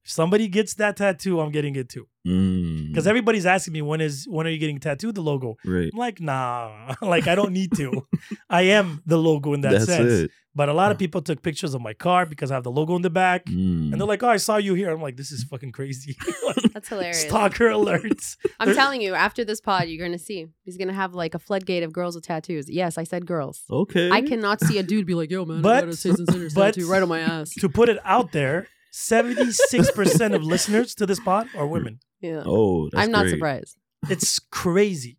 Mm. 0.04 0.06
If 0.06 0.10
somebody 0.10 0.48
gets 0.48 0.74
that 0.74 0.96
tattoo, 0.96 1.40
I'm 1.40 1.50
getting 1.50 1.76
it 1.76 1.88
too. 1.88 2.06
Mm. 2.26 2.88
Because 2.88 3.06
everybody's 3.06 3.46
asking 3.46 3.72
me 3.74 3.82
when 3.82 4.00
is 4.00 4.26
when 4.28 4.46
are 4.46 4.50
you 4.50 4.58
getting 4.58 4.78
tattooed 4.78 5.14
the 5.14 5.20
logo? 5.22 5.56
right. 5.64 5.90
I'm 5.92 5.98
like, 5.98 6.20
nah, 6.20 6.94
like 7.02 7.26
I 7.26 7.34
don't 7.34 7.52
need 7.52 7.72
to. 7.76 8.06
I 8.48 8.62
am 8.62 9.02
the 9.06 9.18
logo 9.18 9.52
in 9.54 9.60
that 9.62 9.72
That's 9.72 9.86
sense. 9.86 10.10
it. 10.10 10.30
But 10.56 10.68
a 10.68 10.72
lot 10.72 10.92
of 10.92 10.98
people 10.98 11.20
took 11.20 11.42
pictures 11.42 11.74
of 11.74 11.80
my 11.82 11.94
car 11.94 12.26
because 12.26 12.52
I 12.52 12.54
have 12.54 12.62
the 12.62 12.70
logo 12.70 12.94
in 12.94 13.02
the 13.02 13.10
back. 13.10 13.46
Mm. 13.46 13.90
And 13.90 13.94
they're 14.00 14.06
like, 14.06 14.22
oh, 14.22 14.28
I 14.28 14.36
saw 14.36 14.56
you 14.56 14.74
here. 14.74 14.88
I'm 14.92 15.02
like, 15.02 15.16
this 15.16 15.32
is 15.32 15.42
fucking 15.44 15.72
crazy. 15.72 16.16
Like, 16.46 16.72
That's 16.74 16.88
hilarious. 16.88 17.22
Stalker 17.22 17.70
alerts. 17.70 18.36
I'm 18.60 18.66
There- 18.68 18.74
telling 18.76 19.00
you, 19.00 19.14
after 19.14 19.44
this 19.44 19.60
pod, 19.60 19.88
you're 19.88 20.04
gonna 20.06 20.18
see. 20.18 20.46
He's 20.64 20.76
gonna 20.76 20.92
have 20.92 21.14
like 21.14 21.34
a 21.34 21.38
floodgate 21.38 21.82
of 21.82 21.92
girls 21.92 22.14
with 22.14 22.24
tattoos. 22.24 22.68
Yes, 22.70 22.98
I 22.98 23.04
said 23.04 23.26
girls. 23.26 23.62
okay. 23.70 24.10
I 24.10 24.20
cannot 24.22 24.60
see 24.60 24.78
a 24.78 24.82
dude 24.82 25.06
be 25.06 25.14
like, 25.14 25.30
"Yo, 25.30 25.44
man, 25.44 25.62
But- 25.62 25.76
I 25.76 25.80
got 25.80 25.88
a 25.90 25.96
States 25.96 26.18
and 26.18 26.28
Sinners 26.30 26.54
but- 26.54 26.74
tattoo 26.74 26.88
right 26.90 27.02
on 27.02 27.08
my 27.08 27.20
ass." 27.20 27.54
To 27.54 27.68
put 27.68 27.88
it 27.88 27.98
out 28.04 28.32
there, 28.32 28.68
76% 28.94 30.34
of 30.34 30.44
listeners 30.54 30.94
to 30.96 31.06
this 31.06 31.20
pod 31.20 31.48
are 31.56 31.66
women. 31.66 31.98
Yeah, 32.20 32.42
Oh, 32.46 32.88
that's 32.90 33.04
I'm 33.04 33.10
not 33.10 33.22
great. 33.22 33.30
surprised. 33.30 33.76
It's 34.08 34.38
crazy. 34.38 35.18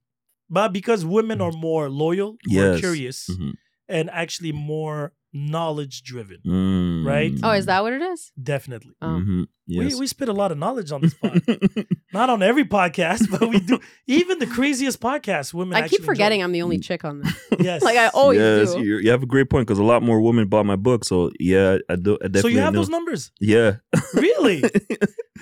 But 0.49 0.73
because 0.73 1.03
women 1.05 1.41
are 1.41 1.51
more 1.51 1.89
loyal, 1.89 2.37
more 2.47 2.63
Yes. 2.73 2.79
curious, 2.79 3.27
Mhm. 3.29 3.53
and 3.87 4.09
actually 4.11 4.51
more 4.51 5.13
knowledge 5.35 6.01
driven. 6.03 6.37
Mm. 6.45 7.05
Right? 7.05 7.33
Oh, 7.43 7.51
is 7.51 7.65
that 7.67 7.83
what 7.83 7.93
it 7.93 8.01
is? 8.01 8.31
Definitely. 8.41 8.95
Oh. 9.01 9.07
Mhm. 9.07 9.47
Yes. 9.67 9.93
We 9.95 9.99
we 10.01 10.07
spit 10.07 10.29
a 10.29 10.33
lot 10.33 10.51
of 10.51 10.57
knowledge 10.59 10.91
on 10.91 11.01
this 11.01 11.13
pod. 11.15 11.41
Not 12.13 12.29
on 12.29 12.41
every 12.43 12.65
podcast, 12.65 13.29
but 13.31 13.49
we 13.49 13.59
do. 13.59 13.79
Even 14.07 14.37
the 14.39 14.45
craziest 14.45 15.01
podcast, 15.01 15.53
women. 15.55 15.75
I 15.75 15.87
keep 15.87 16.03
forgetting 16.03 16.39
enjoy. 16.39 16.45
I'm 16.45 16.51
the 16.53 16.61
only 16.61 16.77
chick 16.79 17.03
on 17.03 17.21
this. 17.21 17.33
Yes. 17.59 17.81
like 17.81 17.97
I 17.97 18.07
always 18.09 18.39
yes, 18.39 18.73
do. 18.73 18.83
You, 18.83 18.97
you 18.99 19.09
have 19.11 19.23
a 19.23 19.25
great 19.25 19.49
point 19.49 19.65
because 19.67 19.79
a 19.79 19.83
lot 19.83 20.03
more 20.03 20.21
women 20.21 20.47
bought 20.47 20.65
my 20.67 20.75
book. 20.75 21.03
So 21.03 21.31
yeah, 21.39 21.77
I 21.89 21.95
do. 21.95 22.13
I 22.21 22.27
definitely 22.27 22.41
so 22.41 22.47
you 22.49 22.59
have 22.59 22.73
know. 22.73 22.79
those 22.79 22.89
numbers, 22.89 23.31
Yeah. 23.39 23.77
really? 24.13 24.63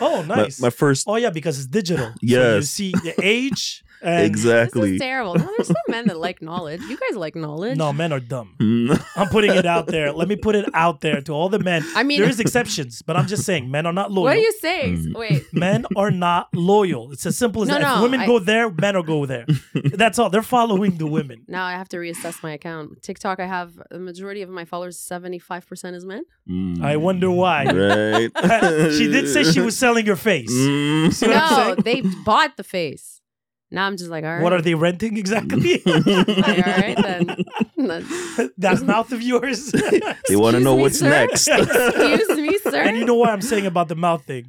Oh, 0.02 0.24
nice. 0.24 0.60
my 0.60 0.72
first. 0.72 1.06
oh 1.08 1.18
yeah, 1.18 1.30
because 1.30 1.60
it's 1.60 1.68
digital. 1.68 2.08
So 2.08 2.14
you 2.22 2.38
Yes. 2.40 2.70
see 2.70 2.92
the 2.94 3.14
age. 3.22 3.84
And 4.04 4.20
This 4.34 4.42
exactly. 4.42 4.96
is 4.96 5.02
terrible. 5.02 5.36
No, 5.36 5.46
there's 5.58 5.68
some 5.68 5.76
men 5.88 6.08
that 6.08 6.18
like 6.20 6.42
knowledge. 6.42 6.82
You 6.82 6.98
guys 6.98 7.16
like 7.18 7.36
knowledge. 7.36 7.78
No, 7.78 7.94
men 7.94 8.12
are 8.12 8.20
dumb. 8.20 8.56
I'm 9.16 9.28
putting 9.30 9.52
it 9.52 9.66
out 9.66 9.88
there. 9.88 10.12
Let 10.12 10.28
me 10.28 10.36
put 10.36 10.56
it 10.56 10.66
out 10.74 11.02
there 11.02 11.22
to 11.22 11.32
all 11.32 11.50
the 11.50 11.60
men. 11.60 11.84
I 11.96 12.04
mean, 12.04 12.20
there 12.20 12.30
is 12.30 12.40
exceptions, 12.40 13.02
but 13.02 13.16
I'm 13.16 13.28
just 13.28 13.44
saying 13.44 13.72
men 13.72 13.86
are 13.86 13.94
not 13.94 14.12
loyal. 14.12 14.26
what 14.26 14.38
are 14.38 14.40
you 14.42 14.52
saying? 14.60 14.98
Mm. 14.98 15.16
Wait, 15.16 15.46
men 15.54 15.86
are 15.96 16.12
not 16.12 16.50
loyal. 16.54 17.12
It's 17.12 17.26
as 17.26 17.38
simple 17.38 17.62
as 17.64 17.70
No, 17.70 17.76
that. 17.76 17.82
no, 17.82 17.96
if 17.98 18.02
women 18.04 18.20
I- 18.22 18.26
go 18.28 18.40
there, 18.40 18.70
men 18.70 18.96
will 18.96 19.04
go 19.04 19.26
there. 19.26 19.46
That's 19.74 20.20
all. 20.20 20.30
They're 20.30 20.42
following 20.42 20.98
the 20.98 21.08
women. 21.08 21.46
now 21.48 21.66
I 21.66 21.72
have 21.74 21.90
to 21.90 21.98
reassess 21.98 22.44
my 22.44 22.52
account. 22.52 23.02
TikTok, 23.02 23.40
I 23.40 23.46
have 23.48 23.72
the 23.90 24.00
majority 24.00 24.42
of 24.42 24.50
my 24.50 24.66
followers. 24.66 25.00
Seventy 25.00 25.40
five 25.40 25.66
percent 25.68 25.96
is 25.96 26.06
men. 26.06 26.24
Mm. 26.50 26.84
I 26.84 26.98
wonder 26.98 27.32
why. 27.32 27.64
Right. 27.66 28.32
she 28.94 29.08
did 29.08 29.28
say 29.30 29.44
she 29.44 29.62
was 29.62 29.78
selling 29.78 30.06
her 30.08 30.16
face. 30.16 30.52
Mm. 30.52 31.14
See 31.14 31.28
what 31.28 31.76
no, 31.78 31.82
they 31.82 32.02
bought 32.26 32.58
the 32.58 32.64
face. 32.64 33.22
Now 33.74 33.88
I'm 33.88 33.98
just 33.98 34.10
like, 34.10 34.24
all 34.24 34.30
right. 34.36 34.42
What 34.44 34.54
are 34.54 34.62
they 34.62 34.76
renting 34.76 35.18
exactly? 35.18 35.82
Like, 35.86 36.08
all 36.08 36.74
right 36.84 36.98
then. 37.02 37.26
That's- 37.78 38.50
that 38.60 38.82
mouth 38.84 39.12
of 39.12 39.22
yours. 39.22 39.72
They 40.30 40.36
want 40.38 40.56
to 40.56 40.62
know 40.64 40.76
me, 40.78 40.84
what's 40.84 41.00
sir? 41.00 41.10
next. 41.10 41.48
Excuse 41.48 42.30
me, 42.38 42.58
sir. 42.60 42.82
and 42.84 42.98
you 42.98 43.06
know 43.06 43.16
what 43.16 43.30
I'm 43.30 43.42
saying 43.42 43.66
about 43.66 43.88
the 43.90 43.96
mouth 43.96 44.24
thing? 44.26 44.46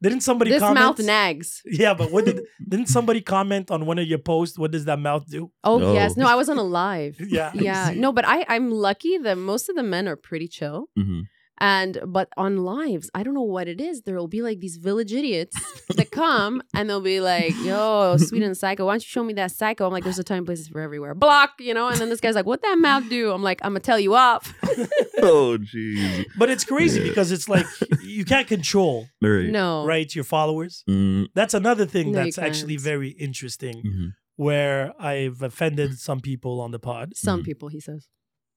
Didn't 0.00 0.20
somebody 0.20 0.50
this 0.52 0.60
comment? 0.60 0.78
mouth 0.80 0.98
nags. 1.00 1.62
Yeah, 1.66 1.92
but 1.94 2.10
what 2.12 2.24
did 2.24 2.40
didn't 2.66 2.86
somebody 2.86 3.20
comment 3.20 3.70
on 3.70 3.86
one 3.86 3.98
of 3.98 4.06
your 4.06 4.18
posts? 4.18 4.56
What 4.58 4.70
does 4.70 4.84
that 4.86 4.98
mouth 4.98 5.24
do? 5.28 5.50
Oh, 5.64 5.82
Oh. 5.82 5.94
yes, 5.94 6.16
no, 6.16 6.26
I 6.28 6.36
wasn't 6.36 6.58
alive. 6.60 7.16
Yeah, 7.18 7.50
Yeah, 7.54 7.92
no, 7.96 8.12
but 8.12 8.24
I 8.26 8.44
I'm 8.48 8.70
lucky 8.70 9.18
that 9.18 9.36
most 9.36 9.68
of 9.68 9.74
the 9.76 9.82
men 9.82 10.06
are 10.08 10.16
pretty 10.16 10.48
chill. 10.48 10.86
Mhm. 10.98 11.22
And 11.60 11.98
but 12.06 12.28
on 12.36 12.58
lives, 12.58 13.10
I 13.14 13.22
don't 13.22 13.34
know 13.34 13.42
what 13.42 13.66
it 13.68 13.80
is. 13.80 14.02
There 14.02 14.16
will 14.16 14.28
be 14.28 14.42
like 14.42 14.60
these 14.60 14.76
village 14.76 15.12
idiots 15.12 15.56
that 15.96 16.10
come 16.12 16.62
and 16.74 16.88
they'll 16.88 17.00
be 17.00 17.20
like, 17.20 17.52
"Yo, 17.64 18.16
sweet 18.18 18.42
and 18.44 18.56
psycho, 18.56 18.86
why 18.86 18.92
don't 18.92 19.02
you 19.02 19.08
show 19.08 19.24
me 19.24 19.32
that 19.34 19.50
psycho?" 19.50 19.86
I'm 19.86 19.92
like, 19.92 20.04
"There's 20.04 20.18
a 20.20 20.24
time 20.24 20.38
and 20.38 20.46
places 20.46 20.68
for 20.68 20.80
everywhere." 20.80 21.14
Block, 21.14 21.54
you 21.58 21.74
know. 21.74 21.88
And 21.88 21.98
then 22.00 22.10
this 22.10 22.20
guy's 22.20 22.34
like, 22.36 22.46
"What 22.46 22.62
that 22.62 22.78
mouth 22.78 23.08
do?" 23.08 23.32
I'm 23.32 23.42
like, 23.42 23.60
"I'm 23.64 23.70
gonna 23.72 23.80
tell 23.80 23.98
you 24.00 24.14
off." 24.14 24.54
Oh, 25.20 25.58
jeez. 25.58 26.26
But 26.38 26.48
it's 26.48 26.64
crazy 26.64 27.00
Yeah. 27.00 27.08
because 27.08 27.32
it's 27.32 27.48
like 27.48 27.66
you 28.04 28.24
can't 28.24 28.46
control 28.46 29.08
Right. 29.20 29.50
no, 29.50 29.84
right 29.84 30.14
your 30.14 30.22
followers. 30.24 30.84
Mm. 30.88 31.26
That's 31.34 31.54
another 31.54 31.86
thing 31.86 32.12
No, 32.12 32.22
that's 32.22 32.38
actually 32.38 32.76
very 32.76 33.10
interesting. 33.10 33.82
Mhm. 33.84 34.06
Where 34.36 34.92
I've 35.00 35.42
offended 35.42 35.98
some 35.98 36.20
people 36.20 36.60
on 36.60 36.70
the 36.70 36.78
pod. 36.78 37.16
Some 37.16 37.40
Mhm. 37.42 37.44
people, 37.46 37.68
he 37.68 37.80
says. 37.80 38.06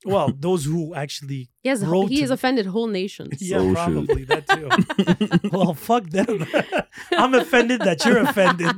Well, 0.06 0.34
those 0.38 0.66
who 0.66 0.96
actually, 0.96 1.50
He 1.62 1.70
has 1.70 1.86
Wrote 1.86 2.10
he 2.10 2.22
has 2.22 2.30
to- 2.30 2.34
offended 2.34 2.66
whole 2.66 2.88
nations. 2.88 3.38
yeah, 3.42 3.58
Oh, 3.58 3.68
shoot. 3.70 3.76
probably 3.76 4.24
that 4.26 4.48
too. 4.48 5.50
well, 5.56 5.74
fuck 5.74 6.06
them. 6.10 6.46
I'm 7.12 7.34
offended 7.36 7.82
that 7.82 8.04
you're 8.06 8.18
offended. 8.20 8.76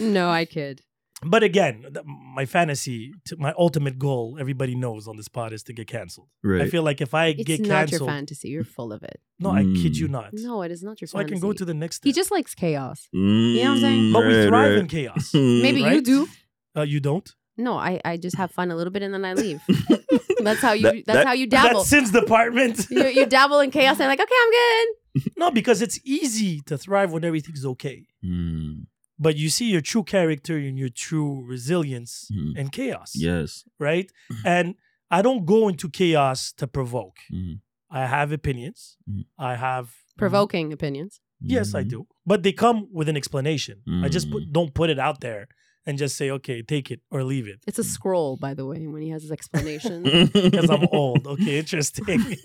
no, 0.00 0.28
I 0.30 0.44
kid. 0.44 0.82
but 1.26 1.42
again, 1.42 1.82
th- 1.94 2.04
my 2.06 2.44
fantasy, 2.46 3.14
t- 3.26 3.36
my 3.38 3.54
ultimate 3.56 3.98
goal, 3.98 4.36
everybody 4.40 4.74
knows 4.74 5.06
on 5.08 5.16
this 5.16 5.28
pod 5.28 5.52
is 5.52 5.62
to 5.64 5.72
get 5.72 5.86
canceled. 5.86 6.28
Right. 6.42 6.62
I 6.62 6.68
feel 6.68 6.82
like 6.82 7.00
if 7.00 7.14
I 7.14 7.26
It's 7.28 7.44
get 7.44 7.60
not 7.60 7.90
your 7.92 8.00
fantasy. 8.04 8.48
You're 8.48 8.64
full 8.64 8.92
of 8.92 9.02
it. 9.02 9.20
no, 9.38 9.50
I 9.50 9.62
kid 9.62 9.92
Mm. 9.94 10.00
you 10.00 10.08
not. 10.08 10.30
No, 10.34 10.62
it 10.62 10.70
is 10.70 10.82
not 10.82 11.00
your 11.00 11.08
so 11.08 11.18
fantasy. 11.18 11.34
I 11.34 11.38
can 11.38 11.40
go 11.48 11.52
to 11.52 11.64
the 11.64 11.74
next. 11.74 12.04
He 12.04 12.12
just 12.12 12.30
likes 12.30 12.54
chaos. 12.54 13.08
Mm, 13.14 13.54
know 13.56 13.62
what 13.62 13.70
I'm 13.76 13.80
saying? 13.80 14.12
but 14.12 14.26
we 14.26 14.32
thrive 14.46 14.70
right. 14.72 14.78
in 14.80 14.86
chaos. 14.88 15.32
Maybe 15.32 15.80
you 15.82 16.00
do. 16.02 16.28
Uh, 16.76 16.82
you 16.82 17.00
don't. 17.00 17.28
No, 17.56 17.74
I, 17.78 18.00
I 18.04 18.16
just 18.16 18.36
have 18.36 18.50
fun 18.50 18.70
a 18.70 18.76
little 18.76 18.90
bit 18.92 19.02
and 19.02 19.14
then 19.14 19.24
I 19.24 19.34
leave. 19.34 19.60
that's 20.42 20.60
how 20.60 20.72
you 20.72 20.82
That- 20.82 21.06
that's 21.06 21.16
that- 21.18 21.26
how 21.26 21.32
you 21.32 21.46
dabble. 21.46 21.78
That's 21.80 21.90
sin's 21.90 22.10
department. 22.10 22.86
you, 22.90 23.06
you 23.06 23.26
dabble 23.38 23.60
in 23.60 23.70
chaos 23.70 24.00
and 24.00 24.08
like, 24.08 24.20
okay, 24.20 24.34
I'm 24.42 24.50
good. 24.50 25.32
no, 25.36 25.50
because 25.50 25.80
it's 25.82 25.98
easy 26.04 26.60
to 26.66 26.76
thrive 26.76 27.12
when 27.12 27.24
everything's 27.24 27.64
okay. 27.64 28.06
Mm, 28.24 28.86
But 29.18 29.36
you 29.36 29.48
see 29.50 29.70
your 29.70 29.80
true 29.80 30.02
character 30.02 30.56
and 30.56 30.76
your 30.78 30.88
true 30.88 31.44
resilience 31.46 32.28
Mhm. 32.32 32.56
in 32.56 32.68
chaos. 32.70 33.12
yes. 33.14 33.64
Right? 33.78 34.10
And 34.44 34.74
I 35.10 35.22
don't 35.22 35.44
go 35.46 35.68
into 35.68 35.88
chaos 35.88 36.52
to 36.58 36.66
provoke. 36.66 37.18
Mhm. 37.32 37.60
I 37.90 38.06
have 38.06 38.32
opinions. 38.32 38.96
Mhm. 39.08 39.24
I 39.38 39.54
have 39.56 39.86
Provoking 40.16 40.72
opinions. 40.72 41.20
Yes, 41.40 41.74
I 41.74 41.82
Mhm. 41.84 41.88
do. 41.94 42.06
But 42.26 42.42
they 42.42 42.52
come 42.52 42.88
with 42.92 43.08
an 43.08 43.16
explanation. 43.16 43.76
I 44.04 44.08
just 44.08 44.30
put, 44.30 44.42
Mm. 44.44 44.52
don't 44.52 44.72
put 44.74 44.88
it 44.90 44.98
out 44.98 45.20
there 45.20 45.46
and 45.86 45.98
just 45.98 46.16
say, 46.16 46.30
okay, 46.30 46.62
take 46.62 46.90
it 46.90 47.00
or 47.10 47.24
leave 47.24 47.46
it. 47.46 47.60
It's 47.66 47.78
a 47.78 47.84
scroll, 47.84 48.36
by 48.36 48.54
the 48.54 48.64
way, 48.64 48.86
when 48.86 49.02
he 49.02 49.10
has 49.10 49.22
his 49.22 49.30
explanation. 49.30 50.02
Because 50.32 50.70
I'm 50.70 50.86
old. 50.92 51.26
Okay, 51.26 51.58
interesting. 51.58 52.04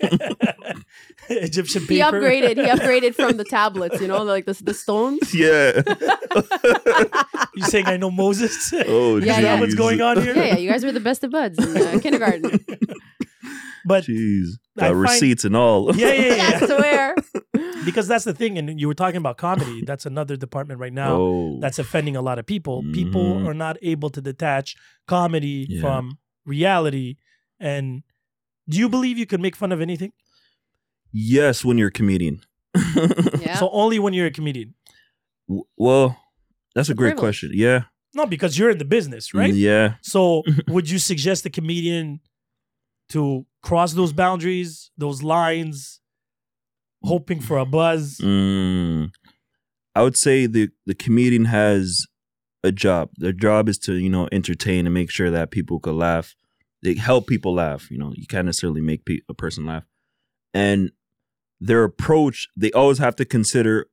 Egyptian 1.28 1.82
paper. 1.86 1.94
he 1.94 2.00
upgraded. 2.00 2.56
He 2.56 2.64
upgraded 2.70 3.14
from 3.14 3.36
the 3.36 3.44
tablets, 3.58 4.00
you 4.00 4.08
know, 4.08 4.22
like 4.24 4.46
the 4.46 4.54
the 4.62 4.74
stones. 4.74 5.34
yeah. 5.34 5.82
You 7.54 7.62
saying 7.64 7.86
I 7.86 7.96
know 7.96 8.10
Moses? 8.10 8.72
Oh, 8.86 9.16
Yeah, 9.16 9.20
Is 9.20 9.26
that 9.36 9.42
yeah. 9.42 9.60
what's 9.60 9.74
going 9.74 10.00
on 10.00 10.20
here? 10.22 10.34
yeah, 10.36 10.44
yeah, 10.44 10.56
you 10.58 10.70
guys 10.70 10.84
were 10.84 10.92
the 10.92 11.00
best 11.00 11.24
of 11.24 11.30
buds 11.30 11.58
in 11.58 11.76
uh, 11.76 11.98
kindergarten. 12.02 12.64
But 13.84 14.04
Jeez. 14.04 14.46
I 14.78 14.80
Got 14.80 14.86
find- 14.88 15.00
receipts 15.00 15.44
and 15.44 15.56
all. 15.56 15.94
yeah, 15.96 16.12
yeah, 16.12 16.32
I 16.32 16.36
yeah. 16.36 16.58
swear. 16.66 17.14
because 17.84 18.06
that's 18.08 18.24
the 18.24 18.34
thing. 18.34 18.58
And 18.58 18.80
you 18.80 18.86
were 18.88 18.94
talking 18.94 19.16
about 19.18 19.36
comedy. 19.38 19.82
That's 19.84 20.06
another 20.06 20.36
department 20.36 20.80
right 20.80 20.92
now 20.92 21.14
Oh. 21.16 21.58
that's 21.60 21.78
offending 21.78 22.14
a 22.16 22.22
lot 22.22 22.38
of 22.38 22.46
people. 22.46 22.82
People 22.92 23.36
Mhm. 23.36 23.46
are 23.46 23.54
not 23.54 23.76
able 23.82 24.10
to 24.10 24.20
detach 24.20 24.76
comedy 25.06 25.66
Yeah. 25.68 25.80
from 25.80 26.18
reality. 26.46 27.16
And 27.58 28.02
do 28.68 28.78
you 28.78 28.88
believe 28.88 29.18
you 29.18 29.26
can 29.26 29.40
make 29.42 29.56
fun 29.56 29.72
of 29.72 29.80
anything? 29.80 30.12
yes 31.12 31.64
when 31.64 31.76
you're 31.78 31.88
a 31.88 31.92
comedian. 31.92 32.40
Yeah. 33.40 33.56
So 33.58 33.68
only 33.72 33.98
when 33.98 34.12
you're 34.12 34.26
a 34.26 34.30
comedian. 34.30 34.74
W- 35.48 35.64
well, 35.76 36.16
that's 36.74 36.88
a 36.88 36.94
great 36.94 37.16
privilege. 37.16 37.20
question. 37.40 37.50
Yeah. 37.54 37.84
No, 38.14 38.26
because 38.26 38.56
you're 38.58 38.70
in 38.70 38.78
the 38.78 38.84
business, 38.84 39.34
right? 39.34 39.52
Yeah. 39.52 39.94
So 40.02 40.42
would 40.68 40.88
you 40.90 40.98
suggest 40.98 41.42
the 41.44 41.50
comedian 41.50 42.20
to 43.10 43.46
cross 43.62 43.92
those 43.92 44.12
boundaries, 44.12 44.90
those 44.96 45.22
lines, 45.22 46.00
hoping 47.02 47.40
for 47.40 47.58
a 47.58 47.64
buzz? 47.64 48.18
Mm, 48.18 49.10
I 49.94 50.02
would 50.02 50.16
say 50.16 50.46
the 50.46 50.70
the 50.86 50.94
comedian 50.94 51.46
has 51.46 52.06
a 52.62 52.72
job. 52.72 53.10
Their 53.16 53.32
job 53.32 53.68
is 53.68 53.78
to 53.80 53.94
you 53.94 54.10
know 54.10 54.28
entertain 54.32 54.86
and 54.86 54.94
make 54.94 55.10
sure 55.10 55.30
that 55.30 55.50
people 55.50 55.80
could 55.80 55.94
laugh. 55.94 56.34
They 56.82 56.94
help 56.94 57.26
people 57.26 57.54
laugh. 57.54 57.90
You 57.90 57.98
know, 57.98 58.12
you 58.14 58.26
can't 58.26 58.46
necessarily 58.46 58.80
make 58.80 59.04
pe- 59.04 59.20
a 59.28 59.34
person 59.34 59.66
laugh, 59.66 59.84
and 60.54 60.90
their 61.60 61.84
approach 61.84 62.48
they 62.56 62.72
always 62.72 62.98
have 62.98 63.16
to 63.16 63.24
consider. 63.24 63.86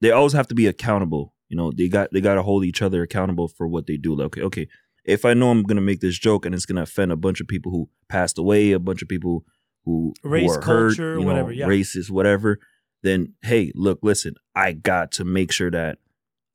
They 0.00 0.10
always 0.10 0.32
have 0.32 0.48
to 0.48 0.54
be 0.54 0.66
accountable. 0.66 1.34
You 1.48 1.56
know, 1.56 1.72
they 1.72 1.88
got 1.88 2.10
they 2.12 2.20
got 2.20 2.34
to 2.34 2.42
hold 2.42 2.64
each 2.64 2.82
other 2.82 3.02
accountable 3.02 3.48
for 3.48 3.66
what 3.66 3.86
they 3.86 3.96
do. 3.96 4.14
Like, 4.14 4.26
okay, 4.26 4.42
okay, 4.42 4.68
if 5.04 5.24
I 5.24 5.34
know 5.34 5.50
I'm 5.50 5.62
gonna 5.62 5.80
make 5.80 6.00
this 6.00 6.18
joke 6.18 6.46
and 6.46 6.54
it's 6.54 6.66
gonna 6.66 6.82
offend 6.82 7.12
a 7.12 7.16
bunch 7.16 7.40
of 7.40 7.48
people 7.48 7.72
who 7.72 7.88
passed 8.08 8.38
away, 8.38 8.72
a 8.72 8.78
bunch 8.78 9.02
of 9.02 9.08
people 9.08 9.44
who 9.84 10.12
who 10.22 10.28
Race, 10.30 10.50
are 10.50 10.54
hurt, 10.56 10.62
culture, 10.96 11.14
you 11.14 11.20
know, 11.20 11.26
whatever, 11.26 11.52
yeah. 11.52 11.66
racist, 11.66 12.10
whatever, 12.10 12.58
then 13.02 13.34
hey, 13.42 13.72
look, 13.74 13.98
listen, 14.02 14.34
I 14.54 14.72
got 14.72 15.12
to 15.12 15.24
make 15.24 15.52
sure 15.52 15.70
that 15.70 15.98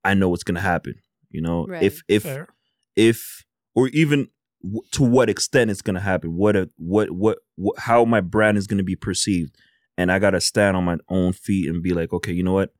I 0.03 0.13
know 0.13 0.29
what's 0.29 0.43
gonna 0.43 0.61
happen. 0.61 0.95
You 1.31 1.41
know, 1.41 1.65
Right. 1.65 1.83
if 1.83 2.01
if 2.07 2.23
Fair. 2.23 2.47
if 2.95 3.43
or 3.73 3.87
even 3.89 4.27
w- 4.63 4.83
to 4.91 5.03
what 5.03 5.29
extent 5.29 5.71
it's 5.71 5.81
gonna 5.81 5.99
happen, 5.99 6.35
what 6.35 6.55
a, 6.55 6.69
what 6.77 7.11
what 7.11 7.39
what 7.55 7.79
how 7.79 8.05
my 8.05 8.21
brand 8.21 8.57
is 8.57 8.67
gonna 8.67 8.83
be 8.83 8.95
perceived, 8.95 9.57
and 9.97 10.11
I 10.11 10.19
gotta 10.19 10.39
stand 10.39 10.77
on 10.77 10.83
my 10.85 10.97
own 11.09 11.33
feet 11.33 11.67
and 11.67 11.81
be 11.83 11.93
like, 11.93 12.13
okay, 12.13 12.31
you 12.31 12.43
know 12.43 12.53
what, 12.53 12.73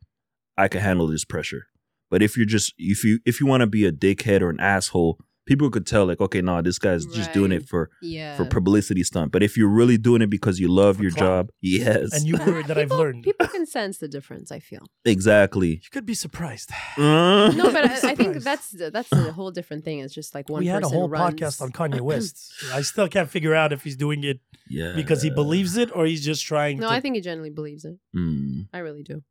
I 0.58 0.68
can 0.68 0.82
handle 0.82 1.08
this 1.08 1.26
pressure. 1.26 1.68
But 2.12 2.22
if 2.22 2.38
you're 2.38 2.46
just 2.46 2.74
if 2.78 3.04
you 3.04 3.20
if 3.26 3.40
you 3.42 3.48
want 3.48 3.62
to 3.62 3.68
be 3.68 3.86
a 3.86 3.92
dickhead 3.92 4.42
or 4.42 4.50
an 4.52 4.60
asshole, 4.60 5.20
people 5.46 5.70
could 5.70 5.86
tell 5.86 6.06
like, 6.06 6.20
okay, 6.20 6.42
nah 6.42 6.62
this 6.62 6.80
guy's 6.80 7.06
just 7.06 7.32
doing 7.34 7.52
it 7.52 7.68
for 7.68 7.90
yeah. 8.02 8.36
for 8.38 8.46
publicity 8.46 9.04
stunt. 9.04 9.32
But 9.32 9.44
if 9.44 9.56
you're 9.58 9.70
really 9.70 9.98
doing 9.98 10.22
it 10.22 10.30
because 10.30 10.60
you 10.60 10.68
love 10.68 10.98
For 10.98 11.04
your 11.04 11.12
clout. 11.12 11.26
job, 11.48 11.50
yes, 11.62 12.14
And 12.14 12.26
you 12.28 12.38
word 12.48 12.66
that 12.68 12.78
I've 12.78 12.92
learned. 12.92 13.24
People 13.24 13.48
can 13.48 13.66
sense 13.66 13.98
the 14.00 14.08
difference. 14.08 14.52
I 14.52 14.60
feel. 14.60 14.86
exactly. 15.06 15.70
You 15.70 15.90
could 15.92 16.06
be 16.06 16.14
surprised. 16.16 16.72
No, 16.98 17.72
but 17.72 17.86
I, 17.90 17.94
I 18.12 18.16
think 18.16 18.38
that's 18.44 18.70
that's 18.72 19.12
a 19.12 19.32
whole 19.32 19.52
different 19.52 19.86
thing. 19.86 20.00
It's 20.00 20.14
just 20.14 20.34
like 20.36 20.50
one. 20.50 20.60
we 20.62 20.68
had 20.68 20.84
a 20.84 20.88
whole 20.90 21.08
runs. 21.10 21.36
podcast 21.40 21.62
on 21.62 21.72
Kanye 21.72 22.02
West. 22.02 22.54
I 22.74 22.82
still 22.82 23.08
can't 23.08 23.30
figure 23.30 23.54
out 23.56 23.72
if 23.72 23.84
he's 23.84 23.96
doing 23.96 24.24
it 24.24 24.40
yeah, 24.68 24.94
because 24.96 25.22
he 25.22 25.30
believes 25.30 25.78
it 25.78 25.90
or 25.96 26.06
he's 26.06 26.24
just 26.26 26.44
trying 26.46 26.80
No, 26.80 26.88
to. 26.90 26.94
I 26.94 27.00
think 27.02 27.16
he 27.16 27.22
genuinely 27.22 27.52
believes 27.54 27.86
it. 27.86 27.96
Mm. 28.16 28.68
I 28.74 28.80
really 28.80 29.04
do. 29.04 29.24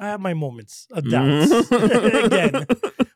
I 0.00 0.06
have 0.08 0.20
my 0.20 0.32
moments 0.34 0.86
of 0.92 1.04
Mm. 1.04 1.10
doubts. 1.10 1.72
Again. 2.26 2.66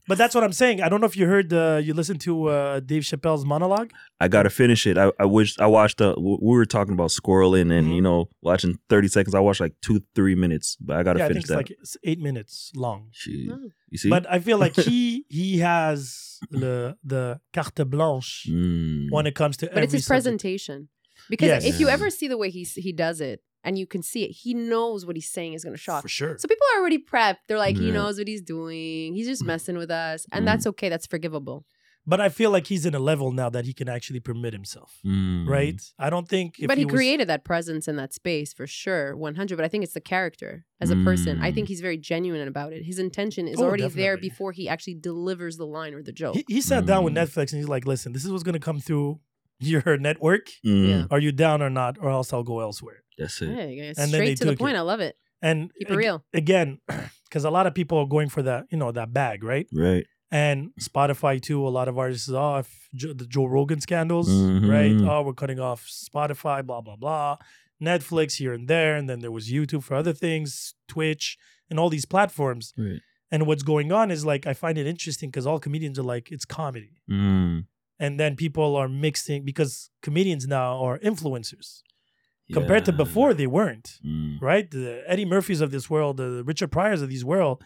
But 0.09 0.19
that's 0.19 0.35
what 0.35 0.43
I'm 0.43 0.53
saying. 0.53 0.83
I 0.83 0.89
don't 0.89 1.01
know 1.01 1.07
if 1.07 1.17
you 1.17 1.27
heard, 1.27 1.53
uh, 1.53 1.81
you 1.83 1.95
listened 1.95 2.21
to 2.23 2.49
uh, 2.49 2.81
Dave 2.81 3.03
Chappelle's 3.03 3.45
monologue. 3.45 3.93
I 4.21 4.27
gotta 4.27 4.51
finish 4.51 4.85
it. 4.87 4.99
I, 4.99 5.13
I 5.19 5.25
wish 5.27 5.57
I 5.61 5.67
watched. 5.69 6.01
Uh, 6.01 6.15
we 6.19 6.39
were 6.57 6.65
talking 6.67 6.95
about 6.95 7.11
squirreling 7.11 7.71
and 7.73 7.87
Mhm. 7.89 7.95
you 7.97 8.03
know 8.03 8.29
watching 8.43 8.79
thirty 8.89 9.07
seconds. 9.09 9.35
I 9.35 9.41
watched 9.41 9.61
like 9.61 9.75
two, 9.81 10.03
three 10.17 10.35
minutes, 10.35 10.77
but 10.81 10.97
I 10.97 11.03
gotta 11.05 11.21
yeah, 11.21 11.27
I 11.27 11.29
think 11.29 11.35
finish 11.35 11.43
it's 11.45 11.51
that. 11.51 11.57
like 11.57 11.71
it's 11.71 11.97
eight 12.03 12.21
minutes 12.21 12.73
long. 12.75 13.09
Shit. 13.13 13.49
Oh. 13.53 13.69
You 13.91 13.99
see, 13.99 14.11
But 14.11 14.27
I 14.29 14.39
feel 14.41 14.59
like 14.59 14.75
he 14.75 15.25
he 15.29 15.59
has 15.59 16.39
the 16.51 16.97
the 17.05 17.41
carte 17.53 17.89
blanche 17.89 18.47
Mm. 18.51 19.07
when 19.11 19.27
it 19.27 19.35
comes 19.37 19.57
to. 19.59 19.67
But 19.73 19.85
it's 19.85 19.93
his 19.93 20.05
subject. 20.05 20.09
presentation. 20.25 20.89
Because 21.31 21.49
Yes. 21.49 21.65
if 21.65 21.79
you 21.79 21.89
ever 21.89 22.11
see 22.11 22.27
the 22.27 22.37
way 22.37 22.51
he 22.51 22.65
he 22.65 22.93
does 22.93 23.21
it 23.21 23.41
and 23.65 23.79
you 23.79 23.87
can 23.87 24.03
see 24.03 24.25
it, 24.25 24.31
he 24.33 24.55
knows 24.55 25.07
what 25.07 25.17
he's 25.17 25.31
saying 25.31 25.53
is 25.55 25.65
going 25.65 25.75
to 25.75 25.81
shock. 25.81 26.03
for 26.03 26.09
sure. 26.09 26.37
So 26.39 26.49
people 26.49 26.67
are 26.75 26.81
already 26.81 26.99
prepped. 26.99 27.39
They're 27.49 27.59
like, 27.59 27.77
he 27.77 27.91
knows 27.91 28.19
what 28.19 28.29
he's 28.29 28.43
doing. 28.43 29.15
He's 29.15 29.27
just 29.27 29.45
messing 29.45 29.77
with 29.77 29.91
us, 29.91 30.27
and 30.33 30.43
Mhm. 30.43 30.47
that's 30.47 30.67
okay. 30.69 30.89
That's 30.89 31.07
forgivable. 31.07 31.65
But 32.05 32.21
I 32.21 32.31
feel 32.31 32.51
like 32.51 32.67
he's 32.67 32.85
in 32.85 32.97
a 32.97 32.99
level 32.99 33.31
now 33.31 33.49
that 33.51 33.65
he 33.65 33.73
can 33.73 33.89
actually 33.89 34.19
permit 34.19 34.53
himself. 34.53 34.99
Mm. 35.07 35.47
Right? 35.47 35.81
I 36.01 36.11
don't 36.11 36.29
think. 36.29 36.59
If 36.59 36.67
but 36.67 36.77
he, 36.77 36.85
was- 36.85 36.93
created 36.93 37.29
that 37.29 37.45
presence 37.45 37.87
in 37.87 37.95
that 37.95 38.13
space 38.13 38.53
for 38.53 38.67
sure, 38.67 39.17
one 39.17 39.37
hundred. 39.37 39.55
But 39.55 39.65
I 39.65 39.69
think 39.69 39.85
it's 39.85 39.93
the 39.95 40.01
character 40.01 40.65
as 40.81 40.91
a 40.91 40.97
person. 40.97 41.41
I 41.41 41.53
think 41.53 41.67
Mm. 41.67 41.69
he's 41.69 41.81
very 41.81 41.97
genuine 41.99 42.49
about 42.49 42.73
it. 42.73 42.83
His 42.85 42.99
intention 42.99 43.47
is 43.47 43.61
Oh, 43.61 43.65
already 43.67 43.87
there 43.87 44.17
before 44.17 44.51
he 44.51 44.69
actually 44.69 44.95
delivers 44.95 45.59
the 45.59 45.67
line 45.67 45.95
or 45.95 46.03
the 46.03 46.11
joke. 46.11 46.35
He, 46.35 46.45
he 46.49 46.61
sat 46.61 46.87
down 46.87 47.05
with 47.05 47.15
Mm. 47.15 47.19
Netflix 47.25 47.53
and 47.53 47.61
he's 47.61 47.69
like, 47.69 47.87
"Listen, 47.87 48.13
this 48.13 48.25
is 48.25 48.33
what's 48.33 48.43
going 48.43 48.55
to 48.55 48.59
come 48.59 48.81
through 48.81 49.21
your 49.61 49.97
network. 49.99 50.49
Mm. 50.67 50.89
Yeah. 50.89 51.05
Are 51.11 51.19
you 51.21 51.33
down 51.33 51.63
or 51.63 51.71
not, 51.71 51.97
or 52.01 52.11
else 52.11 52.33
I'll 52.33 52.43
go 52.45 52.61
elsewhere." 52.61 53.03
That's 53.19 53.41
it. 53.43 53.49
Hey, 53.55 53.75
it's 53.79 53.99
And 53.99 54.11
then 54.13 54.21
they 54.21 54.35
straight 54.35 54.39
to 54.39 54.45
the 54.53 54.57
point. 54.57 54.75
it. 54.77 54.79
I 54.79 54.83
love 54.83 55.01
it. 55.01 55.17
And 55.43 55.71
Keep 55.79 55.89
it 55.91 55.93
ag- 55.93 55.99
real. 55.99 56.25
again, 56.33 56.79
because 57.25 57.45
a 57.45 57.51
lot 57.51 57.67
of 57.67 57.75
people 57.75 57.99
are 57.99 58.07
going 58.07 58.29
for 58.29 58.43
that, 58.43 58.65
you 58.71 58.79
know, 58.79 58.93
that 58.93 59.13
bag, 59.13 59.43
right? 59.45 59.67
Right. 59.73 60.07
And 60.31 60.71
Spotify 60.81 61.41
too. 61.43 61.67
A 61.67 61.69
lot 61.69 61.89
of 61.89 61.99
artists, 61.99 62.29
oh, 62.31 62.57
if 62.59 62.89
Jo- 62.95 63.13
the 63.13 63.27
Joe 63.27 63.45
Rogan 63.47 63.81
scandals, 63.81 64.31
right? 64.31 64.93
Mhm. 64.93 65.07
Oh, 65.09 65.23
we're 65.23 65.35
cutting 65.35 65.61
off 65.61 65.87
Spotify, 65.87 66.65
blah 66.65 66.81
blah 66.81 66.97
blah. 66.97 67.37
Netflix 67.83 68.37
here 68.37 68.53
and 68.53 68.69
there, 68.69 68.97
and 68.97 69.09
then 69.11 69.19
there 69.21 69.33
was 69.33 69.51
YouTube 69.51 69.83
for 69.83 69.95
other 69.97 70.13
things, 70.13 70.75
Twitch, 70.89 71.37
and 71.69 71.79
all 71.81 71.91
these 71.91 72.05
platforms. 72.07 72.73
Right. 72.79 73.01
And 73.31 73.47
what's 73.47 73.63
going 73.63 73.91
on 73.93 74.11
is 74.11 74.25
like 74.25 74.47
I 74.47 74.55
find 74.55 74.79
it 74.79 74.87
interesting 74.87 75.31
because 75.31 75.47
all 75.47 75.59
comedians 75.59 75.99
are 75.99 76.03
like 76.05 76.31
it's 76.31 76.45
comedy, 76.45 77.01
Mm. 77.11 77.67
And 78.05 78.13
then 78.21 78.33
people 78.45 78.71
are 78.81 78.89
mixing 79.07 79.41
because 79.51 79.73
comedians 80.07 80.45
now 80.59 80.69
are 80.87 80.99
influencers 81.11 81.69
compared 82.59 82.85
to 82.89 82.93
before 83.05 83.33
they 83.41 83.47
weren't, 83.59 83.89
Mm. 84.05 84.33
right? 84.51 84.67
The 84.71 84.87
Eddie 85.13 85.29
Murphys 85.35 85.61
of 85.65 85.71
this 85.75 85.87
world, 85.93 86.13
the 86.23 86.31
Richard 86.51 86.71
Pryors 86.77 87.01
of 87.05 87.09
this 87.15 87.25
world 87.33 87.57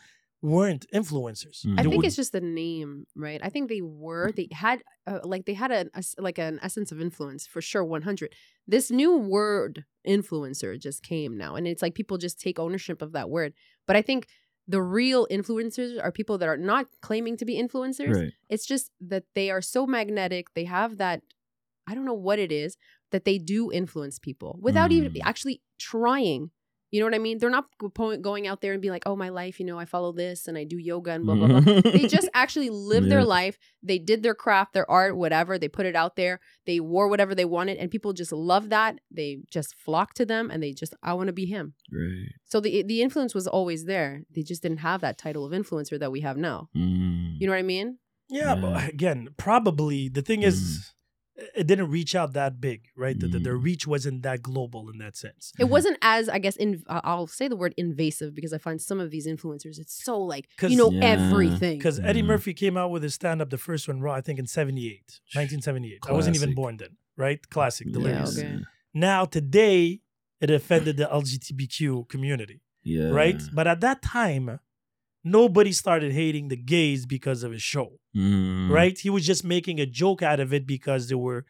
weren't 0.43 0.85
influencers. 1.01 1.57
Mm. 1.67 1.81
I 1.81 1.83
think 1.83 2.05
it's 2.07 2.15
just 2.23 2.33
the 2.39 2.47
name, 2.65 2.91
right? 3.27 3.41
I 3.43 3.51
think 3.55 3.65
they 3.69 3.83
were 4.07 4.27
they 4.39 4.49
had 4.65 4.79
uh, 5.11 5.21
like 5.33 5.45
they 5.49 5.55
had 5.65 5.73
a, 5.79 5.81
a 6.01 6.03
s- 6.09 6.15
like 6.29 6.39
an 6.49 6.57
essence 6.69 6.89
of 6.95 6.99
influence 7.01 7.43
for 7.53 7.61
sure. 7.71 7.85
One 7.97 8.03
hundred. 8.09 8.29
This 8.75 8.87
new 9.01 9.13
word 9.39 9.75
influencer 10.07 10.71
just 10.87 11.03
came 11.13 11.33
now, 11.45 11.53
and 11.57 11.65
it's 11.71 11.83
like 11.85 11.95
people 12.01 12.19
just 12.27 12.39
take 12.47 12.59
ownership 12.67 12.99
of 13.03 13.11
that 13.17 13.29
word. 13.37 13.51
But 13.89 13.97
I 13.97 14.03
think 14.09 14.21
the 14.69 14.83
real 14.83 15.27
influencers 15.31 16.03
are 16.03 16.11
people 16.11 16.39
that 16.39 16.49
are 16.49 16.57
not 16.57 16.87
claiming 17.01 17.37
to 17.37 17.45
be 17.45 17.55
influencers. 17.57 18.15
Right. 18.15 18.33
It's 18.49 18.67
just 18.67 18.91
that 19.01 19.25
they 19.35 19.51
are 19.51 19.63
so 19.63 19.87
magnetic. 19.87 20.55
They 20.55 20.65
have 20.65 20.97
that. 20.99 21.23
I 21.87 21.95
don't 21.95 22.05
know 22.05 22.15
what 22.15 22.39
it 22.41 22.51
is 22.51 22.77
that 23.13 23.25
they 23.25 23.39
do 23.39 23.71
influence 23.71 24.19
people 24.19 24.59
without 24.61 24.91
even 24.91 25.13
Mm. 25.13 25.21
actually 25.25 25.63
trying. 25.79 26.51
You 26.93 27.01
know 27.01 27.07
what 27.07 27.15
I 27.15 27.19
mean? 27.19 27.39
They're 27.39 27.51
not 27.51 27.67
going 28.23 28.47
out 28.47 28.61
there 28.61 28.73
and 28.73 28.81
be 28.81 28.91
like, 28.91 29.03
"Oh, 29.07 29.17
my 29.17 29.29
life, 29.29 29.59
you 29.59 29.67
know, 29.67 29.79
I 29.79 29.85
follow 29.87 30.13
this 30.13 30.47
and 30.47 30.57
I 30.57 30.65
do 30.65 30.79
yoga 30.79 31.11
and 31.13 31.25
blah 31.27 31.35
blah 31.35 31.61
blah." 31.61 31.81
they 31.83 32.07
just 32.07 32.29
actually 32.33 32.71
lived 32.93 33.11
their 33.11 33.25
life. 33.25 33.59
They 33.83 33.99
did 33.99 34.23
their 34.23 34.35
craft, 34.35 34.73
their 34.73 34.89
art, 34.91 35.17
whatever. 35.17 35.59
They 35.59 35.69
put 35.69 35.87
it 35.87 35.97
out 35.97 36.15
there. 36.17 36.39
They 36.65 36.79
wore 36.81 37.09
whatever 37.09 37.35
they 37.35 37.45
wanted, 37.45 37.79
and 37.79 37.91
people 37.91 38.13
just 38.13 38.33
love 38.33 38.69
that. 38.71 38.99
They 39.11 39.39
just 39.51 39.75
flock 39.75 40.15
to 40.15 40.25
them, 40.25 40.51
and 40.51 40.63
they 40.63 40.73
just, 40.73 40.95
I 41.03 41.15
want 41.15 41.27
to 41.27 41.33
be 41.33 41.47
him. 41.47 41.75
right. 41.93 42.29
So 42.45 42.61
the 42.61 42.83
the 42.83 43.03
influence 43.03 43.35
was 43.35 43.47
always 43.49 43.85
there. 43.87 44.23
They 44.35 44.43
just 44.43 44.63
didn't 44.63 44.79
have 44.79 45.01
that 45.01 45.19
title 45.19 45.45
of 45.45 45.53
influencer 45.53 45.99
that 45.99 46.13
we 46.13 46.21
have 46.21 46.37
now. 46.37 46.69
Mm. 46.77 47.37
You 47.41 47.47
know 47.47 47.53
what 47.53 47.59
I 47.59 47.63
mean? 47.63 47.99
Yeah, 48.29 48.55
Yeah. 48.55 48.61
but 48.61 48.89
again, 48.89 49.29
probably 49.37 50.09
the 50.09 50.23
thing 50.23 50.43
is, 50.43 50.93
it 51.55 51.67
didn't 51.67 51.91
reach 51.91 52.15
out 52.15 52.33
that 52.33 52.61
big, 52.61 52.89
right? 52.97 53.19
The, 53.19 53.27
the, 53.29 53.39
the 53.39 53.51
Mm. 53.51 53.63
reach 53.63 53.87
wasn't 53.87 54.23
that 54.23 54.43
global 54.43 54.89
in 54.91 54.99
that 54.99 55.17
sense. 55.17 55.53
It 55.59 55.65
Mhm. 55.65 55.69
wasn't 55.71 55.99
as 56.03 56.29
I 56.29 56.39
guess 56.39 56.57
in 56.57 56.83
uh, 56.89 57.01
I'll 57.05 57.27
say 57.27 57.47
the 57.49 57.57
word 57.57 57.75
invasive 57.77 58.35
because 58.35 58.53
I 58.55 58.59
find 58.59 58.81
some 58.81 59.01
of 59.01 59.11
these 59.11 59.27
influencers 59.27 59.79
it's 59.79 59.93
so 60.03 60.19
like 60.19 60.49
'Cause- 60.57 60.71
you 60.71 60.79
know 60.79 60.91
Yeah. 60.91 61.05
everything. 61.05 61.77
Because 61.79 62.01
Eddie 62.01 62.23
Mhm. 62.23 62.27
Murphy 62.27 62.55
came 62.55 62.77
out 62.77 62.91
with 62.91 63.03
his 63.03 63.15
stand 63.15 63.43
up, 63.43 63.51
the 63.51 63.59
first 63.59 63.87
one, 63.89 64.01
Raw, 64.01 64.15
I 64.15 64.21
think 64.23 64.39
in 64.39 64.47
78, 64.47 65.21
1978. 65.35 65.99
I 66.09 66.13
wasn't 66.13 66.37
even 66.37 66.55
born 66.55 66.79
then, 66.79 66.97
right? 67.17 67.41
Classic, 67.51 67.87
Yeah, 67.87 67.93
delirious. 67.93 68.39
okay. 68.39 68.61
Now, 68.95 69.25
today, 69.27 70.01
it 70.41 70.51
offended 70.51 70.97
the 70.97 71.05
LGBTQ 71.13 72.09
community, 72.09 72.63
Yeah. 72.83 73.09
right? 73.11 73.43
But 73.53 73.67
at 73.67 73.81
that 73.81 74.01
time, 74.01 74.59
nobody 75.25 75.73
started 75.73 76.13
hating 76.13 76.49
the 76.49 76.57
gays 76.57 77.05
because 77.07 77.43
of 77.43 77.53
his 77.53 77.63
show, 77.63 77.99
Mm. 78.17 78.71
right? 78.71 78.99
He 78.99 79.11
was 79.11 79.27
just 79.27 79.45
making 79.45 79.79
a 79.81 79.87
joke 79.87 80.23
out 80.23 80.41
of 80.41 80.53
it 80.55 80.67
because 80.67 81.09
there 81.09 81.19
were 81.19 81.45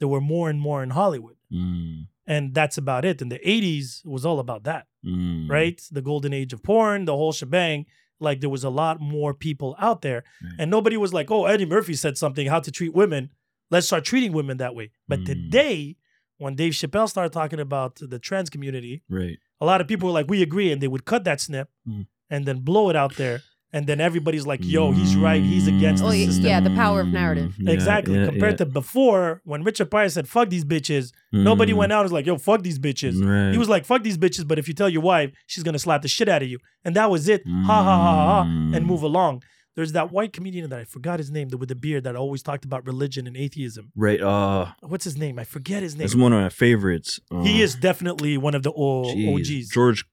there 0.00 0.08
were 0.08 0.20
more 0.20 0.48
and 0.50 0.60
more 0.60 0.82
in 0.82 0.90
Hollywood. 0.90 1.36
Mm. 1.52 2.06
And 2.26 2.54
that's 2.54 2.78
about 2.78 3.04
it. 3.04 3.20
In 3.20 3.28
the 3.28 3.38
80s, 3.40 4.04
was 4.06 4.24
all 4.24 4.38
about 4.38 4.64
that. 4.64 4.86
Mm. 5.04 5.48
right? 5.50 5.80
The 5.90 6.02
golden 6.02 6.32
age 6.32 6.52
of 6.52 6.62
porn, 6.62 7.04
the 7.06 7.16
whole 7.16 7.32
shebang. 7.32 7.86
Like 8.22 8.40
there 8.42 8.50
was 8.50 8.64
a 8.64 8.70
lot 8.70 9.00
more 9.00 9.32
people 9.32 9.74
out 9.78 10.02
there, 10.02 10.24
and 10.58 10.70
nobody 10.70 10.98
was 10.98 11.14
like, 11.14 11.30
"Oh, 11.30 11.46
Eddie 11.46 11.64
Murphy 11.64 11.94
said 11.94 12.18
something 12.18 12.46
how 12.48 12.60
to 12.60 12.70
treat 12.70 12.92
women. 12.94 13.30
Let's 13.70 13.86
start 13.86 14.04
treating 14.04 14.32
women 14.34 14.58
that 14.58 14.74
way." 14.74 14.90
But 15.08 15.20
Mm. 15.20 15.26
today, 15.26 15.96
when 16.36 16.54
Dave 16.54 16.74
Chappelle 16.74 17.08
started 17.08 17.32
talking 17.32 17.60
about 17.60 17.96
the 17.96 18.18
trans 18.18 18.50
community, 18.50 19.02
Right. 19.08 19.38
a 19.58 19.64
lot 19.64 19.80
of 19.80 19.88
people 19.88 20.06
were 20.08 20.12
like, 20.12 20.28
"We 20.28 20.42
agree," 20.42 20.70
and 20.70 20.82
they 20.82 20.88
would 20.88 21.06
cut 21.06 21.24
that 21.24 21.40
snip 21.40 21.70
Mm. 21.88 22.06
and 22.28 22.44
then 22.46 22.58
blow 22.60 22.90
it 22.90 22.96
out 22.96 23.16
there, 23.16 23.40
and 23.72 23.86
then 23.86 24.00
everybody's 24.00 24.46
like, 24.46 24.60
"Yo, 24.62 24.92
he's 24.92 25.14
right. 25.16 25.42
He's 25.42 25.66
against 25.68 26.02
Oh, 26.04 26.10
the 26.10 26.16
yeah, 26.18 26.26
system." 26.26 26.44
yeah, 26.46 26.60
the 26.60 26.70
power 26.70 27.00
of 27.00 27.08
narrative. 27.08 27.54
Yeah, 27.58 27.72
Exactly. 27.72 28.14
yeah, 28.18 28.26
Compared 28.26 28.52
yeah. 28.54 28.64
to 28.64 28.66
before, 28.66 29.40
when 29.44 29.62
Richard 29.62 29.90
Pryor 29.90 30.08
said, 30.08 30.28
"Fuck 30.28 30.50
these 30.50 30.64
bitches," 30.64 31.12
nobody 31.32 31.72
Mm. 31.72 31.76
went 31.76 31.92
out 31.92 32.00
and 32.00 32.04
was 32.06 32.12
like, 32.12 32.26
"Yo, 32.26 32.36
fuck 32.38 32.62
these 32.62 32.78
bitches." 32.78 33.14
Right. 33.24 33.52
He 33.52 33.58
was 33.58 33.68
like, 33.68 33.84
fuck 33.84 34.02
these 34.02 34.18
bitches, 34.18 34.46
but 34.46 34.58
if 34.58 34.66
you 34.68 34.74
tell 34.74 34.88
your 34.88 35.02
wife, 35.02 35.30
she's 35.46 35.62
gonna 35.64 35.78
slap 35.78 36.02
the 36.02 36.08
shit 36.08 36.28
out 36.28 36.42
of 36.42 36.48
you. 36.48 36.58
And 36.84 36.96
that 36.96 37.10
was 37.10 37.28
it. 37.28 37.42
Ha 37.46 37.52
ha 37.52 37.82
ha 37.82 37.96
ha 38.02 38.26
ha. 38.26 38.42
And 38.42 38.74
Mm. 38.74 38.86
move 38.86 39.02
along. 39.02 39.42
There's 39.76 39.92
that 39.92 40.10
white 40.10 40.32
comedian 40.32 40.68
that 40.70 40.80
I 40.80 40.84
forgot 40.84 41.20
his 41.20 41.30
name, 41.30 41.48
with 41.56 41.68
the 41.68 41.76
beard 41.76 42.02
that 42.04 42.16
always 42.16 42.42
talked 42.42 42.64
about 42.64 42.84
religion 42.84 43.26
and 43.28 43.36
atheism. 43.36 43.92
Right. 43.96 44.20
Uh, 44.20 44.66
What's 44.82 45.04
his 45.04 45.16
name? 45.16 45.38
I 45.38 45.44
forget 45.44 45.82
his 45.82 45.94
name. 45.96 46.04
it's 46.04 46.14
one 46.16 46.32
of 46.32 46.40
my 46.42 46.48
favorites. 46.48 47.20
Uh, 47.30 47.42
he 47.44 47.62
is 47.62 47.76
definitely 47.76 48.36
one 48.36 48.54
of 48.56 48.62
the 48.64 48.72
o- 48.72 49.04
jeez. 49.14 49.28
OGs. 49.62 49.68
George. 49.70 50.04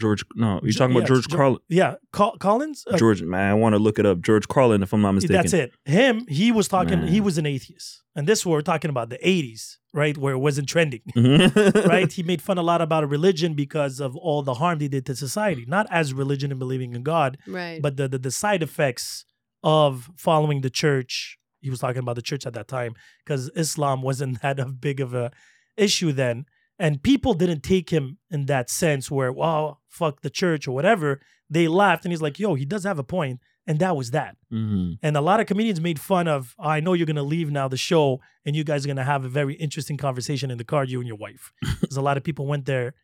George. 0.00 0.24
No, 0.34 0.60
you're 0.62 0.72
talking 0.72 0.94
Yeah, 0.94 0.98
about 1.02 1.08
George 1.08 1.28
Carlin. 1.28 1.58
Yeah, 1.68 1.94
Col- 2.12 2.36
Collins. 2.38 2.84
Uh, 2.90 2.96
George. 2.98 3.22
Man, 3.22 3.50
I 3.50 3.54
want 3.54 3.74
to 3.74 3.78
look 3.78 3.98
it 3.98 4.06
up. 4.06 4.20
George 4.20 4.48
Carlin, 4.48 4.82
if 4.82 4.92
I'm 4.92 5.02
not 5.02 5.12
mistaken. 5.12 5.36
that's 5.36 5.52
it. 5.52 5.72
Him. 5.84 6.26
He 6.28 6.50
was 6.52 6.68
talking. 6.68 7.00
Man. 7.00 7.08
He 7.08 7.20
was 7.20 7.38
an 7.38 7.46
atheist, 7.46 8.02
and 8.16 8.26
this 8.26 8.44
we're 8.44 8.60
talking 8.62 8.88
about 8.90 9.08
the 9.10 9.18
'80s, 9.18 9.76
right, 9.92 10.16
where 10.18 10.34
it 10.34 10.38
wasn't 10.38 10.68
trending. 10.68 11.00
it. 11.14 11.86
right? 11.86 12.12
He 12.12 12.22
made 12.22 12.42
fun 12.42 12.58
a 12.58 12.62
lot 12.62 12.80
about 12.82 13.08
religion 13.08 13.54
because 13.54 14.00
of 14.00 14.16
all 14.16 14.42
the 14.42 14.54
harm 14.54 14.78
they 14.78 14.88
did 14.88 15.06
to 15.06 15.14
society, 15.16 15.64
not 15.68 15.86
as 15.90 16.12
religion 16.12 16.50
and 16.50 16.58
believing 16.58 16.94
in 16.94 17.02
God, 17.02 17.38
Right. 17.46 17.80
but 17.80 17.96
the, 17.96 18.08
the 18.08 18.18
the 18.18 18.30
side 18.30 18.62
effects 18.62 19.24
of 19.62 20.10
following 20.16 20.60
the 20.62 20.70
church. 20.70 21.38
He 21.60 21.70
was 21.70 21.78
talking 21.80 22.00
about 22.00 22.16
the 22.16 22.22
church 22.22 22.46
at 22.46 22.52
that 22.52 22.68
time 22.68 22.94
because 23.24 23.50
Islam 23.56 24.02
wasn't 24.02 24.42
that 24.42 24.58
of 24.58 24.80
big 24.80 25.00
of 25.00 25.14
a 25.14 25.30
issue 25.76 26.12
then, 26.12 26.44
and 26.78 27.02
people 27.02 27.34
didn't 27.34 27.62
take 27.62 27.90
him 27.90 28.18
in 28.30 28.46
that 28.46 28.68
sense 28.70 29.10
where, 29.10 29.32
wow, 29.32 29.78
fuck 29.88 30.22
the 30.22 30.30
church 30.30 30.66
or 30.68 30.72
whatever. 30.74 31.20
They 31.50 31.68
laughed, 31.68 32.04
and 32.04 32.12
he's 32.12 32.22
like, 32.22 32.38
yo, 32.38 32.54
he 32.54 32.64
does 32.64 32.84
have 32.84 32.98
a 32.98 33.04
point, 33.04 33.40
and 33.66 33.78
that 33.78 33.96
was 33.96 34.10
that. 34.10 34.36
Mhm. 34.52 34.98
And 35.02 35.16
a 35.16 35.20
lot 35.20 35.40
of 35.40 35.46
comedians 35.46 35.80
made 35.80 36.00
fun 36.00 36.26
of, 36.26 36.54
I 36.58 36.80
know 36.80 36.92
you're 36.92 37.06
going 37.06 37.16
to 37.16 37.22
leave 37.22 37.50
now 37.50 37.68
the 37.68 37.76
show 37.76 38.20
and 38.44 38.54
you 38.54 38.64
guys 38.64 38.84
are 38.84 38.88
going 38.88 38.96
to 38.96 39.04
have 39.04 39.24
a 39.24 39.28
very 39.28 39.54
interesting 39.54 39.96
conversation 39.96 40.50
in 40.50 40.58
the 40.58 40.64
car, 40.64 40.84
you 40.84 40.98
and 41.00 41.08
your 41.08 41.16
wife. 41.16 41.52
Because 41.80 41.96
a 41.96 42.02
lot 42.02 42.16
of 42.16 42.24
people 42.24 42.46
went 42.46 42.66
there 42.66 42.94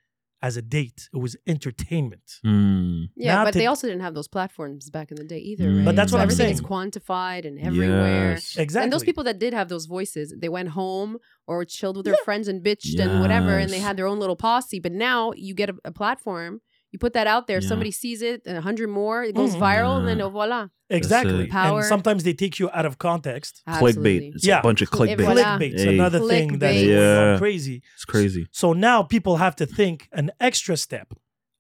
as 0.43 0.57
a 0.57 0.63
date. 0.63 1.09
It 1.13 1.19
was 1.19 1.37
entertainment. 1.47 2.41
Mm. 2.47 3.09
yeah, 3.17 3.37
now 3.37 3.45
but 3.45 3.53
to- 3.53 3.59
they 3.59 3.67
also 3.67 3.87
didn't 3.87 4.03
have 4.03 4.15
those 4.15 4.29
platforms 4.29 4.89
back 4.91 5.11
in 5.11 5.17
the 5.17 5.25
day 5.25 5.39
either, 5.39 5.65
Mm. 5.69 5.77
right? 5.79 5.85
But 5.85 5.97
that's 5.97 6.11
So 6.11 6.17
what 6.17 6.23
I'm 6.23 6.31
everything 6.31 6.51
is 6.53 6.61
quantified 6.61 7.47
and 7.47 7.59
everywhere. 7.61 8.33
Yes. 8.33 8.57
Exactly. 8.57 8.85
And 8.85 8.93
those 8.93 9.05
people 9.05 9.25
that 9.25 9.39
did 9.39 9.53
have 9.53 9.69
those 9.69 9.87
voices, 9.87 10.35
they 10.39 10.49
went 10.49 10.71
home 10.71 11.19
or 11.47 11.65
chilled 11.65 11.97
with 11.97 12.07
their 12.07 12.17
friends 12.25 12.49
and 12.49 12.65
bitched 12.65 12.99
and 12.99 13.21
whatever, 13.21 13.59
and 13.59 13.71
they 13.71 13.81
had 13.81 13.97
their 13.97 14.07
own 14.07 14.19
little 14.19 14.37
posse. 14.37 14.81
But 14.81 14.93
now 14.93 15.33
you 15.37 15.55
get 15.55 15.69
a, 15.71 15.77
a 15.85 15.93
platform, 15.93 16.61
you 16.93 16.99
put 16.99 17.13
that 17.13 17.27
out 17.27 17.47
there, 17.47 17.61
Yeah. 17.61 17.69
somebody 17.69 17.91
sees 17.91 18.21
it, 18.23 18.43
and 18.47 18.57
a 18.59 18.61
hundred 18.61 18.89
more, 18.89 19.23
it 19.25 19.35
goes 19.35 19.55
Mhm. 19.55 19.61
viral, 19.61 19.99
and 19.99 20.09
then 20.09 20.21
oh, 20.21 20.29
voila. 20.31 20.69
Exactly. 20.89 21.47
Power. 21.47 21.79
And 21.81 21.87
sometimes 21.89 22.25
they 22.25 22.33
take 22.35 22.59
you 22.59 22.69
out 22.73 22.85
of 22.85 22.99
context. 22.99 23.63
Absolutely. 23.67 24.21
Clickbait. 24.21 24.35
It's 24.35 24.47
Yeah. 24.47 24.59
a 24.59 24.63
bunch 24.63 24.83
of 24.83 24.89
Cl- 24.89 25.07
clickbait. 25.17 25.25
Voilà. 25.27 25.59
Clickbait's 25.59 25.83
Hey. 25.85 25.95
another 25.95 26.19
thing 26.19 26.59
that's 26.59 26.77
Clickbait. 26.77 26.87
going 26.87 27.19
on 27.19 27.33
Yeah. 27.35 27.39
crazy. 27.39 27.83
It's 27.95 28.05
crazy. 28.05 28.47
So 28.51 28.73
now 28.73 29.03
people 29.05 29.37
have 29.37 29.55
to 29.57 29.67
think 29.67 30.09
an 30.13 30.31
extra 30.41 30.77
step 30.77 31.09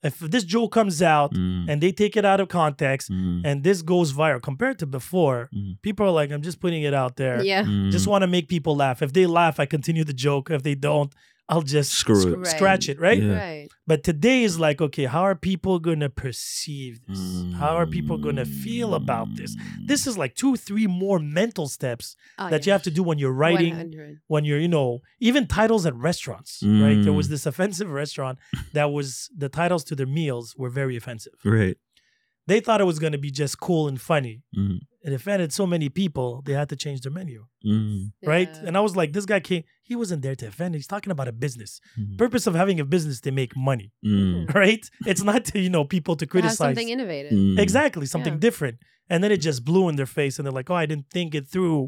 if 0.02 0.18
this 0.18 0.44
joke 0.44 0.72
comes 0.72 1.02
out 1.02 1.32
Mm, 1.34 1.66
and 1.68 1.80
they 1.82 1.92
take 1.92 2.16
it 2.16 2.24
out 2.24 2.40
of 2.40 2.48
context 2.48 3.10
mm, 3.10 3.42
and 3.44 3.62
this 3.62 3.82
goes 3.82 4.14
viral 4.14 4.40
compared 4.42 4.78
to 4.78 4.86
before, 4.86 5.48
Mhm. 5.54 5.76
people 5.82 6.06
are 6.06 6.10
like, 6.10 6.32
I'm 6.32 6.40
just 6.42 6.58
putting 6.58 6.82
it 6.82 6.94
out 6.94 7.16
there. 7.16 7.44
Yeah. 7.44 7.64
mm. 7.64 7.90
Just 7.92 8.06
want 8.08 8.22
to 8.22 8.26
make 8.26 8.48
people 8.48 8.74
laugh. 8.74 9.02
If 9.02 9.12
they 9.12 9.26
laugh, 9.26 9.60
I 9.60 9.66
continue 9.66 10.02
the 10.02 10.14
joke. 10.14 10.50
If 10.50 10.62
they 10.62 10.74
don't, 10.74 11.12
I'll 11.50 11.62
just 11.78 11.90
Screw 11.92 12.32
it. 12.32 12.36
Right. 12.38 12.46
scratch 12.46 12.88
it, 12.88 12.98
right? 13.00 13.20
Yeah. 13.22 13.34
Right. 13.36 13.68
But 13.86 14.04
today 14.04 14.44
is 14.44 14.60
like, 14.66 14.80
okay, 14.80 15.06
how 15.06 15.22
are 15.22 15.34
people 15.34 15.80
going 15.80 15.98
to 16.00 16.08
perceive 16.08 17.00
this? 17.08 17.44
How 17.58 17.76
are 17.76 17.86
people 17.86 18.18
going 18.18 18.36
to 18.36 18.44
feel 18.44 18.94
about 18.94 19.34
this? 19.34 19.56
Mm. 19.56 19.86
This 19.88 20.06
is 20.06 20.16
like 20.16 20.34
two, 20.36 20.54
three 20.56 20.86
more 20.86 21.18
mental 21.18 21.66
steps 21.66 22.14
Oh, 22.38 22.48
that 22.50 22.66
you 22.66 22.72
have 22.72 22.84
to 22.84 22.90
do 22.90 23.02
when 23.02 23.18
you're 23.18 23.32
writing, 23.44 23.70
100. 23.74 24.20
when 24.28 24.44
you're, 24.44 24.60
you 24.60 24.68
know, 24.68 25.00
even 25.18 25.46
titles 25.48 25.86
at 25.86 25.94
restaurants, 25.96 26.62
right? 26.64 27.02
There 27.02 27.12
was 27.12 27.26
Mm. 27.26 27.30
this 27.30 27.46
offensive 27.52 27.90
restaurant 27.90 28.38
that 28.72 28.92
was 28.92 29.28
the 29.36 29.48
titles 29.48 29.82
to 29.84 29.96
their 29.96 30.06
meals 30.06 30.54
were 30.56 30.70
very 30.70 30.96
offensive. 30.96 31.34
Right. 31.44 31.76
They 32.50 32.60
thought 32.64 32.80
it 32.84 32.88
was 32.92 32.98
going 33.04 33.12
to 33.18 33.22
be 33.28 33.32
just 33.42 33.54
cool 33.66 33.84
and 33.90 33.98
funny. 34.12 34.36
Mm, 34.60 34.78
It 35.06 35.12
offended 35.18 35.50
so 35.60 35.64
many 35.74 35.88
people, 36.02 36.28
they 36.46 36.54
had 36.60 36.68
to 36.72 36.76
change 36.84 36.98
their 37.04 37.14
menu, 37.18 37.40
mm, 37.72 38.00
right? 38.34 38.52
Yeah. 38.54 38.66
And 38.66 38.72
I 38.78 38.82
was 38.86 38.94
like, 39.00 39.10
this 39.16 39.26
guy 39.32 39.40
came, 39.48 39.62
he 39.90 39.94
wasn't 40.02 40.20
there 40.24 40.36
to 40.40 40.46
offend. 40.52 40.70
He's 40.74 40.90
talking 40.94 41.12
about 41.16 41.28
a 41.34 41.36
business. 41.46 41.72
mm, 41.98 42.18
Purpose 42.24 42.44
of 42.50 42.54
having 42.62 42.78
a 42.84 42.86
business 42.94 43.18
to 43.26 43.30
make 43.40 43.52
money, 43.70 43.88
mm, 44.04 44.52
right? 44.62 44.84
It's 45.10 45.24
not 45.30 45.40
to, 45.50 45.56
you 45.64 45.70
know, 45.76 45.84
people 45.96 46.14
to 46.16 46.26
To 46.26 46.26
have 46.26 46.30
criticize. 46.34 46.56
something 46.68 46.88
innovative. 46.96 47.32
mm. 47.32 47.58
Exactly, 47.66 48.06
something 48.14 48.34
Yeah. 48.36 48.46
different. 48.48 48.76
And 49.10 49.18
then 49.22 49.30
it 49.36 49.40
just 49.50 49.60
blew 49.68 49.84
in 49.90 49.96
their 50.00 50.12
face, 50.20 50.34
and 50.38 50.42
they're 50.44 50.58
like, 50.60 50.70
"Oh, 50.72 50.78
I 50.84 50.86
didn't 50.90 51.08
think 51.16 51.28
it 51.38 51.44
through 51.54 51.80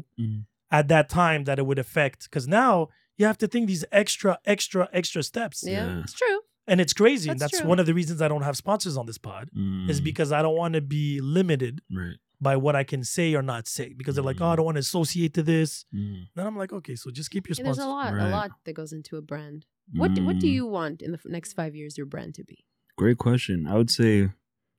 at 0.79 0.85
that 0.93 1.05
time 1.21 1.41
that 1.47 1.57
it 1.61 1.65
would 1.69 1.79
affect." 1.85 2.19
Because 2.27 2.47
now 2.61 2.73
you 3.19 3.25
have 3.31 3.37
to 3.43 3.47
think 3.51 3.63
these 3.67 3.85
extra, 4.01 4.31
extra, 4.55 4.83
extra 4.99 5.21
steps, 5.31 5.57
Yeah. 5.63 5.71
Yeah. 5.87 6.01
It's 6.03 6.13
true. 6.21 6.39
And 6.67 6.79
it's 6.81 6.93
crazy. 6.93 7.29
and 7.29 7.39
That's 7.39 7.51
that's 7.53 7.61
true. 7.61 7.69
one 7.69 7.79
of 7.79 7.85
the 7.85 7.93
reasons 7.93 8.21
I 8.21 8.27
don't 8.27 8.43
have 8.43 8.57
sponsors 8.57 8.97
on 8.97 9.05
this 9.05 9.17
pod 9.17 9.49
is 9.89 10.01
Mm. 10.01 10.03
because 10.03 10.31
I 10.31 10.41
don't 10.41 10.55
want 10.55 10.73
to 10.75 10.81
be 10.81 11.19
limited 11.21 11.81
right. 11.91 12.15
by 12.41 12.55
what 12.57 12.75
I 12.75 12.83
can 12.83 13.03
say 13.03 13.33
or 13.35 13.41
not 13.41 13.67
say. 13.67 13.93
Because 13.93 14.15
they're 14.15 14.23
like, 14.23 14.41
"Oh, 14.41 14.47
I 14.47 14.55
don't 14.55 14.65
want 14.65 14.75
to 14.75 14.79
associate 14.79 15.33
to 15.35 15.43
this." 15.43 15.85
Mm. 15.93 16.27
Then 16.35 16.47
I'm 16.47 16.57
like, 16.57 16.71
"Okay, 16.73 16.95
so 16.95 17.11
just 17.11 17.29
keep 17.31 17.47
your 17.47 17.55
And 17.57 17.65
there's 17.67 17.77
sponsors." 17.77 17.85
a 17.85 17.89
lot, 17.89 18.13
Right. 18.13 18.27
a 18.27 18.31
lot 18.31 18.51
that 18.65 18.73
goes 18.73 18.93
into 18.93 19.17
a 19.17 19.21
brand. 19.21 19.65
What 19.93 20.13
do, 20.13 20.23
what 20.25 20.39
do 20.39 20.47
Mm. 20.47 20.53
you 20.53 20.65
want 20.65 21.01
in 21.01 21.11
the 21.11 21.19
next 21.25 21.53
five 21.53 21.75
years 21.75 21.97
your 21.97 22.05
brand 22.05 22.35
to 22.35 22.43
be? 22.43 22.63
Great 22.97 23.17
question. 23.17 23.67
I 23.67 23.75
would 23.75 23.89
say 23.91 24.29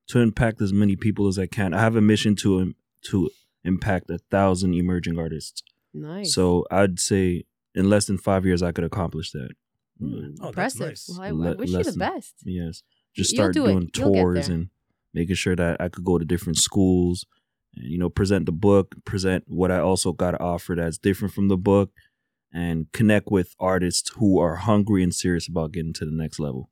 to 0.07 0.19
impact 0.19 0.61
as 0.61 0.71
many 0.73 0.95
people 0.95 1.27
as 1.27 1.37
I 1.39 1.47
can. 1.47 1.73
I 1.73 1.81
have 1.81 1.95
a 1.95 2.01
mission 2.01 2.35
to 2.37 2.73
to 3.09 3.29
impact 3.63 4.09
a 4.09 4.17
thousand 4.17 4.73
emerging 4.73 5.17
artists. 5.19 5.61
Nice. 5.93 6.33
So 6.33 6.65
I'd 6.71 6.99
say 6.99 7.45
in 7.73 7.89
less 7.89 8.05
than 8.07 8.17
five 8.17 8.45
years 8.45 8.61
I 8.63 8.71
could 8.71 8.83
accomplish 8.83 9.31
that. 9.31 9.51
Mm, 10.01 10.37
Oh, 10.41 10.51
that's 10.51 10.75
impressive. 10.75 10.87
nice. 10.87 11.09
Well, 11.09 11.21
I, 11.21 11.27
I 11.27 11.31
Le- 11.31 11.55
wish 11.57 11.69
you 11.71 11.83
the 11.83 11.93
best. 11.97 12.35
Yes. 12.43 12.83
Just 13.15 13.29
start 13.31 13.53
do 13.53 13.63
doing 13.63 13.89
You'll 13.95 14.13
tours 14.13 14.49
and 14.49 14.69
making 15.13 15.35
sure 15.35 15.55
that 15.55 15.79
I 15.79 15.87
could 15.89 16.03
go 16.03 16.17
to 16.17 16.25
different 16.25 16.57
schools 16.57 17.25
and 17.75 17.85
you 17.89 17.97
know 17.97 18.09
present 18.09 18.45
the 18.45 18.51
book, 18.51 18.93
present 19.05 19.45
what 19.47 19.71
I 19.71 19.79
also 19.79 20.11
got 20.11 20.31
to 20.31 20.39
offer 20.41 20.75
that's 20.75 20.97
different 20.97 21.33
from 21.33 21.47
the 21.47 21.55
book, 21.57 21.91
and 22.51 22.91
connect 22.91 23.31
with 23.31 23.55
artists 23.59 24.11
who 24.17 24.37
are 24.39 24.55
hungry 24.57 25.01
and 25.03 25.13
serious 25.15 25.47
about 25.47 25.71
getting 25.71 25.93
to 25.93 26.03
the 26.05 26.11
next 26.11 26.39
level. 26.39 26.69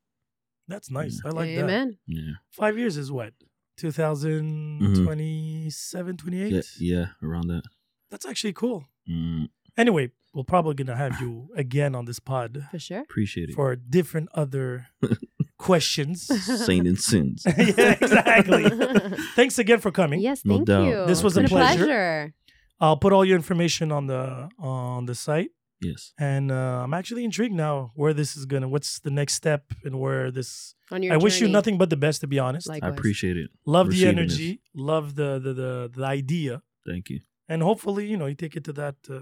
That's 0.68 0.90
nice. 0.92 1.22
I 1.26 1.30
like 1.30 1.56
that. 1.56 1.64
Amen. 1.64 1.98
Yeah. 2.08 2.34
Five 2.52 2.78
years 2.78 2.98
is 2.98 3.10
what 3.12 3.34
2027, 3.78 6.18
28. 6.18 6.52
Yeah, 6.52 6.62
yeah 6.80 7.06
around 7.22 7.48
that. 7.48 7.64
That's 8.10 8.26
actually 8.26 8.54
cool. 8.54 8.86
Mm, 9.10 9.50
Anyway, 9.78 10.12
we're 10.34 10.44
probably 10.44 10.74
gonna 10.76 10.96
have 10.96 11.20
you 11.22 11.50
again 11.56 11.96
on 11.96 12.06
this 12.06 12.20
pod 12.20 12.68
For 12.72 12.80
sure. 12.80 13.00
appreciate 13.02 13.50
it. 13.50 13.56
for 13.56 13.76
different 13.76 14.30
other 14.34 14.88
questions. 15.58 16.24
Saint 16.66 16.88
and 16.88 17.00
sins. 17.00 17.44
yeah, 17.58 17.96
exactly. 18.02 18.66
Thanks 19.36 19.58
again 19.60 19.80
for 19.80 19.92
coming. 19.92 20.20
Yes, 20.20 20.44
No 20.46 20.56
thank 20.56 20.68
doubt. 20.68 20.88
you. 20.88 21.06
This 21.06 21.24
was 21.24 21.38
a 21.38 21.42
been 21.42 21.50
pleasure. 21.50 21.86
pleasure. 21.86 22.34
I'll 22.80 22.98
put 22.98 23.14
all 23.14 23.24
your 23.24 23.36
information 23.36 23.92
on 23.92 24.08
the 24.08 24.50
on 24.60 25.06
the 25.06 25.16
site, 25.16 25.52
Yes. 25.82 26.12
and 26.20 26.52
uh, 26.52 26.82
I'm 26.84 26.94
actually 26.94 27.24
intrigued 27.24 27.54
now 27.56 27.92
where 27.96 28.14
this 28.14 28.36
is 28.36 28.46
gonna. 28.46 28.68
What's 28.68 29.00
the 29.00 29.12
next 29.12 29.36
step, 29.36 29.64
and 29.86 30.00
where 30.00 30.32
this? 30.32 30.76
On 30.92 31.02
your 31.02 31.14
I 31.14 31.18
wish 31.18 31.40
you 31.40 31.48
nothing 31.48 31.78
but 31.78 31.90
the 31.90 31.96
best. 31.98 32.22
To 32.22 32.28
be 32.28 32.40
honest, 32.40 32.68
Like- 32.68 32.84
I 32.84 32.90
appreciate 32.90 33.38
it. 33.38 33.50
love 33.66 33.88
the 33.88 33.92
receiving 33.92 34.18
energy, 34.20 34.62
love 34.76 35.16
the, 35.16 35.40
the 35.40 35.54
the 35.54 35.92
the 35.96 36.06
idea, 36.06 36.62
Thank 36.86 37.10
you. 37.10 37.22
and 37.48 37.62
hopefully, 37.64 38.06
you 38.08 38.18
know, 38.18 38.26
you 38.26 38.36
take 38.36 38.56
it 38.58 38.64
to 38.66 38.74
that 38.74 38.96
uh, 39.10 39.22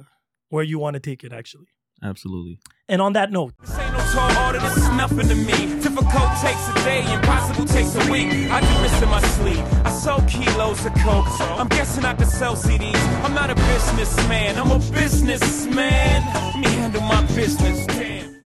where 0.52 0.64
you 0.64 0.78
want 0.78 0.94
to 0.94 1.00
take 1.00 1.24
it. 1.24 1.34
Actually, 1.34 1.66
Absolutely. 2.04 2.60
and 2.88 3.02
on 3.02 3.14
that 3.14 3.32
note. 3.32 3.54
This 3.62 3.78
ain't 3.80 3.94
no 3.94 4.00
tall 4.14 4.46
order, 4.46 4.60
this 4.60 4.78
is 4.78 4.90
nothing 4.90 5.28
to 5.28 5.36
me. 5.36 5.82
Difficult 5.82 6.30
takes 6.42 6.66
a 6.70 6.74
day, 6.84 7.02
impossible 7.14 7.66
takes 7.66 7.96
a 7.96 8.12
week. 8.12 8.30
I 8.52 8.60
do 8.62 8.82
this 8.84 9.02
in 9.02 9.10
my 9.10 9.22
sleep. 9.22 9.64
I 9.86 9.92
sold 9.92 10.28
kilos 10.28 10.86
of 10.86 10.94
coke. 10.96 11.26
I'm 11.60 11.68
guessing 11.70 12.06
I 12.06 12.14
could 12.14 12.28
sell 12.28 12.56
CDs. 12.56 13.02
I'm 13.24 13.34
not 13.34 13.50
a 13.50 13.56
businessman, 13.56 14.58
I'm 14.58 14.72
a 14.72 14.80
businessman. 14.92 16.24
Let 16.34 16.56
me 16.60 16.68
handle 16.68 17.02
my 17.02 17.22
business. 17.34 17.86
Damn. 17.88 18.11